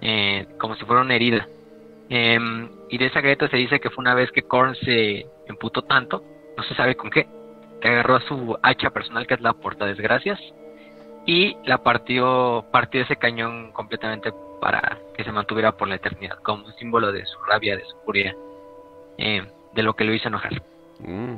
eh, 0.00 0.46
como 0.58 0.76
si 0.76 0.84
fuera 0.84 1.02
una 1.02 1.16
herida. 1.16 1.48
Em, 2.08 2.68
y 2.90 2.98
de 2.98 3.06
esa 3.06 3.20
grieta 3.20 3.48
se 3.48 3.56
dice 3.56 3.80
que 3.80 3.90
fue 3.90 4.02
una 4.02 4.14
vez 4.14 4.30
que 4.30 4.42
Korn 4.42 4.76
se 4.76 5.26
emputó 5.48 5.82
tanto, 5.82 6.22
no 6.56 6.62
se 6.62 6.74
sabe 6.76 6.94
con 6.94 7.10
qué, 7.10 7.26
que 7.80 7.88
agarró 7.88 8.16
a 8.16 8.20
su 8.20 8.56
hacha 8.62 8.90
personal, 8.90 9.26
que 9.26 9.34
es 9.34 9.40
la 9.40 9.54
porta 9.54 9.84
desgracias, 9.84 10.38
y 11.26 11.56
la 11.64 11.78
partió, 11.78 12.64
partió 12.70 13.02
ese 13.02 13.16
cañón 13.16 13.72
completamente 13.72 14.32
para 14.60 14.98
que 15.16 15.24
se 15.24 15.32
mantuviera 15.32 15.72
por 15.72 15.88
la 15.88 15.96
eternidad, 15.96 16.38
como 16.38 16.64
un 16.66 16.72
símbolo 16.74 17.12
de 17.12 17.24
su 17.26 17.38
rabia, 17.44 17.76
de 17.76 17.84
su 17.84 17.96
furia, 18.04 18.34
eh, 19.18 19.46
de 19.72 19.82
lo 19.82 19.94
que 19.94 20.04
lo 20.04 20.14
hizo 20.14 20.28
enojar. 20.28 20.62
Mm, 21.00 21.34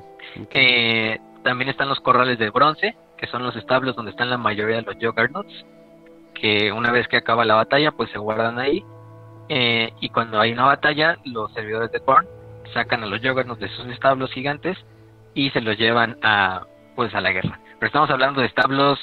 eh, 0.51 1.19
también 1.43 1.71
están 1.71 1.89
los 1.89 2.01
corrales 2.01 2.39
de 2.39 2.51
bronce, 2.51 2.97
que 3.17 3.27
son 3.27 3.43
los 3.43 3.57
establos 3.57 3.97
donde 3.97 4.11
están 4.11 4.31
la 4.31 4.39
mayoría 4.39 4.77
de 4.77 4.83
los 4.83 4.97
Juggernauts, 4.97 5.65
que 6.35 6.73
una 6.73 6.91
vez 6.91 7.09
que 7.09 7.17
acaba 7.17 7.45
la 7.45 7.55
batalla, 7.55 7.93
pues 7.93 8.11
se 8.11 8.19
guardan 8.19 8.59
ahí. 8.59 8.85
Eh, 9.49 9.93
y 10.01 10.09
cuando 10.09 10.41
hay 10.41 10.53
una 10.53 10.65
batalla, 10.65 11.17
los 11.25 11.53
servidores 11.53 11.93
de 11.93 12.01
Korn 12.01 12.27
sacan 12.75 13.03
a 13.03 13.07
los 13.07 13.21
Juggernauts 13.21 13.61
de 13.61 13.69
sus 13.69 13.87
establos 13.87 14.33
gigantes 14.33 14.77
y 15.35 15.51
se 15.51 15.61
los 15.61 15.79
llevan 15.79 16.19
a 16.23 16.67
pues 16.97 17.15
a 17.15 17.21
la 17.21 17.31
guerra. 17.31 17.61
Pero 17.79 17.87
estamos 17.87 18.11
hablando 18.11 18.41
de 18.41 18.47
establos 18.47 18.99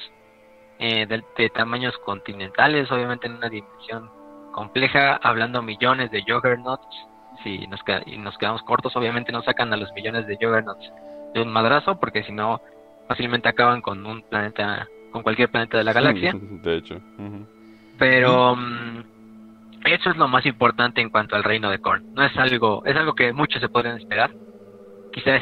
eh, 0.79 1.05
de, 1.07 1.49
tamaños 1.49 1.97
continentales, 1.99 2.91
obviamente 2.91 3.27
en 3.27 3.35
una 3.35 3.49
dimensión 3.49 4.09
compleja, 4.51 5.15
hablando 5.15 5.61
millones 5.61 6.11
de 6.11 6.23
Juggernauts. 6.23 7.07
Si 7.43 7.67
nos, 7.67 7.81
y 8.05 8.17
nos 8.17 8.37
quedamos 8.37 8.61
cortos, 8.63 8.95
obviamente 8.95 9.31
no 9.31 9.41
sacan 9.41 9.73
a 9.73 9.77
los 9.77 9.91
millones 9.93 10.27
de 10.27 10.37
Juggernauts 10.37 10.91
de 11.33 11.41
un 11.41 11.51
madrazo, 11.51 11.99
porque 11.99 12.23
si 12.23 12.31
no, 12.31 12.61
fácilmente 13.07 13.49
acaban 13.49 13.81
con 13.81 14.05
un 14.05 14.21
planeta 14.21 14.87
con 15.11 15.23
cualquier 15.23 15.49
planeta 15.49 15.77
de 15.77 15.83
la 15.83 15.93
galaxia. 15.93 16.33
De 16.35 16.77
hecho. 16.77 16.99
Pero 17.99 18.55
mm, 18.55 19.03
eso 19.85 20.09
es 20.09 20.17
lo 20.17 20.27
más 20.27 20.45
importante 20.45 21.01
en 21.01 21.09
cuanto 21.09 21.35
al 21.35 21.43
reino 21.43 21.69
de 21.69 21.79
Korn. 21.79 22.13
No 22.13 22.23
es 22.23 22.35
algo, 22.37 22.83
es 22.85 22.95
algo 22.95 23.13
que 23.13 23.31
muchos 23.31 23.61
se 23.61 23.69
podrían 23.69 23.97
esperar. 23.97 24.31
Quizás 25.11 25.41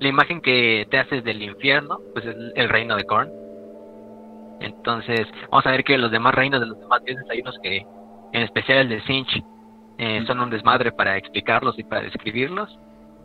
la 0.00 0.08
imagen 0.08 0.40
que 0.40 0.86
te 0.90 0.98
haces 0.98 1.22
del 1.22 1.42
infierno, 1.42 2.00
pues 2.12 2.26
es 2.26 2.36
el 2.56 2.68
reino 2.68 2.96
de 2.96 3.04
Korn. 3.04 3.30
Entonces, 4.62 5.26
vamos 5.50 5.66
a 5.66 5.70
ver 5.72 5.84
que 5.84 5.98
los 5.98 6.10
demás 6.10 6.34
reinos 6.34 6.60
de 6.60 6.66
los 6.66 6.78
demás 6.78 7.02
dioses 7.04 7.24
hay 7.30 7.40
unos 7.40 7.58
que, 7.62 7.86
en 8.32 8.42
especial 8.42 8.78
el 8.78 8.88
de 8.88 9.02
Sinch, 9.02 9.44
eh, 9.98 10.24
son 10.26 10.40
un 10.40 10.50
desmadre 10.50 10.92
para 10.92 11.16
explicarlos 11.16 11.78
y 11.78 11.84
para 11.84 12.02
describirlos. 12.02 12.78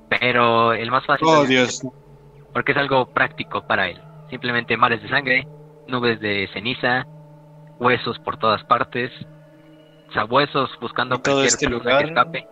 Pero 0.09 0.73
el 0.73 0.89
más 0.89 1.05
fácil. 1.05 1.27
Oh, 1.27 1.43
Dios. 1.45 1.81
Porque 2.53 2.71
es 2.71 2.77
algo 2.77 3.07
práctico 3.07 3.65
para 3.67 3.89
él. 3.89 4.01
Simplemente 4.29 4.75
mares 4.77 5.01
de 5.01 5.09
sangre, 5.09 5.47
nubes 5.87 6.19
de 6.19 6.49
ceniza, 6.53 7.05
huesos 7.79 8.17
por 8.19 8.37
todas 8.37 8.63
partes, 8.63 9.11
sabuesos 10.13 10.69
buscando 10.81 11.17
todo 11.19 11.43
este 11.43 11.67
lugar, 11.69 12.03
que 12.03 12.09
escape. 12.09 12.47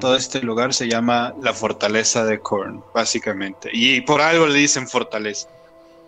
Todo 0.00 0.16
este 0.16 0.42
lugar 0.42 0.72
se 0.72 0.88
llama 0.88 1.34
la 1.42 1.52
fortaleza 1.52 2.24
de 2.24 2.38
Korn, 2.38 2.84
básicamente. 2.94 3.70
Y 3.72 4.00
por 4.02 4.20
algo 4.20 4.46
le 4.46 4.58
dicen 4.58 4.86
fortaleza. 4.86 5.48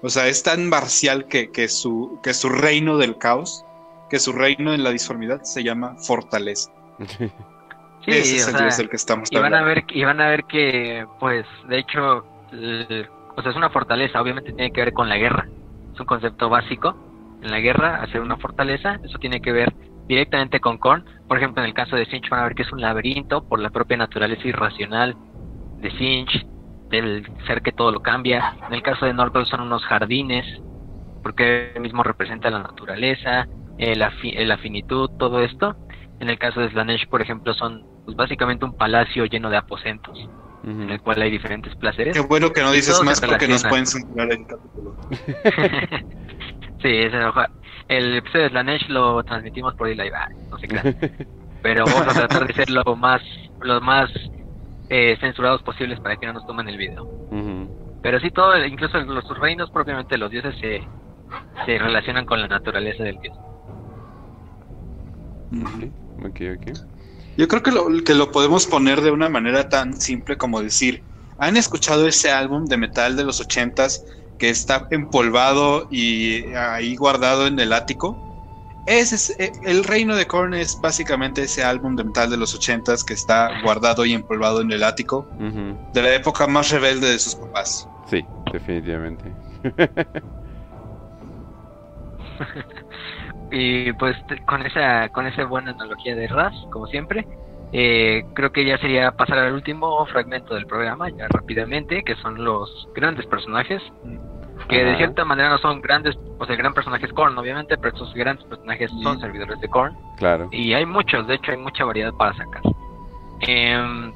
O 0.02 0.08
sea, 0.08 0.28
es 0.28 0.42
tan 0.42 0.68
marcial 0.68 1.26
que, 1.26 1.50
que, 1.50 1.68
su, 1.68 2.20
que 2.22 2.34
su 2.34 2.48
reino 2.48 2.98
del 2.98 3.18
caos, 3.18 3.64
que 4.10 4.18
su 4.18 4.32
reino 4.32 4.72
en 4.72 4.84
la 4.84 4.90
disformidad 4.90 5.42
se 5.42 5.62
llama 5.64 5.96
fortaleza. 5.96 6.70
Sí, 8.04 8.12
Ese 8.12 8.36
es 8.36 8.46
el 8.48 8.54
sea, 8.54 8.62
dios 8.62 8.76
del 8.76 8.88
que 8.88 8.96
estamos 8.96 9.32
y 9.32 9.36
van 9.36 9.54
a 9.54 9.62
ver 9.64 9.84
y 9.88 10.04
van 10.04 10.20
a 10.20 10.28
ver 10.28 10.44
que 10.44 11.04
pues 11.18 11.44
de 11.68 11.78
hecho 11.80 12.24
el- 12.52 13.08
o 13.36 13.42
sea 13.42 13.50
es 13.50 13.56
una 13.56 13.70
fortaleza 13.70 14.20
obviamente 14.22 14.52
tiene 14.52 14.70
que 14.70 14.80
ver 14.80 14.92
con 14.92 15.08
la 15.08 15.16
guerra. 15.16 15.48
Es 15.92 15.98
un 15.98 16.06
concepto 16.06 16.48
básico 16.48 16.96
en 17.42 17.50
la 17.50 17.58
guerra 17.58 18.02
hacer 18.02 18.20
una 18.20 18.36
fortaleza. 18.36 19.00
Eso 19.02 19.18
tiene 19.18 19.40
que 19.40 19.50
ver 19.50 19.74
directamente 20.06 20.60
con 20.60 20.78
Korn. 20.78 21.04
Por 21.26 21.38
ejemplo 21.38 21.62
en 21.62 21.68
el 21.68 21.74
caso 21.74 21.96
de 21.96 22.06
Sinch 22.06 22.28
van 22.30 22.40
a 22.40 22.44
ver 22.44 22.54
que 22.54 22.62
es 22.62 22.72
un 22.72 22.80
laberinto 22.80 23.42
por 23.42 23.58
la 23.58 23.70
propia 23.70 23.96
naturaleza 23.96 24.46
irracional 24.46 25.16
de 25.78 25.90
Sinch 25.92 26.46
del 26.90 27.26
ser 27.46 27.62
que 27.62 27.72
todo 27.72 27.90
lo 27.92 28.00
cambia 28.00 28.56
en 28.68 28.74
el 28.74 28.82
caso 28.82 29.06
de 29.06 29.14
Norgol 29.14 29.46
son 29.46 29.60
unos 29.60 29.84
jardines 29.84 30.46
porque 31.22 31.72
él 31.74 31.80
mismo 31.82 32.02
representa 32.02 32.50
la 32.50 32.60
naturaleza 32.60 33.48
eh, 33.76 33.96
la, 33.96 34.10
fi- 34.10 34.34
eh, 34.36 34.46
la 34.46 34.58
finitud 34.58 35.08
todo 35.16 35.42
esto 35.42 35.76
en 36.18 36.30
el 36.30 36.38
caso 36.38 36.60
de 36.60 36.70
Slanesh, 36.70 37.08
por 37.08 37.20
ejemplo, 37.20 37.52
son 37.52 37.84
pues, 38.04 38.16
básicamente 38.16 38.64
un 38.64 38.72
palacio 38.74 39.26
lleno 39.26 39.50
de 39.50 39.58
aposentos, 39.58 40.18
en 40.62 40.88
el 40.88 41.02
cual 41.02 41.20
hay 41.20 41.30
diferentes 41.30 41.74
placeres. 41.76 42.14
Qué 42.14 42.20
bueno 42.20 42.50
que 42.50 42.62
no 42.62 42.72
dices 42.72 43.02
más 43.02 43.20
se 43.20 43.26
porque 43.26 43.46
nos 43.48 43.64
pueden 43.64 43.86
censurar 43.86 44.32
el 44.32 44.46
capítulo. 44.46 44.94
sí, 46.82 47.06
oja- 47.06 47.50
el 47.88 48.16
episodio 48.16 48.44
de 48.44 48.50
Slanesh 48.50 48.88
lo 48.88 49.22
transmitimos 49.24 49.74
por 49.74 49.88
Live, 49.88 50.10
ah, 50.16 50.26
no 50.50 50.58
sé 50.58 50.68
qué. 50.68 50.80
Pero 51.62 51.84
vamos 51.84 52.02
a 52.08 52.14
tratar 52.14 52.46
de 52.46 52.54
ser 52.54 52.70
lo 52.70 52.96
más, 52.96 53.22
lo 53.60 53.80
más 53.80 54.10
eh, 54.88 55.16
censurados 55.20 55.62
posibles 55.62 56.00
para 56.00 56.16
que 56.16 56.26
no 56.26 56.34
nos 56.34 56.46
tomen 56.46 56.68
el 56.68 56.76
video. 56.76 57.06
Pero 58.02 58.20
sí, 58.20 58.30
todo, 58.30 58.64
incluso 58.64 58.98
los 59.00 59.24
sus 59.24 59.38
reinos, 59.38 59.70
propiamente 59.70 60.16
los 60.16 60.30
dioses, 60.30 60.54
se, 60.60 60.80
se 61.64 61.78
relacionan 61.78 62.24
con 62.24 62.40
la 62.40 62.48
naturaleza 62.48 63.02
del 63.02 63.18
dios. 63.18 63.36
Ok, 66.18 66.40
ok. 66.56 66.78
Yo 67.36 67.48
creo 67.48 67.62
que 67.62 67.70
lo, 67.70 67.86
que 68.04 68.14
lo 68.14 68.30
podemos 68.30 68.66
poner 68.66 69.00
de 69.00 69.10
una 69.10 69.28
manera 69.28 69.68
tan 69.68 70.00
simple 70.00 70.36
como 70.36 70.62
decir, 70.62 71.02
¿han 71.38 71.56
escuchado 71.56 72.06
ese 72.06 72.30
álbum 72.30 72.64
de 72.64 72.76
metal 72.76 73.16
de 73.16 73.24
los 73.24 73.40
ochentas 73.40 74.04
que 74.38 74.48
está 74.48 74.86
empolvado 74.90 75.88
y 75.90 76.44
ahí 76.54 76.96
guardado 76.96 77.46
en 77.46 77.58
el 77.58 77.72
ático? 77.72 78.35
Ese 78.86 79.14
es, 79.16 79.40
eh, 79.40 79.52
el 79.64 79.84
reino 79.84 80.14
de 80.14 80.26
Korn 80.26 80.54
es 80.54 80.80
básicamente 80.80 81.42
ese 81.42 81.64
álbum 81.64 81.96
de 81.96 82.04
metal 82.04 82.30
de 82.30 82.36
los 82.36 82.54
ochentas 82.54 83.02
que 83.02 83.14
está 83.14 83.60
guardado 83.62 84.04
y 84.04 84.12
empolvado 84.12 84.60
en 84.60 84.70
el 84.70 84.84
ático 84.84 85.26
de 85.92 86.02
la 86.02 86.14
época 86.14 86.46
más 86.46 86.70
rebelde 86.70 87.10
de 87.10 87.18
sus 87.18 87.34
papás. 87.34 87.88
Sí, 88.08 88.24
definitivamente. 88.52 89.32
Y 93.50 93.92
pues 93.92 94.16
con 94.46 94.66
esa 94.66 95.08
con 95.10 95.26
esa 95.26 95.44
buena 95.44 95.70
analogía 95.70 96.16
de 96.16 96.26
Raz, 96.26 96.52
como 96.72 96.86
siempre, 96.88 97.26
eh, 97.72 98.24
creo 98.34 98.50
que 98.50 98.64
ya 98.64 98.78
sería 98.78 99.12
pasar 99.12 99.38
al 99.38 99.54
último 99.54 100.04
fragmento 100.06 100.54
del 100.54 100.66
programa, 100.66 101.08
ya 101.10 101.26
rápidamente, 101.28 102.02
que 102.02 102.16
son 102.16 102.44
los 102.44 102.88
grandes 102.94 103.26
personajes, 103.26 103.82
que 104.68 104.84
de 104.84 104.96
cierta 104.96 105.24
manera 105.24 105.48
no 105.50 105.58
son 105.58 105.80
grandes, 105.80 106.16
o 106.38 106.44
sea, 106.46 106.56
gran 106.56 106.74
personajes 106.74 107.12
Korn, 107.12 107.36
obviamente, 107.38 107.76
pero 107.78 107.88
estos 107.94 108.12
grandes 108.14 108.44
personajes 108.46 108.90
son 109.02 109.20
servidores 109.20 109.60
de 109.60 109.68
Korn, 109.68 109.96
Claro. 110.16 110.48
y 110.52 110.72
hay 110.74 110.84
muchos, 110.86 111.26
de 111.26 111.34
hecho 111.34 111.52
hay 111.52 111.58
mucha 111.58 111.84
variedad 111.84 112.12
para 112.14 112.34
sacar. 112.34 112.62
Em, 113.40 114.12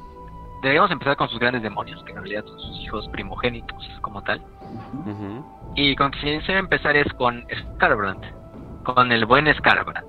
deberíamos 0.61 0.91
empezar 0.91 1.15
con 1.15 1.29
sus 1.29 1.39
grandes 1.39 1.61
demonios, 1.63 2.03
que 2.03 2.11
en 2.11 2.17
realidad 2.17 2.43
son 2.45 2.59
sus 2.59 2.79
hijos 2.81 3.07
primogénitos 3.09 3.87
como 4.01 4.21
tal. 4.23 4.41
Ujú. 5.05 5.45
Y 5.75 5.95
con 5.95 6.11
quien 6.11 6.39
quisiera 6.39 6.59
empezar 6.59 6.95
es 6.95 7.11
con 7.13 7.45
Scarbrand, 7.75 8.23
con 8.83 9.11
el 9.11 9.25
buen 9.25 9.53
Scarbrand. 9.55 10.05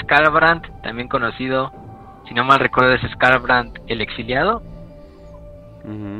Scarbrand, 0.00 0.82
también 0.82 1.08
conocido, 1.08 1.72
si 2.28 2.34
no 2.34 2.44
mal 2.44 2.58
recuerdo, 2.60 2.92
es 2.94 3.02
Scarbrand 3.12 3.78
el 3.88 4.00
exiliado. 4.00 4.62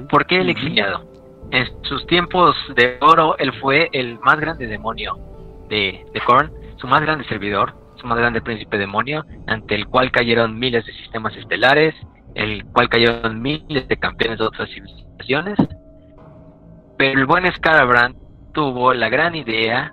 ¿Por 0.08 0.26
qué 0.26 0.40
el 0.40 0.48
exiliado? 0.50 1.02
En 1.50 1.66
sus 1.82 2.06
tiempos 2.06 2.56
de 2.74 2.98
oro, 3.00 3.36
él 3.38 3.52
fue 3.60 3.88
el 3.92 4.18
más 4.20 4.38
grande 4.40 4.66
demonio 4.66 5.16
de, 5.68 6.04
de 6.12 6.20
Korn, 6.20 6.50
su 6.76 6.86
más 6.86 7.00
grande 7.00 7.24
servidor, 7.24 7.74
su 7.96 8.06
más 8.06 8.18
grande 8.18 8.40
príncipe 8.40 8.78
demonio, 8.78 9.24
ante 9.46 9.74
el 9.74 9.86
cual 9.86 10.10
cayeron 10.10 10.58
miles 10.58 10.84
de 10.84 10.92
sistemas 10.92 11.34
estelares, 11.36 11.94
el 12.34 12.64
cual 12.66 12.88
cayeron 12.88 13.40
miles 13.40 13.88
de 13.88 13.96
campeones 13.96 14.38
de 14.38 14.44
otras 14.44 14.68
civilizaciones. 14.70 15.58
Pero 16.98 17.20
el 17.20 17.26
buen 17.26 17.50
Scarbrand 17.54 18.16
tuvo 18.52 18.92
la 18.92 19.08
gran 19.08 19.34
idea 19.34 19.92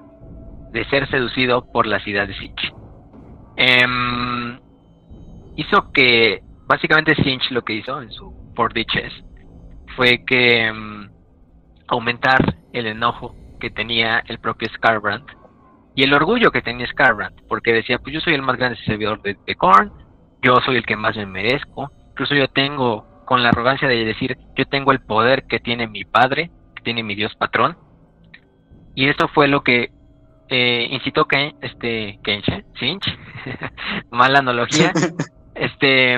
de 0.72 0.86
ser 0.86 1.10
seducido 1.10 1.72
por 1.72 1.86
la 1.86 2.00
ciudad 2.00 2.28
de 2.28 2.34
Sinch. 2.36 2.74
Em, 3.56 4.60
hizo 5.56 5.92
que, 5.92 6.42
básicamente 6.66 7.16
Sinch 7.16 7.52
lo 7.52 7.62
que 7.62 7.74
hizo 7.74 8.02
en 8.02 8.12
su 8.12 8.34
Por 8.56 8.74
Ditches 8.74 9.14
fue 9.96 10.24
que 10.26 10.66
em, 10.66 11.03
aumentar 11.88 12.56
el 12.72 12.88
enojo 12.88 13.36
que 13.60 13.70
tenía 13.70 14.24
el 14.28 14.40
propio 14.40 14.70
Scarbrand 14.70 15.26
y 15.96 16.04
el 16.04 16.14
orgullo 16.14 16.52
que 16.52 16.62
tenía 16.62 16.88
Scarbrand, 16.88 17.48
porque 17.48 17.74
decía, 17.74 18.00
pues 18.00 18.14
yo 18.14 18.22
soy 18.22 18.34
el 18.34 18.42
más 18.42 18.58
grande 18.58 18.78
servidor 18.86 19.22
de, 19.22 19.38
de 19.46 19.56
Korn, 19.56 19.92
yo 20.42 20.60
soy 20.66 20.78
el 20.78 20.86
que 20.86 20.96
más 20.96 21.16
me 21.16 21.26
merezco, 21.26 21.92
incluso 22.10 22.36
yo 22.36 22.48
tengo, 22.48 23.24
con 23.26 23.44
la 23.44 23.50
arrogancia 23.50 23.88
de 23.88 24.04
decir, 24.04 24.38
yo 24.56 24.66
tengo 24.66 24.92
el 24.92 25.02
poder 25.02 25.44
que 25.44 25.60
tiene 25.60 25.88
mi 25.88 26.04
padre, 26.04 26.50
que 26.76 26.84
tiene 26.84 27.04
mi 27.04 27.16
dios 27.16 27.36
patrón, 27.36 27.78
y 28.96 29.08
esto 29.08 29.28
fue 29.28 29.48
lo 29.48 29.64
que 29.64 29.92
eh, 30.50 30.88
incitó 30.92 31.26
que 31.26 31.54
este 31.62 32.20
Kenshe, 32.24 32.66
Sinch, 32.80 33.06
mala 34.12 34.40
analogía, 34.40 34.92
este, 35.56 36.18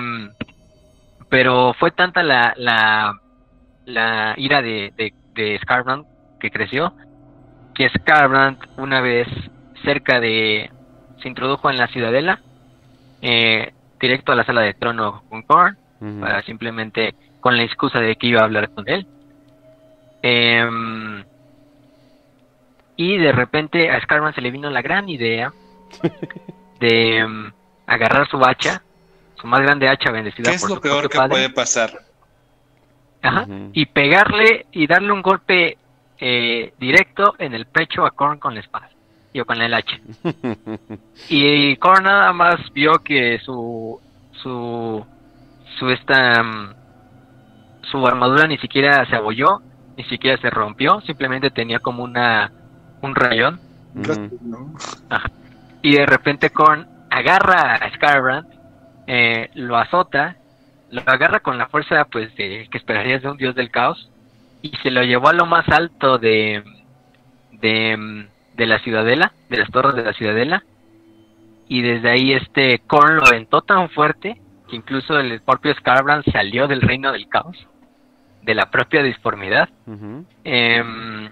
pero 1.29 1.73
fue 1.73 1.91
tanta 1.91 2.23
la, 2.23 2.53
la, 2.57 3.19
la 3.85 4.33
ira 4.37 4.61
de, 4.61 4.93
de, 4.95 5.13
de 5.35 5.59
Scarbrand 5.61 6.05
que 6.39 6.49
creció, 6.49 6.93
que 7.73 7.89
Scarbrand 7.89 8.57
una 8.77 9.01
vez 9.01 9.27
cerca 9.83 10.19
de, 10.19 10.71
se 11.21 11.27
introdujo 11.27 11.69
en 11.69 11.77
la 11.77 11.87
ciudadela, 11.87 12.41
eh, 13.21 13.73
directo 13.99 14.31
a 14.31 14.35
la 14.35 14.45
sala 14.45 14.61
de 14.61 14.73
trono 14.73 15.23
con 15.29 15.43
Korn, 15.43 15.77
para 16.19 16.43
simplemente 16.43 17.15
con 17.39 17.57
la 17.57 17.63
excusa 17.63 17.99
de 17.99 18.15
que 18.15 18.27
iba 18.27 18.41
a 18.41 18.45
hablar 18.45 18.69
con 18.69 18.87
él. 18.87 19.07
Em, 20.21 21.23
y 22.95 23.17
de 23.17 23.31
repente 23.31 23.89
a 23.89 24.01
Scarman 24.01 24.33
se 24.33 24.41
le 24.41 24.51
vino 24.51 24.69
la 24.69 24.81
gran 24.81 25.09
idea 25.09 25.53
de 26.79 27.17
em, 27.17 27.51
agarrar 27.85 28.27
su 28.27 28.43
hacha, 28.43 28.81
su 29.35 29.47
más 29.47 29.61
grande 29.61 29.87
hacha 29.87 30.11
bendecida 30.11 30.49
¿Qué 30.49 30.55
es 30.55 30.61
por 30.61 30.69
lo 30.69 30.75
su 30.77 30.81
peor 30.81 31.09
que 31.09 31.17
padre, 31.17 31.29
puede 31.29 31.49
pasar? 31.49 32.04
Ajá, 33.25 33.47
y 33.73 33.85
pegarle 33.87 34.65
y 34.71 34.87
darle 34.87 35.11
un 35.11 35.21
golpe 35.21 35.77
eh, 36.19 36.73
directo 36.79 37.35
en 37.39 37.53
el 37.53 37.65
pecho 37.65 38.05
a 38.05 38.11
Korn 38.11 38.39
con 38.39 38.53
la 38.53 38.61
espada, 38.61 38.89
y 39.33 39.41
con 39.41 39.61
el 39.61 39.73
hacha. 39.73 39.97
Y 41.29 41.75
Korn 41.77 42.03
nada 42.03 42.33
más 42.33 42.55
vio 42.73 42.99
que 43.03 43.39
su 43.39 43.99
su 44.31 45.05
su 45.77 45.89
esta 45.89 46.43
mm, 46.43 46.73
su 47.91 48.05
armadura 48.05 48.47
ni 48.47 48.57
siquiera 48.57 49.05
se 49.05 49.15
abolló, 49.15 49.61
ni 49.97 50.03
siquiera 50.05 50.37
se 50.41 50.49
rompió, 50.49 51.01
simplemente 51.01 51.49
tenía 51.51 51.79
como 51.79 52.03
una 52.03 52.51
un 53.01 53.15
rayón. 53.15 53.59
Y 55.81 55.95
de 55.95 56.05
repente 56.05 56.49
Korn 56.49 56.87
agarra 57.09 57.75
a 57.75 57.93
Scarbrand, 57.93 58.47
eh, 59.07 59.49
lo 59.53 59.77
azota, 59.77 60.35
lo 60.91 61.01
agarra 61.05 61.39
con 61.39 61.57
la 61.57 61.67
fuerza 61.67 62.05
pues 62.05 62.35
de, 62.35 62.67
que 62.69 62.77
esperarías 62.77 63.21
de 63.21 63.29
un 63.29 63.37
dios 63.37 63.55
del 63.55 63.71
caos 63.71 64.09
y 64.61 64.69
se 64.83 64.91
lo 64.91 65.03
llevó 65.03 65.29
a 65.29 65.33
lo 65.33 65.45
más 65.45 65.67
alto 65.69 66.17
de 66.17 66.63
de, 67.51 68.27
de 68.55 68.65
la 68.65 68.79
ciudadela, 68.79 69.31
de 69.49 69.57
las 69.57 69.71
torres 69.71 69.95
de 69.95 70.03
la 70.03 70.13
ciudadela 70.13 70.63
y 71.67 71.81
desde 71.81 72.09
ahí 72.09 72.33
este 72.33 72.79
Korn 72.79 73.17
lo 73.17 73.25
aventó 73.25 73.61
tan 73.61 73.89
fuerte 73.89 74.39
que 74.69 74.75
incluso 74.75 75.19
el 75.19 75.41
propio 75.41 75.73
Scarbrand 75.75 76.23
salió 76.31 76.67
del 76.67 76.81
reino 76.81 77.11
del 77.11 77.27
caos, 77.27 77.67
de 78.43 78.55
la 78.55 78.69
propia 78.69 79.03
disformidad. 79.03 79.69
Em, 80.43 81.29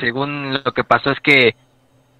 según 0.00 0.54
lo 0.64 0.72
que 0.72 0.84
pasó 0.84 1.10
es 1.10 1.20
que 1.20 1.54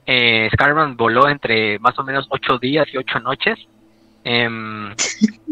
eh, 0.07 0.49
Scarbrand 0.53 0.97
voló 0.97 1.29
entre 1.29 1.79
más 1.79 1.99
o 1.99 2.05
menos 2.05 2.27
ocho 2.31 2.59
días 2.59 2.87
y 2.93 2.99
ocho 2.99 3.21
noches 3.21 3.59
em, 4.25 4.95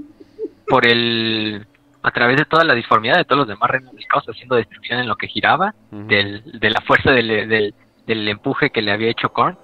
por 0.70 0.86
el 0.86 1.66
a 2.02 2.10
través 2.12 2.38
de 2.38 2.46
toda 2.46 2.64
la 2.64 2.74
disformidad 2.74 3.16
de 3.16 3.24
todos 3.24 3.40
los 3.40 3.48
demás 3.48 3.68
reinos 3.70 3.92
del 3.94 4.06
caos 4.06 4.24
haciendo 4.26 4.54
destrucción 4.54 5.00
en 5.00 5.08
lo 5.08 5.16
que 5.16 5.28
giraba 5.28 5.74
del, 5.90 6.42
de 6.58 6.70
la 6.70 6.80
fuerza 6.80 7.10
del, 7.10 7.48
del, 7.48 7.74
del 8.06 8.28
empuje 8.28 8.70
que 8.70 8.80
le 8.80 8.90
había 8.90 9.10
hecho 9.10 9.30
Korn 9.30 9.58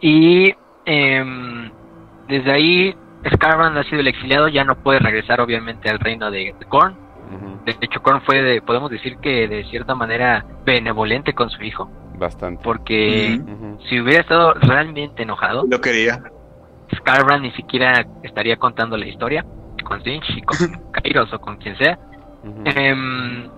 y 0.00 0.54
em, 0.84 1.70
desde 2.28 2.52
ahí 2.52 2.94
Scarbrand 3.34 3.76
ha 3.76 3.82
sido 3.84 4.00
el 4.00 4.06
exiliado 4.06 4.46
ya 4.46 4.62
no 4.62 4.76
puede 4.76 5.00
regresar 5.00 5.40
obviamente 5.40 5.90
al 5.90 5.98
reino 5.98 6.30
de, 6.30 6.54
de 6.56 6.66
Korn 6.66 6.96
de 7.64 7.76
hecho, 7.80 8.02
Korn 8.02 8.22
fue, 8.22 8.42
de, 8.42 8.62
podemos 8.62 8.90
decir 8.90 9.16
que 9.18 9.46
de 9.48 9.64
cierta 9.64 9.94
manera, 9.94 10.44
benevolente 10.64 11.32
con 11.32 11.48
su 11.48 11.62
hijo. 11.62 11.90
Bastante. 12.18 12.62
Porque 12.62 13.40
si 13.88 14.00
hubiera 14.00 14.22
estado 14.22 14.54
realmente 14.54 15.22
enojado, 15.22 15.64
Lo 15.68 15.80
quería. 15.80 16.22
Scarbrand 16.96 17.42
ni 17.42 17.52
siquiera 17.52 18.06
estaría 18.22 18.56
contando 18.56 18.96
la 18.96 19.06
historia 19.06 19.46
con 19.82 20.02
Sinch 20.02 20.28
y 20.36 20.42
con 20.42 20.56
Kairos 20.92 21.32
o 21.32 21.40
con 21.40 21.56
quien 21.56 21.76
sea. 21.76 21.98
Em, 22.64 23.48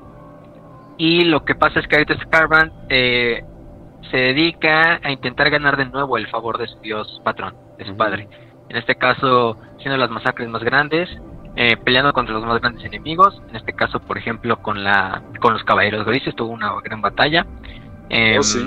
y 0.99 1.25
lo 1.25 1.45
que 1.45 1.55
pasa 1.55 1.81
es 1.81 1.87
que 1.87 1.97
ahorita 1.97 2.19
Scarbrand 2.23 2.73
eh, 2.89 3.43
se 4.11 4.17
dedica 4.17 5.01
a 5.03 5.11
intentar 5.11 5.51
ganar 5.51 5.77
de 5.77 5.87
nuevo 5.87 6.17
el 6.19 6.27
favor 6.29 6.59
de 6.59 6.69
su 6.69 6.79
dios 6.81 7.21
patrón, 7.25 7.55
de 7.79 7.87
su 7.87 7.97
padre. 7.97 8.29
En 8.69 8.77
este 8.77 8.95
caso, 8.95 9.59
haciendo 9.77 9.97
las 9.97 10.11
masacres 10.11 10.49
más 10.49 10.63
grandes, 10.63 11.09
eh, 11.57 11.77
peleando 11.77 12.13
contra 12.13 12.35
los 12.35 12.45
más 12.45 12.61
grandes 12.61 12.85
enemigos. 12.85 13.41
En 13.49 13.57
este 13.57 13.73
caso, 13.73 14.01
por 14.01 14.19
ejemplo, 14.19 14.61
con 14.61 14.83
la 14.83 15.23
con 15.41 15.53
los 15.53 15.63
caballeros 15.65 16.05
grises 16.05 16.35
tuvo 16.35 16.53
una 16.53 16.73
gran 16.83 17.01
batalla. 17.01 17.47
Em, 18.09 18.39
Oh, 18.39 18.43
sí. 18.43 18.59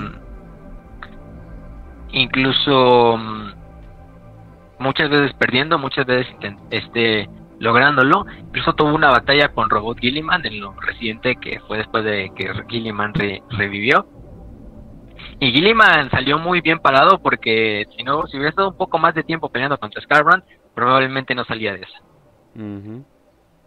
Incluso 2.12 3.16
mm, 3.18 3.52
muchas 4.78 5.10
veces 5.10 5.32
perdiendo, 5.34 5.78
muchas 5.78 6.06
veces 6.06 6.34
este 6.70 7.28
lográndolo. 7.58 8.26
Incluso 8.38 8.74
tuvo 8.74 8.94
una 8.94 9.10
batalla 9.10 9.48
con 9.48 9.70
Robot 9.70 9.98
Gilliman 9.98 10.44
en 10.46 10.60
lo 10.60 10.72
reciente 10.80 11.36
que 11.36 11.60
fue 11.60 11.78
después 11.78 12.04
de 12.04 12.30
que 12.34 12.50
Gilliman 12.68 13.14
re- 13.14 13.42
revivió. 13.50 14.06
Y 15.40 15.52
Gilliman 15.52 16.10
salió 16.10 16.38
muy 16.38 16.60
bien 16.60 16.78
parado 16.80 17.18
porque 17.20 17.86
si 17.96 18.02
no, 18.02 18.26
si 18.26 18.36
hubiera 18.36 18.50
estado 18.50 18.70
un 18.70 18.76
poco 18.76 18.98
más 18.98 19.14
de 19.14 19.22
tiempo 19.22 19.48
peleando 19.50 19.78
contra 19.78 20.00
Scarbrand, 20.02 20.42
probablemente 20.74 21.34
no 21.34 21.44
salía 21.44 21.72
de 21.74 21.80
esa. 21.82 21.98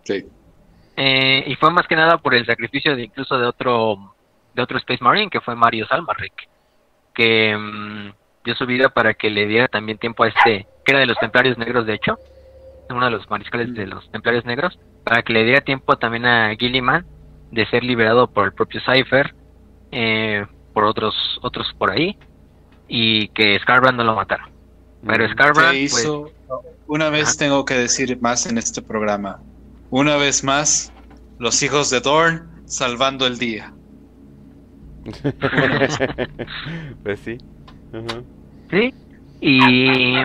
Sí. 0.03 0.25
Eh, 0.97 1.43
y 1.47 1.55
fue 1.55 1.71
más 1.71 1.87
que 1.87 1.95
nada 1.95 2.17
por 2.17 2.33
el 2.35 2.45
sacrificio 2.45 2.95
de 2.95 3.03
incluso 3.03 3.37
de 3.39 3.45
otro 3.47 4.13
de 4.53 4.61
otro 4.61 4.77
Space 4.79 5.01
Marine 5.01 5.29
que 5.29 5.39
fue 5.39 5.55
Mario 5.55 5.87
Salmarek 5.87 6.49
que 7.13 7.55
mm, 7.57 8.11
dio 8.43 8.55
su 8.55 8.65
vida 8.65 8.89
para 8.89 9.13
que 9.13 9.29
le 9.29 9.45
diera 9.47 9.69
también 9.69 9.97
tiempo 9.97 10.23
a 10.23 10.27
este 10.27 10.67
que 10.83 10.91
era 10.91 10.99
de 10.99 11.05
los 11.05 11.17
Templarios 11.17 11.57
Negros 11.57 11.85
de 11.85 11.93
hecho 11.93 12.17
uno 12.89 13.05
de 13.05 13.11
los 13.11 13.29
mariscales 13.29 13.73
de 13.73 13.87
los 13.87 14.09
Templarios 14.11 14.45
Negros 14.45 14.77
para 15.03 15.23
que 15.23 15.33
le 15.33 15.43
diera 15.43 15.61
tiempo 15.61 15.97
también 15.97 16.25
a 16.25 16.55
Gilliman 16.55 17.05
de 17.51 17.65
ser 17.67 17.83
liberado 17.83 18.27
por 18.27 18.45
el 18.45 18.53
propio 18.53 18.81
Cypher 18.81 19.33
eh, 19.91 20.45
por 20.73 20.85
otros 20.85 21.15
otros 21.41 21.67
por 21.77 21.91
ahí 21.91 22.17
y 22.87 23.27
que 23.29 23.57
Scarbrand 23.59 23.97
no 23.97 24.03
lo 24.03 24.15
matara 24.15 24.51
pero 25.05 25.25
Ujú. 25.25 25.33
Scarbrand 25.33 25.71
¿Qué 25.71 25.87
pues, 25.89 26.03
hizo? 26.03 26.31
Una 26.87 27.09
vez 27.09 27.29
Ajá. 27.29 27.37
tengo 27.37 27.65
que 27.65 27.75
decir 27.75 28.19
más 28.21 28.45
en 28.45 28.57
este 28.57 28.81
programa. 28.81 29.39
Una 29.89 30.17
vez 30.17 30.43
más, 30.43 30.91
los 31.39 31.63
hijos 31.63 31.89
de 31.89 32.01
Dorn 32.01 32.63
salvando 32.65 33.25
el 33.25 33.37
día. 33.37 33.73
pues 37.03 37.19
sí. 37.19 37.37
Sí, 38.69 38.93
y, 39.41 40.17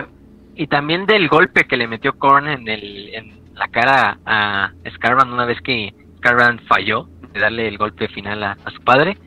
y 0.57 0.67
también 0.67 1.05
del 1.05 1.27
golpe 1.27 1.65
que 1.65 1.77
le 1.77 1.87
metió 1.87 2.17
Korn 2.17 2.47
en, 2.47 2.67
el, 2.67 3.13
en 3.13 3.39
la 3.55 3.67
cara 3.67 4.17
a 4.25 4.71
Scarbrand 4.95 5.31
una 5.31 5.45
vez 5.45 5.59
que 5.61 5.93
Scarbrand 6.17 6.61
falló 6.67 7.07
de 7.33 7.39
darle 7.39 7.67
el 7.67 7.77
golpe 7.77 8.07
final 8.09 8.43
a, 8.43 8.57
su 8.75 8.81
padre, 8.83 9.17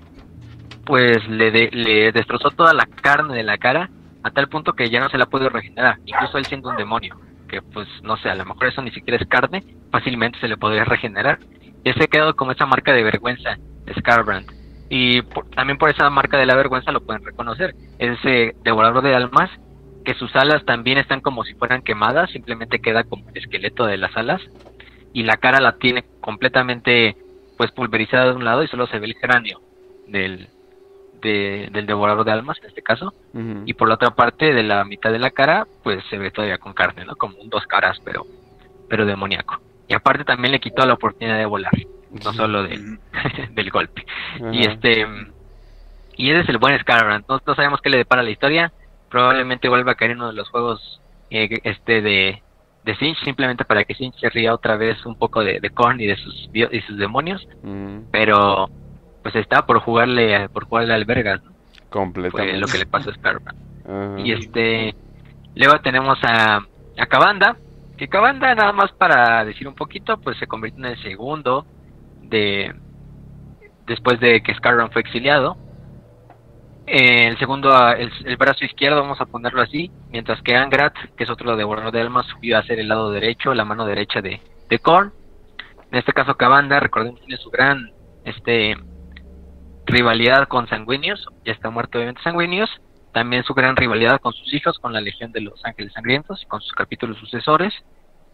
pues 0.84 1.26
le, 1.28 1.50
de- 1.50 1.70
le 1.72 2.12
destrozó 2.12 2.50
toda 2.50 2.72
la 2.74 2.86
carne 2.86 3.34
de 3.34 3.42
la 3.42 3.58
cara 3.58 3.90
a 4.22 4.30
tal 4.30 4.48
punto 4.48 4.72
que 4.74 4.90
ya 4.90 5.00
no 5.00 5.08
se 5.08 5.18
la 5.18 5.26
puede 5.26 5.48
regenerar, 5.48 5.98
incluso 6.04 6.36
él 6.38 6.44
siendo 6.46 6.68
un 6.70 6.76
demonio, 6.76 7.18
que 7.48 7.62
pues 7.62 7.88
no 8.02 8.16
sé, 8.18 8.28
a 8.28 8.34
lo 8.34 8.44
mejor 8.44 8.66
eso 8.66 8.82
ni 8.82 8.90
siquiera 8.90 9.20
es 9.20 9.28
carne, 9.28 9.64
fácilmente 9.90 10.38
se 10.40 10.48
le 10.48 10.56
podría 10.56 10.84
regenerar. 10.84 11.38
Y 11.82 11.92
se 11.94 12.04
ha 12.04 12.08
quedado 12.08 12.36
como 12.36 12.52
esa 12.52 12.66
marca 12.66 12.92
de 12.92 13.02
vergüenza, 13.02 13.56
Scarbrand. 13.98 14.46
Y 14.90 15.22
por- 15.22 15.48
también 15.50 15.78
por 15.78 15.88
esa 15.88 16.10
marca 16.10 16.36
de 16.36 16.44
la 16.44 16.54
vergüenza 16.54 16.92
lo 16.92 17.00
pueden 17.00 17.24
reconocer. 17.24 17.74
Es 17.98 18.18
ese 18.18 18.54
devorador 18.62 19.02
de 19.02 19.14
almas 19.14 19.48
que 20.12 20.18
sus 20.18 20.34
alas 20.34 20.64
también 20.64 20.98
están 20.98 21.20
como 21.20 21.44
si 21.44 21.54
fueran 21.54 21.82
quemadas, 21.82 22.30
simplemente 22.30 22.80
queda 22.80 23.04
como 23.04 23.28
el 23.28 23.36
esqueleto 23.36 23.86
de 23.86 23.96
las 23.96 24.16
alas 24.16 24.40
y 25.12 25.22
la 25.22 25.36
cara 25.36 25.60
la 25.60 25.76
tiene 25.78 26.04
completamente 26.20 27.16
pues 27.56 27.70
pulverizada 27.70 28.24
de 28.26 28.32
un 28.36 28.44
lado 28.44 28.64
y 28.64 28.68
solo 28.68 28.88
se 28.88 28.98
ve 28.98 29.06
el 29.06 29.14
cráneo 29.14 29.60
del, 30.08 30.48
de- 31.22 31.68
del 31.70 31.86
devorador 31.86 32.24
de 32.24 32.32
almas 32.32 32.58
en 32.60 32.68
este 32.70 32.82
caso 32.82 33.14
y 33.66 33.74
por 33.74 33.86
la 33.86 33.94
otra 33.94 34.10
parte 34.10 34.52
de 34.52 34.64
la 34.64 34.84
mitad 34.84 35.12
de 35.12 35.20
la 35.20 35.30
cara 35.30 35.64
pues 35.84 36.02
se 36.10 36.18
ve 36.18 36.32
todavía 36.32 36.58
con 36.58 36.72
carne, 36.72 37.04
¿no? 37.04 37.14
Como 37.14 37.36
un 37.38 37.48
dos 37.48 37.64
caras 37.66 38.00
pero 38.04 38.26
pero 38.88 39.06
demoníaco. 39.06 39.60
Y 39.86 39.94
aparte 39.94 40.24
también 40.24 40.50
le 40.50 40.58
quitó 40.60 40.84
la 40.86 40.94
oportunidad 40.94 41.38
de 41.38 41.44
volar, 41.46 41.72
no 42.10 42.32
solo 42.32 42.64
de, 42.64 42.78
Ujú. 42.78 42.98
del 43.52 43.70
golpe. 43.70 44.04
Y 44.52 44.66
este 44.66 45.06
y 46.16 46.30
ese 46.30 46.40
es 46.40 46.48
el 46.48 46.58
buen 46.58 46.76
Scarbrand. 46.80 47.24
No, 47.28 47.40
no 47.46 47.54
sabemos 47.54 47.80
qué 47.80 47.90
le 47.90 47.98
depara 47.98 48.22
la 48.24 48.30
historia. 48.30 48.72
Probablemente 49.10 49.68
vuelva 49.68 49.92
a 49.92 49.94
caer 49.96 50.12
en 50.12 50.18
uno 50.18 50.28
de 50.28 50.34
los 50.34 50.48
juegos 50.48 51.00
eh, 51.30 51.60
este 51.64 52.00
de 52.00 52.42
de 52.84 52.96
Sinch 52.96 53.18
simplemente 53.24 53.66
para 53.66 53.84
que 53.84 53.94
Sinch 53.94 54.18
se 54.18 54.30
ría 54.30 54.54
otra 54.54 54.76
vez 54.76 55.04
un 55.04 55.14
poco 55.14 55.44
de, 55.44 55.60
de 55.60 55.68
Korn 55.70 56.00
y 56.00 56.06
de 56.06 56.16
sus 56.16 56.48
y 56.54 56.80
sus 56.80 56.96
demonios, 56.96 57.46
Ujú. 57.62 58.06
pero 58.10 58.70
pues 59.22 59.34
está 59.36 59.66
por 59.66 59.80
jugarle 59.80 60.48
por 60.48 60.64
jugarle 60.64 60.94
al 60.94 61.04
vergas, 61.04 61.42
¿no? 61.44 61.50
fue 61.50 61.90
Completamente. 61.90 62.58
lo 62.58 62.66
que 62.68 62.78
le 62.78 62.86
pasó 62.86 63.10
a. 63.10 63.52
Ajá. 63.84 64.20
Y 64.20 64.32
este, 64.32 64.94
luego 65.54 65.78
tenemos 65.80 66.18
a, 66.22 66.56
a 66.96 67.06
Cabanda, 67.06 67.56
que 67.98 68.08
Cabanda 68.08 68.54
nada 68.54 68.72
más 68.72 68.92
para 68.92 69.44
decir 69.44 69.68
un 69.68 69.74
poquito, 69.74 70.16
pues 70.18 70.38
se 70.38 70.46
convirtió 70.46 70.78
en 70.86 70.92
el 70.92 71.02
segundo 71.02 71.66
de 72.22 72.74
después 73.86 74.20
de 74.20 74.40
que 74.42 74.54
Scarron 74.54 74.90
fue 74.90 75.02
exiliado. 75.02 75.56
Eh, 76.92 77.28
el 77.28 77.38
segundo, 77.38 77.72
a- 77.72 77.92
el, 77.92 78.10
el 78.24 78.36
brazo 78.36 78.64
izquierdo, 78.64 79.00
vamos 79.00 79.20
a 79.20 79.26
ponerlo 79.26 79.62
así, 79.62 79.92
mientras 80.10 80.42
que 80.42 80.56
Angrat, 80.56 80.92
que 81.16 81.22
es 81.22 81.30
otro 81.30 81.54
devorador 81.54 81.92
de 81.92 82.00
almas, 82.00 82.26
subió 82.26 82.58
a 82.58 82.64
ser 82.64 82.80
el 82.80 82.88
lado 82.88 83.12
derecho, 83.12 83.54
la 83.54 83.64
mano 83.64 83.86
derecha 83.86 84.20
de, 84.20 84.40
de 84.68 84.78
Korn. 84.80 85.12
En 85.92 85.98
este 85.98 86.12
caso, 86.12 86.36
Cabanda, 86.36 86.80
recordemos, 86.80 87.20
tiene 87.20 87.36
su 87.36 87.48
gran 87.50 87.92
este 88.24 88.76
rivalidad 89.86 90.48
con 90.48 90.66
Sanguinius, 90.68 91.26
ya 91.44 91.52
está 91.52 91.70
muerto 91.70 91.98
obviamente 91.98 92.22
Sanguinius, 92.22 92.70
también 93.12 93.44
su 93.44 93.54
gran 93.54 93.76
rivalidad 93.76 94.20
con 94.20 94.32
sus 94.32 94.52
hijos, 94.52 94.78
con 94.80 94.92
la 94.92 95.00
Legión 95.00 95.30
de 95.32 95.40
los 95.42 95.64
Ángeles 95.64 95.92
Sangrientos 95.92 96.42
y 96.42 96.46
con 96.46 96.60
sus 96.60 96.72
capítulos 96.72 97.18
sucesores. 97.18 97.72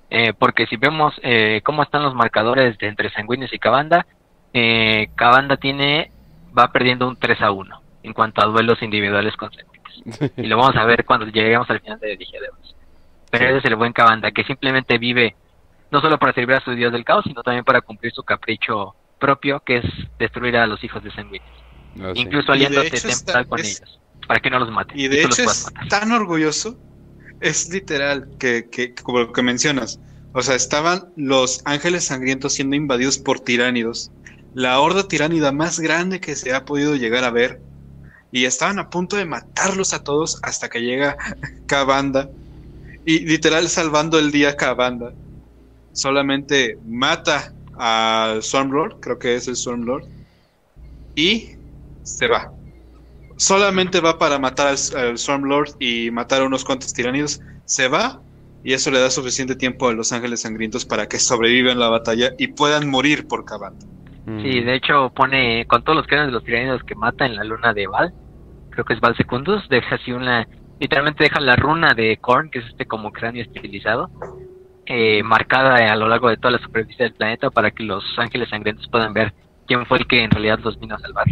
Eh, 0.08 0.32
porque 0.38 0.66
si 0.66 0.76
vemos 0.76 1.14
eh, 1.22 1.60
cómo 1.64 1.82
están 1.82 2.02
los 2.02 2.14
marcadores 2.14 2.78
de 2.78 2.86
entre 2.88 3.10
Sanguinius 3.10 3.52
y 3.52 3.58
Cabanda, 3.58 4.06
eh, 4.54 5.08
Cabanda 5.14 5.56
tiene 5.56 6.10
va 6.56 6.72
perdiendo 6.72 7.06
un 7.06 7.16
3 7.16 7.40
a 7.42 7.50
1 7.50 7.80
en 8.06 8.12
cuanto 8.12 8.40
a 8.42 8.46
duelos 8.46 8.80
individuales 8.82 9.34
con. 9.36 9.50
Y 10.36 10.46
lo 10.46 10.56
vamos 10.58 10.76
a 10.76 10.84
ver 10.84 11.04
cuando 11.04 11.26
lleguemos 11.26 11.68
al 11.70 11.80
final 11.80 11.98
de 11.98 12.16
Dije 12.16 12.38
de. 12.40 12.48
Pero 13.30 13.44
Sí. 13.44 13.48
ese 13.50 13.58
es 13.58 13.64
el 13.64 13.76
buen 13.76 13.92
Cabanda, 13.92 14.30
que 14.30 14.44
simplemente 14.44 14.98
vive 14.98 15.34
no 15.90 16.00
solo 16.00 16.18
para 16.18 16.32
servir 16.32 16.56
a 16.56 16.60
su 16.60 16.72
dios 16.72 16.92
del 16.92 17.04
caos, 17.04 17.24
sino 17.26 17.42
también 17.42 17.64
para 17.64 17.80
cumplir 17.80 18.12
su 18.12 18.22
capricho 18.22 18.94
propio, 19.18 19.60
que 19.60 19.78
es 19.78 19.84
destruir 20.18 20.56
a 20.56 20.66
los 20.66 20.82
hijos 20.84 21.02
de. 21.02 21.10
No 21.96 22.14
sé. 22.14 22.20
Incluso 22.20 22.52
aliándose 22.52 22.90
temporal 23.00 23.46
con 23.48 23.60
es- 23.60 23.80
ellos, 23.80 24.00
para 24.26 24.40
que 24.40 24.50
no 24.50 24.58
los 24.58 24.70
maten. 24.70 24.98
Y 24.98 25.08
de 25.08 25.22
hecho 25.22 25.42
es 25.42 25.64
matar. 25.72 25.88
tan 25.88 26.12
orgulloso, 26.12 26.78
es 27.40 27.68
literal, 27.72 28.28
que, 28.38 28.68
que 28.70 28.94
como 28.94 29.20
lo 29.20 29.32
que 29.32 29.42
mencionas. 29.42 29.98
O 30.32 30.42
sea, 30.42 30.54
estaban 30.54 31.06
los 31.16 31.62
ángeles 31.64 32.04
sangrientos 32.04 32.52
siendo 32.54 32.76
invadidos 32.76 33.16
por 33.18 33.40
tiránidos. 33.40 34.10
La 34.54 34.78
horda 34.80 35.08
tiránida 35.08 35.50
más 35.52 35.80
grande 35.80 36.20
que 36.20 36.34
se 36.36 36.54
ha 36.54 36.64
podido 36.66 36.94
llegar 36.94 37.24
a 37.24 37.30
ver. 37.30 37.60
Y 38.36 38.44
estaban 38.44 38.78
a 38.78 38.90
punto 38.90 39.16
de 39.16 39.24
matarlos 39.24 39.94
a 39.94 40.04
todos 40.04 40.38
hasta 40.42 40.68
que 40.68 40.80
llega 40.80 41.16
Cabanda. 41.66 42.28
Y 43.06 43.20
literal 43.20 43.66
salvando 43.68 44.18
el 44.18 44.30
día 44.30 44.56
Cabanda. 44.56 45.14
Solamente 45.92 46.78
mata 46.84 47.54
al 47.78 48.42
Stormlord, 48.42 49.00
creo 49.00 49.18
que 49.18 49.36
es 49.36 49.48
el 49.48 49.56
Stormlord. 49.56 50.04
Y 51.14 51.52
se 52.02 52.26
va 52.26 52.52
solamente 53.36 54.00
va 54.00 54.18
para 54.18 54.38
matar 54.38 54.68
al, 54.68 54.76
al 54.98 55.18
Stormlord 55.18 55.76
y 55.78 56.10
matar 56.10 56.42
a 56.42 56.46
unos 56.46 56.64
cuantos 56.64 56.92
tiranidos, 56.92 57.40
se 57.64 57.88
va 57.88 58.20
y 58.64 58.72
eso 58.72 58.90
le 58.90 58.98
da 58.98 59.10
suficiente 59.10 59.54
tiempo 59.54 59.88
a 59.88 59.92
los 59.92 60.12
ángeles 60.12 60.40
sangrientos 60.40 60.84
para 60.84 61.06
que 61.06 61.18
sobrevivan 61.18 61.78
la 61.78 61.88
batalla 61.88 62.32
y 62.38 62.48
puedan 62.48 62.90
morir 62.90 63.28
por 63.28 63.44
Cabanda. 63.44 63.86
Sí, 64.42 64.60
de 64.60 64.74
hecho 64.74 65.12
pone 65.14 65.66
con 65.66 65.84
todos 65.84 65.96
los 65.96 66.06
cráneos 66.06 66.28
de 66.28 66.32
los 66.32 66.44
tiranidos 66.44 66.82
que 66.82 66.96
mata 66.96 67.26
en 67.26 67.36
la 67.36 67.44
luna 67.44 67.72
de 67.72 67.86
Val, 67.86 68.12
creo 68.76 68.84
que 68.84 68.92
es 68.92 69.00
Val 69.00 69.16
Secundus, 69.16 69.66
deja 69.70 69.94
así 69.94 70.12
una, 70.12 70.46
literalmente 70.78 71.24
deja 71.24 71.40
la 71.40 71.56
runa 71.56 71.94
de 71.94 72.18
Korn, 72.18 72.50
que 72.50 72.58
es 72.58 72.66
este 72.66 72.84
como 72.84 73.10
cráneo 73.10 73.42
estilizado, 73.42 74.10
eh, 74.84 75.22
marcada 75.22 75.76
a 75.90 75.96
lo 75.96 76.08
largo 76.08 76.28
de 76.28 76.36
toda 76.36 76.50
la 76.50 76.58
superficie 76.58 77.04
del 77.06 77.14
planeta 77.14 77.48
para 77.48 77.70
que 77.70 77.84
los 77.84 78.04
ángeles 78.18 78.50
sangrientos 78.50 78.86
puedan 78.88 79.14
ver 79.14 79.32
quién 79.66 79.86
fue 79.86 79.98
el 79.98 80.06
que 80.06 80.22
en 80.22 80.30
realidad 80.30 80.58
los 80.62 80.78
vino 80.78 80.94
a 80.94 80.98
salvar. 80.98 81.24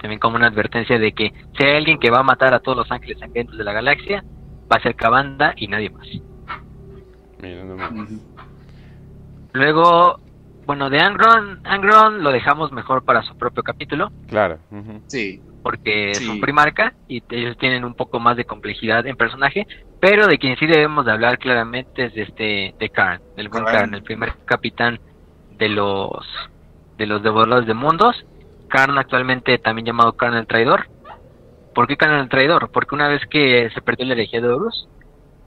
También 0.00 0.18
como 0.18 0.34
una 0.34 0.48
advertencia 0.48 0.98
de 0.98 1.12
que 1.12 1.32
si 1.56 1.64
hay 1.64 1.76
alguien 1.76 2.00
que 2.00 2.10
va 2.10 2.18
a 2.18 2.24
matar 2.24 2.52
a 2.52 2.58
todos 2.58 2.76
los 2.76 2.90
ángeles 2.90 3.20
sangrientos 3.20 3.56
de 3.56 3.62
la 3.62 3.72
galaxia, 3.72 4.24
va 4.70 4.76
a 4.76 4.82
ser 4.82 4.96
Cabanda 4.96 5.54
y 5.56 5.68
nadie 5.68 5.90
más. 5.90 6.08
Mira 7.40 7.64
nomás. 7.64 7.92
Luego, 9.52 10.18
bueno, 10.66 10.90
de 10.90 10.98
Angron, 10.98 11.60
Angron 11.62 12.24
lo 12.24 12.32
dejamos 12.32 12.72
mejor 12.72 13.04
para 13.04 13.22
su 13.22 13.38
propio 13.38 13.62
capítulo. 13.62 14.10
Claro. 14.26 14.58
Sí. 15.06 15.40
Porque 15.64 16.10
es 16.10 16.28
un 16.28 16.42
primarca 16.42 16.92
y 17.08 17.22
ellos 17.30 17.56
tienen 17.56 17.86
un 17.86 17.94
poco 17.94 18.20
más 18.20 18.36
de 18.36 18.44
complejidad 18.44 19.06
en 19.06 19.16
personaje, 19.16 19.66
pero 19.98 20.26
de 20.26 20.36
quien 20.36 20.58
sí 20.58 20.66
debemos 20.66 21.06
de 21.06 21.12
hablar 21.12 21.38
claramente 21.38 22.04
es 22.04 22.14
de 22.14 22.22
este 22.22 22.74
de 22.78 22.90
Karn, 22.90 23.22
del 23.34 23.48
buen 23.48 23.64
Karn, 23.64 23.94
el 23.94 24.02
primer 24.02 24.34
capitán 24.44 25.00
de 25.56 25.70
los 25.70 26.28
de 26.98 27.06
los 27.06 27.22
devoradores 27.22 27.66
de 27.66 27.72
mundos. 27.72 28.26
Karn 28.68 28.98
actualmente 28.98 29.56
también 29.56 29.86
llamado 29.86 30.12
Karn 30.12 30.34
el 30.34 30.46
traidor. 30.46 30.86
¿Por 31.74 31.86
qué 31.86 31.96
Karn 31.96 32.20
el 32.20 32.28
traidor? 32.28 32.70
Porque 32.70 32.94
una 32.94 33.08
vez 33.08 33.22
que 33.30 33.70
se 33.72 33.80
perdió 33.80 34.04
la 34.04 34.12
herejía 34.12 34.42
de 34.42 34.48
Horus 34.48 34.86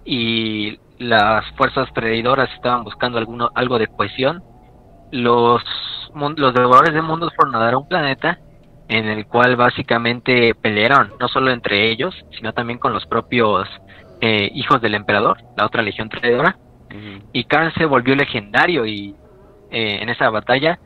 y 0.03 0.79
las 0.97 1.45
fuerzas 1.57 1.93
traidoras 1.93 2.49
estaban 2.55 2.83
buscando 2.83 3.19
alguno, 3.19 3.51
algo 3.53 3.77
de 3.77 3.85
cohesión, 3.85 4.41
los, 5.11 5.61
los 6.15 6.53
devoradores 6.55 6.95
de 6.95 7.03
mundos 7.03 7.31
fueron 7.35 7.53
a 7.53 7.59
dar 7.59 7.75
a 7.75 7.77
un 7.77 7.87
planeta 7.87 8.39
en 8.89 9.07
el 9.07 9.25
cual 9.27 9.55
básicamente 9.55 10.55
pelearon, 10.55 11.13
no 11.19 11.27
solo 11.27 11.51
entre 11.51 11.89
ellos, 11.89 12.15
sino 12.31 12.53
también 12.53 12.79
con 12.79 12.93
los 12.93 13.05
propios 13.05 13.67
eh, 14.21 14.49
hijos 14.53 14.81
del 14.81 14.95
emperador, 14.95 15.37
la 15.55 15.65
otra 15.65 15.81
legión 15.81 16.09
traidora. 16.09 16.57
Y 17.33 17.43
Karn 17.43 17.73
se 17.73 17.85
volvió 17.85 18.15
legendario 18.15 18.85
y 18.85 19.13
eh, 19.69 19.99
en 20.01 20.09
esa 20.09 20.29
batalla, 20.29 20.79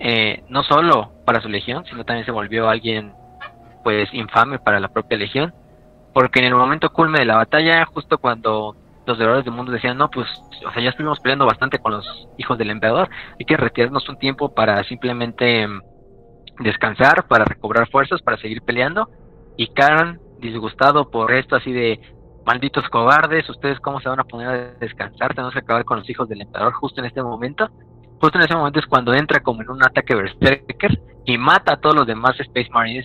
eh, 0.00 0.42
no 0.48 0.62
solo 0.64 1.12
para 1.24 1.40
su 1.40 1.48
legión, 1.48 1.84
sino 1.86 2.04
también 2.04 2.26
se 2.26 2.32
volvió 2.32 2.68
alguien 2.68 3.12
pues 3.84 4.12
infame 4.12 4.58
para 4.58 4.80
la 4.80 4.88
propia 4.88 5.16
legión, 5.16 5.54
porque 6.12 6.40
en 6.40 6.46
el 6.46 6.54
momento 6.56 6.92
culme 6.92 7.20
de 7.20 7.24
la 7.24 7.36
batalla, 7.36 7.84
justo 7.86 8.18
cuando 8.18 8.74
los 9.06 9.16
devoradores 9.16 9.44
del 9.44 9.54
mundo 9.54 9.70
decían, 9.70 9.96
no, 9.96 10.10
pues, 10.10 10.26
o 10.66 10.72
sea, 10.72 10.82
ya 10.82 10.90
estuvimos 10.90 11.20
peleando 11.20 11.46
bastante 11.46 11.78
con 11.78 11.92
los 11.92 12.28
hijos 12.36 12.58
del 12.58 12.70
emperador, 12.70 13.08
hay 13.38 13.46
que 13.46 13.56
retirarnos 13.56 14.08
un 14.08 14.18
tiempo 14.18 14.52
para 14.52 14.82
simplemente 14.84 15.68
descansar, 16.60 17.26
para 17.28 17.44
recobrar 17.44 17.88
fuerzas, 17.90 18.22
para 18.22 18.38
seguir 18.38 18.62
peleando, 18.62 19.08
y 19.56 19.68
Karen, 19.68 20.20
disgustado 20.38 21.10
por 21.10 21.32
esto, 21.32 21.56
así 21.56 21.72
de, 21.72 22.00
malditos 22.46 22.88
cobardes, 22.88 23.48
ustedes 23.50 23.80
cómo 23.80 24.00
se 24.00 24.08
van 24.08 24.20
a 24.20 24.24
poner 24.24 24.48
a 24.48 24.56
descansar, 24.78 25.34
tenemos 25.34 25.52
que 25.52 25.58
acabar 25.58 25.84
con 25.84 25.98
los 25.98 26.08
hijos 26.08 26.28
del 26.28 26.42
emperador 26.42 26.72
justo 26.74 27.00
en 27.00 27.06
este 27.06 27.22
momento, 27.22 27.68
justo 28.20 28.38
en 28.38 28.44
ese 28.44 28.54
momento 28.54 28.78
es 28.78 28.86
cuando 28.86 29.12
entra 29.12 29.40
como 29.40 29.62
en 29.62 29.70
un 29.70 29.84
ataque 29.84 30.14
berserker 30.14 31.00
y 31.24 31.36
mata 31.38 31.74
a 31.74 31.80
todos 31.80 31.96
los 31.96 32.06
demás 32.06 32.38
Space 32.38 32.70
Marines 32.70 33.04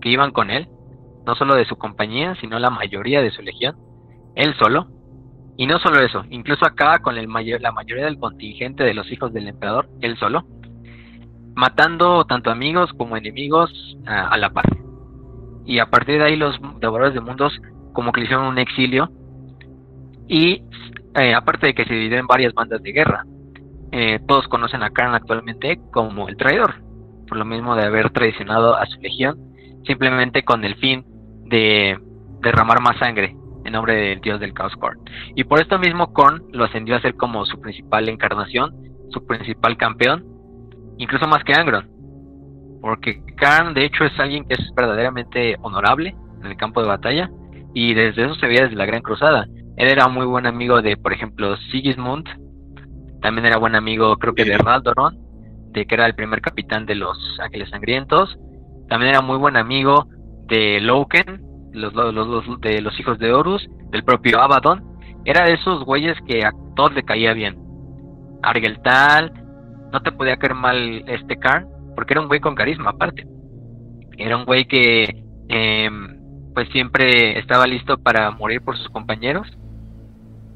que 0.00 0.08
iban 0.08 0.32
con 0.32 0.50
él, 0.50 0.68
no 1.24 1.36
solo 1.36 1.54
de 1.54 1.66
su 1.66 1.76
compañía, 1.76 2.34
sino 2.40 2.58
la 2.58 2.70
mayoría 2.70 3.22
de 3.22 3.30
su 3.30 3.42
legión, 3.42 3.76
él 4.34 4.54
solo. 4.58 4.88
Y 5.56 5.66
no 5.66 5.78
solo 5.78 6.00
eso, 6.00 6.24
incluso 6.30 6.64
acaba 6.66 6.98
con 6.98 7.16
el 7.18 7.28
mayor, 7.28 7.60
la 7.60 7.70
mayoría 7.70 8.06
del 8.06 8.18
contingente 8.18 8.82
de 8.82 8.94
los 8.94 9.10
hijos 9.12 9.32
del 9.32 9.46
emperador, 9.46 9.88
él 10.00 10.16
solo, 10.16 10.46
matando 11.60 12.24
tanto 12.24 12.50
amigos 12.50 12.90
como 12.96 13.18
enemigos 13.18 13.70
a, 14.06 14.34
la 14.38 14.48
par. 14.48 14.64
Y 15.66 15.78
a 15.78 15.86
partir 15.90 16.18
de 16.18 16.24
ahí 16.24 16.36
los 16.36 16.58
devoradores 16.80 17.14
de 17.14 17.20
mundos 17.20 17.52
como 17.92 18.12
que 18.12 18.20
le 18.20 18.24
hicieron 18.24 18.46
un 18.46 18.58
exilio 18.58 19.10
y 20.26 20.62
eh, 21.16 21.34
aparte 21.34 21.66
de 21.66 21.74
que 21.74 21.84
se 21.84 21.92
dividen 21.92 22.20
en 22.20 22.26
varias 22.26 22.54
bandas 22.54 22.82
de 22.82 22.92
guerra, 22.92 23.24
eh, 23.92 24.20
todos 24.26 24.48
conocen 24.48 24.82
a 24.82 24.90
Khan 24.90 25.14
actualmente 25.14 25.78
como 25.92 26.28
el 26.28 26.38
traidor, 26.38 26.76
por 27.28 27.36
lo 27.36 27.44
mismo 27.44 27.76
de 27.76 27.84
haber 27.84 28.08
traicionado 28.08 28.74
a 28.74 28.86
su 28.86 28.98
legión, 29.00 29.36
simplemente 29.86 30.44
con 30.44 30.64
el 30.64 30.76
fin 30.76 31.04
de 31.44 31.98
derramar 32.40 32.80
más 32.80 32.96
sangre 32.98 33.36
en 33.66 33.72
nombre 33.72 33.94
del 33.96 34.20
dios 34.22 34.40
del 34.40 34.54
caos 34.54 34.74
Korn. 34.76 34.98
Y 35.34 35.44
por 35.44 35.60
esto 35.60 35.78
mismo 35.78 36.14
Korn 36.14 36.42
lo 36.52 36.64
ascendió 36.64 36.96
a 36.96 37.02
ser 37.02 37.16
como 37.16 37.44
su 37.44 37.60
principal 37.60 38.08
encarnación, 38.08 38.74
su 39.10 39.26
principal 39.26 39.76
campeón, 39.76 40.39
incluso 41.00 41.26
más 41.26 41.42
que 41.44 41.54
Angron. 41.54 41.88
Porque 42.80 43.22
Khan 43.36 43.74
de 43.74 43.84
hecho 43.84 44.04
es 44.04 44.18
alguien 44.18 44.44
que 44.44 44.54
es 44.54 44.70
verdaderamente 44.74 45.56
honorable 45.62 46.14
en 46.40 46.46
el 46.46 46.56
campo 46.56 46.80
de 46.80 46.88
batalla 46.88 47.30
y 47.74 47.94
desde 47.94 48.24
eso 48.24 48.34
se 48.34 48.46
veía 48.46 48.64
desde 48.64 48.76
la 48.76 48.86
Gran 48.86 49.02
Cruzada. 49.02 49.46
Él 49.76 49.88
era 49.88 50.08
muy 50.08 50.26
buen 50.26 50.46
amigo 50.46 50.82
de, 50.82 50.96
por 50.96 51.12
ejemplo, 51.12 51.56
Sigismund, 51.70 52.26
también 53.22 53.46
era 53.46 53.58
buen 53.58 53.74
amigo, 53.74 54.16
creo 54.16 54.34
que 54.34 54.44
de 54.44 54.58
Raldoron, 54.58 55.18
de 55.72 55.86
que 55.86 55.94
era 55.94 56.06
el 56.06 56.14
primer 56.14 56.40
capitán 56.40 56.86
de 56.86 56.94
los 56.94 57.16
Ángeles 57.40 57.70
Sangrientos. 57.70 58.38
También 58.88 59.10
era 59.10 59.20
muy 59.20 59.36
buen 59.38 59.56
amigo 59.56 60.06
de 60.48 60.80
Loken, 60.80 61.40
los, 61.72 61.94
los, 61.94 62.60
de 62.60 62.80
los 62.80 62.98
hijos 62.98 63.18
de 63.18 63.32
Horus, 63.32 63.68
del 63.90 64.04
propio 64.04 64.40
Abaddon. 64.40 64.82
Era 65.24 65.44
de 65.44 65.54
esos 65.54 65.84
güeyes 65.84 66.16
que 66.26 66.44
a 66.44 66.52
todos 66.74 66.94
le 66.94 67.02
caía 67.02 67.34
bien. 67.34 67.58
Argeltal, 68.42 69.32
no 69.92 70.00
te 70.00 70.12
podía 70.12 70.36
caer 70.36 70.54
mal 70.54 71.04
este 71.08 71.36
Karn, 71.36 71.68
porque 71.94 72.14
era 72.14 72.20
un 72.20 72.28
güey 72.28 72.40
con 72.40 72.54
carisma 72.54 72.90
aparte. 72.90 73.26
Era 74.16 74.36
un 74.36 74.44
güey 74.44 74.66
que 74.66 75.24
em, 75.48 76.20
pues 76.54 76.68
siempre 76.70 77.38
estaba 77.38 77.66
listo 77.66 77.98
para 77.98 78.30
morir 78.30 78.62
por 78.62 78.76
sus 78.76 78.88
compañeros. 78.88 79.46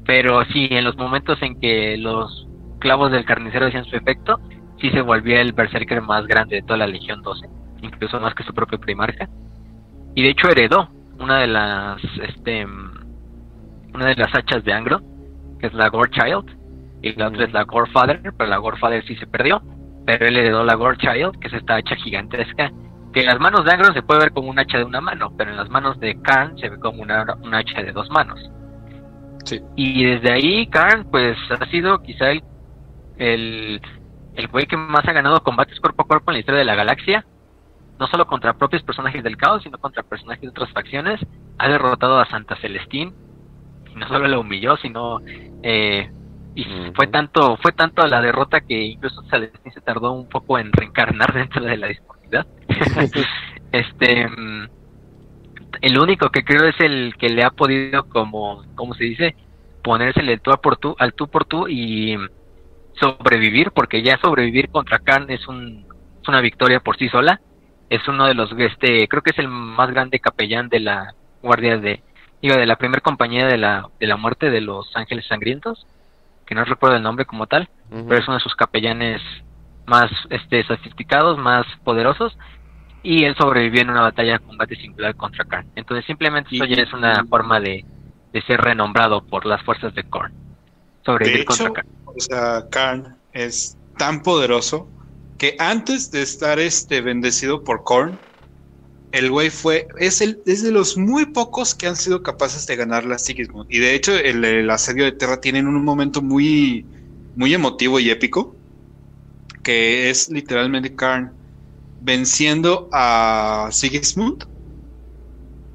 Pero 0.05 0.43
sí, 0.45 0.67
en 0.69 0.83
los 0.83 0.95
momentos 0.97 1.41
en 1.41 1.59
que 1.59 1.97
los 1.97 2.47
clavos 2.79 3.11
del 3.11 3.25
carnicero 3.25 3.65
hacían 3.65 3.85
su 3.85 3.95
efecto, 3.95 4.39
sí 4.79 4.89
se 4.91 5.01
volvía 5.01 5.41
el 5.41 5.53
berserker 5.53 6.01
más 6.01 6.27
grande 6.27 6.57
de 6.57 6.61
toda 6.61 6.77
la 6.77 6.87
Legión 6.87 7.21
12, 7.21 7.47
incluso 7.81 8.19
más 8.19 8.35
que 8.35 8.43
su 8.43 8.53
propio 8.53 8.79
primarca. 8.79 9.27
Y 10.13 10.23
de 10.23 10.29
hecho 10.29 10.49
heredó 10.49 10.89
una 11.19 11.39
de 11.39 11.47
las 11.47 12.01
este 12.21 12.65
una 12.65 14.07
de 14.07 14.15
las 14.15 14.35
hachas 14.35 14.63
de 14.63 14.73
Angro, 14.73 15.01
que 15.59 15.67
es 15.67 15.73
la 15.73 15.89
Gore 15.89 16.11
Child, 16.11 16.57
y 17.09 17.13
la 17.15 17.27
otra 17.27 17.45
es 17.45 17.53
la 17.53 17.63
Gore 17.63 17.91
Father, 17.91 18.21
pero 18.37 18.49
la 18.49 18.57
Gore 18.57 18.77
Father 18.77 19.05
sí 19.05 19.15
se 19.15 19.27
perdió, 19.27 19.61
pero 20.05 20.25
él 20.25 20.37
heredó 20.37 20.63
la 20.63 20.75
Gore 20.75 20.97
Child, 20.97 21.39
que 21.39 21.47
es 21.47 21.53
esta 21.53 21.75
hacha 21.75 21.95
gigantesca, 21.95 22.71
que 23.13 23.21
en 23.21 23.27
las 23.27 23.39
manos 23.39 23.63
de 23.63 23.71
Angro 23.71 23.93
se 23.93 24.01
puede 24.01 24.21
ver 24.21 24.31
como 24.31 24.49
un 24.49 24.59
hacha 24.59 24.77
de 24.77 24.85
una 24.85 25.01
mano, 25.01 25.31
pero 25.37 25.51
en 25.51 25.57
las 25.57 25.69
manos 25.69 25.99
de 25.99 26.19
Khan 26.21 26.57
se 26.57 26.69
ve 26.69 26.79
como 26.79 27.01
una, 27.01 27.21
hacha 27.53 27.83
de 27.83 27.91
dos 27.91 28.09
manos. 28.09 28.39
Sí. 29.45 29.61
Y 29.75 30.03
desde 30.03 30.31
ahí 30.31 30.67
Khan 30.67 31.07
pues 31.11 31.37
ha 31.51 31.65
sido 31.67 32.01
quizá 32.01 32.31
el 32.31 32.43
el, 33.17 33.81
el 34.35 34.47
güey 34.47 34.65
que 34.65 34.77
más 34.77 35.07
ha 35.07 35.13
ganado 35.13 35.41
combates 35.43 35.79
cuerpo 35.79 36.03
a 36.03 36.07
cuerpo 36.07 36.31
en 36.31 36.35
la 36.35 36.39
historia 36.39 36.59
de 36.59 36.65
la 36.65 36.75
galaxia, 36.75 37.25
no 37.99 38.07
solo 38.07 38.25
contra 38.27 38.57
propios 38.57 38.83
personajes 38.83 39.23
del 39.23 39.37
caos, 39.37 39.63
sino 39.63 39.77
contra 39.77 40.03
personajes 40.03 40.41
de 40.41 40.49
otras 40.49 40.71
facciones. 40.71 41.19
Ha 41.57 41.69
derrotado 41.69 42.19
a 42.19 42.25
Santa 42.25 42.55
Celestín, 42.57 43.13
y 43.89 43.95
no 43.95 44.07
solo 44.07 44.27
la 44.27 44.39
humilló, 44.39 44.75
sino 44.77 45.19
eh, 45.63 46.11
y 46.55 46.65
fue 46.95 47.07
tanto 47.07 47.57
fue 47.57 47.73
tanto 47.73 48.05
la 48.07 48.21
derrota 48.21 48.61
que 48.61 48.81
incluso 48.81 49.21
Celestín 49.29 49.73
se 49.73 49.81
tardó 49.81 50.13
un 50.13 50.27
poco 50.27 50.57
en 50.57 50.71
reencarnar 50.71 51.33
dentro 51.33 51.63
de 51.63 51.77
la 51.77 51.87
disponibilidad. 51.87 52.47
este 53.71 54.27
el 55.81 55.99
único 55.99 56.29
que 56.29 56.43
creo 56.43 56.67
es 56.67 56.79
el 56.79 57.15
que 57.17 57.29
le 57.29 57.43
ha 57.43 57.49
podido 57.49 58.07
como 58.07 58.63
como 58.75 58.93
se 58.93 59.03
dice 59.03 59.35
ponérsele 59.83 60.37
tú 60.37 60.51
por 60.61 60.77
tú 60.77 60.95
al 60.97 61.13
tú 61.13 61.27
por 61.27 61.45
tú 61.45 61.67
y 61.67 62.17
sobrevivir, 62.99 63.71
porque 63.71 64.01
ya 64.01 64.17
sobrevivir 64.17 64.69
contra 64.69 64.99
Khan 64.99 65.29
es, 65.29 65.47
un, 65.47 65.85
es 66.21 66.27
una 66.27 66.41
victoria 66.41 66.79
por 66.79 66.97
sí 66.97 67.09
sola. 67.09 67.41
Es 67.89 68.07
uno 68.07 68.25
de 68.25 68.33
los, 68.33 68.51
este, 68.57 69.07
creo 69.07 69.21
que 69.21 69.31
es 69.31 69.39
el 69.39 69.47
más 69.47 69.91
grande 69.91 70.19
capellán 70.19 70.69
de 70.69 70.79
la 70.79 71.13
guardia 71.41 71.77
de, 71.77 72.01
digo, 72.41 72.55
de 72.55 72.65
la 72.65 72.77
primera 72.77 73.01
compañía 73.01 73.45
de 73.45 73.57
la, 73.57 73.89
de 73.99 74.07
la 74.07 74.17
muerte 74.17 74.49
de 74.49 74.61
los 74.61 74.89
Ángeles 74.95 75.27
Sangrientos, 75.27 75.85
que 76.45 76.55
no 76.55 76.65
recuerdo 76.65 76.97
el 76.97 77.03
nombre 77.03 77.25
como 77.25 77.47
tal, 77.47 77.69
pero 77.89 78.17
es 78.17 78.27
uno 78.27 78.37
de 78.37 78.43
sus 78.43 78.55
capellanes 78.55 79.21
más 79.85 80.11
este, 80.29 80.63
sofisticados, 80.63 81.37
más 81.37 81.65
poderosos, 81.83 82.37
y 83.03 83.23
él 83.23 83.35
sobrevivió 83.37 83.81
en 83.81 83.91
una 83.91 84.01
batalla 84.01 84.33
de 84.33 84.39
combate 84.39 84.75
singular 84.75 85.15
contra 85.15 85.45
Khan. 85.45 85.67
Entonces 85.75 86.05
simplemente 86.05 86.55
eso 86.55 86.65
ya 86.65 86.81
es 86.81 86.93
una 86.93 87.23
forma 87.25 87.59
de, 87.59 87.85
de 88.33 88.41
ser 88.43 88.61
renombrado 88.61 89.25
por 89.25 89.45
las 89.45 89.61
fuerzas 89.63 89.93
de 89.93 90.03
Korn. 90.03 90.33
Sobrevivir 91.03 91.45
contra 91.45 91.71
Khan 91.71 91.85
o 92.15 92.19
sea, 92.19 92.65
Karn 92.69 93.17
es 93.33 93.77
tan 93.97 94.23
poderoso 94.23 94.89
que 95.37 95.55
antes 95.59 96.11
de 96.11 96.21
estar 96.21 96.59
este 96.59 97.01
bendecido 97.01 97.63
por 97.63 97.83
Korn, 97.83 98.17
el 99.15 99.31
güey 99.31 99.49
fue, 99.49 99.87
es, 99.97 100.19
el, 100.19 100.41
es 100.45 100.61
de 100.61 100.71
los 100.71 100.97
muy 100.97 101.25
pocos 101.25 101.73
que 101.73 101.87
han 101.87 101.95
sido 101.95 102.21
capaces 102.21 102.67
de 102.67 102.75
ganar 102.75 103.05
la 103.05 103.17
Sigismund. 103.17 103.65
Y 103.69 103.79
de 103.79 103.95
hecho, 103.95 104.13
el, 104.13 104.69
asedio 104.69 105.05
de 105.05 105.13
Terra 105.13 105.39
tiene 105.39 105.61
un 105.61 105.83
momento 105.83 106.21
muy, 106.21 106.85
muy 107.35 107.53
emotivo 107.53 107.99
y 107.99 108.09
épico, 108.09 108.55
que 109.63 110.09
es 110.09 110.29
literalmente 110.29 110.95
Karn 110.95 111.31
venciendo 112.01 112.89
a 112.91 113.69
Sigismund 113.71 114.45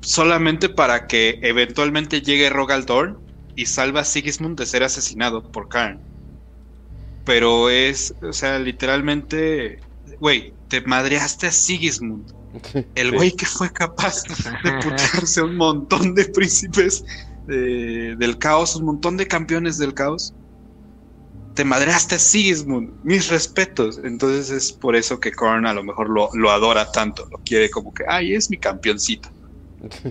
solamente 0.02 0.68
para 0.68 1.06
que 1.06 1.38
eventualmente 1.42 2.20
llegue 2.20 2.50
Rogal 2.50 2.84
Dorn 2.84 3.18
y 3.56 3.66
salva 3.66 4.00
a 4.00 4.04
Sigismund 4.04 4.58
de 4.58 4.66
ser 4.66 4.82
asesinado 4.82 5.50
por 5.50 5.68
Karn 5.68 6.10
pero 7.24 7.70
es, 7.70 8.14
o 8.22 8.32
sea, 8.32 8.58
literalmente, 8.58 9.78
güey, 10.18 10.52
te 10.68 10.80
madreaste 10.80 11.46
a 11.46 11.52
Sigismund. 11.52 12.39
El 12.94 13.12
güey 13.12 13.32
que 13.32 13.46
fue 13.46 13.72
capaz 13.72 14.24
de 14.24 14.72
putearse 14.82 15.40
a 15.40 15.44
un 15.44 15.56
montón 15.56 16.14
de 16.14 16.24
príncipes 16.26 17.04
del 17.46 18.38
caos, 18.38 18.76
un 18.76 18.86
montón 18.86 19.16
de 19.16 19.26
campeones 19.26 19.78
del 19.78 19.94
caos. 19.94 20.34
te 21.54 21.64
madreaste 21.64 22.14
a 22.14 22.18
Sigismund, 22.18 22.92
mis 23.02 23.28
respetos. 23.28 24.00
Entonces 24.02 24.50
es 24.50 24.72
por 24.72 24.96
eso 24.96 25.20
que 25.20 25.32
Korn 25.32 25.66
a 25.66 25.74
lo 25.74 25.82
mejor 25.82 26.08
lo, 26.08 26.30
lo 26.34 26.50
adora 26.50 26.90
tanto, 26.90 27.26
lo 27.30 27.38
quiere 27.38 27.70
como 27.70 27.92
que, 27.92 28.04
ay, 28.08 28.34
es 28.34 28.50
mi 28.50 28.56
campeoncito. 28.56 29.28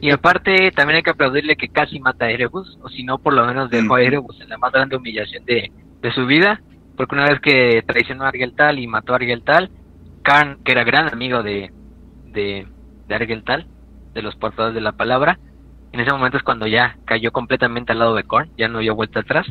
Y 0.01 0.11
aparte, 0.11 0.71
también 0.71 0.97
hay 0.97 1.03
que 1.03 1.11
aplaudirle 1.11 1.55
que 1.55 1.69
casi 1.69 1.99
mata 1.99 2.25
a 2.25 2.31
Erebus, 2.31 2.77
o 2.81 2.89
si 2.89 3.03
no, 3.03 3.19
por 3.19 3.33
lo 3.33 3.45
menos 3.45 3.69
dejó 3.69 3.95
a 3.95 4.01
Erebus 4.01 4.39
en 4.41 4.49
la 4.49 4.57
más 4.57 4.71
grande 4.71 4.95
humillación 4.95 5.45
de, 5.45 5.71
de 6.01 6.11
su 6.11 6.25
vida, 6.25 6.61
porque 6.97 7.15
una 7.15 7.29
vez 7.29 7.39
que 7.39 7.83
traicionó 7.85 8.25
a 8.25 8.29
Argeltal 8.29 8.79
y 8.79 8.87
mató 8.87 9.13
a 9.13 9.17
Argeltal, 9.17 9.69
Karn, 10.23 10.59
que 10.63 10.71
era 10.71 10.83
gran 10.83 11.07
amigo 11.13 11.43
de, 11.43 11.71
de, 12.31 12.67
Argeltal, 13.09 13.67
de 14.13 14.21
los 14.21 14.35
portadores 14.35 14.75
de 14.75 14.81
la 14.81 14.93
palabra, 14.93 15.39
en 15.91 15.99
ese 15.99 16.11
momento 16.11 16.37
es 16.37 16.43
cuando 16.43 16.67
ya 16.67 16.97
cayó 17.05 17.31
completamente 17.31 17.91
al 17.91 17.99
lado 17.99 18.15
de 18.15 18.23
Korn, 18.23 18.51
ya 18.57 18.67
no 18.67 18.79
dio 18.79 18.95
vuelta 18.95 19.21
atrás, 19.21 19.47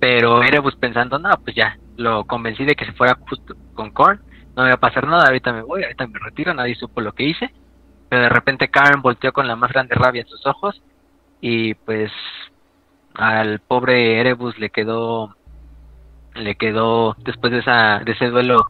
pero 0.00 0.42
Erebus 0.42 0.76
pensando, 0.76 1.18
no, 1.18 1.30
pues 1.42 1.54
ya, 1.54 1.78
lo 1.96 2.24
convencí 2.24 2.64
de 2.64 2.74
que 2.74 2.86
se 2.86 2.92
fuera 2.92 3.18
justo 3.28 3.54
con 3.74 3.90
Korn, 3.90 4.20
no 4.56 4.62
me 4.62 4.68
va 4.68 4.74
a 4.74 4.80
pasar 4.80 5.06
nada, 5.06 5.26
ahorita 5.26 5.52
me 5.52 5.62
voy, 5.62 5.82
ahorita 5.82 6.06
me 6.06 6.18
retiro, 6.18 6.54
nadie 6.54 6.74
supo 6.74 7.00
lo 7.00 7.12
que 7.12 7.24
hice, 7.24 7.52
pero 8.08 8.22
de 8.22 8.28
repente 8.28 8.68
Karen 8.68 9.02
volteó 9.02 9.32
con 9.32 9.48
la 9.48 9.56
más 9.56 9.72
grande 9.72 9.94
rabia 9.94 10.22
en 10.22 10.28
sus 10.28 10.46
ojos 10.46 10.80
y 11.40 11.74
pues 11.74 12.12
al 13.14 13.60
pobre 13.60 14.20
Erebus 14.20 14.58
le 14.58 14.70
quedó 14.70 15.34
le 16.34 16.56
quedó 16.56 17.14
después 17.18 17.52
de 17.52 17.60
esa 17.60 18.00
de 18.00 18.12
ese 18.12 18.30
duelo 18.30 18.66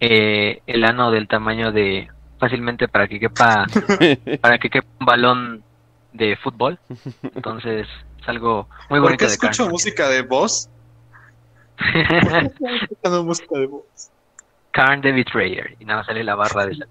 eh, 0.00 0.62
el 0.66 0.84
ano 0.84 1.10
del 1.10 1.28
tamaño 1.28 1.72
de 1.72 2.08
fácilmente 2.42 2.88
para 2.88 3.06
que 3.06 3.20
quepa 3.20 3.66
para 4.40 4.58
que 4.58 4.68
quepa 4.68 4.88
un 4.98 5.06
balón 5.06 5.64
de 6.12 6.36
fútbol 6.36 6.78
entonces 7.22 7.86
es 8.20 8.28
algo 8.28 8.68
muy 8.90 8.98
bonito 8.98 9.10
¿Por 9.10 9.18
qué 9.18 9.26
de 9.26 9.32
escucho 9.32 9.62
Karen. 9.62 9.70
música 9.70 10.08
de 10.08 10.22
voz? 10.22 10.68
escuchando 12.82 13.24
música 13.24 13.58
de 13.58 13.66
voz. 13.66 14.10
Karn 14.72 15.02
the 15.02 15.12
Betrayer 15.12 15.76
y 15.78 15.84
nada 15.84 16.04
sale 16.04 16.24
la 16.24 16.34
barra 16.34 16.66
de 16.66 16.72
esa. 16.72 16.86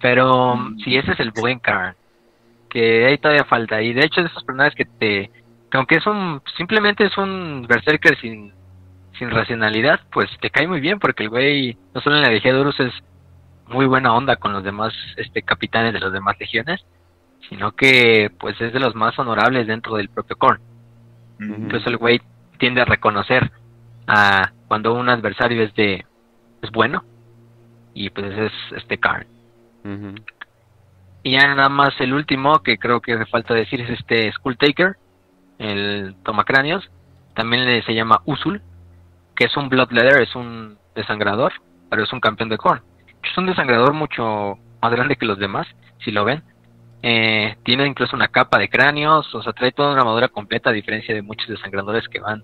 Pero 0.00 0.56
sí, 0.82 0.96
ese 0.96 1.12
es 1.12 1.20
el 1.20 1.30
buen 1.32 1.58
Karn. 1.58 1.94
Que 2.68 3.06
ahí 3.06 3.18
todavía 3.18 3.44
falta. 3.44 3.82
Y 3.82 3.92
de 3.92 4.04
hecho, 4.04 4.22
de 4.22 4.28
esos 4.28 4.42
personajes 4.44 4.74
que 4.74 4.84
te. 4.86 5.30
Que 5.70 5.76
aunque 5.76 5.96
es 5.96 6.06
un. 6.06 6.40
Simplemente 6.56 7.04
es 7.04 7.16
un 7.18 7.66
Berserker 7.68 8.18
sin. 8.18 8.52
Sin 9.18 9.30
racionalidad, 9.30 10.00
pues 10.10 10.30
te 10.40 10.48
cae 10.48 10.66
muy 10.66 10.80
bien. 10.80 10.98
Porque 10.98 11.24
el 11.24 11.28
güey, 11.28 11.76
no 11.94 12.00
solo 12.00 12.16
en 12.16 12.22
la 12.22 12.30
de 12.30 12.54
Horus 12.54 12.80
es 12.80 12.92
muy 13.70 13.86
buena 13.86 14.14
onda 14.14 14.36
con 14.36 14.52
los 14.52 14.62
demás 14.62 14.92
este 15.16 15.42
capitanes 15.42 15.92
de 15.92 16.00
las 16.00 16.12
demás 16.12 16.36
legiones. 16.38 16.84
Sino 17.48 17.72
que, 17.72 18.30
pues 18.38 18.60
es 18.60 18.72
de 18.72 18.80
los 18.80 18.94
más 18.94 19.18
honorables 19.18 19.66
dentro 19.66 19.96
del 19.96 20.08
propio 20.08 20.36
Korn. 20.36 20.60
Entonces 21.40 21.86
el 21.86 21.96
güey 21.96 22.20
tiende 22.58 22.82
a 22.82 22.84
reconocer 22.84 23.50
a 24.06 24.52
cuando 24.68 24.92
un 24.94 25.08
adversario 25.08 25.62
es 25.62 25.74
de 25.74 26.04
es 26.62 26.70
bueno 26.70 27.02
y 27.94 28.10
pues 28.10 28.36
es 28.36 28.52
este 28.76 28.98
Karn. 28.98 29.26
Y 31.22 31.32
ya 31.32 31.54
nada 31.54 31.68
más 31.68 31.98
el 32.00 32.12
último 32.12 32.62
que 32.62 32.78
creo 32.78 33.00
que 33.00 33.14
hace 33.14 33.26
falta 33.26 33.54
decir 33.54 33.80
es 33.80 33.90
este 33.90 34.30
Skull 34.32 34.58
Taker, 34.58 34.96
el 35.58 36.14
tomacráneos, 36.22 36.90
también 37.34 37.64
le 37.64 37.82
se 37.82 37.94
llama 37.94 38.22
Usul, 38.26 38.62
que 39.34 39.46
es 39.46 39.56
un 39.56 39.68
Bloodletter, 39.68 40.22
es 40.22 40.34
un 40.34 40.78
desangrador, 40.94 41.52
pero 41.88 42.04
es 42.04 42.12
un 42.12 42.20
campeón 42.20 42.48
de 42.48 42.58
Korn. 42.58 42.82
Es 43.22 43.36
un 43.36 43.46
desangrador 43.46 43.92
mucho 43.92 44.58
más 44.80 44.92
grande 44.92 45.16
que 45.16 45.26
los 45.26 45.38
demás, 45.38 45.66
si 46.04 46.10
lo 46.10 46.24
ven. 46.24 46.42
Eh, 47.02 47.56
tiene 47.64 47.86
incluso 47.86 48.14
una 48.14 48.28
capa 48.28 48.58
de 48.58 48.68
cráneos, 48.68 49.34
o 49.34 49.42
sea, 49.42 49.52
trae 49.52 49.72
toda 49.72 49.92
una 49.92 50.00
armadura 50.00 50.28
completa 50.28 50.70
a 50.70 50.74
diferencia 50.74 51.14
de 51.14 51.22
muchos 51.22 51.48
desangradores 51.48 52.06
que 52.08 52.20
van 52.20 52.42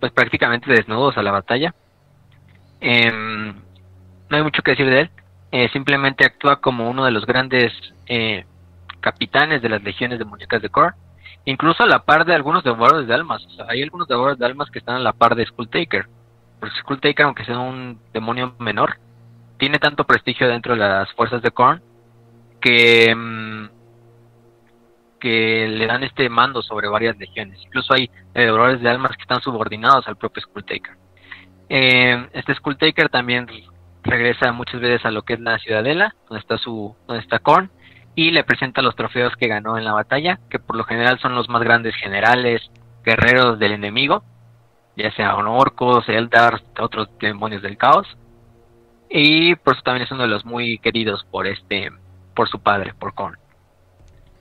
pues 0.00 0.12
prácticamente 0.12 0.70
desnudos 0.72 1.16
a 1.18 1.22
la 1.22 1.32
batalla. 1.32 1.74
Em, 2.80 3.54
no 4.28 4.36
hay 4.36 4.42
mucho 4.42 4.62
que 4.62 4.72
decir 4.72 4.88
de 4.88 5.00
él. 5.00 5.10
Eh, 5.50 5.68
simplemente 5.72 6.24
actúa 6.24 6.60
como 6.60 6.88
uno 6.88 7.04
de 7.04 7.10
los 7.10 7.26
grandes 7.26 7.72
eh, 8.06 8.44
capitanes 9.00 9.62
de 9.62 9.68
las 9.68 9.82
legiones 9.82 10.18
demoníacas 10.18 10.62
de 10.62 10.68
Korn. 10.68 10.94
Incluso 11.44 11.82
a 11.82 11.86
la 11.86 12.04
par 12.04 12.24
de 12.24 12.34
algunos 12.34 12.62
devoradores 12.62 13.08
de 13.08 13.14
almas. 13.14 13.46
Hay 13.68 13.82
algunos 13.82 14.06
devoradores 14.06 14.38
de 14.38 14.46
almas 14.46 14.70
que 14.70 14.78
están 14.78 14.96
a 14.96 15.00
la 15.00 15.12
par 15.12 15.34
de 15.34 15.46
Skulltaker. 15.46 16.06
Porque 16.60 16.76
Skulltaker, 16.80 17.24
aunque 17.24 17.44
sea 17.44 17.58
un 17.58 17.98
demonio 18.12 18.54
menor, 18.58 18.98
tiene 19.58 19.78
tanto 19.78 20.04
prestigio 20.04 20.48
dentro 20.48 20.74
de 20.74 20.80
las 20.80 21.12
fuerzas 21.12 21.42
de 21.42 21.50
Korn 21.50 21.82
que, 22.60 23.14
mm, 23.14 23.68
le 25.20 25.86
dan 25.86 26.04
este 26.04 26.28
mando 26.28 26.62
sobre 26.62 26.88
varias 26.88 27.18
legiones. 27.18 27.60
Incluso 27.64 27.92
hay 27.92 28.10
eh, 28.34 28.44
devoradores 28.44 28.80
de 28.80 28.88
almas 28.88 29.16
que 29.16 29.22
están 29.22 29.42
subordinados 29.42 30.06
al 30.06 30.16
propio 30.16 30.42
Skulltaker. 30.42 30.94
Eh, 31.68 32.28
este 32.32 32.54
Skulltaker 32.54 33.08
también 33.08 33.46
regresa 34.02 34.52
muchas 34.52 34.80
veces 34.80 35.04
a 35.04 35.10
lo 35.10 35.22
que 35.22 35.34
es 35.34 35.40
la 35.40 35.58
ciudadela, 35.58 36.14
donde 36.28 36.40
está 36.40 36.56
su, 36.56 36.96
donde 37.06 37.22
está 37.22 37.40
Korn, 37.40 37.70
y 38.14 38.30
le 38.30 38.44
presenta 38.44 38.82
los 38.82 38.96
trofeos 38.96 39.36
que 39.36 39.48
ganó 39.48 39.76
en 39.76 39.84
la 39.84 39.92
batalla, 39.92 40.38
que 40.50 40.58
por 40.58 40.76
lo 40.76 40.84
general 40.84 41.18
son 41.18 41.34
los 41.34 41.48
más 41.48 41.62
grandes 41.62 41.94
generales, 41.96 42.62
guerreros 43.04 43.58
del 43.58 43.72
enemigo, 43.72 44.22
ya 44.96 45.12
sea 45.12 45.36
orcos, 45.36 46.08
eldars, 46.08 46.62
otros 46.80 47.08
demonios 47.20 47.62
del 47.62 47.76
caos. 47.76 48.06
Y 49.10 49.54
por 49.56 49.74
eso 49.74 49.82
también 49.82 50.04
es 50.04 50.12
uno 50.12 50.22
de 50.22 50.28
los 50.28 50.44
muy 50.44 50.78
queridos 50.78 51.24
por 51.30 51.46
este, 51.46 51.90
por 52.34 52.48
su 52.48 52.60
padre, 52.60 52.94
por 52.98 53.14
Korn. 53.14 53.38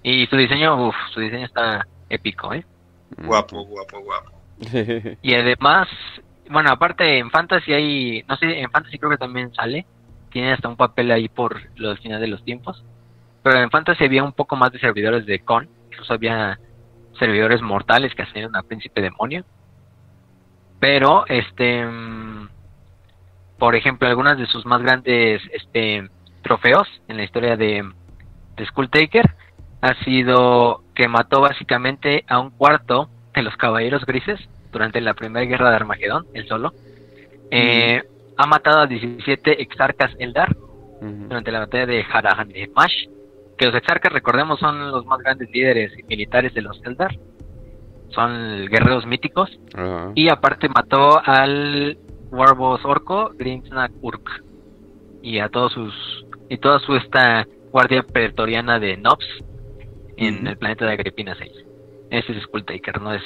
Y 0.04 0.26
su 0.28 0.36
diseño, 0.36 0.88
uff, 0.88 0.96
su 1.14 1.20
diseño 1.20 1.46
está 1.46 1.88
épico, 2.10 2.54
¿eh? 2.54 2.66
Guapo, 3.18 3.64
guapo, 3.64 4.00
guapo. 4.02 4.32
Y 5.22 5.34
además, 5.34 5.88
bueno, 6.50 6.72
aparte 6.72 7.18
en 7.18 7.30
Fantasy 7.30 7.74
hay, 7.74 8.24
no 8.28 8.36
sé, 8.38 8.60
en 8.60 8.72
Fantasy 8.72 8.98
creo 8.98 9.12
que 9.12 9.18
también 9.18 9.54
sale, 9.54 9.86
tiene 10.32 10.54
hasta 10.54 10.68
un 10.68 10.76
papel 10.76 11.12
ahí 11.12 11.30
por 11.30 11.62
los 11.76 12.00
finales 12.00 12.22
de 12.22 12.28
los 12.28 12.44
tiempos, 12.44 12.84
pero 13.44 13.60
en 13.60 13.70
Fantasy 13.70 14.06
había 14.06 14.24
un 14.24 14.34
poco 14.34 14.56
más 14.56 14.72
de 14.72 14.80
servidores 14.80 15.26
de 15.26 15.40
Con, 15.40 15.70
incluso 15.90 16.14
había 16.14 16.60
servidores 17.18 17.62
mortales 17.62 18.14
que 18.14 18.24
hacían 18.24 18.56
a 18.56 18.64
Príncipe 18.64 19.02
Demonio, 19.02 19.46
pero 20.80 21.26
este, 21.28 21.86
mm, 21.86 22.50
por 23.60 23.76
ejemplo, 23.76 24.08
algunas 24.08 24.38
de 24.38 24.46
sus 24.48 24.66
más 24.66 24.82
grandes 24.82 25.42
este 25.52 26.10
trofeos 26.42 26.88
en 27.08 27.18
la 27.18 27.24
historia 27.24 27.58
de, 27.58 27.84
de 28.56 28.66
Skulltaker 28.66 29.30
ha 29.82 29.94
sido 30.04 30.84
que 30.96 31.08
mató 31.08 31.42
básicamente 31.42 32.24
a 32.28 32.40
un 32.40 32.52
cuarto 32.52 33.10
de 33.34 33.44
los 33.44 33.56
caballeros 33.58 34.06
grises 34.06 34.40
durante 34.72 35.02
la 35.02 35.14
primera 35.14 35.46
guerra 35.46 35.70
de 35.70 35.76
Armagedón, 35.76 36.26
él 36.34 36.48
solo. 36.48 36.74
Eh, 37.52 38.04
Ha 38.38 38.46
matado 38.46 38.82
a 38.82 38.88
17 38.88 39.62
exarcas 39.62 40.12
Eldar 40.20 40.56
durante 41.02 41.52
la 41.52 41.60
batalla 41.60 41.86
de 41.86 42.06
Harahamash, 42.12 43.08
que 43.58 43.66
los 43.66 43.76
exarcas, 43.76 44.12
recordemos, 44.12 44.60
son 44.60 44.92
los 44.92 45.06
más 45.06 45.20
grandes 45.20 45.50
líderes 45.52 45.92
militares 46.08 46.54
de 46.54 46.62
los 46.62 46.80
Eldar. 46.84 47.16
Son 48.10 48.66
guerreros 48.68 49.06
míticos. 49.06 49.50
Y 50.16 50.30
aparte 50.30 50.70
mató 50.70 51.20
al 51.24 51.98
Warboss 52.38 52.86
orco 52.86 53.32
Grimsnack 53.38 53.92
Urk. 54.02 54.44
Y 55.22 55.40
a 55.40 55.50
todos 55.50 55.74
sus. 55.74 56.26
Y 56.50 56.58
toda 56.60 56.80
su 56.80 56.96
esta 56.96 57.46
guardia 57.72 58.04
pretoriana 58.04 58.80
de 58.80 58.96
Nobs 58.98 59.26
en 60.16 60.48
el 60.48 60.58
planeta 60.58 60.86
de 60.86 60.94
Agripina 60.94 61.36
6. 61.38 61.52
Ese 62.10 62.32
es 62.32 62.44
Skulltaker, 62.44 63.02
no 63.02 63.14
es, 63.14 63.22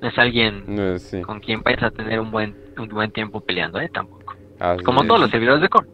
no 0.00 0.08
es 0.08 0.18
alguien 0.18 0.64
No, 0.66 0.98
sí. 0.98 1.20
con 1.20 1.40
quien 1.40 1.62
vayas 1.62 1.82
a 1.82 1.90
tener 1.90 2.18
un 2.20 2.30
buen, 2.30 2.56
un 2.78 2.88
buen 2.88 3.10
tiempo 3.10 3.40
peleando, 3.42 3.78
¿eh? 3.80 3.90
Tampoco. 3.92 4.34
Así 4.58 4.82
Como 4.82 5.02
es. 5.02 5.08
todos 5.08 5.20
los 5.20 5.30
servidores 5.30 5.60
de 5.60 5.68
Korn. 5.68 5.86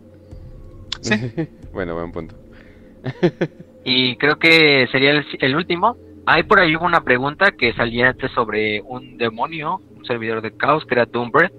bueno, 1.72 1.94
buen 1.94 2.12
punto. 2.12 2.34
Y 3.82 4.16
creo 4.16 4.36
que 4.38 4.86
sería 4.92 5.12
el, 5.12 5.24
el 5.40 5.56
último. 5.56 5.96
Hay 6.26 6.42
por 6.42 6.60
ahí 6.60 6.76
una 6.76 7.00
pregunta 7.00 7.50
que 7.52 7.72
salía 7.72 8.10
antes 8.10 8.30
sobre 8.32 8.82
un 8.82 9.16
demonio, 9.16 9.80
un 9.96 10.04
servidor 10.04 10.42
de 10.42 10.54
caos, 10.54 10.84
que 10.84 10.94
era 10.94 11.06
Doombreath. 11.06 11.50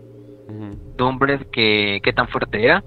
Doombreath, 0.97 1.49
que 1.51 1.99
qué 2.03 2.13
tan 2.13 2.27
fuerte 2.27 2.63
era. 2.63 2.83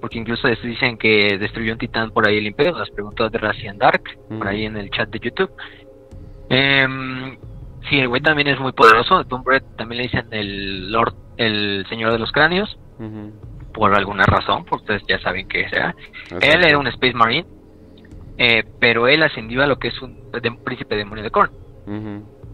Porque 0.00 0.18
incluso 0.18 0.48
dicen 0.48 0.96
que 0.96 1.36
destruyó 1.38 1.72
un 1.72 1.78
titán 1.78 2.10
por 2.10 2.26
ahí 2.26 2.38
el 2.38 2.46
imperio. 2.46 2.78
Las 2.78 2.90
preguntó 2.90 3.28
de 3.28 3.38
Racian 3.38 3.76
Dark, 3.78 4.02
por 4.28 4.48
ahí 4.48 4.64
en 4.64 4.76
el 4.76 4.90
chat 4.90 5.10
de 5.10 5.18
YouTube. 5.18 5.50
Em, 6.48 7.36
sí, 7.88 7.98
el 7.98 8.08
güey 8.08 8.22
también 8.22 8.48
es 8.48 8.58
muy 8.58 8.72
poderoso. 8.72 9.24
También 9.24 9.98
le 9.98 10.02
dicen 10.04 10.26
el 10.30 10.90
Lord, 10.90 11.14
el 11.36 11.84
Señor 11.88 12.12
de 12.12 12.18
los 12.18 12.32
Cráneos, 12.32 12.78
por 13.74 13.94
alguna 13.94 14.24
razón, 14.24 14.64
porque 14.64 14.84
ustedes 14.84 15.02
ya 15.06 15.18
saben 15.20 15.46
que 15.48 15.68
será. 15.68 15.94
Él 16.30 16.36
Exacto. 16.38 16.66
era 16.66 16.78
un 16.78 16.86
Space 16.86 17.14
Marine, 17.14 17.46
eh, 18.38 18.64
pero 18.78 19.06
él 19.06 19.22
ascendió 19.22 19.62
a 19.62 19.66
lo 19.66 19.78
que 19.78 19.88
es 19.88 20.00
un 20.00 20.16
príncipe 20.64 20.96
demonio 20.96 21.22
de 21.24 21.30
Korn. 21.30 21.50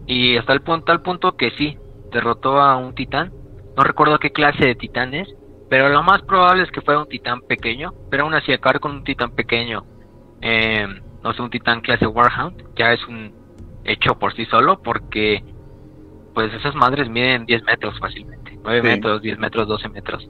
Y 0.05 0.37
hasta 0.37 0.53
el 0.53 0.61
punto, 0.61 0.85
tal 0.85 1.01
punto 1.01 1.35
que 1.35 1.51
sí, 1.51 1.77
derrotó 2.11 2.59
a 2.59 2.77
un 2.77 2.93
titán. 2.93 3.31
No 3.77 3.83
recuerdo 3.83 4.17
qué 4.17 4.31
clase 4.31 4.65
de 4.65 4.75
titán 4.75 5.13
es, 5.13 5.27
pero 5.69 5.89
lo 5.89 6.01
más 6.01 6.23
probable 6.23 6.63
es 6.63 6.71
que 6.71 6.81
fuera 6.81 7.01
un 7.01 7.07
titán 7.07 7.41
pequeño. 7.41 7.93
Pero 8.09 8.23
aún 8.23 8.33
así, 8.33 8.51
acabar 8.51 8.79
con 8.79 8.91
un 8.91 9.03
titán 9.03 9.31
pequeño, 9.35 9.85
eh, 10.41 10.87
no 11.23 11.33
sé, 11.33 11.41
un 11.43 11.51
titán 11.51 11.81
clase 11.81 12.07
Warhound, 12.07 12.75
ya 12.75 12.93
es 12.93 13.07
un 13.07 13.31
hecho 13.83 14.17
por 14.17 14.35
sí 14.35 14.45
solo, 14.45 14.81
porque 14.81 15.43
pues 16.33 16.51
esas 16.53 16.73
madres 16.75 17.07
miden 17.07 17.45
10 17.45 17.63
metros 17.63 17.99
fácilmente. 17.99 18.57
9 18.63 18.81
metros, 18.81 19.21
10 19.21 19.37
metros, 19.37 19.67
12 19.67 19.89
metros. 19.89 20.27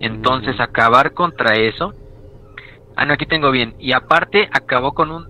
Entonces, 0.00 0.58
acabar 0.58 1.12
contra 1.12 1.54
eso. 1.54 1.92
Ah, 2.96 3.04
no, 3.04 3.12
aquí 3.14 3.26
tengo 3.26 3.50
bien. 3.50 3.74
Y 3.78 3.92
aparte, 3.92 4.48
acabó 4.52 4.92
con 4.92 5.10
un. 5.10 5.28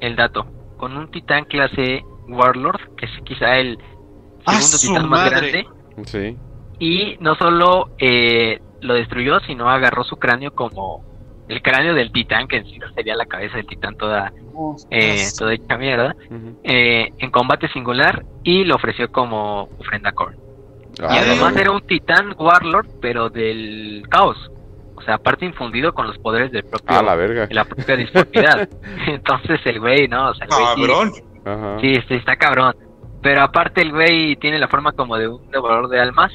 El 0.00 0.16
dato. 0.16 0.46
Con 0.76 0.96
un 0.96 1.10
titán 1.10 1.44
clase 1.44 2.04
Warlord, 2.28 2.96
que 2.96 3.06
es 3.06 3.12
quizá 3.24 3.58
el 3.58 3.78
¡Ah, 4.46 4.60
segundo 4.60 5.00
titán 5.00 5.08
más 5.08 5.30
grande. 5.30 5.66
Sí. 6.04 6.36
Y 6.80 7.16
no 7.20 7.34
solo 7.36 7.90
eh, 7.98 8.58
lo 8.80 8.94
destruyó, 8.94 9.38
sino 9.40 9.68
agarró 9.70 10.02
su 10.02 10.16
cráneo 10.16 10.52
como 10.52 11.04
el 11.48 11.62
cráneo 11.62 11.94
del 11.94 12.10
titán, 12.12 12.48
que 12.48 12.56
en 12.56 12.64
sí 12.66 12.78
sería 12.94 13.14
la 13.16 13.26
cabeza 13.26 13.56
del 13.58 13.66
titán 13.66 13.96
toda, 13.96 14.32
eh, 14.90 15.26
toda 15.38 15.52
hecha 15.54 15.76
mierda, 15.76 16.14
eh, 16.64 17.12
en 17.18 17.30
combate 17.30 17.68
singular 17.68 18.24
y 18.44 18.64
lo 18.64 18.76
ofreció 18.76 19.10
como 19.12 19.68
ofrenda 19.78 20.10
a 20.10 20.12
Korn. 20.12 20.36
Y 20.98 21.02
Ah, 21.02 21.20
además 21.20 21.56
era 21.56 21.70
un 21.70 21.82
titán 21.82 22.34
Warlord, 22.38 22.86
pero 23.00 23.28
del 23.30 24.02
caos. 24.08 24.36
O 24.96 25.02
sea, 25.02 25.14
aparte 25.14 25.46
infundido 25.46 25.92
con 25.94 26.06
los 26.06 26.18
poderes 26.18 26.52
del 26.52 26.62
propio, 26.64 26.98
A 26.98 27.02
la 27.02 27.14
verga. 27.14 27.46
de 27.46 27.54
la 27.54 27.64
propia 27.64 27.96
disformidad. 27.96 28.68
Entonces 29.06 29.60
el 29.64 29.80
güey, 29.80 30.08
¿no? 30.08 30.30
O 30.30 30.34
sea, 30.34 30.46
el 30.46 30.52
güey 30.52 30.66
sí- 30.76 30.82
Cabrón. 31.44 31.80
Sí, 31.80 31.94
sí, 32.06 32.14
está 32.14 32.36
cabrón. 32.36 32.74
Pero 33.22 33.42
aparte 33.42 33.80
el 33.82 33.92
güey 33.92 34.36
tiene 34.36 34.58
la 34.58 34.68
forma 34.68 34.92
como 34.92 35.16
de 35.16 35.26
un 35.28 35.50
devorador 35.50 35.88
de 35.88 36.00
almas. 36.00 36.32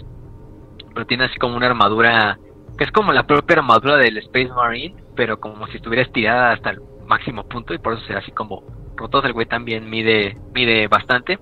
Pero 0.96 1.06
tiene 1.06 1.26
así 1.26 1.38
como 1.38 1.56
una 1.56 1.68
armadura 1.68 2.40
que 2.78 2.84
es 2.84 2.92
como 2.92 3.14
la 3.14 3.28
propia 3.28 3.58
armadura 3.58 3.98
del 3.98 4.18
Space 4.18 4.50
Marine, 4.50 4.96
pero 5.16 5.40
como 5.40 5.68
si 5.68 5.78
estuviera 5.78 6.02
estirada 6.02 6.52
hasta 6.52 6.72
el 6.72 6.80
máximo 7.08 7.48
punto 7.48 7.74
y 7.74 7.78
por 7.78 7.94
eso 7.94 8.04
se 8.06 8.14
ve 8.14 8.20
así 8.20 8.32
como 8.32 8.64
rotos. 8.96 9.24
El 9.26 9.34
güey 9.34 9.46
también 9.46 9.90
mide 9.90 10.38
mide 10.54 10.88
bastante. 10.88 11.40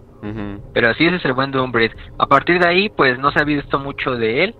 Pero 0.73 0.89
así 0.89 1.05
ese 1.05 1.17
es 1.17 1.25
el 1.25 1.33
buen 1.33 1.51
Doombreed. 1.51 1.91
A 2.17 2.27
partir 2.27 2.59
de 2.59 2.67
ahí, 2.67 2.89
pues 2.89 3.19
no 3.19 3.31
se 3.31 3.39
ha 3.39 3.43
visto 3.43 3.77
mucho 3.77 4.15
de 4.15 4.45
él. 4.45 4.55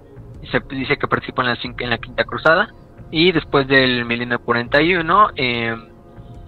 Se 0.52 0.60
dice 0.76 0.98
que 0.98 1.08
participó 1.08 1.42
en 1.42 1.48
la, 1.48 1.58
en 1.62 1.90
la 1.90 1.98
Quinta 1.98 2.26
Cruzada. 2.26 2.70
Y 3.12 3.32
después 3.32 3.68
del 3.68 4.04
milenio 4.04 4.40
41, 4.40 5.30
eh, 5.38 5.76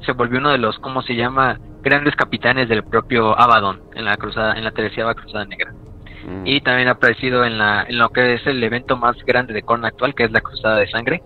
se 0.06 0.12
volvió 0.12 0.40
uno 0.40 0.52
de 0.52 0.58
los, 0.58 0.78
¿cómo 0.80 1.02
se 1.02 1.16
llama? 1.16 1.60
Grandes 1.82 2.16
capitanes 2.16 2.68
del 2.68 2.84
propio 2.84 3.40
Abaddon 3.40 3.82
en 3.94 4.06
la 4.06 4.18
cruzada, 4.18 4.56
en 4.56 4.64
la 4.64 4.72
tercera 4.72 5.14
cruzada 5.14 5.46
negra. 5.46 5.74
Mm. 6.28 6.48
Y 6.48 6.62
también 6.62 6.88
ha 6.88 6.92
aparecido 6.92 7.46
en, 7.46 7.58
la, 7.58 7.86
en 7.88 7.98
lo 7.98 8.10
que 8.10 8.34
es 8.34 8.46
el 8.48 8.64
evento 8.64 8.98
más 8.98 9.16
grande 9.26 9.54
de 9.54 9.62
Korn 9.62 9.86
actual, 9.86 10.16
que 10.16 10.24
es 10.24 10.32
la 10.32 10.42
Cruzada 10.42 10.78
de 10.78 10.90
Sangre. 10.90 11.24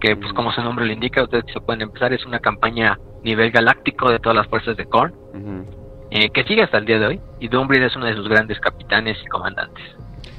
Que, 0.00 0.16
pues, 0.16 0.32
como 0.34 0.52
su 0.52 0.62
nombre 0.62 0.86
lo 0.86 0.92
indica, 0.92 1.22
ustedes 1.22 1.44
se 1.52 1.60
pueden 1.60 1.82
empezar, 1.82 2.12
es 2.12 2.24
una 2.26 2.38
campaña 2.38 2.98
nivel 3.22 3.50
galáctico 3.50 4.10
de 4.10 4.18
todas 4.18 4.36
las 4.36 4.46
fuerzas 4.46 4.76
de 4.76 4.84
Korn 4.86 5.12
eh, 6.10 6.30
que 6.30 6.44
sigue 6.44 6.62
hasta 6.62 6.78
el 6.78 6.86
día 6.86 6.98
de 6.98 7.06
hoy. 7.06 7.20
Y 7.40 7.48
Doombreed 7.48 7.82
es 7.82 7.96
uno 7.96 8.06
de 8.06 8.14
sus 8.14 8.28
grandes 8.28 8.60
capitanes 8.60 9.18
y 9.22 9.26
comandantes. 9.26 9.84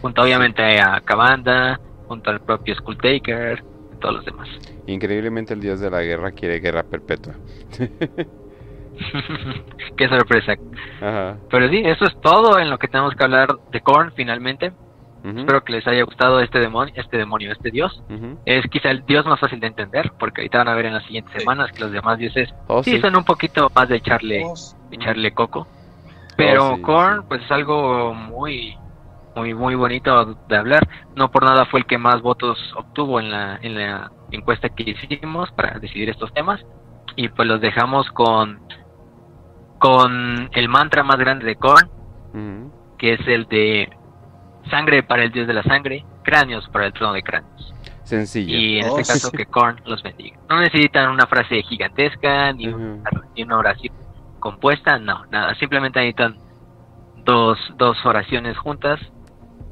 Junto 0.01 0.21
obviamente 0.21 0.61
a 0.79 1.01
Cabanda, 1.01 1.79
junto 2.07 2.29
al 2.29 2.39
propio 2.39 2.75
Skulltaker, 2.75 3.63
y 3.93 3.99
todos 3.99 4.15
los 4.15 4.25
demás. 4.25 4.47
Increíblemente 4.85 5.53
el 5.53 5.59
dios 5.59 5.79
de 5.79 5.89
la 5.89 6.01
guerra 6.01 6.31
quiere 6.31 6.59
guerra 6.59 6.83
perpetua. 6.83 7.35
Qué 9.97 10.07
sorpresa. 10.07 10.53
Ajá. 11.01 11.37
Pero 11.49 11.69
sí, 11.69 11.81
eso 11.85 12.05
es 12.05 12.19
todo 12.21 12.59
en 12.59 12.69
lo 12.69 12.77
que 12.77 12.87
tenemos 12.87 13.13
que 13.15 13.23
hablar 13.23 13.49
de 13.71 13.81
Korn 13.81 14.11
finalmente. 14.15 14.71
Espero 15.23 15.61
que 15.65 15.73
les 15.73 15.85
haya 15.87 16.03
gustado 16.03 16.39
este 16.39 16.59
demonio, 16.59 16.93
este 16.95 17.17
demonio, 17.17 17.51
este 17.51 17.69
dios. 17.69 18.01
Es 18.45 18.65
quizá 18.67 18.91
el 18.91 19.05
dios 19.05 19.25
más 19.25 19.39
fácil 19.39 19.59
de 19.59 19.67
entender, 19.67 20.11
porque 20.17 20.39
ahorita 20.41 20.59
van 20.59 20.69
a 20.69 20.73
ver 20.73 20.85
en 20.85 20.93
las 20.93 21.03
siguientes 21.03 21.33
semanas 21.33 21.69
que 21.73 21.81
los 21.81 21.91
demás 21.91 22.17
dioses 22.17 22.53
Oh, 22.67 22.81
sí 22.81 22.91
sí. 22.91 23.01
son 23.01 23.15
un 23.17 23.25
poquito 23.25 23.69
más 23.75 23.89
de 23.89 23.97
echarle 23.97 24.43
echarle 24.91 25.33
coco. 25.33 25.67
Pero 26.37 26.69
Oh, 26.71 26.75
sí, 26.77 26.81
Korn, 26.81 27.21
sí. 27.21 27.25
pues 27.27 27.41
es 27.43 27.51
algo 27.51 28.13
muy, 28.13 28.77
muy, 29.35 29.53
muy 29.53 29.75
bonito 29.75 30.37
de 30.47 30.55
hablar. 30.55 30.87
No 31.15 31.29
por 31.29 31.43
nada 31.43 31.65
fue 31.65 31.81
el 31.81 31.85
que 31.87 31.97
más 31.97 32.21
votos 32.21 32.57
obtuvo 32.77 33.19
en 33.19 33.29
la, 33.29 33.59
en 33.61 33.75
la 33.75 34.11
encuesta 34.31 34.69
que 34.69 34.91
hicimos 34.91 35.51
para 35.51 35.77
decidir 35.79 36.09
estos 36.09 36.31
temas. 36.33 36.63
Y 37.17 37.27
pues 37.29 37.47
los 37.49 37.59
dejamos 37.59 38.09
con, 38.11 38.59
con 39.79 40.49
el 40.53 40.69
mantra 40.69 41.03
más 41.03 41.17
grande 41.17 41.45
de 41.45 41.55
Korn, 41.55 41.89
que 42.97 43.13
es 43.13 43.27
el 43.27 43.45
de 43.47 43.89
sangre 44.69 45.03
para 45.03 45.23
el 45.23 45.31
dios 45.31 45.47
de 45.47 45.53
la 45.53 45.63
sangre, 45.63 46.05
cráneos 46.23 46.67
para 46.69 46.87
el 46.87 46.93
trono 46.93 47.13
de 47.13 47.23
cráneos. 47.23 47.73
Sencillo. 48.03 48.57
Y 48.57 48.79
en 48.79 48.85
Oh, 48.89 48.99
este 48.99 49.13
caso 49.13 49.29
sí. 49.29 49.37
que 49.37 49.45
Korn 49.45 49.81
los 49.85 50.01
bendiga. 50.01 50.39
No 50.49 50.59
necesitan 50.61 51.09
una 51.09 51.27
frase 51.27 51.61
gigantesca 51.63 52.53
ni, 52.53 52.67
una, 52.67 53.03
ni 53.35 53.43
una 53.43 53.57
oración 53.57 53.93
compuesta, 54.39 54.97
no, 54.97 55.25
nada. 55.27 55.53
Simplemente 55.55 55.99
necesitan 55.99 56.37
dos, 57.25 57.57
dos 57.77 57.97
oraciones 58.05 58.57
juntas 58.57 58.99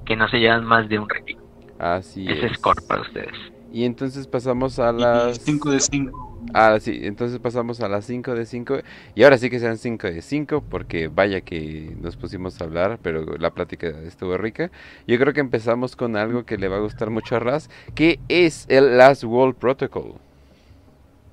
que 0.05 0.15
no 0.15 0.27
se 0.27 0.39
llevan 0.39 0.65
más 0.65 0.87
de 0.89 0.99
un 0.99 1.09
repito. 1.09 1.41
Así 1.79 2.25
Ese 2.27 2.47
es. 2.47 2.51
es 2.53 2.57
Korn 2.59 2.83
para 2.87 3.01
ustedes. 3.01 3.33
Y 3.75 3.83
entonces 3.83 4.25
pasamos 4.25 4.79
a 4.79 4.93
las... 4.93 5.37
5 5.43 5.69
de 5.69 5.81
5. 5.81 6.39
Ah, 6.53 6.77
sí, 6.79 7.01
entonces 7.03 7.39
pasamos 7.39 7.81
a 7.81 7.89
las 7.89 8.05
5 8.05 8.33
de 8.33 8.45
5. 8.45 8.77
Y 9.15 9.23
ahora 9.23 9.37
sí 9.37 9.49
que 9.49 9.59
sean 9.59 9.77
5 9.77 10.07
de 10.07 10.21
5, 10.21 10.63
porque 10.69 11.09
vaya 11.09 11.41
que 11.41 11.93
nos 11.99 12.15
pusimos 12.15 12.61
a 12.61 12.63
hablar, 12.63 12.99
pero 13.01 13.37
la 13.37 13.51
plática 13.53 13.89
estuvo 14.07 14.37
rica. 14.37 14.71
Yo 15.07 15.19
creo 15.19 15.33
que 15.33 15.41
empezamos 15.41 15.97
con 15.97 16.15
algo 16.15 16.45
que 16.45 16.57
le 16.57 16.69
va 16.69 16.77
a 16.77 16.79
gustar 16.79 17.09
mucho 17.09 17.35
a 17.35 17.39
Raz, 17.39 17.69
que 17.95 18.21
es 18.29 18.65
el 18.69 18.97
Last 18.97 19.25
World 19.25 19.55
Protocol. 19.57 20.13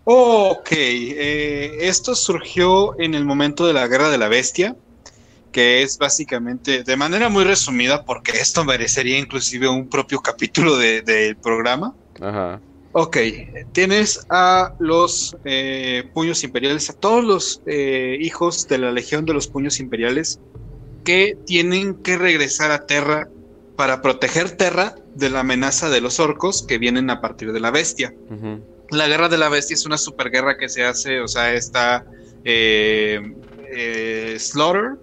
Ok, 0.04 0.68
eh, 0.72 1.76
esto 1.82 2.16
surgió 2.16 2.98
en 2.98 3.14
el 3.14 3.24
momento 3.24 3.66
de 3.66 3.72
la 3.72 3.86
Guerra 3.86 4.10
de 4.10 4.18
la 4.18 4.26
Bestia, 4.28 4.74
que 5.52 5.82
es 5.82 5.98
básicamente, 5.98 6.82
de 6.82 6.96
manera 6.96 7.28
muy 7.28 7.44
resumida, 7.44 8.04
porque 8.04 8.32
esto 8.32 8.64
merecería 8.64 9.18
inclusive 9.18 9.68
un 9.68 9.88
propio 9.88 10.20
capítulo 10.20 10.76
de- 10.76 11.02
del 11.02 11.36
programa. 11.36 11.94
Ajá. 12.22 12.60
Ok, 12.92 13.16
tienes 13.72 14.20
a 14.28 14.74
los 14.78 15.36
eh, 15.44 16.10
puños 16.12 16.44
imperiales, 16.44 16.90
a 16.90 16.92
todos 16.92 17.24
los 17.24 17.62
eh, 17.64 18.18
hijos 18.20 18.68
de 18.68 18.78
la 18.78 18.92
Legión 18.92 19.24
de 19.24 19.32
los 19.32 19.48
Puños 19.48 19.80
Imperiales 19.80 20.38
que 21.04 21.38
tienen 21.46 21.94
que 21.94 22.18
regresar 22.18 22.70
a 22.70 22.86
Terra 22.86 23.28
para 23.76 24.02
proteger 24.02 24.56
Terra 24.56 24.94
de 25.14 25.30
la 25.30 25.40
amenaza 25.40 25.88
de 25.88 26.00
los 26.00 26.20
orcos 26.20 26.64
que 26.66 26.78
vienen 26.78 27.10
a 27.10 27.20
partir 27.20 27.52
de 27.52 27.60
la 27.60 27.70
bestia. 27.70 28.14
La 28.90 29.08
guerra 29.08 29.28
de 29.28 29.38
la 29.38 29.48
bestia 29.48 29.74
es 29.74 29.86
una 29.86 29.98
superguerra 29.98 30.58
que 30.58 30.68
se 30.68 30.84
hace, 30.84 31.20
o 31.20 31.28
sea, 31.28 31.54
está 31.54 32.04
eh, 32.44 33.20
eh, 33.74 34.36
Slaughter, 34.38 34.98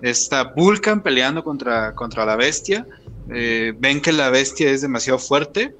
está 0.00 0.54
Vulcan 0.56 1.02
peleando 1.02 1.44
contra, 1.44 1.94
contra 1.94 2.24
la 2.24 2.36
bestia, 2.36 2.86
eh, 3.30 3.74
ven 3.78 4.00
que 4.00 4.12
la 4.12 4.30
bestia 4.30 4.70
es 4.70 4.80
demasiado 4.80 5.18
fuerte, 5.18 5.74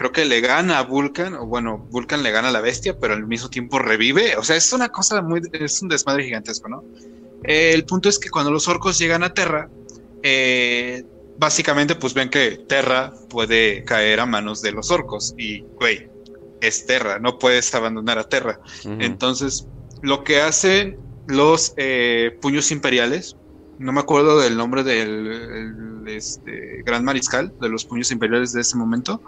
creo 0.00 0.12
que 0.12 0.24
le 0.24 0.40
gana 0.40 0.78
a 0.78 0.82
Vulcan, 0.84 1.34
o 1.34 1.44
bueno, 1.44 1.86
Vulcan 1.90 2.22
le 2.22 2.30
gana 2.30 2.48
a 2.48 2.50
la 2.50 2.62
bestia, 2.62 2.98
pero 2.98 3.12
al 3.12 3.26
mismo 3.26 3.50
tiempo 3.50 3.78
revive, 3.78 4.34
o 4.38 4.42
sea, 4.42 4.56
es 4.56 4.72
una 4.72 4.88
cosa 4.88 5.20
muy, 5.20 5.42
es 5.52 5.82
un 5.82 5.90
desmadre 5.90 6.24
gigantesco, 6.24 6.70
¿no? 6.70 6.82
Eh, 7.44 7.72
el 7.74 7.84
punto 7.84 8.08
es 8.08 8.18
que 8.18 8.30
cuando 8.30 8.50
los 8.50 8.66
orcos 8.66 8.98
llegan 8.98 9.22
a 9.24 9.34
Terra, 9.34 9.68
eh, 10.22 11.04
básicamente 11.36 11.96
pues 11.96 12.14
ven 12.14 12.30
que 12.30 12.52
Terra 12.66 13.12
puede 13.28 13.84
caer 13.84 14.20
a 14.20 14.24
manos 14.24 14.62
de 14.62 14.72
los 14.72 14.90
orcos 14.90 15.34
y, 15.36 15.60
güey, 15.78 16.08
es 16.62 16.86
Terra, 16.86 17.18
no 17.18 17.38
puedes 17.38 17.74
abandonar 17.74 18.18
a 18.18 18.26
Terra. 18.26 18.58
Entonces, 19.00 19.66
lo 20.00 20.24
que 20.24 20.40
hacen 20.40 20.98
los 21.26 21.74
eh, 21.76 22.38
puños 22.40 22.70
imperiales, 22.70 23.36
no 23.78 23.92
me 23.92 24.00
acuerdo 24.00 24.40
del 24.40 24.56
nombre 24.56 24.82
del 24.82 25.26
el, 25.26 26.08
este, 26.08 26.82
gran 26.86 27.04
mariscal 27.04 27.52
de 27.60 27.68
los 27.68 27.84
puños 27.84 28.10
imperiales 28.10 28.54
de 28.54 28.62
ese 28.62 28.78
momento, 28.78 29.20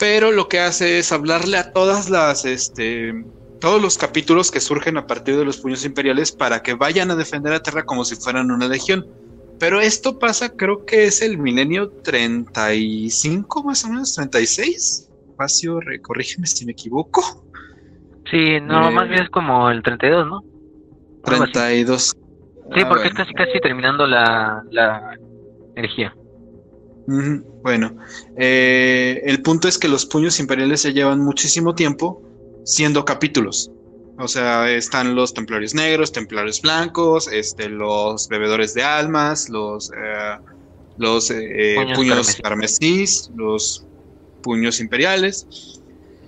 pero 0.00 0.32
lo 0.32 0.48
que 0.48 0.58
hace 0.60 0.98
es 0.98 1.12
hablarle 1.12 1.58
a 1.58 1.72
todas 1.72 2.08
las, 2.10 2.46
este, 2.46 3.12
todos 3.60 3.80
los 3.82 3.98
capítulos 3.98 4.50
que 4.50 4.58
surgen 4.60 4.96
a 4.96 5.06
partir 5.06 5.36
de 5.36 5.44
los 5.44 5.58
puños 5.58 5.84
imperiales 5.84 6.32
para 6.32 6.62
que 6.62 6.72
vayan 6.74 7.10
a 7.10 7.16
defender 7.16 7.52
a 7.52 7.62
Terra 7.62 7.84
como 7.84 8.04
si 8.06 8.16
fueran 8.16 8.50
una 8.50 8.66
legión. 8.66 9.06
Pero 9.58 9.78
esto 9.78 10.18
pasa, 10.18 10.56
creo 10.56 10.86
que 10.86 11.04
es 11.04 11.20
el 11.20 11.36
milenio 11.36 11.90
35, 12.02 13.62
más 13.62 13.84
o 13.84 13.88
menos, 13.90 14.14
36. 14.14 15.10
Espacio, 15.28 15.78
corrígeme 16.00 16.46
si 16.46 16.64
me 16.64 16.72
equivoco. 16.72 17.44
Sí, 18.30 18.58
no, 18.62 18.88
Eh, 18.88 18.92
más 18.92 19.06
bien 19.08 19.22
es 19.24 19.28
como 19.30 19.68
el 19.70 19.82
32, 19.82 20.26
¿no? 20.26 20.42
Algo 21.24 21.44
así. 21.44 21.52
32. 21.52 22.02
Sí, 22.74 22.80
Ah, 22.84 22.88
porque 22.88 23.08
es 23.08 23.14
bueno. 23.14 23.16
casi 23.16 23.34
casi 23.34 23.60
terminando 23.60 24.06
la, 24.06 24.62
la 24.70 25.14
energía. 25.74 26.14
Bueno, 27.06 27.96
eh, 28.36 29.20
el 29.24 29.42
punto 29.42 29.68
es 29.68 29.78
que 29.78 29.88
los 29.88 30.06
puños 30.06 30.38
imperiales 30.38 30.80
se 30.80 30.92
llevan 30.92 31.20
muchísimo 31.20 31.74
tiempo 31.74 32.22
siendo 32.64 33.04
capítulos. 33.04 33.70
O 34.18 34.28
sea, 34.28 34.70
están 34.70 35.14
los 35.14 35.32
templarios 35.32 35.74
negros, 35.74 36.12
templarios 36.12 36.60
blancos, 36.60 37.26
este, 37.32 37.68
los 37.68 38.28
bebedores 38.28 38.74
de 38.74 38.82
almas, 38.82 39.48
los, 39.48 39.90
eh, 39.90 40.38
los 40.98 41.30
eh, 41.30 41.74
Puños 41.76 41.96
puños 41.96 42.16
carmesí. 42.16 42.42
carmesís, 42.42 43.30
los 43.34 43.86
puños 44.42 44.78
imperiales. 44.80 45.80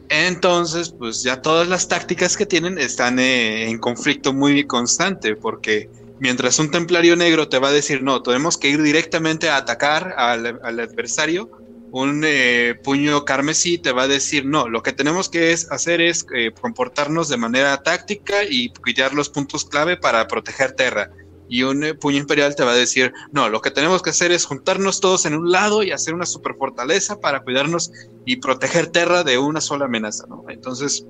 Entonces, 0.08 0.90
pues 0.90 1.22
ya 1.22 1.42
todas 1.42 1.68
las 1.68 1.88
tácticas 1.88 2.36
que 2.36 2.46
tienen 2.46 2.78
están 2.78 3.18
en 3.18 3.78
conflicto 3.78 4.32
muy 4.32 4.64
constante, 4.66 5.36
porque 5.36 5.88
Mientras 6.22 6.60
un 6.60 6.70
templario 6.70 7.16
negro 7.16 7.48
te 7.48 7.58
va 7.58 7.70
a 7.70 7.72
decir, 7.72 8.04
no, 8.04 8.22
tenemos 8.22 8.56
que 8.56 8.68
ir 8.68 8.80
directamente 8.80 9.48
a 9.48 9.56
atacar 9.56 10.14
al, 10.16 10.46
adversario, 10.62 11.50
un 11.90 12.22
eh, 12.24 12.76
puño 12.80 13.24
carmesí 13.24 13.76
te 13.76 13.90
va 13.90 14.04
a 14.04 14.08
decir, 14.08 14.46
no, 14.46 14.68
lo 14.68 14.84
que 14.84 14.92
tenemos 14.92 15.28
que 15.28 15.52
hacer 15.52 16.00
es 16.00 16.24
eh, 16.32 16.52
comportarnos 16.52 17.28
de 17.28 17.38
manera 17.38 17.82
táctica 17.82 18.44
y 18.48 18.68
cuidar 18.68 19.14
los 19.14 19.30
puntos 19.30 19.64
clave 19.64 19.96
para 19.96 20.28
proteger 20.28 20.70
Terra. 20.76 21.10
Y 21.48 21.64
un 21.64 21.82
eh, 21.82 21.94
puño 21.94 22.18
imperial 22.18 22.54
te 22.54 22.62
va 22.62 22.70
a 22.70 22.76
decir, 22.76 23.12
no, 23.32 23.48
lo 23.48 23.60
que 23.60 23.72
tenemos 23.72 24.00
que 24.00 24.10
hacer 24.10 24.30
es 24.30 24.44
juntarnos 24.44 25.00
todos 25.00 25.26
en 25.26 25.34
un 25.34 25.50
lado 25.50 25.82
y 25.82 25.90
hacer 25.90 26.14
una 26.14 26.26
super 26.26 26.54
fortaleza 26.54 27.18
para 27.18 27.40
cuidarnos 27.40 27.90
y 28.24 28.36
proteger 28.36 28.86
Terra 28.86 29.24
de 29.24 29.38
una 29.38 29.60
sola 29.60 29.86
amenaza, 29.86 30.24
¿no? 30.28 30.44
Entonces, 30.48 31.04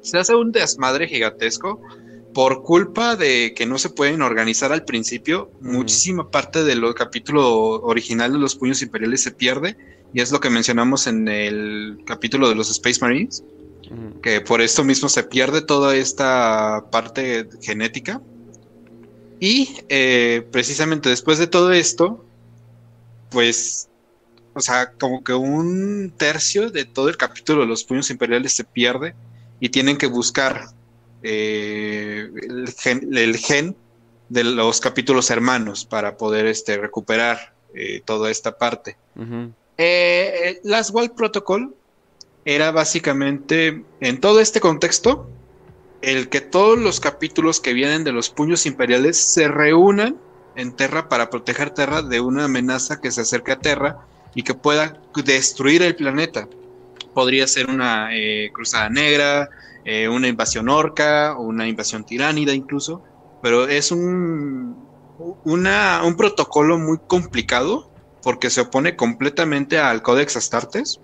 se 0.00 0.16
hace 0.16 0.34
un 0.34 0.52
desmadre 0.52 1.06
gigantesco 1.06 1.82
por 2.34 2.62
culpa 2.62 3.16
de 3.16 3.54
que 3.54 3.66
no 3.66 3.78
se 3.78 3.90
pueden 3.90 4.22
organizar 4.22 4.72
al 4.72 4.84
principio, 4.84 5.50
muchísima 5.60 6.30
parte 6.30 6.64
del 6.64 6.82
capítulo 6.94 7.82
original 7.82 8.32
de 8.32 8.38
los 8.38 8.56
puños 8.56 8.82
imperiales 8.82 9.22
se 9.22 9.32
pierde, 9.32 9.76
y 10.14 10.20
es 10.20 10.32
lo 10.32 10.40
que 10.40 10.50
mencionamos 10.50 11.06
en 11.06 11.28
el 11.28 11.98
capítulo 12.06 12.48
de 12.48 12.54
los 12.54 12.70
Space 12.70 13.00
Marines, 13.00 13.44
que 14.22 14.40
por 14.40 14.60
esto 14.60 14.84
mismo 14.84 15.08
se 15.08 15.22
pierde 15.24 15.60
toda 15.60 15.94
esta 15.96 16.86
parte 16.90 17.48
genética. 17.60 18.20
Y 19.38 19.76
eh, 19.88 20.46
precisamente 20.50 21.08
después 21.08 21.38
de 21.38 21.46
todo 21.46 21.72
esto, 21.72 22.24
pues, 23.30 23.88
o 24.54 24.60
sea, 24.60 24.92
como 24.92 25.24
que 25.24 25.34
un 25.34 26.12
tercio 26.16 26.70
de 26.70 26.84
todo 26.84 27.08
el 27.08 27.16
capítulo 27.16 27.62
de 27.62 27.66
los 27.66 27.84
puños 27.84 28.08
imperiales 28.10 28.52
se 28.52 28.64
pierde 28.64 29.14
y 29.60 29.70
tienen 29.70 29.96
que 29.96 30.06
buscar 30.06 30.68
eh, 31.22 32.30
el, 32.34 33.36
gen, 33.38 33.76
de 34.28 34.44
los 34.44 34.80
capítulos 34.80 35.30
hermanos 35.30 35.84
para 35.84 36.16
poder 36.16 36.46
este, 36.46 36.76
recuperar 36.78 37.54
eh, 37.74 38.02
toda 38.04 38.30
esta 38.30 38.58
parte. 38.58 38.96
Eh, 39.78 40.60
Last 40.64 40.90
World 40.90 41.12
Protocol 41.12 41.74
era 42.44 42.72
básicamente, 42.72 43.84
en 44.00 44.20
todo 44.20 44.40
este 44.40 44.60
contexto, 44.60 45.30
el 46.00 46.28
que 46.28 46.40
todos 46.40 46.76
los 46.76 46.98
capítulos 46.98 47.60
que 47.60 47.72
vienen 47.72 48.02
de 48.02 48.10
los 48.10 48.28
puños 48.28 48.66
imperiales 48.66 49.16
se 49.16 49.46
reúnan 49.46 50.16
en 50.56 50.72
Terra 50.72 51.08
para 51.08 51.30
proteger 51.30 51.70
Terra 51.70 52.02
de 52.02 52.20
una 52.20 52.46
amenaza 52.46 53.00
que 53.00 53.12
se 53.12 53.20
acerca 53.20 53.54
a 53.54 53.60
Terra 53.60 54.00
y 54.34 54.42
que 54.42 54.54
pueda 54.54 55.00
destruir 55.24 55.82
el 55.82 55.94
planeta. 55.94 56.48
Podría 57.14 57.46
ser 57.46 57.70
una 57.70 58.08
cruzada 58.52 58.88
negra, 58.88 59.48
eh, 59.84 60.08
una 60.08 60.28
invasión 60.28 60.68
orca, 60.68 61.36
una 61.38 61.66
invasión 61.66 62.04
tiránida 62.04 62.54
incluso, 62.54 63.02
pero 63.42 63.66
es 63.66 63.90
un, 63.90 64.76
una, 65.44 66.02
un 66.04 66.16
protocolo 66.16 66.78
muy 66.78 66.98
complicado 67.06 67.90
porque 68.22 68.50
se 68.50 68.60
opone 68.60 68.96
completamente 68.96 69.78
al 69.78 70.02
Codex 70.02 70.36
Astartes. 70.36 71.00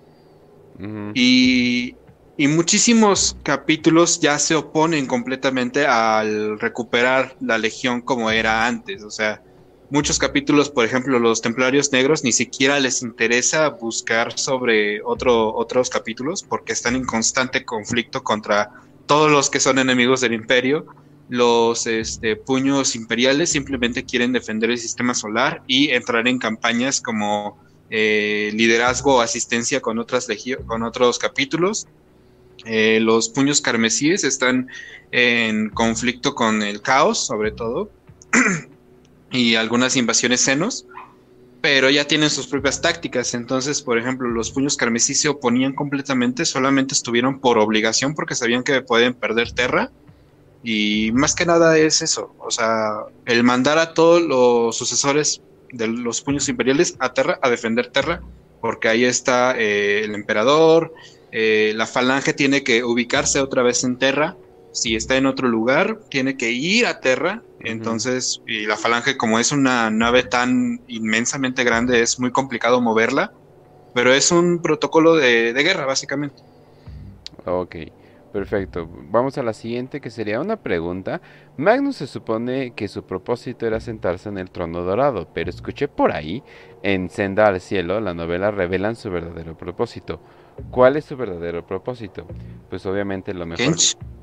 Y, 1.13 1.97
y 2.37 2.47
muchísimos 2.47 3.35
capítulos 3.43 4.21
ya 4.21 4.39
se 4.39 4.55
oponen 4.55 5.07
completamente 5.07 5.85
al 5.85 6.57
recuperar 6.57 7.35
la 7.41 7.57
legión 7.57 7.99
como 7.99 8.31
era 8.31 8.65
antes, 8.65 9.03
o 9.03 9.11
sea, 9.11 9.43
muchos 9.89 10.19
capítulos, 10.19 10.69
por 10.69 10.85
ejemplo, 10.85 11.19
los 11.19 11.41
templarios 11.41 11.91
negros, 11.91 12.23
ni 12.23 12.31
siquiera 12.31 12.79
les 12.79 13.01
interesa 13.01 13.69
buscar 13.69 14.37
sobre 14.37 15.01
otro, 15.01 15.53
otros 15.55 15.89
capítulos 15.89 16.43
porque 16.43 16.73
están 16.73 16.95
en 16.95 17.05
constante 17.05 17.65
conflicto 17.65 18.23
contra 18.23 18.71
todos 19.05 19.31
los 19.31 19.49
que 19.49 19.59
son 19.59 19.79
enemigos 19.79 20.21
del 20.21 20.33
imperio. 20.33 20.85
Los 21.29 21.87
este, 21.87 22.35
puños 22.35 22.95
imperiales 22.95 23.51
simplemente 23.51 24.03
quieren 24.03 24.33
defender 24.33 24.71
el 24.71 24.77
sistema 24.77 25.13
solar 25.13 25.63
y 25.67 25.89
entrar 25.89 26.27
en 26.27 26.39
campañas 26.39 27.01
como 27.01 27.59
eh, 27.89 28.51
liderazgo 28.53 29.15
o 29.15 29.21
asistencia 29.21 29.81
con, 29.81 29.99
otras 29.99 30.27
con 30.65 30.83
otros 30.83 31.17
capítulos. 31.19 31.87
Eh, 32.65 32.99
los 32.99 33.29
puños 33.29 33.61
carmesíes 33.61 34.23
están 34.23 34.67
en 35.11 35.69
conflicto 35.69 36.35
con 36.35 36.61
el 36.61 36.81
caos, 36.81 37.25
sobre 37.25 37.51
todo. 37.51 37.89
y 39.31 39.55
algunas 39.55 39.95
invasiones 39.95 40.41
senos, 40.41 40.85
pero 41.61 41.89
ya 41.89 42.05
tienen 42.05 42.29
sus 42.29 42.47
propias 42.47 42.81
tácticas. 42.81 43.33
Entonces, 43.33 43.81
por 43.81 43.97
ejemplo, 43.97 44.29
los 44.29 44.51
puños 44.51 44.77
carmesí 44.77 45.13
se 45.13 45.29
oponían 45.29 45.73
completamente, 45.73 46.45
solamente 46.45 46.93
estuvieron 46.93 47.39
por 47.39 47.57
obligación 47.57 48.15
porque 48.15 48.35
sabían 48.35 48.63
que 48.63 48.81
pueden 48.81 49.13
perder 49.13 49.51
Terra. 49.51 49.91
Y 50.63 51.11
más 51.13 51.35
que 51.35 51.45
nada 51.45 51.77
es 51.77 52.01
eso, 52.01 52.35
o 52.37 52.51
sea, 52.51 53.05
el 53.25 53.45
mandar 53.45 53.77
a 53.77 53.93
todos 53.93 54.21
los 54.21 54.75
sucesores 54.75 55.41
de 55.71 55.87
los 55.87 56.21
puños 56.21 56.49
imperiales 56.49 56.95
a 56.99 57.13
Terra 57.13 57.39
a 57.41 57.49
defender 57.49 57.87
Terra, 57.87 58.21
porque 58.59 58.89
ahí 58.89 59.05
está 59.05 59.55
eh, 59.57 60.03
el 60.03 60.15
emperador, 60.15 60.93
eh, 61.31 61.71
la 61.77 61.87
falange 61.87 62.33
tiene 62.33 62.63
que 62.63 62.83
ubicarse 62.83 63.39
otra 63.39 63.63
vez 63.63 63.85
en 63.85 63.97
Terra 63.97 64.35
si 64.79 64.95
está 64.95 65.17
en 65.17 65.25
otro 65.25 65.47
lugar, 65.47 65.99
tiene 66.09 66.37
que 66.37 66.51
ir 66.51 66.85
a 66.85 66.99
Terra. 66.99 67.41
Entonces, 67.59 68.41
y 68.47 68.65
la 68.65 68.77
falange, 68.77 69.17
como 69.17 69.39
es 69.39 69.51
una 69.51 69.89
nave 69.89 70.23
tan 70.23 70.81
inmensamente 70.87 71.63
grande, 71.63 72.01
es 72.01 72.19
muy 72.19 72.31
complicado 72.31 72.81
moverla. 72.81 73.33
Pero 73.93 74.13
es 74.13 74.31
un 74.31 74.61
protocolo 74.61 75.15
de, 75.15 75.51
guerra, 75.53 75.85
básicamente. 75.85 76.41
Ok, 77.45 77.75
perfecto. 78.31 78.87
Vamos 79.09 79.37
a 79.37 79.43
la 79.43 79.53
siguiente, 79.53 79.99
que 79.99 80.09
sería 80.09 80.39
una 80.39 80.57
pregunta. 80.57 81.21
Magnus 81.57 81.97
se 81.97 82.07
supone 82.07 82.73
que 82.73 82.87
su 82.87 83.03
propósito 83.03 83.65
era 83.65 83.79
sentarse 83.79 84.29
en 84.29 84.37
el 84.37 84.51
trono 84.51 84.83
dorado, 84.83 85.27
pero 85.33 85.49
escuché 85.49 85.87
por 85.87 86.11
ahí, 86.11 86.43
en 86.83 87.09
Senda 87.09 87.47
al 87.47 87.59
Cielo, 87.59 87.99
la 87.99 88.13
novela 88.13 88.51
revelan 88.51 88.95
su 88.95 89.09
verdadero 89.09 89.57
propósito. 89.57 90.21
¿Cuál 90.71 90.97
es 90.97 91.05
su 91.05 91.17
verdadero 91.17 91.65
propósito? 91.65 92.25
Pues 92.69 92.85
obviamente 92.85 93.33
lo 93.33 93.45
mejor. 93.45 93.75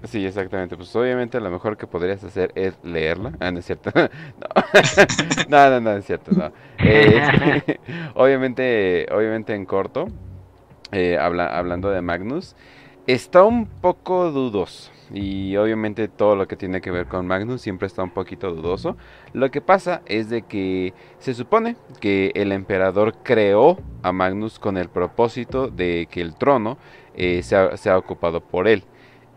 Sí, 0.04 0.24
exactamente. 0.24 0.76
Pues 0.76 0.94
obviamente 0.94 1.40
lo 1.40 1.50
mejor 1.50 1.76
que 1.76 1.86
podrías 1.86 2.22
hacer 2.22 2.52
es 2.54 2.78
leerla. 2.82 3.32
Ah, 3.40 3.50
no 3.50 3.58
es 3.58 3.66
cierto. 3.66 3.90
no. 5.48 5.70
no, 5.70 5.80
no, 5.80 5.92
es 5.92 6.04
cierto. 6.06 6.30
No. 6.32 6.52
Eh, 6.78 7.78
obviamente, 8.14 9.06
obviamente 9.10 9.54
en 9.54 9.66
corto, 9.66 10.06
eh, 10.92 11.18
hablando 11.18 11.90
de 11.90 12.00
Magnus, 12.00 12.54
está 13.06 13.44
un 13.44 13.66
poco 13.66 14.30
dudoso. 14.30 14.90
Y 15.12 15.56
obviamente 15.56 16.08
todo 16.08 16.34
lo 16.34 16.48
que 16.48 16.56
tiene 16.56 16.80
que 16.80 16.90
ver 16.90 17.06
con 17.06 17.26
Magnus 17.26 17.60
siempre 17.60 17.86
está 17.86 18.02
un 18.02 18.10
poquito 18.10 18.52
dudoso. 18.52 18.96
Lo 19.32 19.50
que 19.50 19.60
pasa 19.60 20.02
es 20.06 20.28
de 20.28 20.42
que 20.42 20.94
se 21.18 21.34
supone 21.34 21.76
que 22.00 22.32
el 22.34 22.52
emperador 22.52 23.14
creó 23.22 23.78
a 24.02 24.12
Magnus 24.12 24.58
con 24.58 24.76
el 24.76 24.88
propósito 24.88 25.68
de 25.68 26.08
que 26.10 26.20
el 26.20 26.34
trono 26.34 26.78
eh, 27.14 27.42
sea, 27.42 27.76
sea 27.76 27.98
ocupado 27.98 28.40
por 28.40 28.68
él. 28.68 28.84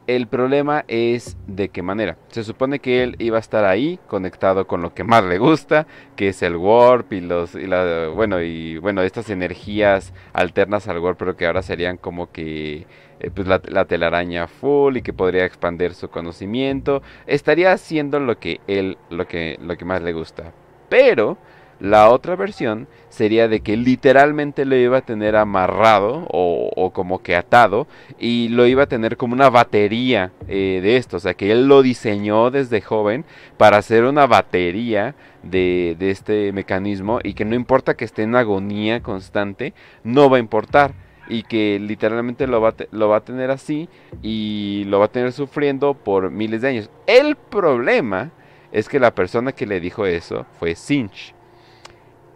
El 0.09 0.25
problema 0.25 0.85
es 0.87 1.37
de 1.45 1.69
qué 1.69 1.83
manera. 1.83 2.17
Se 2.29 2.43
supone 2.43 2.79
que 2.79 3.03
él 3.03 3.15
iba 3.19 3.37
a 3.37 3.39
estar 3.39 3.63
ahí 3.65 3.99
conectado 4.07 4.65
con 4.65 4.81
lo 4.81 4.91
que 4.95 5.03
más 5.03 5.23
le 5.23 5.37
gusta, 5.37 5.85
que 6.15 6.29
es 6.29 6.41
el 6.41 6.55
warp 6.55 7.13
y 7.13 7.21
los 7.21 7.53
y 7.53 7.67
la, 7.67 8.07
bueno 8.07 8.41
y 8.41 8.79
bueno 8.79 9.03
estas 9.03 9.29
energías 9.29 10.11
alternas 10.33 10.87
al 10.87 10.97
warp, 10.97 11.19
pero 11.19 11.37
que 11.37 11.45
ahora 11.45 11.61
serían 11.61 11.97
como 11.97 12.31
que 12.31 12.87
eh, 13.19 13.31
pues 13.33 13.47
la, 13.47 13.85
telaraña 13.85 14.47
full 14.47 14.97
y 14.97 15.01
que 15.01 15.13
podría 15.13 15.45
expandir 15.45 15.93
su 15.93 16.09
conocimiento. 16.09 17.01
Estaría 17.27 17.73
haciendo 17.73 18.19
lo 18.19 18.39
que 18.39 18.61
él 18.67 18.97
lo 19.09 19.27
que 19.27 19.57
lo 19.61 19.77
que 19.77 19.85
más 19.85 20.01
le 20.01 20.13
gusta. 20.13 20.53
Pero 20.89 21.37
la 21.79 22.09
otra 22.09 22.35
versión 22.35 22.87
sería 23.09 23.47
de 23.47 23.61
que 23.61 23.77
literalmente 23.77 24.65
lo 24.65 24.75
iba 24.75 24.97
a 24.97 25.01
tener 25.01 25.35
amarrado 25.35 26.27
o, 26.29 26.91
como 26.93 27.21
que 27.21 27.35
atado 27.35 27.87
y 28.19 28.49
lo 28.49 28.65
iba 28.67 28.83
a 28.83 28.87
tener 28.87 29.15
como 29.15 29.33
una 29.33 29.49
batería 29.49 30.31
eh, 30.47 30.79
de 30.83 30.97
esto. 30.97 31.17
O 31.17 31.19
sea, 31.19 31.33
que 31.33 31.51
él 31.51 31.67
lo 31.67 31.81
diseñó 31.81 32.51
desde 32.51 32.81
joven 32.81 33.23
para 33.57 33.77
hacer 33.77 34.03
una 34.03 34.27
batería 34.27 35.15
de, 35.43 35.95
de 35.97 36.11
este 36.11 36.51
mecanismo 36.51 37.19
y 37.23 37.33
que 37.33 37.45
no 37.45 37.55
importa 37.55 37.95
que 37.95 38.05
esté 38.05 38.23
en 38.23 38.35
agonía 38.35 39.01
constante, 39.01 39.73
no 40.03 40.29
va 40.29 40.37
a 40.37 40.41
importar 40.41 40.93
y 41.29 41.43
que 41.43 41.79
literalmente 41.79 42.47
lo 42.47 42.59
va, 42.59 42.73
lo 42.91 43.07
va 43.07 43.17
a 43.17 43.23
tener 43.23 43.51
así 43.51 43.87
y 44.21 44.83
lo 44.87 44.99
va 44.99 45.05
a 45.05 45.11
tener 45.11 45.31
sufriendo 45.31 45.93
por 45.93 46.31
miles 46.31 46.61
de 46.61 46.69
años. 46.69 46.89
El 47.07 47.35
problema 47.35 48.31
es 48.71 48.89
que 48.89 48.99
la 48.99 49.15
persona 49.15 49.51
que 49.51 49.65
le 49.65 49.79
dijo 49.79 50.05
eso 50.05 50.45
fue 50.59 50.75
Sinch. 50.75 51.33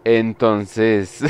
Entonces, 0.04 1.24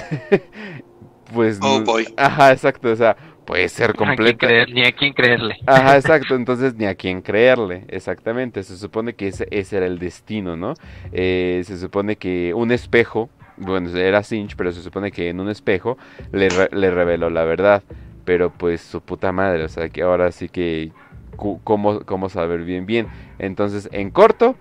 pues... 1.35 1.59
Oh, 1.63 1.81
boy. 1.81 2.07
Ajá, 2.17 2.53
exacto, 2.53 2.91
o 2.91 2.97
sea, 2.97 3.17
puede 3.45 3.69
ser 3.69 3.95
completo. 3.95 4.47
Ni 4.73 4.85
a 4.85 4.93
quién 4.93 5.13
creerle. 5.13 5.57
Ajá, 5.67 5.97
exacto, 5.97 6.35
entonces 6.35 6.75
ni 6.75 6.87
a 6.87 6.95
quién 6.95 7.23
creerle, 7.23 7.85
exactamente. 7.89 8.63
Se 8.63 8.77
supone 8.77 9.15
que 9.15 9.29
ese, 9.29 9.47
ese 9.51 9.77
era 9.77 9.87
el 9.87 9.99
destino, 9.99 10.57
¿no? 10.57 10.75
Eh, 11.13 11.63
se 11.65 11.79
supone 11.79 12.17
que 12.17 12.53
un 12.55 12.73
espejo, 12.73 13.31
bueno, 13.57 13.89
era 13.97 14.23
Sinch, 14.23 14.57
pero 14.57 14.73
se 14.73 14.83
supone 14.83 15.13
que 15.13 15.29
en 15.29 15.41
un 15.41 15.49
espejo 15.49 15.99
le, 16.33 16.49
le 16.73 16.91
reveló 16.91 17.31
la 17.31 17.45
verdad. 17.45 17.83
Pero 18.25 18.51
pues 18.51 18.81
su 18.81 19.01
puta 19.03 19.33
madre, 19.33 19.65
o 19.65 19.69
sea, 19.69 19.89
que 19.89 20.03
ahora 20.03 20.33
sí 20.33 20.49
que... 20.49 20.93
¿Cómo, 21.37 22.01
cómo 22.01 22.29
saber 22.29 22.63
bien 22.63 22.87
bien? 22.87 23.09
Entonces, 23.41 23.89
en 23.93 24.11
corto, 24.11 24.55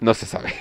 No 0.00 0.12
se 0.12 0.26
sabe. 0.26 0.50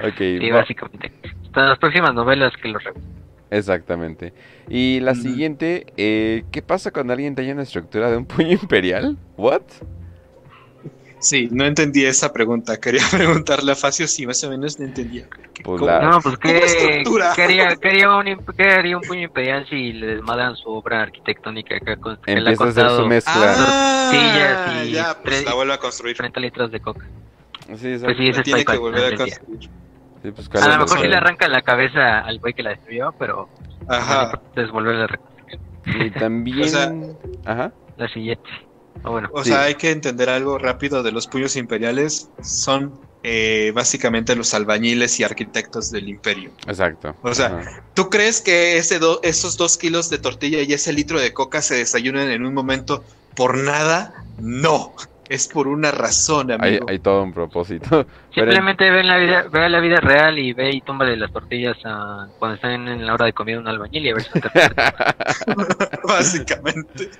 ok. 0.00 0.18
Sí, 0.18 0.50
básicamente. 0.50 1.12
Hasta 1.46 1.62
las 1.62 1.78
próximas 1.78 2.14
novelas 2.14 2.52
que 2.60 2.68
lo. 2.68 2.78
Exactamente. 3.50 4.34
Y 4.68 5.00
la 5.00 5.14
siguiente, 5.14 5.86
eh, 5.96 6.44
¿qué 6.50 6.60
pasa 6.60 6.90
cuando 6.90 7.14
alguien 7.14 7.34
daña 7.34 7.54
una 7.54 7.62
estructura 7.62 8.10
de 8.10 8.18
un 8.18 8.26
puño 8.26 8.52
imperial? 8.52 9.16
¿What? 9.36 9.62
Sí, 11.20 11.48
no 11.50 11.64
entendí 11.64 12.04
esa 12.04 12.32
pregunta. 12.32 12.78
Quería 12.80 13.02
preguntarle 13.10 13.72
a 13.72 13.74
Facio 13.74 14.06
si 14.06 14.26
más 14.26 14.42
o 14.44 14.50
menos 14.50 14.78
no 14.78 14.86
entendía. 14.86 15.26
¿Qué- 15.54 15.62
Pues 15.64 15.80
la- 15.82 16.00
No, 16.00 16.20
pues 16.20 16.36
¿Cómo 16.38 16.54
¿qué, 16.54 16.64
estructura? 16.64 17.32
qué 17.34 17.42
haría, 17.42 17.76
qué 17.80 17.88
haría 17.88 18.14
un, 18.16 18.24
qué 18.56 18.62
haría 18.64 18.96
un 18.96 19.02
puño 19.02 19.22
imperial 19.22 19.66
si 19.68 19.92
le 19.92 20.06
desmadran 20.14 20.54
su 20.56 20.68
obra 20.70 21.02
arquitectónica 21.02 21.78
que, 21.80 21.92
ha 21.92 21.96
con- 21.96 22.18
Empieza 22.26 22.64
a 22.64 22.68
hacer 22.68 22.90
su 22.90 23.06
mezcla. 23.06 23.32
Ah, 23.36 24.10
tortillas 24.10 24.86
y 24.86 24.92
ya, 24.92 25.04
pues 25.14 25.22
tres- 25.24 25.44
la 25.44 25.54
vuelvo 25.54 25.72
a 25.72 25.78
construir. 25.78 26.16
30 26.16 26.40
litros 26.40 26.70
de 26.70 26.80
coca? 26.80 27.04
Sí, 27.76 27.88
exacto. 27.88 28.04
Pues 28.06 28.16
sí, 28.18 28.28
ese 28.28 28.42
tiene 28.42 28.64
que 28.64 28.76
volver 28.78 29.14
a 29.14 29.16
construir. 29.16 29.70
Sí, 30.22 30.30
pues, 30.32 30.50
A 30.62 30.68
lo 30.68 30.78
mejor 30.84 31.00
sí 31.00 31.06
le 31.08 31.16
arranca 31.16 31.46
la 31.48 31.62
cabeza 31.62 32.18
al 32.20 32.38
güey 32.40 32.52
que 32.54 32.62
la 32.62 32.70
destruyó, 32.70 33.12
pero 33.18 33.48
Ajá. 33.88 34.40
la, 34.54 34.66
reconstrucción. 35.06 35.20
Y 35.86 36.10
también... 36.10 36.60
O 36.62 36.68
sea- 36.68 36.92
Ajá. 37.44 37.72
la 37.96 38.08
siguiente. 38.08 38.48
O 39.04 39.12
bueno, 39.12 39.28
O 39.32 39.44
Sí. 39.44 39.50
sea, 39.50 39.62
hay 39.62 39.74
que 39.76 39.90
entender 39.90 40.28
algo 40.28 40.58
rápido 40.58 41.02
de 41.02 41.12
los 41.12 41.26
puños 41.26 41.56
imperiales. 41.56 42.28
Son 42.42 43.00
eh, 43.24 43.72
básicamente 43.74 44.36
los 44.36 44.54
albañiles 44.54 45.18
y 45.18 45.24
arquitectos 45.24 45.90
del 45.90 46.08
imperio. 46.08 46.52
Exacto. 46.68 47.16
O 47.22 47.34
sea, 47.34 47.46
Ajá. 47.58 47.84
¿Tú 47.94 48.08
crees 48.10 48.40
que 48.40 48.78
ese 48.78 49.00
do- 49.00 49.18
esos 49.24 49.56
dos 49.56 49.76
kilos 49.76 50.08
de 50.08 50.18
tortilla 50.18 50.62
y 50.62 50.72
ese 50.72 50.92
litro 50.92 51.18
de 51.20 51.32
coca 51.32 51.60
se 51.60 51.74
desayunan 51.74 52.30
en 52.30 52.46
un 52.46 52.54
momento 52.54 53.04
por 53.34 53.56
nada? 53.58 54.14
No, 54.38 54.94
es 55.28 55.48
por 55.48 55.68
una 55.68 55.90
razón, 55.90 56.50
hay, 56.50 56.56
amigo. 56.56 56.86
hay 56.88 56.98
todo 56.98 57.22
un 57.22 57.32
propósito. 57.32 58.06
Simplemente 58.34 58.90
ve 58.90 59.02
la 59.02 59.18
vida, 59.18 59.44
ve 59.50 59.68
la 59.68 59.80
vida 59.80 60.00
real 60.00 60.38
y 60.38 60.52
ve 60.52 60.70
y 60.72 60.80
túmbale 60.80 61.16
las 61.16 61.32
tortillas 61.32 61.76
a, 61.84 62.28
cuando 62.38 62.56
están 62.56 62.88
en 62.88 63.06
la 63.06 63.14
hora 63.14 63.26
de 63.26 63.32
comida 63.32 63.58
un 63.58 63.68
albañil 63.68 64.06
y 64.06 64.10
a 64.10 64.14
ver 64.14 64.22
si 64.22 64.40
te 64.40 64.48
Básicamente. 66.08 67.10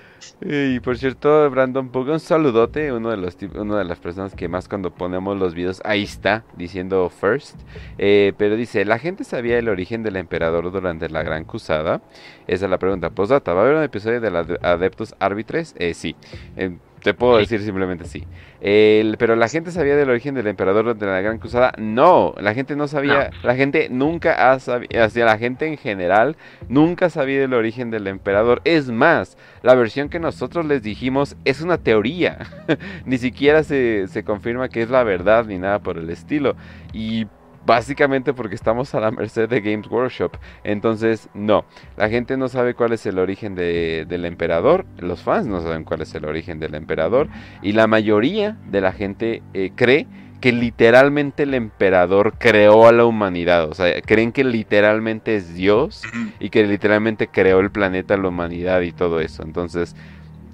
Y 0.40 0.80
por 0.80 0.96
cierto, 0.98 1.50
Brandon 1.50 1.90
Pug, 1.90 2.08
un 2.08 2.20
saludote, 2.20 2.92
uno 2.92 3.10
de 3.10 3.16
los 3.16 3.36
una 3.54 3.78
de 3.78 3.84
las 3.84 3.98
personas 3.98 4.34
que 4.34 4.48
más 4.48 4.68
cuando 4.68 4.90
ponemos 4.90 5.36
los 5.36 5.54
videos, 5.54 5.80
ahí 5.84 6.04
está, 6.04 6.44
diciendo 6.56 7.08
first. 7.08 7.56
Eh, 7.98 8.32
pero 8.36 8.56
dice, 8.56 8.84
¿la 8.84 8.98
gente 8.98 9.24
sabía 9.24 9.58
el 9.58 9.68
origen 9.68 10.02
del 10.02 10.16
emperador 10.16 10.70
durante 10.70 11.08
la 11.08 11.22
Gran 11.22 11.44
Cruzada? 11.44 12.02
Esa 12.46 12.66
es 12.66 12.70
la 12.70 12.78
pregunta. 12.78 13.10
Postdata, 13.10 13.52
¿va 13.52 13.60
a 13.60 13.64
haber 13.64 13.76
un 13.76 13.82
episodio 13.82 14.20
de 14.20 14.30
los 14.30 14.46
Adeptus 14.62 15.14
Arbitres? 15.18 15.74
Eh, 15.78 15.94
sí. 15.94 16.14
Eh, 16.56 16.76
te 17.02 17.14
puedo 17.14 17.36
Sí. 17.36 17.40
decir 17.42 17.60
simplemente 17.62 18.04
sí. 18.04 18.24
El- 18.60 19.16
pero 19.18 19.36
la 19.36 19.48
gente 19.48 19.70
sabía 19.70 19.96
del 19.96 20.10
origen 20.10 20.34
del 20.34 20.46
emperador 20.48 20.84
durante 20.84 21.06
la 21.06 21.20
Gran 21.20 21.38
Cruzada. 21.38 21.72
No, 21.78 22.34
la 22.40 22.54
gente 22.54 22.74
no 22.76 22.88
sabía. 22.88 23.30
La 23.42 23.54
gente 23.54 23.88
nunca 23.90 24.50
ha 24.52 24.58
sabido, 24.58 25.02
hacia 25.04 25.24
la 25.24 25.38
gente 25.38 25.66
en 25.66 25.76
general 25.76 26.36
nunca 26.68 27.08
sabía 27.10 27.40
del 27.40 27.54
origen 27.54 27.90
del 27.90 28.06
emperador. 28.08 28.60
Es 28.64 28.90
más, 28.90 29.36
la 29.62 29.74
versión 29.74 30.08
que 30.08 30.18
nosotros 30.18 30.66
les 30.66 30.82
dijimos 30.82 31.36
es 31.44 31.60
una 31.60 31.78
teoría. 31.78 32.38
ni 33.06 33.18
siquiera 33.18 33.62
se, 33.62 34.06
se 34.08 34.24
confirma 34.24 34.68
que 34.68 34.82
es 34.82 34.90
la 34.90 35.04
verdad 35.04 35.44
ni 35.46 35.58
nada 35.58 35.78
por 35.78 35.96
el 35.98 36.10
estilo. 36.10 36.56
Y 36.92 37.26
básicamente 37.68 38.32
porque 38.32 38.54
estamos 38.54 38.94
a 38.94 39.00
la 39.00 39.10
merced 39.10 39.46
de 39.48 39.60
Games 39.60 39.86
Workshop. 39.88 40.32
Entonces, 40.64 41.28
no, 41.34 41.66
la 41.98 42.08
gente 42.08 42.38
no 42.38 42.48
sabe 42.48 42.72
cuál 42.72 42.94
es 42.94 43.04
el 43.04 43.18
origen 43.18 43.54
de- 43.54 44.06
del 44.08 44.24
emperador. 44.24 44.86
Los 44.98 45.22
fans 45.22 45.46
no 45.46 45.60
saben 45.60 45.84
cuál 45.84 46.00
es 46.00 46.14
el 46.14 46.24
origen 46.24 46.58
del 46.58 46.74
emperador. 46.74 47.28
Y 47.62 47.72
la 47.72 47.86
mayoría 47.86 48.56
de 48.70 48.80
la 48.80 48.92
gente 48.92 49.42
eh, 49.52 49.70
cree 49.76 50.06
que 50.40 50.50
literalmente 50.52 51.42
el 51.42 51.52
emperador 51.52 52.32
creó 52.38 52.86
a 52.88 52.92
la 52.92 53.04
humanidad. 53.04 53.68
O 53.68 53.74
sea, 53.74 54.00
creen 54.00 54.32
que 54.32 54.44
literalmente 54.44 55.36
es 55.36 55.54
Dios 55.54 56.02
y 56.40 56.48
que 56.48 56.66
literalmente 56.66 57.28
creó 57.28 57.60
el 57.60 57.70
planeta, 57.70 58.16
la 58.16 58.28
humanidad 58.28 58.80
y 58.80 58.92
todo 58.92 59.20
eso. 59.20 59.42
Entonces, 59.42 59.94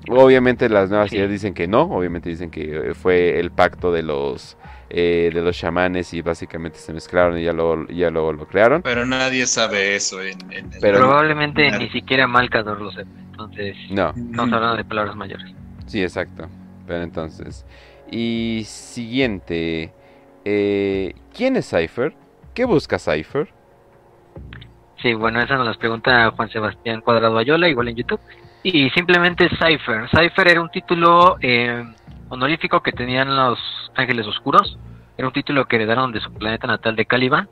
obviamente 0.08 0.68
las 0.68 0.90
nuevas 0.90 1.12
ideas 1.12 1.30
dicen 1.30 1.54
que 1.54 1.68
no, 1.68 1.82
obviamente 1.82 2.28
dicen 2.28 2.50
que 2.50 2.90
eh, 2.90 2.94
fue 2.94 3.38
el 3.38 3.50
pacto 3.52 3.92
de 3.92 4.02
los 4.02 4.56
eh, 4.90 5.30
de 5.32 5.40
los 5.42 5.56
chamanes 5.56 6.12
y 6.14 6.22
básicamente 6.22 6.78
se 6.78 6.92
mezclaron 6.92 7.38
y 7.38 7.44
ya 7.44 7.52
luego, 7.52 7.86
ya 7.88 8.10
luego 8.10 8.32
lo 8.32 8.46
crearon. 8.46 8.82
Pero 8.82 9.04
nadie 9.06 9.46
sabe 9.46 9.96
eso 9.96 10.20
en, 10.22 10.38
Pero- 10.80 10.98
Probablemente 10.98 11.70
ni 11.78 11.88
siquiera 11.90 12.26
Malcador 12.26 12.80
lo 12.80 12.90
sepa. 12.92 13.10
Entonces, 13.30 13.76
No, 13.90 14.10
estamos 14.10 14.52
hablando 14.52 14.76
de 14.76 14.84
palabras 14.84 15.16
mayores. 15.16 15.52
sí, 15.86 16.02
exacto. 16.02 16.48
Pero 16.86 17.02
entonces, 17.02 17.64
y 18.10 18.62
siguiente, 18.66 19.92
eh, 20.44 21.14
¿quién 21.34 21.56
es 21.56 21.68
Cypher? 21.70 22.14
¿Qué 22.52 22.64
busca 22.66 22.98
Cypher? 22.98 23.48
Sí, 25.02 25.12
bueno, 25.14 25.40
esa 25.42 25.56
nos 25.56 25.66
las 25.66 25.76
pregunta 25.76 26.30
Juan 26.30 26.48
Sebastián 26.50 27.00
Cuadrado 27.00 27.36
Ayola, 27.38 27.68
igual 27.68 27.88
en 27.88 27.96
YouTube. 27.96 28.20
Y 28.62 28.88
simplemente 28.90 29.48
Cypher. 29.50 30.08
Cypher 30.10 30.48
era 30.48 30.60
un 30.60 30.70
título 30.70 31.36
eh, 31.40 31.84
honorífico 32.28 32.82
que 32.82 32.92
tenían 32.92 33.34
los 33.34 33.58
Ángeles 33.94 34.26
Oscuros. 34.26 34.78
Era 35.16 35.28
un 35.28 35.32
título 35.32 35.66
que 35.66 35.76
heredaron 35.76 36.12
de 36.12 36.20
su 36.20 36.32
planeta 36.32 36.66
natal 36.66 36.96
de 36.96 37.06
Caliban. 37.06 37.48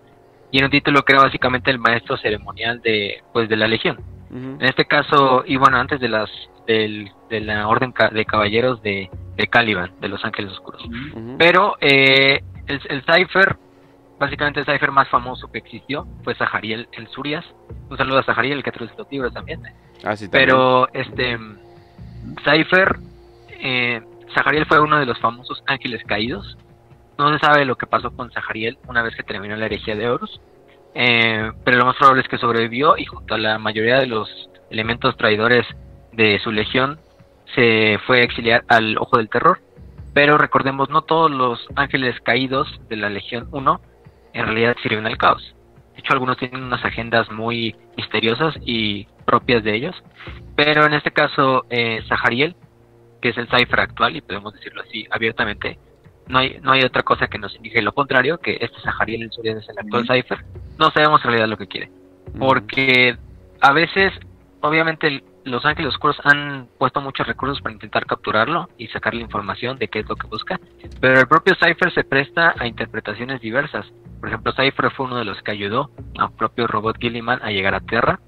Y 0.50 0.58
era 0.58 0.66
un 0.66 0.72
título 0.72 1.02
que 1.02 1.12
era 1.12 1.22
básicamente 1.22 1.70
el 1.70 1.78
maestro 1.78 2.16
ceremonial 2.18 2.80
de, 2.82 3.22
pues, 3.32 3.48
de 3.48 3.56
la 3.56 3.66
Legión. 3.66 3.98
En 4.30 4.62
este 4.62 4.86
caso, 4.86 5.44
y 5.46 5.56
bueno, 5.56 5.76
antes 5.76 6.00
de 6.00 6.08
las 6.08 6.30
del, 6.66 7.10
de 7.28 7.40
la 7.40 7.68
Orden 7.68 7.92
de 8.12 8.24
Caballeros 8.24 8.82
de, 8.82 9.10
de 9.36 9.46
Caliban, 9.46 9.92
de 10.00 10.08
los 10.08 10.24
Ángeles 10.24 10.52
Oscuros. 10.52 10.82
Pero 11.38 11.76
eh, 11.80 12.42
el, 12.66 12.80
el 12.88 13.02
Cypher, 13.02 13.56
básicamente 14.18 14.60
el 14.60 14.66
Cypher 14.66 14.90
más 14.90 15.08
famoso 15.08 15.52
que 15.52 15.58
existió 15.58 16.06
fue 16.24 16.34
Zahariel 16.34 16.88
el 16.92 17.08
Surias. 17.08 17.44
Un 17.90 17.98
saludo 17.98 18.20
a 18.20 18.22
Zahariel, 18.22 18.58
el 18.58 18.64
que 18.64 18.72
trae 18.72 18.88
los 18.96 19.10
libros 19.10 19.34
también. 19.34 19.60
Ah, 20.02 20.16
sí, 20.16 20.28
también. 20.28 20.30
Pero 20.30 20.88
este 20.94 21.38
Cypher, 22.42 22.96
eh, 23.50 24.00
Zahariel 24.34 24.66
fue 24.66 24.80
uno 24.80 24.98
de 24.98 25.06
los 25.06 25.18
famosos 25.18 25.62
ángeles 25.66 26.02
caídos. 26.06 26.56
No 27.18 27.32
se 27.32 27.38
sabe 27.38 27.64
lo 27.64 27.76
que 27.76 27.86
pasó 27.86 28.10
con 28.10 28.30
Zahariel 28.30 28.78
una 28.88 29.02
vez 29.02 29.14
que 29.14 29.22
terminó 29.22 29.56
la 29.56 29.66
herejía 29.66 29.94
de 29.94 30.08
Horus. 30.08 30.40
Eh, 30.94 31.50
pero 31.64 31.78
lo 31.78 31.86
más 31.86 31.96
probable 31.96 32.22
es 32.22 32.28
que 32.28 32.38
sobrevivió 32.38 32.96
y 32.98 33.04
junto 33.04 33.34
a 33.34 33.38
la 33.38 33.58
mayoría 33.58 33.98
de 33.98 34.06
los 34.06 34.50
elementos 34.70 35.16
traidores 35.16 35.66
de 36.12 36.38
su 36.40 36.50
legión 36.50 36.98
se 37.54 37.98
fue 38.06 38.20
a 38.20 38.24
exiliar 38.24 38.64
al 38.68 38.96
Ojo 38.98 39.18
del 39.18 39.28
Terror. 39.28 39.60
Pero 40.14 40.36
recordemos, 40.36 40.90
no 40.90 41.02
todos 41.02 41.30
los 41.30 41.66
ángeles 41.74 42.20
caídos 42.20 42.68
de 42.88 42.96
la 42.96 43.08
Legión 43.08 43.48
1 43.50 43.80
en 44.34 44.44
realidad 44.44 44.76
sirven 44.82 45.06
al 45.06 45.16
caos. 45.16 45.54
De 45.94 46.00
hecho, 46.00 46.12
algunos 46.12 46.36
tienen 46.38 46.62
unas 46.62 46.84
agendas 46.84 47.30
muy 47.30 47.74
misteriosas 47.96 48.54
y 48.64 49.06
propias 49.24 49.62
de 49.62 49.74
ellos. 49.74 50.02
Pero 50.56 50.86
en 50.86 50.94
este 50.94 51.12
caso, 51.12 51.64
eh, 51.70 52.02
Zahariel, 52.08 52.56
que 53.22 53.30
es 53.30 53.38
el 53.38 53.48
Cypher 53.48 53.80
actual, 53.80 54.16
y 54.16 54.20
podemos 54.20 54.52
decirlo 54.52 54.82
así 54.82 55.06
abiertamente, 55.10 55.78
no 56.28 56.38
hay, 56.38 56.58
no 56.60 56.72
hay 56.72 56.82
otra 56.82 57.02
cosa 57.02 57.28
que 57.28 57.38
nos 57.38 57.54
indique 57.56 57.80
lo 57.80 57.92
contrario, 57.92 58.38
que 58.38 58.58
este 58.60 58.78
Zahariel 58.80 59.22
en 59.22 59.32
Surian 59.32 59.58
es 59.58 59.68
el 59.68 59.78
actual 59.78 60.02
Ujú. 60.02 60.12
Cypher. 60.12 60.44
No 60.78 60.90
sabemos 60.90 61.24
en 61.24 61.30
realidad 61.30 61.48
lo 61.48 61.56
que 61.56 61.68
quiere. 61.68 61.90
Porque 62.38 63.16
a 63.60 63.72
veces, 63.72 64.12
obviamente, 64.60 65.22
los 65.44 65.64
Ángeles 65.64 65.94
Oscuros 65.94 66.20
han 66.24 66.68
puesto 66.78 67.00
muchos 67.00 67.26
recursos 67.26 67.60
para 67.60 67.74
intentar 67.74 68.06
capturarlo 68.06 68.68
y 68.78 68.88
sacarle 68.88 69.22
información 69.22 69.78
de 69.78 69.88
qué 69.88 70.00
es 70.00 70.08
lo 70.08 70.16
que 70.16 70.26
busca. 70.26 70.60
Pero 71.00 71.20
el 71.20 71.26
propio 71.26 71.54
Cypher 71.54 71.92
se 71.92 72.04
presta 72.04 72.54
a 72.58 72.66
interpretaciones 72.66 73.40
diversas. 73.40 73.86
Por 74.20 74.28
ejemplo, 74.28 74.52
Cypher 74.52 74.90
fue 74.92 75.06
uno 75.06 75.16
de 75.16 75.24
los 75.24 75.42
que 75.42 75.50
ayudó 75.50 75.90
al 76.18 76.32
propio 76.32 76.66
robot 76.66 76.96
Gilliman 77.00 77.40
a 77.42 77.50
llegar 77.50 77.74
a 77.74 77.80
Terra. 77.80 78.20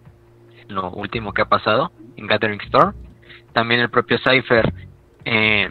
Lo 0.69 0.91
último 0.91 1.33
que 1.33 1.43
ha 1.43 1.49
pasado 1.49 1.93
en 2.17 2.27
Gathering 2.27 2.61
Storm. 2.63 2.95
También 3.55 3.81
el 3.81 3.89
propio 3.89 4.19
Cypher 4.19 4.75
eh, 5.25 5.71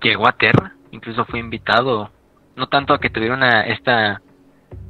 llegó 0.00 0.28
a 0.28 0.32
Terra. 0.32 0.74
Incluso 0.92 1.24
fue 1.24 1.40
invitado, 1.40 2.12
no 2.54 2.68
tanto 2.68 2.94
a 2.94 3.00
que 3.00 3.10
tuvieron 3.10 3.42
a 3.42 3.62
esta 3.62 4.20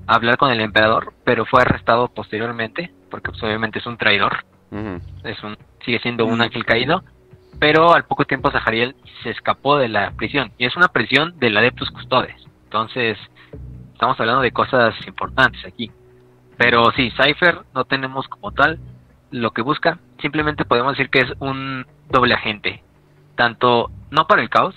a 0.06 0.14
hablar 0.14 0.36
con 0.36 0.50
el 0.50 0.60
emperador, 0.60 1.14
pero 1.24 1.46
fue 1.46 1.62
arrestado 1.62 2.08
posteriormente, 2.08 2.92
porque 3.10 3.30
pues, 3.30 3.42
obviamente 3.42 3.78
es 3.78 3.86
un 3.86 3.96
traidor, 3.96 4.44
es 5.24 5.42
un, 5.42 5.56
sigue 5.84 5.98
siendo 6.00 6.26
un 6.26 6.42
ángel 6.42 6.66
caído, 6.66 7.02
pero 7.58 7.94
al 7.94 8.04
poco 8.04 8.26
tiempo 8.26 8.50
Zahariel 8.50 8.96
se 9.22 9.30
escapó 9.30 9.78
de 9.78 9.88
la 9.88 10.10
prisión, 10.10 10.52
y 10.58 10.66
es 10.66 10.76
una 10.76 10.88
prisión 10.88 11.38
del 11.38 11.56
Adeptus 11.56 11.90
Custodes, 11.90 12.36
entonces 12.64 13.16
estamos 13.94 14.18
hablando 14.20 14.42
de 14.42 14.50
cosas 14.52 14.94
importantes 15.06 15.64
aquí. 15.64 15.90
Pero 16.56 16.92
sí, 16.92 17.10
Cypher 17.10 17.62
no 17.74 17.84
tenemos 17.84 18.28
como 18.28 18.52
tal 18.52 18.78
lo 19.34 19.50
que 19.50 19.62
busca, 19.62 19.98
simplemente 20.20 20.64
podemos 20.64 20.92
decir 20.92 21.10
que 21.10 21.18
es 21.18 21.32
un 21.40 21.84
doble 22.08 22.34
agente, 22.34 22.84
tanto 23.34 23.90
no 24.10 24.28
para 24.28 24.42
el 24.42 24.48
caos, 24.48 24.76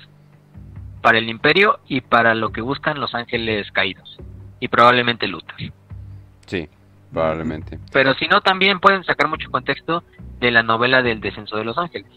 para 1.01 1.19
el 1.19 1.29
imperio 1.29 1.79
y 1.87 2.01
para 2.01 2.33
lo 2.33 2.51
que 2.51 2.61
buscan 2.61 2.99
los 2.99 3.13
ángeles 3.13 3.71
caídos, 3.71 4.17
y 4.59 4.67
probablemente 4.67 5.27
Luthor. 5.27 5.55
Sí, 6.47 6.67
probablemente. 7.13 7.79
Pero 7.93 8.15
si 8.15 8.27
no, 8.27 8.41
también 8.41 8.79
pueden 8.79 9.03
sacar 9.03 9.27
mucho 9.27 9.51
contexto 9.51 10.03
de 10.39 10.49
la 10.49 10.63
novela 10.63 11.03
del 11.03 11.21
descenso 11.21 11.55
de 11.57 11.63
los 11.63 11.77
ángeles 11.77 12.11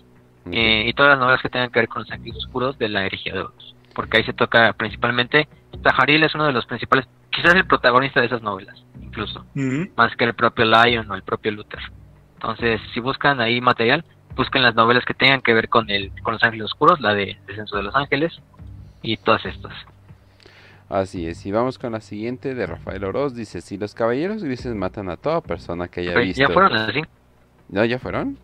eh, 0.50 0.84
y 0.86 0.92
todas 0.94 1.10
las 1.10 1.18
novelas 1.18 1.42
que 1.42 1.50
tengan 1.50 1.70
que 1.70 1.80
ver 1.80 1.88
con 1.88 2.02
los 2.02 2.10
ángeles 2.10 2.38
oscuros 2.38 2.78
de 2.78 2.88
la 2.88 3.04
herejía 3.04 3.34
de 3.34 3.40
Horus. 3.40 3.74
porque 3.94 4.16
ahí 4.16 4.24
se 4.24 4.32
toca 4.32 4.72
principalmente. 4.72 5.46
Zaharil 5.82 6.24
es 6.24 6.34
uno 6.34 6.46
de 6.46 6.52
los 6.52 6.64
principales, 6.64 7.06
quizás 7.28 7.54
el 7.54 7.66
protagonista 7.66 8.20
de 8.20 8.26
esas 8.26 8.40
novelas, 8.40 8.82
incluso, 8.98 9.44
más 9.94 10.16
que 10.16 10.24
el 10.24 10.32
propio 10.32 10.64
Lion 10.64 11.10
o 11.10 11.14
el 11.14 11.22
propio 11.22 11.52
Luther. 11.52 11.80
Entonces, 12.42 12.80
si 12.94 13.00
buscan 13.00 13.38
ahí 13.38 13.60
material, 13.60 14.02
busquen 14.34 14.62
las 14.62 14.74
novelas 14.74 15.04
que 15.04 15.12
tengan 15.12 15.42
que 15.42 15.52
ver 15.52 15.68
con 15.68 15.90
el 15.90 16.10
con 16.22 16.32
los 16.32 16.42
ángeles 16.42 16.64
oscuros, 16.66 16.98
la 16.98 17.12
de 17.12 17.36
Descenso 17.46 17.76
de 17.76 17.82
los 17.82 17.94
Ángeles 17.94 18.40
y 19.02 19.18
todas 19.18 19.44
estas. 19.44 19.74
Así 20.88 21.26
es, 21.26 21.44
y 21.44 21.52
vamos 21.52 21.78
con 21.78 21.92
la 21.92 22.00
siguiente 22.00 22.54
de 22.54 22.66
Rafael 22.66 23.04
Oroz. 23.04 23.34
Dice, 23.34 23.60
si 23.60 23.76
los 23.76 23.94
caballeros 23.94 24.42
grises 24.42 24.74
matan 24.74 25.10
a 25.10 25.18
toda 25.18 25.40
persona 25.42 25.86
que 25.86 26.00
haya 26.00 26.18
visto... 26.18 26.40
¿Ya 26.40 26.48
fueron 26.48 26.72
así? 26.72 27.02
¿No, 27.68 27.84
ya 27.84 27.98
fueron? 27.98 28.38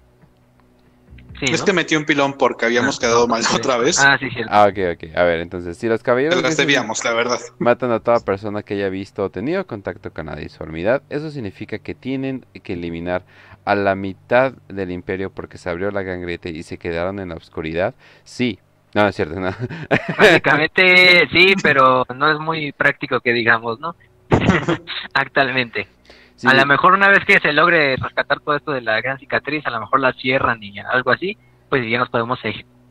Sí, 1.40 1.52
es 1.52 1.62
que 1.62 1.72
metí 1.72 1.96
un 1.96 2.04
pilón 2.04 2.34
porque 2.34 2.64
habíamos 2.64 2.96
ah, 2.96 3.00
quedado 3.00 3.28
mal 3.28 3.42
otra 3.54 3.76
vez. 3.76 3.98
Ah, 3.98 4.16
sí, 4.18 4.30
cierto. 4.30 4.50
Ah, 4.52 4.68
ok, 4.70 4.78
ok. 4.94 5.16
A 5.16 5.24
ver, 5.24 5.40
entonces, 5.40 5.76
si 5.76 5.86
los 5.86 6.02
caballeros 6.02 6.40
las 6.40 6.56
debíamos, 6.56 7.04
la 7.04 7.12
verdad. 7.12 7.40
matan 7.58 7.90
a 7.92 8.00
toda 8.00 8.20
persona 8.20 8.62
que 8.62 8.74
haya 8.74 8.88
visto 8.88 9.24
o 9.24 9.30
tenido 9.30 9.66
contacto 9.66 10.12
con 10.12 10.26
la 10.26 10.36
disformidad, 10.36 11.02
eso 11.10 11.30
significa 11.30 11.78
que 11.78 11.94
tienen 11.94 12.46
que 12.62 12.72
eliminar 12.72 13.24
a 13.66 13.74
la 13.74 13.94
mitad 13.96 14.52
del 14.68 14.92
imperio 14.92 15.30
porque 15.30 15.58
se 15.58 15.68
abrió 15.68 15.90
la 15.90 16.02
gangrete 16.02 16.50
y 16.50 16.62
se 16.62 16.78
quedaron 16.78 17.18
en 17.18 17.30
la 17.30 17.34
oscuridad. 17.34 17.94
Sí, 18.22 18.60
no, 18.94 19.08
es 19.08 19.16
cierto, 19.16 19.38
no. 19.38 19.50
Básicamente 20.18 21.28
sí, 21.30 21.54
pero 21.62 22.06
no 22.14 22.30
es 22.30 22.38
muy 22.38 22.72
práctico 22.72 23.20
que 23.20 23.32
digamos, 23.32 23.80
¿no? 23.80 23.96
Actualmente. 25.14 25.88
A 26.44 26.54
lo 26.54 26.64
mejor 26.64 26.92
una 26.92 27.08
vez 27.08 27.24
que 27.24 27.40
se 27.40 27.52
logre 27.52 27.96
rescatar 27.96 28.40
todo 28.40 28.56
esto 28.56 28.70
de 28.70 28.82
la 28.82 29.00
gran 29.00 29.18
cicatriz, 29.18 29.66
a 29.66 29.70
lo 29.70 29.80
mejor 29.80 30.00
la 30.00 30.12
cierran 30.12 30.62
y 30.62 30.78
algo 30.78 31.10
así, 31.10 31.36
pues 31.68 31.88
ya 31.90 31.98
nos 31.98 32.08
podemos 32.08 32.38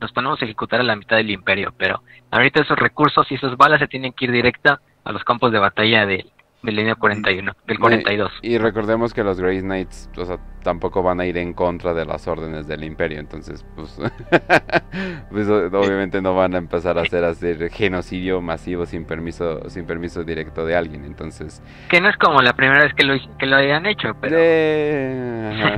nos 0.02 0.12
podemos 0.12 0.42
ejecutar 0.42 0.82
a 0.82 0.84
la 0.84 0.98
mitad 0.98 1.16
del 1.16 1.32
imperio, 1.32 1.74
pero 1.78 2.04
ahorita 2.32 2.62
esos 2.62 2.78
recursos 2.78 3.32
y 3.32 3.36
esas 3.36 3.56
balas 3.56 3.80
se 3.80 3.88
tienen 3.88 4.12
que 4.12 4.26
ir 4.26 4.32
directa 4.32 4.82
a 5.06 5.12
los 5.14 5.24
campos 5.24 5.54
de 5.54 5.60
batalla 5.60 6.06
del 6.06 6.30
Milenio 6.66 6.96
41, 6.98 7.54
del 7.66 7.80
42. 7.80 8.32
Y, 8.42 8.58
recordemos 8.58 9.14
que 9.14 9.24
los 9.24 9.40
Grey 9.40 9.62
Knights, 9.62 10.10
o 10.18 10.26
sea, 10.26 10.38
tampoco 10.64 11.04
van 11.04 11.20
a 11.20 11.26
ir 11.26 11.38
en 11.38 11.54
contra 11.54 11.94
de 11.94 12.06
las 12.06 12.28
órdenes 12.28 12.68
del 12.68 12.84
Imperio, 12.84 13.20
entonces, 13.20 13.66
pues, 13.76 13.98
pues 15.32 15.48
obviamente 15.48 16.22
no 16.22 16.36
van 16.36 16.56
a 16.56 16.58
empezar 16.58 16.98
a 16.98 17.02
hacer 17.04 17.24
hacer 17.24 17.70
genocidio 17.70 18.42
masivo 18.42 18.86
sin 18.86 19.06
permiso, 19.06 19.70
sin 19.70 19.86
permiso 19.86 20.24
directo 20.24 20.66
de 20.66 20.76
alguien, 20.76 21.06
entonces. 21.06 21.62
Que 21.90 22.02
no 22.02 22.10
es 22.10 22.18
como 22.18 22.42
la 22.42 22.54
primera 22.54 22.84
vez 22.84 22.94
que 22.94 23.06
lo 23.06 23.16
que 23.38 23.46
lo 23.46 23.58
hayan 23.58 23.86
hecho, 23.86 24.16
pero. 24.20 24.38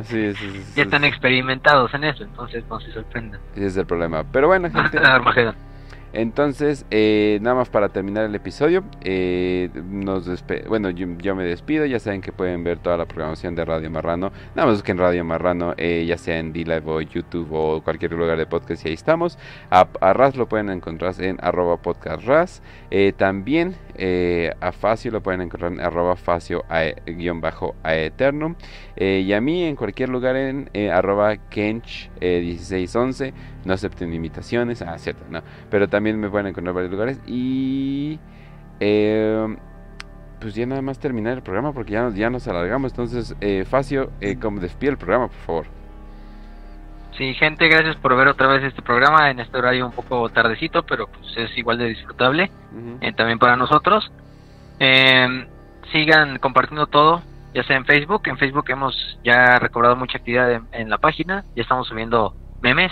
sí, 0.04 0.34
sí, 0.34 0.64
ya 0.76 0.84
están 0.84 1.04
experimentados 1.04 1.94
en 1.94 2.06
eso, 2.06 2.24
entonces 2.24 2.64
no 2.70 2.80
se 2.80 2.92
sorprendan. 2.92 3.42
Ese 3.56 3.66
es 3.66 3.78
el 3.78 3.86
problema. 3.86 4.24
Pero 4.32 4.48
bueno, 4.48 4.70
gente. 4.72 4.98
Entonces, 6.18 6.84
eh, 6.90 7.38
nada 7.44 7.58
más 7.58 7.70
para 7.70 7.90
terminar 7.90 8.26
el 8.26 8.34
episodio, 8.34 8.84
eh, 9.04 9.70
bueno, 10.68 10.90
yo, 10.90 11.36
me 11.36 11.44
despido, 11.44 11.86
ya 11.86 12.00
saben 12.00 12.22
que 12.22 12.32
pueden 12.32 12.64
ver 12.64 12.80
toda 12.80 12.98
la 12.98 13.06
programación 13.06 13.54
de 13.54 13.64
Radio 13.64 13.92
Marrano, 13.92 14.32
nada 14.56 14.68
más 14.68 14.82
que 14.82 14.94
en 14.94 14.98
Radio 14.98 15.24
Marrano, 15.24 15.76
eh, 15.78 16.06
ya 16.08 16.18
sea 16.18 16.40
en 16.40 16.54
D-Live 16.54 16.82
o 16.88 17.02
YouTube 17.02 17.50
o 17.52 17.84
cualquier 17.84 18.14
lugar 18.14 18.36
de 18.36 18.48
podcast, 18.48 18.84
y 18.84 18.88
ahí 18.88 18.96
estamos. 18.96 19.38
A, 19.70 19.86
Raz 20.14 20.36
lo 20.36 20.50
pueden 20.50 20.72
encontrar 20.72 21.14
en 21.20 21.38
arroba 21.40 21.78
podcast 21.78 22.24
también 23.18 23.76
a 24.60 24.72
Facio 24.72 25.12
lo 25.12 25.22
pueden 25.22 25.42
encontrar 25.42 25.72
en 25.72 25.82
arroba 25.82 26.16
Facio 26.16 26.64
a 26.70 26.86
y 28.98 29.34
a 29.34 29.42
mí 29.42 29.64
en 29.64 29.76
cualquier 29.76 30.10
lugar 30.10 30.36
en 30.36 30.70
arroba 30.92 31.38
Kench 31.50 32.10
1611 32.20 33.34
no 33.68 33.74
acepten 33.74 34.14
imitaciones, 34.14 34.82
ah, 34.82 34.98
cierto, 34.98 35.24
no, 35.30 35.42
pero 35.70 35.88
también 35.88 36.20
me 36.20 36.30
pueden 36.30 36.48
encontrar 36.48 36.72
en 36.72 36.76
varios 36.76 36.92
lugares 36.92 37.22
y 37.28 38.18
eh, 38.80 39.56
pues 40.40 40.56
ya 40.56 40.66
nada 40.66 40.82
más 40.82 41.00
terminar 41.00 41.34
el 41.34 41.44
programa 41.44 41.74
porque 41.74 41.92
ya, 41.92 42.10
ya 42.10 42.30
nos 42.30 42.48
alargamos, 42.48 42.92
entonces 42.92 43.36
eh, 43.42 43.66
Facio, 43.70 44.12
eh, 44.22 44.38
como 44.40 44.60
despide 44.60 44.92
el 44.92 44.98
programa, 44.98 45.28
por 45.28 45.38
favor. 45.46 45.66
Sí, 47.18 47.34
gente, 47.34 47.68
gracias 47.68 47.96
por 47.96 48.16
ver 48.16 48.28
otra 48.28 48.48
vez 48.48 48.64
este 48.64 48.84
programa 48.84 49.32
en 49.32 49.40
este 49.40 49.58
horario 49.58 49.88
un 49.88 49.92
poco 49.92 50.30
tardecito, 50.30 50.84
pero 50.84 51.08
pues 51.08 51.36
es 51.36 51.58
igual 51.58 51.80
de 51.80 51.90
disfrutable 51.90 52.52
eh, 53.02 53.12
también 53.14 53.40
para 53.40 53.56
nosotros. 53.56 54.12
Em, 54.78 55.48
sigan 55.92 56.38
compartiendo 56.38 56.86
todo, 56.86 57.24
ya 57.56 57.64
sea 57.64 57.76
en 57.76 57.86
Facebook. 57.86 58.22
En 58.28 58.38
Facebook 58.38 58.66
hemos 58.70 59.20
ya 59.24 59.58
recobrado 59.58 59.96
mucha 59.96 60.20
actividad 60.20 60.62
en 60.72 60.90
la 60.92 61.00
página, 61.00 61.44
ya 61.56 61.64
estamos 61.64 61.88
subiendo 61.88 62.36
memes, 62.62 62.92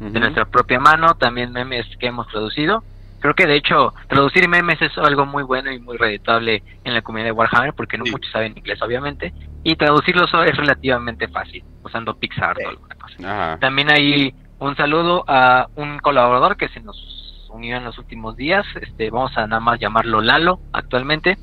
de 0.00 0.20
nuestra 0.20 0.44
propia 0.44 0.80
mano, 0.80 1.14
también 1.14 1.52
memes 1.52 1.86
que 1.98 2.08
hemos 2.08 2.26
traducido. 2.28 2.82
Creo 3.20 3.34
que 3.34 3.46
de 3.46 3.56
hecho 3.56 3.94
traducir 4.08 4.48
memes 4.48 4.82
es 4.82 4.98
algo 4.98 5.24
muy 5.24 5.42
bueno 5.44 5.72
y 5.72 5.78
muy 5.78 5.96
reditable 5.96 6.62
en 6.84 6.92
la 6.92 7.00
comunidad 7.00 7.28
de 7.28 7.32
Warhammer 7.32 7.72
porque 7.72 7.96
no 7.96 8.04
muchos 8.04 8.30
saben 8.30 8.52
inglés 8.54 8.82
obviamente 8.82 9.32
y 9.62 9.76
traducirlos 9.76 10.30
es 10.46 10.56
relativamente 10.56 11.26
fácil 11.28 11.64
usando 11.82 12.14
Pixar 12.18 12.56
o 12.62 12.68
alguna 12.68 12.94
cosa. 12.96 13.58
También 13.60 13.90
hay 13.90 14.34
un 14.58 14.76
saludo 14.76 15.24
a 15.26 15.68
un 15.74 16.00
colaborador 16.00 16.58
que 16.58 16.68
se 16.68 16.80
nos 16.80 17.48
unió 17.50 17.78
en 17.78 17.84
los 17.84 17.96
últimos 17.98 18.36
días, 18.36 18.66
este 18.82 19.08
vamos 19.08 19.34
a 19.38 19.46
nada 19.46 19.60
más 19.60 19.80
llamarlo 19.80 20.20
Lalo 20.20 20.60
actualmente 20.72 21.38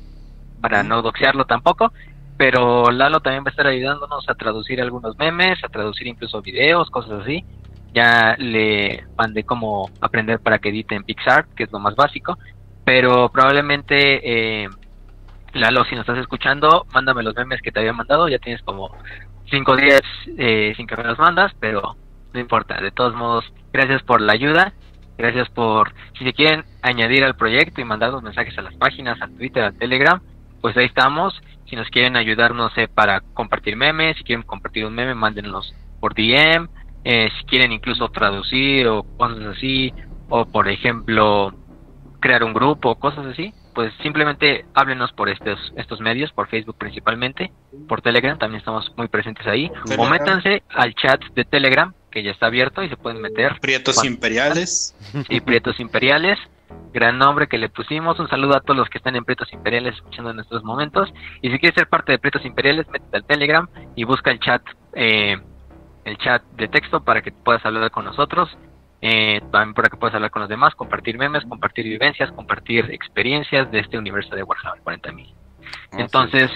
para 0.60 0.84
no 0.84 1.02
doxearlo 1.02 1.46
tampoco, 1.46 1.92
pero 2.36 2.92
Lalo 2.92 3.18
también 3.18 3.42
va 3.42 3.48
a 3.48 3.50
estar 3.50 3.66
ayudándonos 3.66 4.28
a 4.28 4.34
traducir 4.36 4.80
algunos 4.80 5.18
memes, 5.18 5.64
a 5.64 5.68
traducir 5.68 6.06
incluso 6.06 6.42
videos, 6.42 6.90
cosas 6.90 7.22
así 7.22 7.44
ya 7.92 8.36
le 8.38 9.04
mandé 9.16 9.44
como 9.44 9.90
aprender 10.00 10.40
para 10.40 10.58
que 10.58 10.70
edite 10.70 10.94
en 10.94 11.04
Pixar, 11.04 11.46
que 11.54 11.64
es 11.64 11.72
lo 11.72 11.78
más 11.78 11.94
básico, 11.94 12.38
pero 12.84 13.30
probablemente, 13.30 14.64
eh, 14.64 14.68
Lalo, 15.52 15.84
si 15.84 15.94
nos 15.94 16.02
estás 16.02 16.18
escuchando, 16.18 16.86
mándame 16.92 17.22
los 17.22 17.34
memes 17.34 17.60
que 17.60 17.70
te 17.70 17.80
había 17.80 17.92
mandado, 17.92 18.28
ya 18.28 18.38
tienes 18.38 18.62
como 18.62 18.90
5 19.50 19.76
días 19.76 20.00
eh, 20.38 20.72
sin 20.76 20.86
que 20.86 20.96
me 20.96 21.04
los 21.04 21.18
mandas, 21.18 21.52
pero 21.60 21.96
no 22.32 22.40
importa, 22.40 22.80
de 22.80 22.90
todos 22.90 23.14
modos, 23.14 23.44
gracias 23.72 24.02
por 24.02 24.20
la 24.20 24.32
ayuda, 24.32 24.72
gracias 25.18 25.50
por, 25.50 25.92
si 26.18 26.24
se 26.24 26.32
quieren 26.32 26.64
añadir 26.80 27.22
al 27.24 27.36
proyecto 27.36 27.80
y 27.80 27.84
mandar 27.84 28.12
los 28.12 28.22
mensajes 28.22 28.56
a 28.56 28.62
las 28.62 28.74
páginas, 28.76 29.20
a 29.20 29.28
Twitter, 29.28 29.62
a 29.64 29.72
Telegram, 29.72 30.20
pues 30.62 30.76
ahí 30.76 30.86
estamos, 30.86 31.38
si 31.66 31.76
nos 31.76 31.88
quieren 31.88 32.16
ayudar, 32.16 32.54
no 32.54 32.70
sé, 32.70 32.88
para 32.88 33.20
compartir 33.20 33.76
memes, 33.76 34.16
si 34.16 34.24
quieren 34.24 34.44
compartir 34.44 34.86
un 34.86 34.94
meme, 34.94 35.14
mándenlos 35.14 35.74
por 36.00 36.14
DM, 36.14 36.68
eh, 37.04 37.28
si 37.38 37.44
quieren 37.46 37.72
incluso 37.72 38.08
traducir 38.08 38.86
o 38.86 39.02
cosas 39.02 39.56
así, 39.56 39.92
o 40.28 40.46
por 40.46 40.68
ejemplo 40.68 41.52
crear 42.20 42.44
un 42.44 42.54
grupo, 42.54 42.94
cosas 42.96 43.26
así, 43.26 43.52
pues 43.74 43.92
simplemente 44.02 44.64
háblenos 44.74 45.12
por 45.12 45.28
estos, 45.28 45.58
estos 45.76 46.00
medios, 46.00 46.32
por 46.32 46.48
Facebook 46.48 46.76
principalmente, 46.78 47.52
por 47.88 48.02
Telegram, 48.02 48.38
también 48.38 48.60
estamos 48.60 48.92
muy 48.96 49.08
presentes 49.08 49.46
ahí, 49.46 49.70
o 49.98 50.06
métanse 50.06 50.62
al 50.70 50.94
chat 50.94 51.20
de 51.34 51.44
Telegram, 51.44 51.92
que 52.10 52.22
ya 52.22 52.30
está 52.30 52.46
abierto 52.46 52.82
y 52.82 52.88
se 52.88 52.96
pueden 52.96 53.20
meter. 53.20 53.58
Prietos 53.60 54.04
Imperiales. 54.04 54.94
Sí, 55.28 55.40
Prietos 55.40 55.80
Imperiales, 55.80 56.38
gran 56.92 57.18
nombre 57.18 57.46
que 57.46 57.58
le 57.58 57.68
pusimos, 57.68 58.18
un 58.20 58.28
saludo 58.28 58.56
a 58.56 58.60
todos 58.60 58.76
los 58.76 58.88
que 58.88 58.98
están 58.98 59.16
en 59.16 59.24
Prietos 59.24 59.52
Imperiales 59.52 59.94
escuchando 59.94 60.30
en 60.30 60.40
estos 60.40 60.62
momentos, 60.62 61.12
y 61.40 61.50
si 61.50 61.58
quieres 61.58 61.74
ser 61.74 61.88
parte 61.88 62.12
de 62.12 62.18
Prietos 62.18 62.44
Imperiales, 62.44 62.86
métete 62.88 63.16
al 63.16 63.24
Telegram 63.24 63.68
y 63.96 64.04
busca 64.04 64.30
el 64.30 64.38
chat 64.40 64.62
eh, 64.94 65.38
el 66.04 66.18
chat 66.18 66.42
de 66.56 66.68
texto 66.68 67.02
para 67.02 67.22
que 67.22 67.32
puedas 67.32 67.64
hablar 67.64 67.90
con 67.90 68.04
nosotros, 68.04 68.56
eh, 69.00 69.40
también 69.50 69.74
para 69.74 69.88
que 69.88 69.96
puedas 69.96 70.14
hablar 70.14 70.30
con 70.30 70.40
los 70.40 70.48
demás, 70.48 70.74
compartir 70.74 71.18
memes, 71.18 71.44
compartir 71.44 71.84
vivencias, 71.84 72.30
compartir 72.32 72.90
experiencias 72.90 73.70
de 73.70 73.80
este 73.80 73.98
universo 73.98 74.34
de 74.34 74.42
Warhammer 74.42 74.82
40.000. 74.82 75.34
Entonces, 75.98 76.50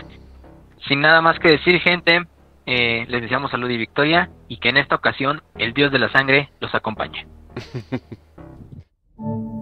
sin 0.87 1.01
nada 1.01 1.21
más 1.21 1.39
que 1.39 1.53
decir, 1.53 1.81
gente, 1.81 2.27
eh, 2.67 3.07
les 3.09 3.23
deseamos 3.23 3.51
salud 3.51 3.71
y 3.71 3.77
victoria 3.77 4.31
y 4.49 4.59
que 4.59 4.69
en 4.69 4.77
esta 4.77 4.95
ocasión 4.95 5.43
el 5.57 5.73
Dios 5.73 5.93
de 5.93 5.99
la 5.99 6.11
Sangre 6.11 6.51
los 6.61 6.75
acompañe. 6.75 7.27